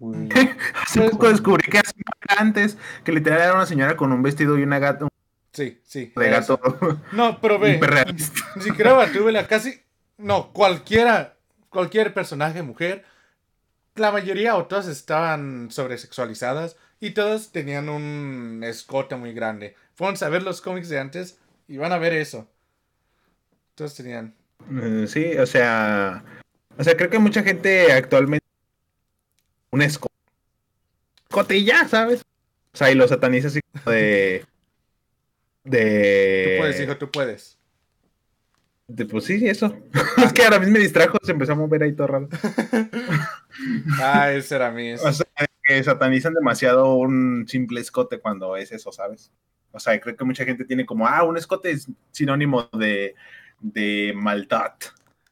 muy... 0.00 0.28
Hace 0.84 1.10
poco 1.10 1.28
descubrí 1.28 1.70
que 1.70 1.78
hace 1.78 1.92
antes, 2.36 2.76
que 3.04 3.12
literal 3.12 3.40
era 3.40 3.54
una 3.54 3.66
señora 3.66 3.96
con 3.96 4.10
un 4.12 4.20
vestido 4.20 4.58
y 4.58 4.64
una 4.64 4.80
gata 4.80 5.06
Sí, 5.52 5.80
sí. 5.84 6.12
de 6.16 6.36
eso. 6.36 6.58
gato 6.58 7.00
No, 7.12 7.40
pero 7.40 7.60
ve. 7.60 7.80
Ni 8.56 8.62
siquiera 8.62 8.94
Gatúbela, 8.94 9.46
casi. 9.46 9.80
No, 10.16 10.52
cualquiera. 10.52 11.36
Cualquier 11.68 12.12
personaje 12.12 12.62
mujer. 12.64 13.04
La 13.94 14.10
mayoría 14.10 14.56
o 14.56 14.66
todas 14.66 14.88
estaban 14.88 15.70
sobresexualizadas. 15.70 16.76
Y 16.98 17.10
todas 17.10 17.52
tenían 17.52 17.88
un 17.88 18.62
escote 18.64 19.14
muy 19.14 19.32
grande. 19.32 19.76
Pónganse 19.98 20.24
a 20.24 20.28
ver 20.30 20.42
los 20.44 20.60
cómics 20.62 20.88
de 20.88 20.98
antes 20.98 21.38
y 21.66 21.76
van 21.76 21.92
a 21.92 21.98
ver 21.98 22.12
eso. 22.14 22.48
Todos 23.74 23.94
tenían. 23.94 24.34
Eh, 24.82 25.06
Sí, 25.08 25.36
o 25.36 25.44
sea, 25.44 26.24
o 26.78 26.82
sea, 26.84 26.96
creo 26.96 27.10
que 27.10 27.18
mucha 27.18 27.42
gente 27.42 27.92
actualmente 27.92 28.46
un 29.70 29.80
esco- 29.80 30.06
escote 31.28 31.56
y 31.58 31.64
ya, 31.64 31.86
¿sabes? 31.88 32.22
O 32.72 32.76
sea, 32.78 32.90
y 32.90 32.94
lo 32.94 33.06
sataniza 33.08 33.48
así 33.48 33.60
como 33.84 33.90
de 33.92 34.44
de 35.64 36.44
Tú 36.54 36.60
puedes, 36.62 36.80
hijo, 36.80 36.96
tú 36.96 37.10
puedes. 37.10 37.58
de- 38.86 39.04
pues 39.04 39.24
sí, 39.24 39.46
eso. 39.48 39.76
es 40.24 40.32
que 40.32 40.44
ahora 40.44 40.58
mismo 40.60 40.74
me 40.74 40.78
distrajo, 40.80 41.18
se 41.24 41.32
empezó 41.32 41.52
a 41.52 41.56
mover 41.56 41.82
ahí 41.82 41.92
todo 41.92 42.06
raro. 42.06 42.28
Ah, 44.00 44.30
ese 44.32 44.54
era 44.54 44.70
mi. 44.70 44.92
O 44.92 45.12
sea, 45.12 45.26
que 45.64 45.82
satanizan 45.82 46.32
demasiado 46.32 46.94
un 46.94 47.44
simple 47.48 47.80
escote 47.80 48.20
cuando 48.20 48.56
es 48.56 48.70
eso, 48.70 48.92
¿sabes? 48.92 49.32
O 49.78 49.80
sea, 49.80 49.98
creo 50.00 50.16
que 50.16 50.24
mucha 50.24 50.44
gente 50.44 50.64
tiene 50.64 50.84
como, 50.86 51.06
ah, 51.06 51.24
un 51.24 51.36
escote 51.38 51.70
es 51.72 51.88
sinónimo 52.12 52.64
de, 52.78 53.14
de 53.60 54.12
maldad. 54.14 54.74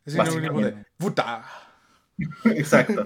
Es 0.05 0.15
sinónimo 0.15 0.61
de. 0.61 0.85
Puta. 0.97 1.45
Exacto. 2.45 3.05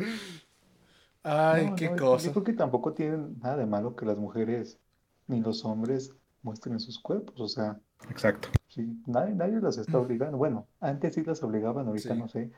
Ay, 1.23 1.67
No, 1.71 1.77
qué 1.77 1.91
no, 1.91 1.97
cosa. 1.97 2.27
Yo 2.27 2.33
creo 2.33 2.45
que 2.45 2.53
tampoco 2.55 2.93
tienen 2.95 3.39
nada 3.41 3.57
de 3.57 3.67
malo 3.67 3.95
que 3.97 4.07
las 4.07 4.17
mujeres 4.17 4.79
ni 5.27 5.41
los 5.41 5.65
hombres 5.65 6.15
muestren 6.43 6.81
sus 6.81 6.99
cuerpos. 6.99 7.41
O 7.41 7.49
sea, 7.49 7.79
Exacto. 8.09 8.49
sí, 8.69 9.03
nadie, 9.07 9.35
nadie 9.35 9.61
las 9.61 9.79
está 9.79 9.99
obligando. 9.99 10.39
Bueno, 10.39 10.69
antes 10.81 11.15
sí 11.15 11.23
las 11.25 11.43
obligaban, 11.43 11.87
ahorita 11.89 12.15
Sí. 12.15 12.19
no 12.19 12.29
sé 12.29 12.51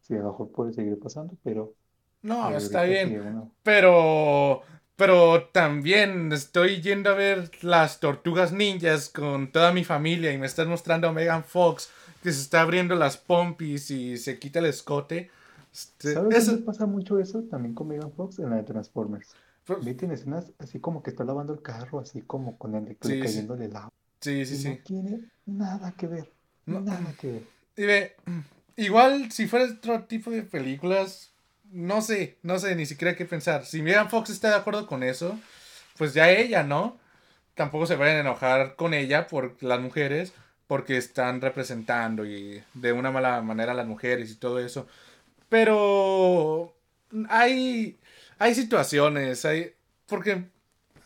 si 0.00 0.14
a 0.14 0.18
lo 0.18 0.26
mejor 0.32 0.50
puede 0.52 0.72
seguir 0.72 0.98
pasando, 0.98 1.36
pero 1.42 1.74
No, 2.22 2.42
ahorita 2.44 2.58
está 2.58 2.84
sí, 2.84 2.90
bien. 2.90 3.52
Pero, 3.62 4.62
pero 5.02 5.48
también 5.50 6.32
estoy 6.32 6.80
yendo 6.80 7.10
a 7.10 7.14
ver 7.14 7.50
las 7.62 7.98
tortugas 7.98 8.52
ninjas 8.52 9.08
con 9.08 9.50
toda 9.50 9.72
mi 9.72 9.82
familia 9.82 10.32
y 10.32 10.38
me 10.38 10.46
están 10.46 10.68
mostrando 10.68 11.08
a 11.08 11.12
Megan 11.12 11.42
Fox 11.42 11.90
que 12.22 12.30
se 12.30 12.40
está 12.40 12.60
abriendo 12.60 12.94
las 12.94 13.16
pompis 13.16 13.90
y 13.90 14.16
se 14.16 14.38
quita 14.38 14.60
el 14.60 14.66
escote. 14.66 15.28
Este, 15.72 16.14
¿Sabes 16.14 16.38
eso- 16.38 16.52
dónde 16.52 16.66
pasa 16.66 16.86
mucho 16.86 17.18
eso? 17.18 17.42
También 17.50 17.74
con 17.74 17.88
Megan 17.88 18.12
Fox 18.12 18.38
en 18.38 18.50
la 18.50 18.56
de 18.58 18.62
Transformers. 18.62 19.34
pues, 19.64 19.82
Meten 19.82 20.12
escenas 20.12 20.52
así 20.60 20.78
como 20.78 21.02
que 21.02 21.10
está 21.10 21.24
lavando 21.24 21.52
el 21.52 21.62
carro, 21.62 21.98
así 21.98 22.20
como 22.22 22.56
con 22.56 22.76
el 22.76 22.96
sí. 23.00 23.18
cayéndole 23.18 23.64
el 23.64 23.74
agua. 23.74 23.90
sí, 24.20 24.46
sí, 24.46 24.54
Y 24.54 24.58
sí. 24.58 24.68
no 24.68 24.78
tiene 24.84 25.20
nada 25.46 25.90
que 25.98 26.06
ver. 26.06 26.32
No. 26.66 26.80
Nada 26.80 27.12
que 27.20 27.26
ver. 27.32 27.42
Y 27.76 27.82
ve, 27.86 28.14
igual 28.76 29.32
si 29.32 29.48
fuera 29.48 29.64
otro 29.68 30.04
tipo 30.04 30.30
de 30.30 30.44
películas, 30.44 31.31
no 31.72 32.02
sé, 32.02 32.38
no 32.42 32.58
sé 32.58 32.74
ni 32.76 32.86
siquiera 32.86 33.16
qué 33.16 33.24
pensar. 33.24 33.66
Si 33.66 33.82
Megan 33.82 34.10
Fox 34.10 34.30
está 34.30 34.50
de 34.50 34.56
acuerdo 34.56 34.86
con 34.86 35.02
eso, 35.02 35.38
pues 35.96 36.14
ya 36.14 36.30
ella, 36.30 36.62
¿no? 36.62 36.98
Tampoco 37.54 37.86
se 37.86 37.96
vayan 37.96 38.16
a 38.16 38.20
enojar 38.20 38.76
con 38.76 38.94
ella 38.94 39.26
por 39.28 39.56
las 39.62 39.80
mujeres, 39.80 40.32
porque 40.66 40.96
están 40.96 41.40
representando 41.40 42.24
y 42.24 42.62
de 42.74 42.92
una 42.92 43.10
mala 43.10 43.42
manera 43.42 43.72
a 43.72 43.74
las 43.74 43.86
mujeres 43.86 44.30
y 44.30 44.36
todo 44.36 44.58
eso. 44.60 44.86
Pero 45.48 46.74
hay, 47.28 47.98
hay 48.38 48.54
situaciones, 48.54 49.44
hay, 49.44 49.74
porque 50.06 50.44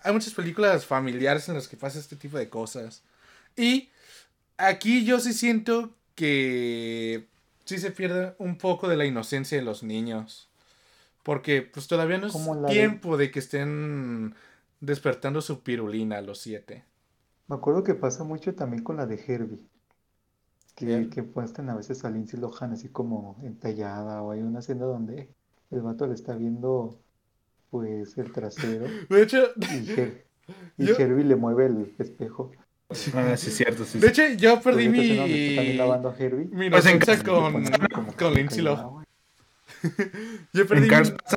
hay 0.02 0.12
muchas 0.12 0.34
películas 0.34 0.86
familiares 0.86 1.48
en 1.48 1.56
las 1.56 1.68
que 1.68 1.76
pasa 1.76 1.98
este 1.98 2.16
tipo 2.16 2.38
de 2.38 2.48
cosas. 2.48 3.02
Y 3.56 3.90
aquí 4.56 5.04
yo 5.04 5.18
sí 5.20 5.32
siento 5.32 5.92
que 6.14 7.26
sí 7.64 7.78
se 7.78 7.90
pierde 7.90 8.34
un 8.38 8.58
poco 8.58 8.88
de 8.88 8.96
la 8.96 9.04
inocencia 9.04 9.58
de 9.58 9.64
los 9.64 9.82
niños. 9.82 10.48
Porque 11.26 11.60
pues 11.62 11.88
todavía 11.88 12.18
no 12.18 12.28
es 12.28 12.34
de- 12.34 12.66
tiempo 12.72 13.16
de... 13.16 13.32
que 13.32 13.40
estén 13.40 14.36
despertando 14.80 15.40
su 15.40 15.60
pirulina 15.64 16.18
a 16.18 16.22
los 16.22 16.38
siete. 16.40 16.84
Me 17.48 17.56
acuerdo 17.56 17.82
que 17.82 17.94
pasa 17.96 18.22
mucho 18.22 18.54
también 18.54 18.84
con 18.84 18.96
la 18.96 19.06
de 19.06 19.20
Herbie. 19.26 19.66
Que, 20.76 21.08
que 21.10 21.22
muestran 21.22 21.68
a 21.70 21.74
veces 21.74 22.04
a 22.04 22.10
Lindsay 22.10 22.38
Lohan 22.38 22.72
así 22.74 22.88
como 22.90 23.38
entallada 23.42 24.22
o 24.22 24.30
hay 24.30 24.42
una 24.42 24.60
escena 24.60 24.84
donde 24.84 25.28
el 25.72 25.80
vato 25.82 26.06
le 26.06 26.14
está 26.14 26.36
viendo 26.36 27.00
pues 27.70 28.16
el 28.18 28.30
trasero 28.30 28.84
De 29.10 29.22
hecho, 29.22 29.38
y, 29.56 29.64
Her- 29.96 30.24
y 30.78 30.86
Yo- 30.86 30.96
Herbie 30.96 31.24
le 31.24 31.34
mueve 31.34 31.66
el 31.66 31.94
espejo. 31.98 32.52
Ah, 33.14 33.36
sí, 33.36 33.50
cierto, 33.50 33.84
sí. 33.84 33.98
de 33.98 34.06
hecho 34.06 34.22
yo 34.38 34.60
perdí 34.60 34.88
Pues, 34.88 35.08
donde 35.08 35.48
está 35.48 35.56
también 35.56 35.72
mi, 35.72 35.76
lavando 35.76 36.08
a 36.10 36.16
Herbie 36.16 36.44
mi 36.44 36.70
Pues 36.70 36.86
en 36.86 36.96
inocencia 36.96 37.14
casa- 37.16 37.24
con, 37.24 37.64
como 37.92 38.10
que 38.16 38.24
con 38.24 38.34
Lindsay 38.34 38.62
Lohan. 38.62 38.95
Yo 40.52 40.66
perdí 40.66 40.84
En 40.84 40.88
Cars 40.90 41.10
mi- 41.12 41.16
pasa- 41.18 41.36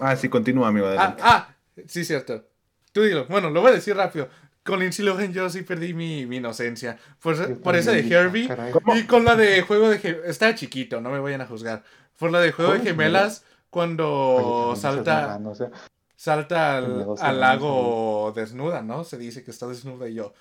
Ah, 0.00 0.16
sí, 0.16 0.28
continúa, 0.28 0.68
amigo. 0.68 0.86
Ah, 0.86 0.90
adelante. 0.90 1.22
ah, 1.24 1.48
sí, 1.86 2.04
cierto. 2.04 2.44
Tú 2.92 3.02
dilo. 3.02 3.26
Bueno, 3.26 3.50
lo 3.50 3.60
voy 3.60 3.70
a 3.70 3.74
decir 3.74 3.94
rápido. 3.96 4.28
Con 4.62 4.80
Lindsay 4.80 5.04
Lohan 5.04 5.32
yo 5.32 5.48
sí 5.50 5.62
perdí 5.62 5.94
mi, 5.94 6.26
mi 6.26 6.36
inocencia. 6.36 6.98
Por, 7.22 7.36
Yo 7.36 7.60
por 7.60 7.76
esa 7.76 7.92
de 7.92 8.02
dije, 8.02 8.14
Herbie. 8.14 8.48
caray. 8.48 8.72
Y 8.96 9.04
con 9.04 9.24
la 9.24 9.34
de 9.36 9.62
juego 9.62 9.88
de 9.90 9.98
gemelas. 9.98 10.28
Estaba 10.28 10.54
chiquito, 10.54 11.00
no 11.00 11.10
me 11.10 11.18
vayan 11.18 11.40
a 11.40 11.46
juzgar. 11.46 11.82
Por 12.18 12.30
la 12.30 12.40
de 12.40 12.52
juego 12.52 12.72
de 12.72 12.78
¿Juego 12.78 12.84
de 12.84 12.90
gemelas, 12.90 13.44
cuando 13.70 14.74
salta, 14.76 15.14
marrano, 15.22 15.50
o 15.50 15.54
sea, 15.54 15.70
salta 16.16 16.76
al, 16.78 17.04
12 17.06 17.24
al 17.24 17.40
lago 17.40 18.32
desnuda, 18.36 18.82
¿no? 18.82 19.04
Se 19.04 19.16
dice 19.16 19.42
que 19.44 19.50
está 19.50 19.66
desnuda 19.66 20.08
y 20.08 20.14
yo. 20.14 20.32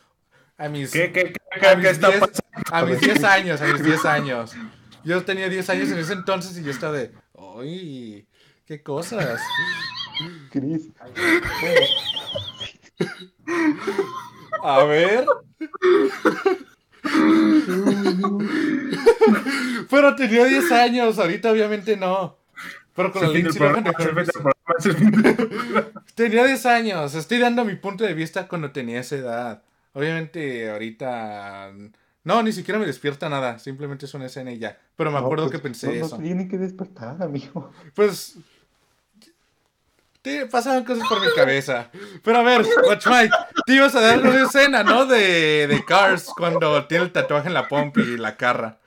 A 0.57 0.67
mis, 0.67 0.91
¿Qué, 0.91 1.11
qué, 1.13 1.31
qué, 1.59 1.67
a 1.67 1.75
mis 1.75 1.85
qué 1.85 1.91
está 1.91 2.07
10 2.09 2.19
pasando? 2.19 2.41
a 2.71 2.83
mis 2.85 2.99
10 2.99 3.23
años, 3.23 3.61
a 3.61 3.65
mis 3.67 3.83
10 3.83 4.05
años. 4.05 4.51
Yo 5.05 5.23
tenía 5.23 5.47
10 5.47 5.69
años 5.69 5.89
en 5.91 5.99
ese 5.99 6.11
entonces 6.13 6.57
y 6.57 6.63
yo 6.63 6.71
estaba 6.71 6.93
de, 6.93 7.11
¡ay! 7.57 8.25
¡Qué 8.65 8.81
cosas! 8.83 9.41
Chris, 10.51 10.89
A 14.61 14.83
ver. 14.83 15.25
Pero 19.89 20.15
tenía 20.15 20.45
10 20.45 20.71
años, 20.71 21.17
ahorita 21.17 21.51
obviamente 21.51 21.95
no. 21.97 22.37
Pero 22.93 23.11
con 23.11 23.23
el 23.35 23.47
programa. 23.53 23.91
Tenía 26.15 26.45
10 26.45 26.65
años. 26.65 27.15
Estoy 27.15 27.37
dando 27.39 27.63
mi 27.63 27.75
punto 27.75 28.03
de 28.03 28.13
vista 28.13 28.47
cuando 28.47 28.71
tenía 28.71 28.99
esa 28.99 29.15
edad. 29.15 29.63
Obviamente 29.93 30.69
ahorita... 30.69 31.71
No, 32.29 32.43
ni 32.43 32.51
siquiera 32.51 32.79
me 32.79 32.85
despierta 32.85 33.27
nada. 33.27 33.57
Simplemente 33.57 34.05
es 34.05 34.13
una 34.13 34.27
escena 34.27 34.51
y 34.51 34.59
ya. 34.59 34.77
Pero 34.95 35.09
me 35.09 35.19
no, 35.19 35.25
acuerdo 35.25 35.45
pues, 35.45 35.57
que 35.57 35.63
pensé 35.63 35.87
no, 35.87 35.93
no 35.95 36.05
eso. 36.05 36.17
te 36.17 36.23
tiene 36.23 36.47
que 36.47 36.59
despertar, 36.59 37.19
amigo. 37.23 37.71
Pues... 37.95 38.37
Te 40.21 40.45
pasaban 40.45 40.83
cosas 40.83 41.07
por 41.09 41.19
mi 41.21 41.33
cabeza. 41.33 41.89
Pero 42.23 42.37
a 42.37 42.43
ver, 42.43 42.63
Watch 42.85 43.07
Mike, 43.07 43.33
te 43.65 43.73
ibas 43.73 43.95
a 43.95 44.01
dar 44.01 44.19
una 44.19 44.43
escena, 44.43 44.83
¿no? 44.83 45.07
De, 45.07 45.65
de 45.65 45.83
Cars 45.83 46.25
cuando 46.37 46.85
tiene 46.85 47.05
el 47.05 47.11
tatuaje 47.11 47.47
en 47.47 47.55
la 47.55 47.67
pompa 47.67 48.01
y 48.01 48.17
la 48.17 48.35
carra. 48.37 48.77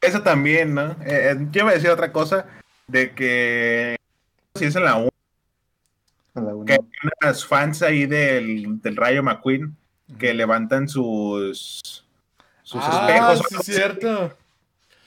Eso 0.00 0.22
también, 0.22 0.72
¿no? 0.72 0.92
Eh, 1.04 1.32
eh, 1.32 1.36
yo 1.50 1.60
iba 1.62 1.72
a 1.72 1.74
decir 1.74 1.90
otra 1.90 2.10
cosa, 2.10 2.46
de 2.86 3.12
que 3.12 3.96
si 4.54 4.64
es 4.64 4.76
en 4.76 4.84
la 4.84 4.96
1, 4.96 5.08
A 6.36 6.40
la 6.40 6.54
una. 6.54 6.64
que 6.64 6.72
hay 6.72 7.10
unas 7.20 7.44
fans 7.44 7.82
ahí 7.82 8.06
del, 8.06 8.80
del 8.80 8.96
Rayo 8.96 9.22
McQueen 9.22 9.76
que 10.18 10.32
levantan 10.32 10.88
sus 10.88 12.01
sus 12.62 12.80
ah, 12.84 13.06
espejos. 13.08 13.46
sí, 13.48 13.54
¿no? 13.56 13.62
cierto. 13.62 14.36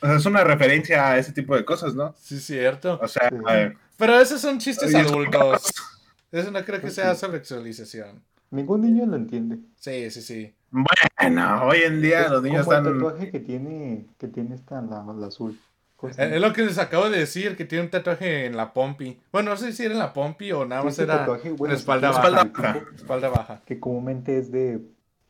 O 0.02 0.07
sea, 0.07 0.15
es 0.18 0.26
una 0.26 0.44
referencia 0.44 1.07
a 1.11 1.18
ese 1.18 1.32
tipo 1.32 1.56
de 1.56 1.65
cosas, 1.65 1.95
¿no? 1.95 2.14
Sí, 2.19 2.40
cierto. 2.40 2.99
O 3.02 3.07
sea, 3.07 3.30
Sí. 3.30 3.36
eh, 3.49 3.73
Pero 3.98 4.19
esos 4.19 4.41
son 4.41 4.60
chistes 4.60 4.94
Oye, 4.94 4.99
adultos. 5.06 5.72
Eso 6.32 6.52
no 6.52 6.64
creo 6.65 6.82
que 6.82 6.91
sea 6.91 7.15
sexualización. 7.15 8.22
Ningún 8.52 8.82
niño 8.82 9.06
lo 9.06 9.15
entiende. 9.15 9.57
Sí, 9.80 10.11
sí, 10.11 10.22
sí. 10.22 10.53
bueno, 10.69 11.64
hoy 11.64 11.77
en 11.84 12.02
día 12.02 12.27
los 12.27 12.44
niños 12.44 12.65
Como 12.65 12.77
el 12.77 12.84
están... 12.86 12.94
tatuaje 12.99 13.32
que 13.32 13.40
tiene, 13.40 14.06
que 14.18 14.27
tiene 14.27 14.56
esta, 14.56 14.82
la, 14.82 15.03
la 15.18 15.27
azul. 15.27 15.57
¿Cómo 15.95 16.14
se 16.14 16.22
Eh? 16.23 16.36
Es 16.36 16.41
lo 16.41 16.52
que 16.52 16.64
les 16.64 16.77
acabo 16.77 17.10
de 17.10 17.19
decir, 17.19 17.56
que 17.56 17.64
tiene 17.64 17.86
un 17.86 17.90
tatuaje 17.90 18.45
en 18.45 18.57
la 18.57 18.73
pompi. 18.73 19.18
Bueno, 19.32 19.52
no 19.52 19.57
sé 19.57 19.72
si 19.72 19.84
era 19.86 19.94
en 19.94 19.99
la 19.99 20.11
pompi 20.14 20.52
o 20.52 20.65
nada 20.65 20.84
más 20.84 20.99
era 20.99 21.19
tatuaje, 21.19 21.52
bueno, 21.52 21.73
espalda 21.73 22.10
baja. 22.11 22.19
espalda 22.27 22.44
baja. 22.53 22.80
Espalda 22.95 23.30
baja. 23.30 23.61
Que 23.65 23.80
comúnmente 23.80 24.38
es 24.38 24.52
de 24.52 24.82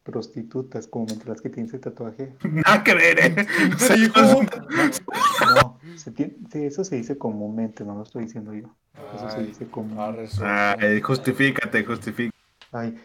prostitutas, 0.05 0.87
comúnmente 0.87 1.27
las 1.27 1.41
que 1.41 1.49
tienen 1.49 1.67
ese 1.67 1.79
tatuaje. 1.79 2.35
Nada 2.43 2.83
que 2.83 2.93
ver, 2.93 3.19
¿eh? 3.19 3.47
Sí. 3.77 4.11
No, 4.15 5.79
se 5.97 6.11
tiene- 6.11 6.35
sí, 6.51 6.63
eso 6.63 6.85
se 6.85 6.95
dice 6.95 7.17
comúnmente, 7.17 7.83
no 7.83 7.95
lo 7.95 8.03
estoy 8.03 8.25
diciendo 8.25 8.53
yo. 8.53 8.73
Eso 9.15 9.29
se 9.29 9.43
dice 9.43 9.65
ah, 9.67 9.71
comúnmente. 9.71 10.21
resulta. 10.21 10.73
Ay, 10.73 11.01
justifícate, 11.01 11.83
justifícate. 11.83 12.37
Ay, 12.71 12.95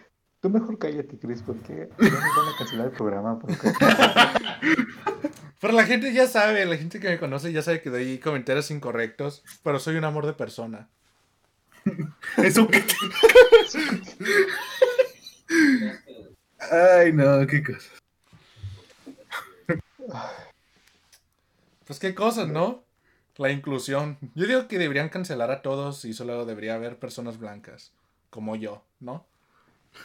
tú 0.40 0.50
mejor 0.50 0.78
cállate, 0.78 1.18
Chris, 1.18 1.42
porque 1.42 1.88
ya 1.98 2.10
nos 2.10 2.36
van 2.36 2.54
a 2.54 2.58
cancelar 2.58 2.86
el 2.88 2.92
programa. 2.92 3.38
Porque... 3.38 3.56
Pero 5.60 5.72
la 5.72 5.84
gente 5.84 6.12
ya 6.12 6.26
sabe, 6.26 6.64
la 6.66 6.76
gente 6.76 7.00
que 7.00 7.08
me 7.08 7.18
conoce 7.18 7.52
ya 7.52 7.62
sabe 7.62 7.82
que 7.82 7.90
doy 7.90 8.18
comentarios 8.18 8.70
incorrectos, 8.70 9.42
pero 9.62 9.78
soy 9.78 9.96
un 9.96 10.04
amor 10.04 10.24
de 10.24 10.32
persona. 10.32 10.88
Eso 12.38 12.66
que... 12.66 12.82
Ay, 16.70 17.12
no, 17.12 17.46
qué 17.46 17.62
cosa. 17.62 17.88
Pues 21.86 21.98
qué 21.98 22.14
cosas, 22.14 22.48
¿no? 22.48 22.82
La 23.36 23.50
inclusión. 23.50 24.18
Yo 24.34 24.46
digo 24.46 24.68
que 24.68 24.78
deberían 24.78 25.08
cancelar 25.08 25.50
a 25.50 25.62
todos 25.62 26.04
y 26.04 26.12
solo 26.12 26.44
debería 26.44 26.74
haber 26.74 26.98
personas 26.98 27.38
blancas, 27.38 27.92
como 28.28 28.54
yo, 28.56 28.84
¿no? 29.00 29.24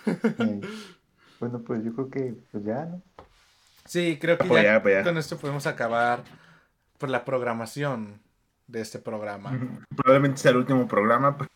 Eh, 0.05 0.61
bueno, 1.39 1.61
pues 1.65 1.83
yo 1.83 1.93
creo 1.93 2.09
que 2.09 2.33
pues 2.51 2.63
ya, 2.63 2.85
¿no? 2.85 3.01
Sí, 3.85 4.17
creo 4.19 4.37
que 4.37 4.45
Pues 4.45 4.63
ya 4.63 4.73
ya, 4.75 4.81
pues 4.81 4.95
ya. 4.95 5.03
con 5.03 5.17
esto 5.17 5.37
podemos 5.37 5.67
acabar 5.67 6.23
por 6.97 7.09
la 7.09 7.23
programación 7.23 8.19
de 8.67 8.81
este 8.81 8.97
programa. 8.99 9.59
Probablemente 9.95 10.41
sea 10.41 10.51
el 10.51 10.57
último 10.57 10.87
programa. 10.87 11.37
pues. 11.37 11.49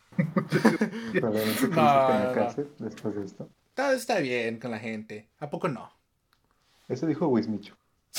Probablemente 1.12 1.66
No, 1.70 2.34
no, 2.34 2.54
después 2.78 3.14
de 3.16 3.24
esto. 3.24 3.48
Todo 3.80 3.92
está 3.92 4.18
bien 4.18 4.60
con 4.60 4.70
la 4.72 4.78
gente. 4.78 5.26
¿A 5.38 5.48
poco 5.48 5.66
no? 5.66 5.90
Eso 6.86 7.06
dijo 7.06 7.26
Wismicho. 7.28 7.74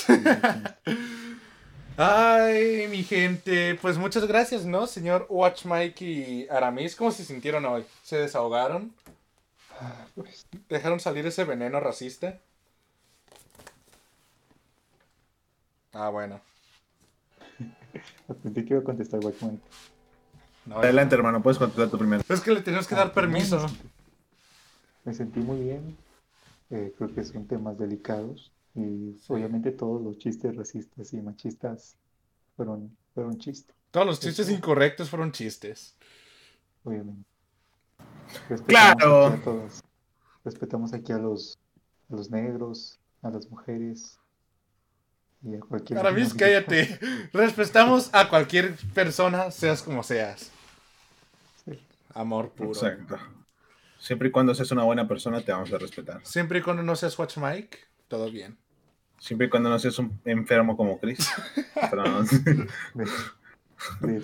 Ay, 1.98 2.88
mi 2.90 3.04
gente. 3.04 3.76
Pues 3.76 4.00
muchas 4.00 4.26
gracias, 4.26 4.66
¿no? 4.66 4.88
Señor 4.88 5.28
Watch 5.30 5.66
Mike 5.66 6.04
y 6.04 6.48
Aramis. 6.50 6.96
¿Cómo 6.96 7.12
se 7.12 7.24
sintieron 7.24 7.64
hoy? 7.66 7.86
¿Se 8.02 8.18
desahogaron? 8.18 8.92
Pues, 10.16 10.48
¿Dejaron 10.68 11.00
salir 11.00 11.28
ese 11.28 11.44
veneno 11.44 11.80
racista? 11.80 12.40
Ah, 15.94 16.10
bueno. 16.10 16.42
Pensé 18.42 18.66
que 18.66 18.74
iba 18.74 18.82
a 18.82 18.84
contestar 18.84 19.20
Watchman. 19.24 19.62
No, 20.66 20.78
Adelante, 20.80 21.14
hermano, 21.14 21.44
puedes 21.44 21.60
contestar 21.60 21.90
tú 21.90 22.00
primero. 22.00 22.24
es 22.28 22.42
que 22.42 22.52
le 22.52 22.62
tenemos 22.62 22.88
que 22.88 22.96
dar 22.96 23.14
permiso. 23.14 23.68
Me 25.04 25.14
sentí 25.14 25.40
muy 25.40 25.60
bien. 25.62 25.98
Eh, 26.70 26.94
creo 26.98 27.14
que 27.14 27.24
son 27.24 27.46
temas 27.48 27.78
delicados. 27.78 28.52
Y 28.76 29.18
Sí. 29.20 29.34
obviamente 29.34 29.72
todos 29.72 30.02
los 30.02 30.18
chistes 30.18 30.56
racistas 30.56 31.12
y 31.14 31.22
machistas 31.22 31.96
fueron, 32.56 32.96
fueron 33.14 33.38
chistes, 33.38 33.76
Todos 33.92 34.08
los 34.08 34.20
chistes 34.22 34.50
incorrectos 34.50 35.10
fueron 35.10 35.32
chistes. 35.34 35.96
obviamente. 36.86 37.24
Respetamos 38.48 38.66
Claro. 38.68 39.26
aquí 39.28 39.36
a 39.40 39.44
todos. 39.44 39.84
Respetamos 40.46 40.94
aquí 40.94 41.12
a 41.12 41.18
los, 41.18 41.60
a 42.10 42.16
los 42.16 42.32
negros, 42.32 42.98
a 43.22 43.30
las 43.30 43.50
mujeres 43.52 44.18
y 45.44 45.56
a 45.56 45.60
cualquier 45.60 46.00
Aramis, 46.00 46.34
minoría. 46.34 46.66
cállate. 46.66 47.00
Respetamos 47.34 48.10
a 48.14 48.30
cualquier 48.30 48.76
persona, 48.94 49.52
seas 49.52 49.84
como 49.84 50.02
seas. 50.04 50.50
Sí. 51.66 51.78
Amor 52.14 52.50
puro. 52.52 52.70
Exacto. 52.72 53.18
Siempre 54.02 54.30
y 54.30 54.32
cuando 54.32 54.56
seas 54.56 54.72
una 54.72 54.84
buena 54.84 55.08
persona, 55.08 55.42
te 55.42 55.52
vamos 55.52 55.72
a 55.72 55.78
respetar. 55.78 56.26
Siempre 56.26 56.58
y 56.58 56.62
cuando 56.64 56.82
no 56.82 56.96
seas 56.96 57.18
Watch 57.20 57.38
Mike, 57.38 57.78
todo 58.08 58.32
bien. 58.32 58.58
Siempre 59.20 59.46
y 59.46 59.50
cuando 59.52 59.70
no 59.70 59.78
seas 59.78 60.00
un 60.00 60.20
enfermo 60.26 60.76
como 60.76 61.00
Chris. 61.00 61.30
Pero 61.92 62.04
no. 62.06 62.26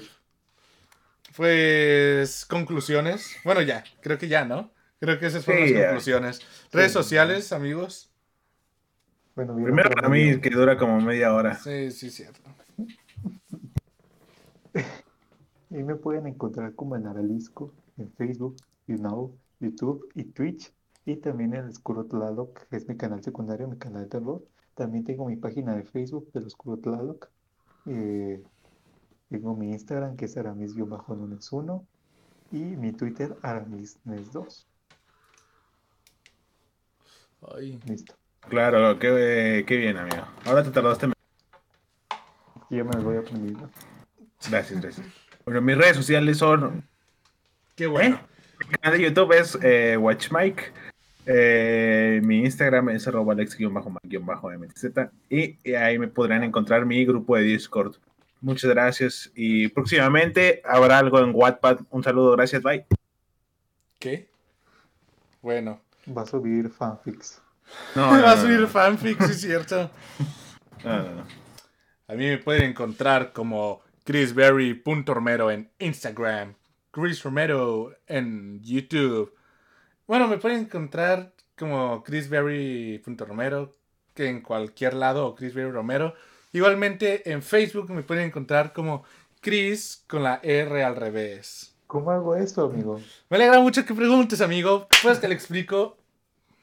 Pues, 1.36 2.46
conclusiones. 2.48 3.36
Bueno, 3.44 3.62
ya, 3.62 3.84
creo 4.02 4.18
que 4.18 4.28
ya, 4.28 4.44
¿no? 4.46 4.72
Creo 5.00 5.20
que 5.20 5.28
esas 5.28 5.46
fueron 5.46 5.68
Sí, 5.68 5.74
las 5.74 5.80
ya. 5.82 5.88
conclusiones. 5.90 6.42
Redes 6.72 6.92
Sí. 6.92 6.98
sociales, 6.98 7.52
amigos. 7.54 8.10
bueno, 9.36 9.54
Primero 9.56 9.92
para 9.92 10.10
mí, 10.10 10.40
que 10.42 10.50
dura 10.50 10.76
como 10.78 11.00
media 11.00 11.32
hora. 11.36 11.54
Sí, 11.56 11.92
sí, 11.92 12.10
cierto. 12.10 12.40
Y 15.70 15.84
me 15.84 15.96
pueden 15.96 16.26
encontrar 16.28 16.74
como 16.76 16.96
en 16.96 17.06
Aralisco, 17.08 17.74
en 17.98 18.10
Facebook, 18.14 18.56
you 18.88 18.96
know, 18.98 19.38
YouTube 19.60 20.10
y 20.16 20.26
Twitch. 20.26 20.72
Y 21.06 21.18
también 21.18 21.54
el 21.54 21.70
Oscuro 21.70 22.06
Tlaloc, 22.06 22.68
que 22.68 22.76
es 22.76 22.88
mi 22.88 22.98
canal 22.98 23.24
secundario, 23.24 23.68
mi 23.68 23.78
canal 23.78 24.04
de 24.04 24.10
terror. 24.10 24.44
También 24.76 25.04
tengo 25.04 25.26
mi 25.26 25.38
página 25.38 25.76
de 25.76 25.84
Facebook 25.84 26.32
del 26.34 26.46
Oscuro 26.46 26.78
Tlaloc. 26.78 27.30
Eh, 27.86 28.44
tengo 29.30 29.56
mi 29.56 29.72
Instagram, 29.72 30.18
que 30.18 30.26
es 30.26 30.36
aramis-nunes1. 30.36 31.86
Y 32.52 32.58
mi 32.58 32.92
Twitter, 32.92 33.36
aramisnes2. 33.42 34.66
Ay. 37.56 37.80
Listo. 37.86 38.16
Claro, 38.50 39.00
qué, 39.00 39.64
qué 39.68 39.78
bien, 39.78 39.98
amigo. 39.98 40.24
Ahora 40.46 40.64
te 40.64 40.72
tardaste. 40.72 41.12
Y 42.70 42.78
ya 42.78 42.84
me 42.84 43.00
voy 43.00 43.18
aprendiendo. 43.18 43.70
Gracias, 44.50 44.82
gracias. 44.82 45.08
Bueno, 45.46 45.62
mis 45.62 45.78
redes 45.78 45.96
sociales 45.96 46.38
son 46.38 46.84
Qué 47.76 47.88
bueno. 47.88 48.20
Mi 48.60 48.66
canal 48.76 48.98
de 48.98 49.04
YouTube 49.04 49.32
es 49.34 49.58
eh, 49.62 49.98
WatchMike. 49.98 50.72
Eh, 51.26 52.22
mi 52.24 52.40
Instagram 52.40 52.90
es 52.90 53.08
arroba 53.08 53.34
alex-mtz. 53.34 54.86
Y, 55.30 55.58
y 55.64 55.74
ahí 55.74 56.00
me 56.00 56.08
podrán 56.08 56.44
encontrar 56.44 56.86
mi 56.86 57.06
grupo 57.06 57.36
de 57.36 57.44
Discord. 57.44 57.96
Muchas 58.42 58.70
gracias. 58.70 59.32
Y 59.36 59.68
próximamente 59.70 60.62
habrá 60.66 61.00
algo 61.00 61.20
en 61.20 61.32
Wattpad. 61.34 61.80
Un 61.90 62.04
saludo, 62.04 62.32
gracias, 62.34 62.62
bye. 62.64 62.86
¿Qué? 64.00 64.30
Bueno. 65.42 65.82
Va 66.16 66.22
a 66.22 66.26
subir 66.26 66.70
fanfics. 66.70 67.42
No, 67.96 68.02
Va 68.10 68.18
no, 68.18 68.28
a 68.28 68.36
no, 68.36 68.42
subir 68.42 68.60
no. 68.62 68.68
fanfic, 68.68 69.22
sí 69.24 69.32
es 69.32 69.42
cierto. 69.42 69.90
No, 70.84 70.96
no, 71.02 71.16
no. 71.16 71.24
A 72.08 72.14
mí 72.14 72.28
me 72.28 72.38
pueden 72.38 72.70
encontrar 72.70 73.34
como 73.34 73.82
chrisberry.romero 74.06 75.50
en 75.50 75.72
Instagram, 75.80 76.54
Chris 77.00 77.22
Romero 77.22 77.96
en 78.08 78.60
YouTube. 78.64 79.32
Bueno, 80.08 80.28
me 80.28 80.40
pueden 80.40 80.62
encontrar 80.62 81.32
como 81.56 82.04
chrisberry.romero, 82.04 83.76
que 84.16 84.28
en 84.28 84.42
cualquier 84.42 84.96
lado, 84.96 85.28
o 85.28 85.36
chrisberry 85.36 85.70
romero. 85.70 86.16
Igualmente 86.54 87.32
en 87.32 87.44
Facebook 87.44 87.92
me 87.92 88.02
pueden 88.02 88.26
encontrar 88.26 88.74
como 88.74 89.04
Chris 89.42 90.06
con 90.08 90.24
la 90.24 90.40
R 90.42 90.84
al 90.84 90.96
revés. 90.96 91.76
¿Cómo 91.86 92.10
hago 92.10 92.36
eso, 92.36 92.66
amigo? 92.66 93.00
Me 93.30 93.38
alegra 93.38 93.60
mucho 93.60 93.86
que 93.86 93.94
preguntes, 93.94 94.42
amigo. 94.42 94.88
Pues 95.04 95.22
te 95.22 95.28
lo 95.28 95.36
explico 95.36 95.98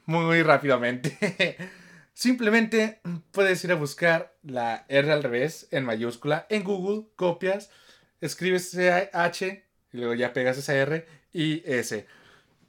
muy 0.05 0.43
rápidamente. 0.43 1.55
Simplemente 2.13 2.99
puedes 3.31 3.63
ir 3.63 3.71
a 3.71 3.75
buscar 3.75 4.35
la 4.43 4.85
R 4.89 5.13
al 5.13 5.23
revés 5.23 5.69
en 5.71 5.85
mayúscula 5.85 6.45
en 6.49 6.65
Google, 6.65 7.07
copias, 7.15 7.71
escribes 8.19 8.77
H 9.13 9.64
y 9.95 9.99
luego 9.99 10.13
ya 10.13 10.33
pegas 10.33 10.57
esa 10.57 10.75
R 10.75 11.05
y 11.31 11.63
S. 11.65 12.05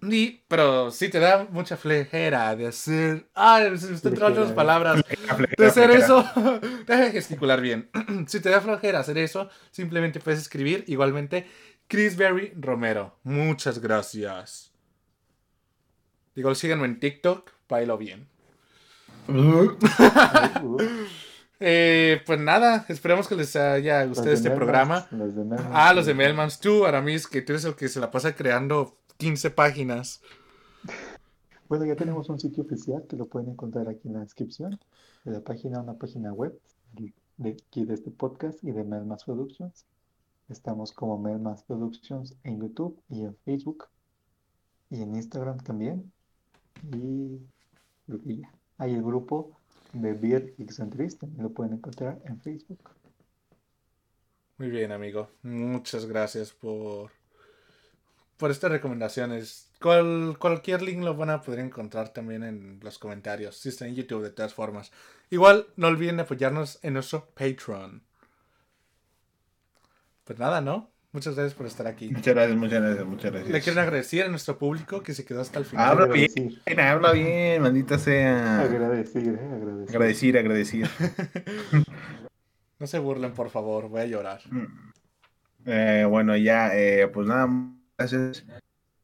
Y, 0.02 0.42
pero 0.46 0.90
si 0.90 1.08
te 1.08 1.18
da 1.18 1.48
mucha 1.50 1.76
flejera 1.76 2.54
de 2.54 2.68
hacer. 2.68 3.26
¡Ay! 3.34 3.76
Se 3.78 3.88
me 3.88 3.96
están 3.96 4.14
trabando 4.14 4.42
las 4.42 4.52
palabras. 4.52 5.02
Flejera, 5.04 5.34
flejera, 5.34 5.56
De 5.58 5.66
hacer 5.66 5.90
flejera. 5.90 6.04
eso, 6.04 6.60
deja 6.86 7.00
de 7.00 7.10
gesticular 7.10 7.60
bien. 7.60 7.90
si 8.28 8.40
te 8.40 8.50
da 8.50 8.60
flojera 8.60 9.00
hacer 9.00 9.18
eso, 9.18 9.48
simplemente 9.70 10.20
puedes 10.20 10.40
escribir 10.40 10.84
igualmente 10.86 11.46
Chris 11.88 12.16
Berry 12.16 12.52
Romero. 12.56 13.18
Muchas 13.24 13.80
gracias. 13.80 14.70
Digo, 16.34 16.54
síganme 16.54 16.84
en 16.84 17.00
TikTok, 17.00 17.50
bailo 17.68 17.98
bien. 17.98 18.28
Eh, 21.58 22.20
pues 22.26 22.38
nada, 22.38 22.84
esperemos 22.88 23.28
que 23.28 23.34
les 23.34 23.56
haya 23.56 24.04
gustado 24.04 24.30
este 24.30 24.50
Melmans, 24.50 24.58
programa. 24.64 25.06
Los 25.10 25.34
de 25.34 25.44
Melmans, 25.44 25.70
Ah, 25.72 25.94
los 25.94 26.06
de 26.06 26.14
Melmans, 26.14 26.60
tú, 26.60 26.84
Aramis, 26.84 27.26
que 27.26 27.40
tú 27.42 27.52
eres 27.52 27.64
el 27.64 27.74
que 27.74 27.88
se 27.88 27.98
la 28.00 28.10
pasa 28.10 28.34
creando 28.34 28.98
15 29.16 29.50
páginas. 29.50 30.20
Bueno, 31.68 31.84
ya 31.86 31.96
tenemos 31.96 32.28
un 32.28 32.38
sitio 32.38 32.62
oficial 32.62 33.04
que 33.08 33.16
lo 33.16 33.26
pueden 33.26 33.50
encontrar 33.50 33.88
aquí 33.88 34.06
en 34.08 34.14
la 34.14 34.20
descripción 34.20 34.78
de 35.24 35.32
la 35.32 35.40
página, 35.40 35.80
una 35.80 35.94
página 35.94 36.32
web 36.32 36.58
de, 36.92 37.12
de 37.38 37.50
aquí 37.50 37.84
de 37.84 37.94
este 37.94 38.10
podcast 38.10 38.62
y 38.62 38.70
de 38.70 38.84
Melmas 38.84 39.24
Productions. 39.24 39.86
Estamos 40.48 40.92
como 40.92 41.18
Melmas 41.18 41.64
Productions 41.64 42.36
en 42.44 42.60
YouTube 42.60 43.00
y 43.08 43.24
en 43.24 43.34
Facebook 43.44 43.86
y 44.90 45.02
en 45.02 45.16
Instagram 45.16 45.58
también. 45.58 46.12
Y 46.92 47.40
creo 48.06 48.22
que 48.22 48.36
ya. 48.36 48.52
Hay 48.78 48.94
el 48.94 49.02
grupo 49.02 49.58
de 50.02 50.12
Beer 50.14 50.54
Excentrist, 50.58 51.20
también 51.20 51.42
lo 51.42 51.50
pueden 51.50 51.74
encontrar 51.74 52.20
en 52.24 52.40
Facebook. 52.40 52.90
Muy 54.58 54.70
bien, 54.70 54.92
amigo. 54.92 55.30
Muchas 55.42 56.06
gracias 56.06 56.52
por, 56.52 57.10
por 58.36 58.50
estas 58.50 58.70
recomendaciones. 58.70 59.70
Cual- 59.80 60.36
cualquier 60.38 60.80
link 60.82 61.02
lo 61.02 61.14
van 61.14 61.30
a 61.30 61.42
poder 61.42 61.60
encontrar 61.60 62.10
también 62.12 62.42
en 62.42 62.80
los 62.82 62.98
comentarios. 62.98 63.56
Si 63.58 63.68
está 63.68 63.86
en 63.86 63.94
YouTube, 63.94 64.22
de 64.22 64.30
todas 64.30 64.54
formas. 64.54 64.92
Igual, 65.30 65.66
no 65.76 65.88
olviden 65.88 66.20
apoyarnos 66.20 66.78
en 66.82 66.94
nuestro 66.94 67.28
Patreon. 67.34 68.02
Pues 70.24 70.38
nada, 70.38 70.60
¿no? 70.60 70.90
Muchas 71.16 71.34
gracias 71.34 71.54
por 71.54 71.66
estar 71.66 71.86
aquí. 71.86 72.10
Muchas 72.10 72.34
gracias, 72.34 72.58
muchas 72.58 72.82
gracias, 72.82 73.06
muchas 73.06 73.30
gracias. 73.32 73.50
Le 73.50 73.60
quiero 73.62 73.80
agradecer 73.80 74.26
a 74.26 74.28
nuestro 74.28 74.58
público 74.58 75.02
que 75.02 75.14
se 75.14 75.24
quedó 75.24 75.40
hasta 75.40 75.58
el 75.58 75.64
final. 75.64 75.88
Habla 75.92 76.06
bien, 76.08 76.30
Agradecer, 76.66 76.80
habla 76.80 77.12
bien, 77.12 77.62
maldita 77.62 77.98
sea. 77.98 78.60
agradecer, 78.60 79.22
eh, 79.26 79.40
agradecer. 79.54 79.96
Agradecir, 79.96 80.36
agradecir. 80.38 80.90
No 82.78 82.86
se 82.86 82.98
burlen, 82.98 83.32
por 83.32 83.48
favor. 83.48 83.88
Voy 83.88 84.02
a 84.02 84.04
llorar. 84.04 84.42
Eh, 85.64 86.04
bueno, 86.06 86.36
ya, 86.36 86.76
eh, 86.76 87.08
pues 87.08 87.26
nada, 87.26 87.48
gracias. 87.96 88.44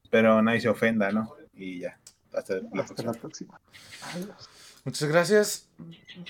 Espero 0.04 0.42
nadie 0.42 0.60
se 0.60 0.68
ofenda, 0.68 1.10
¿no? 1.12 1.34
Y 1.54 1.78
ya. 1.80 1.98
Hasta 2.34 2.56
la 2.56 2.82
Hasta 2.82 3.02
la 3.04 3.12
próxima. 3.12 3.12
próxima. 3.14 3.60
Adiós. 4.12 4.50
Muchas 4.84 5.08
gracias. 5.08 5.68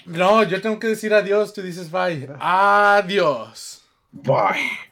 No, 0.07 0.45
yo 0.45 0.61
tengo 0.63 0.79
que 0.79 0.87
decir 0.87 1.13
adiós. 1.13 1.53
Tú 1.53 1.63
dices 1.63 1.91
bye. 1.91 2.29
Adiós. 2.39 3.83
Bye. 4.13 4.92